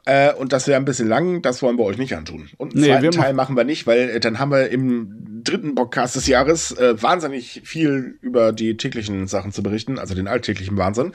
Äh, 0.05 0.33
und 0.35 0.53
das 0.53 0.67
wäre 0.67 0.79
ein 0.79 0.85
bisschen 0.85 1.09
lang, 1.09 1.43
das 1.43 1.63
wollen 1.63 1.79
wir 1.79 1.85
euch 1.85 1.99
nicht 1.99 2.17
antun. 2.17 2.49
Und 2.57 2.75
einen 2.75 2.83
nee, 2.83 2.89
zweiten 2.89 3.11
Teil 3.13 3.35
machen 3.35 3.57
wir 3.57 3.65
nicht, 3.65 3.87
weil 3.87 4.11
äh, 4.11 4.21
dann 4.21 4.39
haben 4.39 4.51
wir 4.51 4.69
im 4.71 5.43
dritten 5.45 5.75
Podcast 5.75 6.17
des 6.17 6.27
Jahres 6.27 6.73
äh, 6.73 7.01
wahnsinnig 7.01 7.63
viel 7.65 8.19
über 8.21 8.53
die 8.53 8.77
täglichen 8.77 9.29
Sachen 9.29 9.53
zu 9.53 9.63
berichten, 9.63 9.99
also 9.99 10.15
den 10.15 10.27
alltäglichen 10.27 10.77
Wahnsinn. 10.77 11.13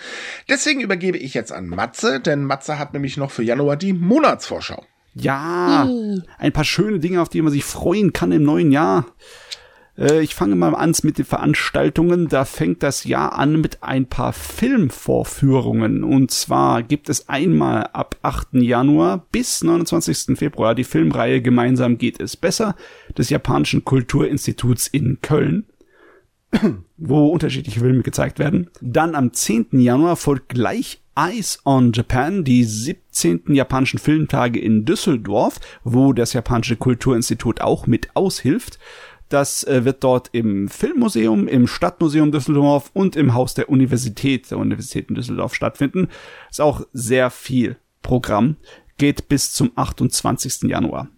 Deswegen 0.50 0.80
übergebe 0.80 1.18
ich 1.18 1.34
jetzt 1.34 1.52
an 1.52 1.68
Matze, 1.68 2.20
denn 2.22 2.44
Matze 2.44 2.80
hat 2.80 2.94
nämlich 2.94 3.18
noch 3.18 3.32
für 3.32 3.44
Januar 3.44 3.76
die 3.76 3.94
Monatsvorschau. 3.94 4.86
Ja, 5.16 5.90
ein 6.38 6.54
paar 6.54 6.64
schöne 6.64 7.00
Dinge, 7.00 7.22
auf 7.22 7.30
die 7.30 7.42
man 7.42 7.52
sich 7.52 7.64
freuen 7.64 8.14
kann 8.14 8.32
im 8.32 8.44
neuen 8.44 8.72
Jahr. 8.72 9.06
Äh, 9.98 10.22
ich 10.22 10.36
fange 10.36 10.56
mal 10.56 10.76
an 10.76 10.94
mit 11.04 11.18
den 11.18 11.26
Veranstaltungen. 11.26 12.28
Da 12.28 12.46
fängt 12.46 12.84
das 12.84 13.04
Jahr 13.04 13.38
an 13.38 13.60
mit 13.60 13.84
ein 13.84 14.06
paar 14.06 14.34
Filmvorführungen. 14.34 16.04
Und 16.04 16.32
zwar 16.32 16.84
gibt 16.84 17.10
es 17.10 17.30
einmal 17.30 17.90
ab 17.94 18.16
8. 18.22 18.54
Januar 18.54 19.26
bis 19.32 19.64
29. 19.64 20.38
Februar 20.38 20.76
die 20.76 20.84
Filmreihe 20.84 21.42
Gemeinsam 21.42 21.98
geht 21.98 22.20
es 22.20 22.38
besser 22.38 22.76
des 23.18 23.30
japanischen 23.30 23.84
Kulturinstituts 23.84 24.88
in 24.88 25.20
Köln 25.22 25.66
wo 26.98 27.28
unterschiedliche 27.28 27.80
Filme 27.80 28.04
gezeigt 28.04 28.40
werden. 28.40 28.70
Dann 28.82 29.16
am 29.16 29.34
10. 29.34 29.68
Januar 29.80 30.16
folgt 30.16 30.50
gleich 30.50 31.02
Eyes 31.16 31.60
on 31.66 31.94
Japan, 31.94 32.44
die 32.44 32.64
17. 32.64 33.56
japanischen 33.56 33.98
Filmtage 33.98 34.60
in 34.60 34.86
Düsseldorf, 34.86 35.60
wo 35.84 36.14
das 36.14 36.34
japanische 36.34 36.76
Kulturinstitut 36.76 37.60
auch 37.60 37.88
mit 37.88 38.16
aushilft. 38.16 38.78
Das 39.30 39.64
äh, 39.66 39.84
wird 39.84 40.04
dort 40.04 40.30
im 40.32 40.70
Filmmuseum, 40.70 41.48
im 41.48 41.68
Stadtmuseum 41.68 42.32
Düsseldorf 42.32 42.92
und 42.94 43.16
im 43.16 43.34
Haus 43.34 43.54
der 43.54 43.70
Universität, 43.70 44.50
der 44.52 44.58
Universität 44.58 45.10
in 45.10 45.16
Düsseldorf 45.16 45.54
stattfinden. 45.54 46.08
Ist 46.50 46.62
auch 46.62 46.82
sehr 46.94 47.30
viel 47.30 47.78
Programm. 48.02 48.56
Geht 48.98 49.28
bis 49.28 49.52
zum 49.52 49.72
28. 49.76 50.64
Januar. 50.64 51.10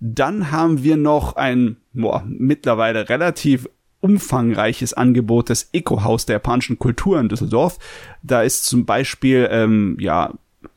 Dann 0.00 0.50
haben 0.50 0.82
wir 0.82 0.96
noch 0.96 1.36
ein 1.36 1.76
boah, 1.92 2.24
mittlerweile 2.26 3.08
relativ 3.08 3.68
umfangreiches 4.00 4.94
Angebot 4.94 5.48
des 5.48 5.68
Eco-Haus 5.72 6.26
der 6.26 6.34
japanischen 6.34 6.78
Kultur 6.78 7.20
in 7.20 7.28
Düsseldorf. 7.28 7.78
Da 8.22 8.42
ist 8.42 8.64
zum 8.64 8.84
Beispiel 8.84 9.48
ähm, 9.50 9.96
ja 10.00 10.34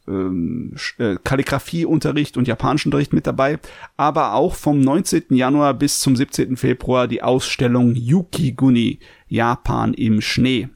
ähm, 0.07 0.75
äh, 0.97 1.15
Kalligraphieunterricht 1.23 2.37
und 2.37 2.47
Japanischunterricht 2.47 3.13
mit 3.13 3.27
dabei, 3.27 3.59
aber 3.97 4.33
auch 4.33 4.55
vom 4.55 4.79
19. 4.79 5.23
Januar 5.29 5.73
bis 5.73 5.99
zum 5.99 6.15
17. 6.15 6.57
Februar 6.57 7.07
die 7.07 7.23
Ausstellung 7.23 7.95
Yukiguni, 7.95 8.99
Japan 9.27 9.93
im 9.93 10.21
Schnee, 10.21 10.69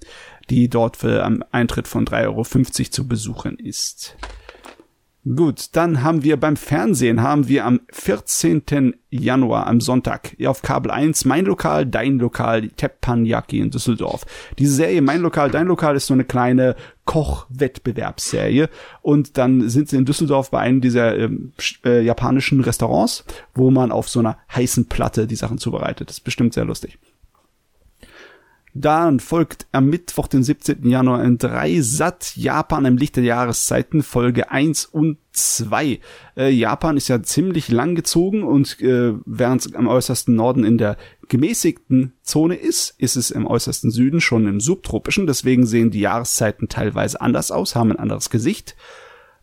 die 0.49 0.69
dort 0.69 0.97
für 0.97 1.23
am 1.23 1.43
Eintritt 1.51 1.87
von 1.87 2.05
3,50 2.05 2.25
Euro 2.25 2.43
zu 2.89 3.07
besuchen 3.07 3.57
ist. 3.57 4.17
Gut, 5.35 5.67
dann 5.73 6.01
haben 6.01 6.23
wir 6.23 6.37
beim 6.37 6.55
Fernsehen 6.55 7.21
haben 7.21 7.47
wir 7.47 7.63
am 7.65 7.81
14. 7.91 8.95
Januar 9.11 9.67
am 9.67 9.79
Sonntag 9.79 10.35
auf 10.43 10.63
Kabel 10.63 10.89
1 10.89 11.25
Mein 11.25 11.45
Lokal, 11.45 11.85
Dein 11.85 12.17
Lokal, 12.17 12.69
Teppanyaki 12.69 13.59
in 13.59 13.69
Düsseldorf. 13.69 14.25
Diese 14.57 14.73
Serie 14.73 15.03
Mein 15.03 15.21
Lokal, 15.21 15.51
Dein 15.51 15.67
Lokal 15.67 15.95
ist 15.95 16.07
so 16.07 16.15
eine 16.15 16.23
kleine 16.23 16.75
Kochwettbewerbsserie 17.05 18.69
und 19.03 19.37
dann 19.37 19.69
sind 19.69 19.89
sie 19.89 19.97
in 19.97 20.05
Düsseldorf 20.05 20.49
bei 20.49 20.61
einem 20.61 20.81
dieser 20.81 21.15
ähm, 21.15 21.53
äh, 21.85 22.01
japanischen 22.01 22.61
Restaurants, 22.61 23.23
wo 23.53 23.69
man 23.69 23.91
auf 23.91 24.09
so 24.09 24.21
einer 24.21 24.39
heißen 24.55 24.87
Platte 24.87 25.27
die 25.27 25.35
Sachen 25.35 25.59
zubereitet. 25.59 26.09
Das 26.09 26.17
ist 26.17 26.23
bestimmt 26.23 26.55
sehr 26.55 26.65
lustig. 26.65 26.97
Dann 28.73 29.19
folgt 29.19 29.67
am 29.71 29.87
Mittwoch, 29.87 30.27
den 30.27 30.43
17. 30.43 30.87
Januar 30.87 31.23
in 31.23 31.37
3 31.37 31.81
Sat 31.81 32.35
Japan 32.35 32.85
im 32.85 32.97
Licht 32.97 33.15
der 33.15 33.23
Jahreszeiten 33.23 34.03
Folge 34.03 34.51
1 34.51 34.85
und 34.85 35.17
2. 35.31 35.99
Äh, 36.37 36.49
Japan 36.49 36.95
ist 36.95 37.07
ja 37.07 37.21
ziemlich 37.23 37.69
lang 37.69 37.95
gezogen 37.95 38.43
und 38.43 38.79
äh, 38.81 39.13
während 39.25 39.75
am 39.75 39.87
äußersten 39.87 40.35
Norden 40.35 40.63
in 40.63 40.77
der 40.77 40.97
gemäßigten 41.27 42.13
Zone 42.21 42.55
ist, 42.55 42.93
ist 42.97 43.15
es 43.15 43.31
im 43.31 43.47
äußersten 43.47 43.91
Süden 43.91 44.21
schon 44.21 44.47
im 44.47 44.59
subtropischen. 44.59 45.27
Deswegen 45.27 45.65
sehen 45.65 45.91
die 45.91 46.01
Jahreszeiten 46.01 46.69
teilweise 46.69 47.21
anders 47.21 47.51
aus, 47.51 47.75
haben 47.75 47.91
ein 47.91 47.99
anderes 47.99 48.29
Gesicht. 48.29 48.75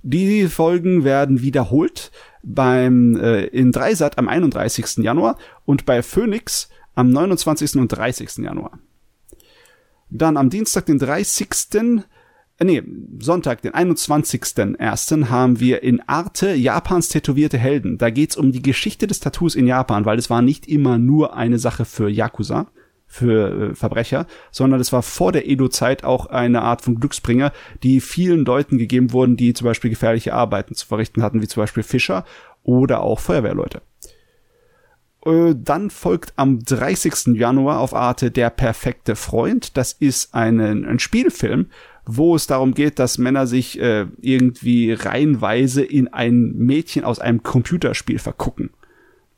Die 0.03 0.47
Folgen 0.47 1.03
werden 1.03 1.43
wiederholt 1.43 2.13
beim 2.45 3.17
äh, 3.17 3.47
in 3.47 3.73
Dreisat 3.73 4.19
am 4.19 4.29
31. 4.29 4.99
Januar 4.99 5.37
und 5.65 5.85
bei 5.85 6.03
Phoenix 6.03 6.69
am 6.95 7.11
29. 7.11 7.77
und 7.77 7.89
30. 7.89 8.39
Januar. 8.39 8.79
Dann 10.11 10.37
am 10.37 10.51
Dienstag, 10.51 10.87
den 10.87 10.99
30. 10.99 11.49
Äh, 12.59 12.65
nee, 12.65 12.83
Sonntag, 13.19 13.63
den 13.63 13.73
21.01. 13.73 15.29
haben 15.29 15.61
wir 15.61 15.83
in 15.83 16.01
Arte 16.09 16.55
Japans 16.55 17.09
tätowierte 17.09 17.59
Helden. 17.59 17.99
Da 17.99 18.11
geht's 18.11 18.37
um 18.37 18.53
die 18.53 18.63
Geschichte 18.63 19.07
des 19.07 19.21
Tattoos 19.21 19.55
in 19.55 19.67
Japan, 19.67 20.05
weil 20.05 20.19
es 20.19 20.31
war 20.31 20.43
nicht 20.43 20.67
immer 20.67 20.99
nur 20.99 21.37
eine 21.37 21.59
Sache 21.59 21.85
für 21.85 22.09
Yakuza, 22.09 22.69
für 23.07 23.71
äh, 23.71 23.75
Verbrecher, 23.75 24.27
sondern 24.51 24.81
es 24.81 24.93
war 24.93 25.03
vor 25.03 25.33
der 25.33 25.49
Edo-Zeit 25.49 26.05
auch 26.05 26.27
eine 26.27 26.63
Art 26.63 26.83
von 26.83 26.97
Glücksbringer, 26.97 27.53
die 27.83 28.01
vielen 28.01 28.45
Leuten 28.45 28.79
gegeben 28.79 29.13
wurden, 29.13 29.37
die 29.37 29.55
zum 29.55 29.67
Beispiel 29.67 29.91
gefährliche 29.91 30.35
Arbeiten 30.35 30.75
zu 30.75 30.87
verrichten 30.87 31.23
hatten, 31.23 31.43
wie 31.43 31.49
zum 31.49 31.63
Beispiel 31.63 31.83
Fischer 31.83 32.25
oder 32.63 33.01
auch 33.01 33.21
Feuerwehrleute. 33.21 33.83
Äh, 35.27 35.55
dann 35.57 35.91
folgt 35.91 36.33
am 36.37 36.61
30. 36.61 37.37
Januar 37.37 37.81
auf 37.81 37.95
Arte 37.95 38.31
Der 38.31 38.51
perfekte 38.51 39.17
Freund. 39.17 39.77
Das 39.77 39.93
ist 39.93 40.35
ein, 40.35 40.61
ein 40.61 40.99
Spielfilm, 40.99 41.67
wo 42.07 42.37
es 42.37 42.47
darum 42.47 42.75
geht, 42.75 42.99
dass 42.99 43.19
Männer 43.19 43.47
sich 43.47 43.81
äh, 43.81 44.07
irgendwie 44.21 44.93
reihenweise 44.93 45.83
in 45.83 46.09
ein 46.09 46.53
Mädchen 46.55 47.05
aus 47.05 47.19
einem 47.19 47.43
Computerspiel 47.43 48.21
vergucken. 48.21 48.71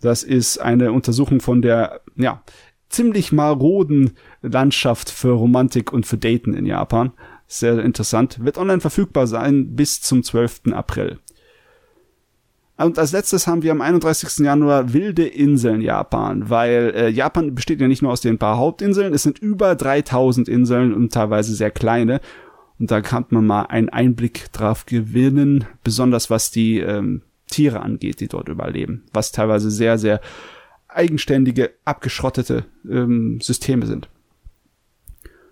Das 0.00 0.22
ist 0.22 0.58
eine 0.58 0.92
Untersuchung 0.92 1.40
von 1.40 1.62
der, 1.62 2.02
ja, 2.14 2.42
ziemlich 2.88 3.32
maroden 3.32 4.12
Landschaft 4.42 5.10
für 5.10 5.32
Romantik 5.32 5.92
und 5.92 6.06
für 6.06 6.18
Daten 6.18 6.54
in 6.54 6.66
Japan. 6.66 7.12
Sehr 7.46 7.78
interessant. 7.78 8.44
Wird 8.44 8.58
online 8.58 8.80
verfügbar 8.80 9.26
sein 9.26 9.74
bis 9.74 10.00
zum 10.02 10.22
12. 10.22 10.72
April. 10.72 11.18
Und 12.78 12.96
als 12.96 13.10
letztes 13.10 13.48
haben 13.48 13.62
wir 13.62 13.72
am 13.72 13.80
31. 13.80 14.38
Januar 14.38 14.92
wilde 14.92 15.26
Inseln 15.26 15.80
Japan, 15.80 16.48
weil 16.48 16.92
äh, 16.94 17.08
Japan 17.08 17.54
besteht 17.54 17.80
ja 17.80 17.88
nicht 17.88 18.02
nur 18.02 18.12
aus 18.12 18.20
den 18.20 18.38
paar 18.38 18.56
Hauptinseln, 18.56 19.12
es 19.12 19.24
sind 19.24 19.40
über 19.40 19.74
3000 19.74 20.48
Inseln 20.48 20.94
und 20.94 21.12
teilweise 21.12 21.54
sehr 21.54 21.72
kleine. 21.72 22.20
Und 22.78 22.92
da 22.92 23.00
kann 23.00 23.26
man 23.30 23.44
mal 23.44 23.62
einen 23.62 23.88
Einblick 23.88 24.52
drauf 24.52 24.86
gewinnen, 24.86 25.66
besonders 25.82 26.30
was 26.30 26.52
die 26.52 26.78
ähm, 26.78 27.22
Tiere 27.48 27.80
angeht, 27.80 28.20
die 28.20 28.28
dort 28.28 28.48
überleben, 28.48 29.04
was 29.12 29.32
teilweise 29.32 29.72
sehr, 29.72 29.98
sehr 29.98 30.20
eigenständige, 30.86 31.72
abgeschrottete 31.84 32.64
ähm, 32.88 33.40
Systeme 33.40 33.86
sind. 33.86 34.08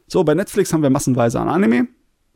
So, 0.06 0.22
bei 0.22 0.34
Netflix 0.34 0.72
haben 0.72 0.82
wir 0.82 0.90
massenweise 0.90 1.40
an 1.40 1.48
Anime. 1.48 1.88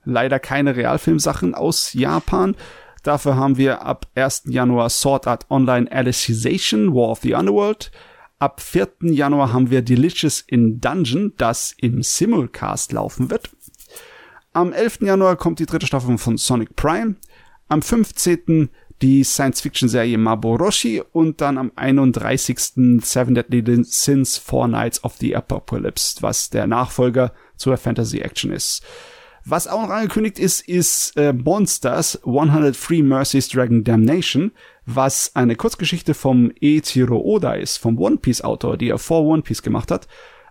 Leider 0.04 0.40
keine 0.40 0.74
Realfilmsachen 0.74 1.54
aus 1.54 1.92
Japan. 1.92 2.56
Dafür 3.02 3.36
haben 3.36 3.56
wir 3.56 3.82
ab 3.82 4.06
1. 4.14 4.44
Januar 4.46 4.90
Sword 4.90 5.26
Art 5.26 5.50
Online 5.50 5.90
Alicization, 5.90 6.94
War 6.94 7.10
of 7.10 7.20
the 7.20 7.34
Underworld. 7.34 7.90
Ab 8.38 8.60
4. 8.60 8.88
Januar 9.02 9.52
haben 9.52 9.70
wir 9.70 9.82
Delicious 9.82 10.40
in 10.46 10.80
Dungeon, 10.80 11.34
das 11.36 11.74
im 11.78 12.02
Simulcast 12.02 12.92
laufen 12.92 13.30
wird. 13.30 13.50
Am 14.52 14.72
11. 14.72 15.00
Januar 15.02 15.36
kommt 15.36 15.58
die 15.58 15.66
dritte 15.66 15.86
Staffel 15.86 16.18
von 16.18 16.36
Sonic 16.36 16.74
Prime. 16.76 17.16
Am 17.68 17.82
15. 17.82 18.68
die 19.00 19.24
Science-Fiction-Serie 19.24 20.18
Maboroshi 20.18 21.02
und 21.12 21.40
dann 21.40 21.56
am 21.56 21.72
31. 21.76 23.00
Seven 23.02 23.34
Deadly 23.34 23.84
Sins 23.84 24.36
Four 24.36 24.68
Nights 24.68 25.02
of 25.04 25.16
the 25.16 25.34
Apocalypse, 25.34 26.20
was 26.20 26.50
der 26.50 26.66
Nachfolger 26.66 27.32
zur 27.56 27.76
Fantasy-Action 27.76 28.52
ist. 28.52 28.82
Was 29.50 29.66
auch 29.66 29.82
noch 29.82 29.90
angekündigt 29.90 30.38
ist, 30.38 30.60
ist 30.68 31.16
äh, 31.16 31.32
Monsters 31.32 32.24
103 32.24 33.02
Mercies 33.02 33.48
Dragon 33.48 33.82
Damnation, 33.82 34.52
was 34.86 35.34
eine 35.34 35.56
Kurzgeschichte 35.56 36.14
vom 36.14 36.52
Eiichiro 36.62 37.18
Oda 37.18 37.54
ist, 37.54 37.78
vom 37.78 37.98
One 37.98 38.18
Piece 38.18 38.42
Autor, 38.42 38.76
die 38.76 38.90
er 38.90 38.98
vor 38.98 39.24
One 39.24 39.42
Piece 39.42 39.62
gemacht 39.62 39.90
hat. 39.90 40.06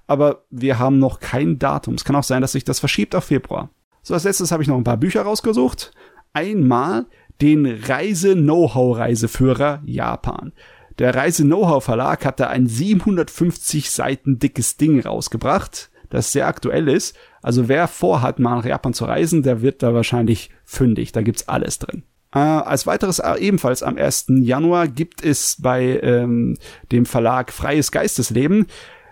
Aber 0.05 0.43
wir 0.49 0.79
haben 0.79 0.99
noch 0.99 1.21
kein 1.21 1.59
Datum. 1.59 1.93
Es 1.93 2.03
kann 2.03 2.17
auch 2.17 2.23
sein, 2.23 2.41
dass 2.41 2.51
sich 2.51 2.65
das 2.65 2.81
verschiebt 2.81 3.15
auf 3.15 3.23
Februar. 3.23 3.69
So, 4.01 4.15
als 4.15 4.25
letztes 4.25 4.51
habe 4.51 4.63
ich 4.63 4.67
noch 4.67 4.75
ein 4.75 4.83
paar 4.83 4.97
Bücher 4.97 5.21
rausgesucht. 5.21 5.93
Einmal 6.33 7.05
den 7.39 7.65
Reise-Know-how-Reiseführer 7.65 9.81
Japan. 9.85 10.51
Der 10.97 11.15
Reise-Know-how-Verlag 11.15 12.25
hat 12.25 12.41
da 12.41 12.47
ein 12.47 12.67
750 12.67 13.91
Seiten 13.91 14.39
dickes 14.39 14.75
Ding 14.75 14.99
rausgebracht, 14.99 15.89
das 16.09 16.33
sehr 16.33 16.47
aktuell 16.47 16.89
ist 16.89 17.15
also 17.41 17.67
wer 17.67 17.87
vorhat, 17.87 18.39
mal 18.39 18.57
nach 18.57 18.65
Japan 18.65 18.93
zu 18.93 19.05
reisen, 19.05 19.43
der 19.43 19.61
wird 19.61 19.83
da 19.83 19.93
wahrscheinlich 19.93 20.49
fündig. 20.65 21.11
Da 21.11 21.21
gibt's 21.21 21.47
alles 21.47 21.79
drin. 21.79 22.03
Äh, 22.33 22.39
als 22.39 22.85
weiteres 22.85 23.19
äh, 23.19 23.35
ebenfalls 23.39 23.81
am 23.81 23.97
1. 23.97 24.25
Januar 24.41 24.87
gibt 24.87 25.23
es 25.23 25.57
bei 25.59 25.99
ähm, 26.03 26.57
dem 26.91 27.05
Verlag 27.05 27.51
Freies 27.51 27.91
Geistesleben 27.91 28.67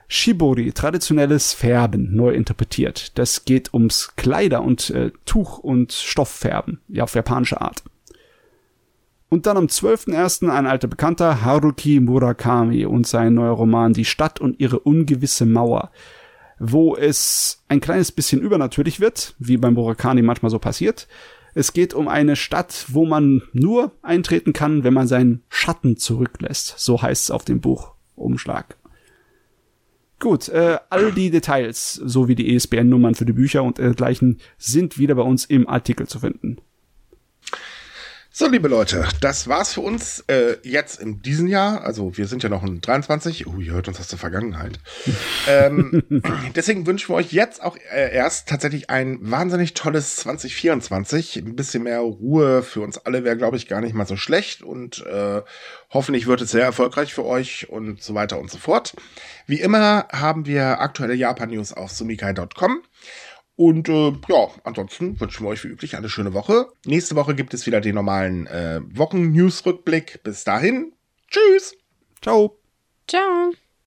Shibori, 0.10 0.72
traditionelles 0.72 1.54
Färben, 1.54 2.16
neu 2.16 2.32
interpretiert. 2.32 3.18
Das 3.18 3.44
geht 3.44 3.74
ums 3.74 4.16
Kleider 4.16 4.64
und 4.64 4.90
äh, 4.92 5.12
Tuch- 5.26 5.58
und 5.60 5.92
Stofffärben, 5.92 6.80
ja, 6.88 7.04
auf 7.04 7.16
japanische 7.16 7.60
Art. 7.60 7.84
Und 9.30 9.46
dann 9.46 9.58
am 9.58 9.66
12.01. 9.66 10.50
ein 10.50 10.66
alter 10.66 10.88
Bekannter, 10.88 11.44
Haruki 11.44 12.00
Murakami 12.00 12.86
und 12.86 13.06
sein 13.06 13.34
neuer 13.34 13.52
Roman 13.52 13.92
Die 13.92 14.06
Stadt 14.06 14.40
und 14.40 14.62
ihre 14.62 14.80
ungewisse 14.80 15.46
Mauer 15.46 15.92
wo 16.60 16.96
es 16.96 17.64
ein 17.68 17.82
kleines 17.82 18.12
bisschen 18.12 18.42
übernatürlich 18.42 19.00
wird, 19.00 19.36
wie 19.40 19.58
beim 19.58 19.74
Murakami 19.74 20.22
manchmal 20.22 20.50
so 20.50 20.60
passiert. 20.60 21.08
Es 21.54 21.74
geht 21.74 21.94
um 21.94 22.08
eine 22.08 22.36
Stadt, 22.36 22.86
wo 22.90 23.06
man 23.06 23.42
nur 23.52 23.92
eintreten 24.04 24.54
kann, 24.54 24.84
wenn 24.84 24.94
man 24.94 25.08
seinen 25.08 25.44
Schatten 25.50 25.98
zurücklässt. 25.98 26.76
So 26.78 27.02
heißt 27.02 27.24
es 27.24 27.32
auf 27.32 27.46
dem 27.46 27.62
Buchumschlag. 27.62 28.78
Gut, 30.20 30.50
äh, 30.50 30.80
all 30.90 31.12
die 31.12 31.30
Details 31.30 31.94
sowie 31.94 32.36
die 32.36 32.56
ESBN-Nummern 32.56 33.14
für 33.14 33.26
die 33.26 33.34
Bücher 33.34 33.64
und 33.64 33.78
dergleichen 33.78 34.40
sind 34.58 34.98
wieder 34.98 35.16
bei 35.16 35.22
uns 35.22 35.46
im 35.46 35.68
Artikel 35.68 36.08
zu 36.08 36.20
finden. 36.20 36.58
So, 38.40 38.48
liebe 38.48 38.68
Leute, 38.68 39.08
das 39.20 39.48
war's 39.48 39.74
für 39.74 39.82
uns 39.82 40.24
äh, 40.28 40.58
jetzt 40.62 41.02
in 41.02 41.24
diesem 41.24 41.48
Jahr. 41.48 41.84
Also 41.84 42.18
wir 42.18 42.28
sind 42.28 42.44
ja 42.44 42.50
noch 42.50 42.64
in 42.64 42.82
23. 42.82 43.48
Oh, 43.48 43.60
ihr 43.60 43.74
hört 43.74 43.88
uns 43.88 44.00
aus 44.00 44.10
der 44.10 44.20
Vergangenheit. 44.20 44.80
ähm, 45.48 46.04
deswegen 46.56 46.86
wünschen 46.86 47.10
wir 47.10 47.16
euch 47.16 47.34
jetzt 47.34 47.64
auch 47.64 47.76
äh, 47.92 48.14
erst 48.14 48.48
tatsächlich 48.48 48.92
ein 48.92 49.18
wahnsinnig 49.22 49.74
tolles 49.74 50.18
2024. 50.18 51.38
Ein 51.38 51.56
bisschen 51.56 51.82
mehr 51.82 52.02
Ruhe 52.02 52.62
für 52.62 52.82
uns 52.82 53.00
alle 53.00 53.24
wäre, 53.24 53.38
glaube 53.38 53.58
ich, 53.58 53.68
gar 53.68 53.82
nicht 53.82 53.96
mal 53.96 54.06
so 54.06 54.18
schlecht. 54.18 54.62
Und 54.62 55.04
äh, 55.08 55.42
hoffentlich 55.90 56.28
wird 56.28 56.42
es 56.42 56.52
sehr 56.52 56.64
erfolgreich 56.64 57.16
für 57.16 57.26
euch 57.26 57.70
und 57.70 58.04
so 58.04 58.14
weiter 58.14 58.40
und 58.40 58.52
so 58.52 58.60
fort. 58.60 58.94
Wie 59.48 59.60
immer 59.60 60.08
haben 60.12 60.46
wir 60.46 60.80
aktuelle 60.80 61.16
Japan-News 61.16 61.74
auf 61.74 61.90
sumikai.com. 61.90 62.84
Und 63.58 63.90
äh, 63.90 64.14
ja, 64.30 64.50
ansonsten 64.64 65.20
wünschen 65.20 65.44
wir 65.44 65.50
euch 65.50 65.64
wie 65.64 65.70
üblich 65.70 65.98
eine 65.98 66.10
schöne 66.10 66.34
Woche. 66.34 66.68
Nächste 66.86 67.16
Woche 67.16 67.34
gibt 67.36 67.56
es 67.56 67.66
wieder 67.66 67.82
den 67.82 67.96
normalen 67.96 68.46
äh, 68.48 68.80
Wochen-News-Rückblick. 68.84 70.22
Bis 70.24 70.44
dahin, 70.44 70.94
tschüss. 71.28 71.76
Ciao. 72.22 72.60
Ciao. 73.08 73.52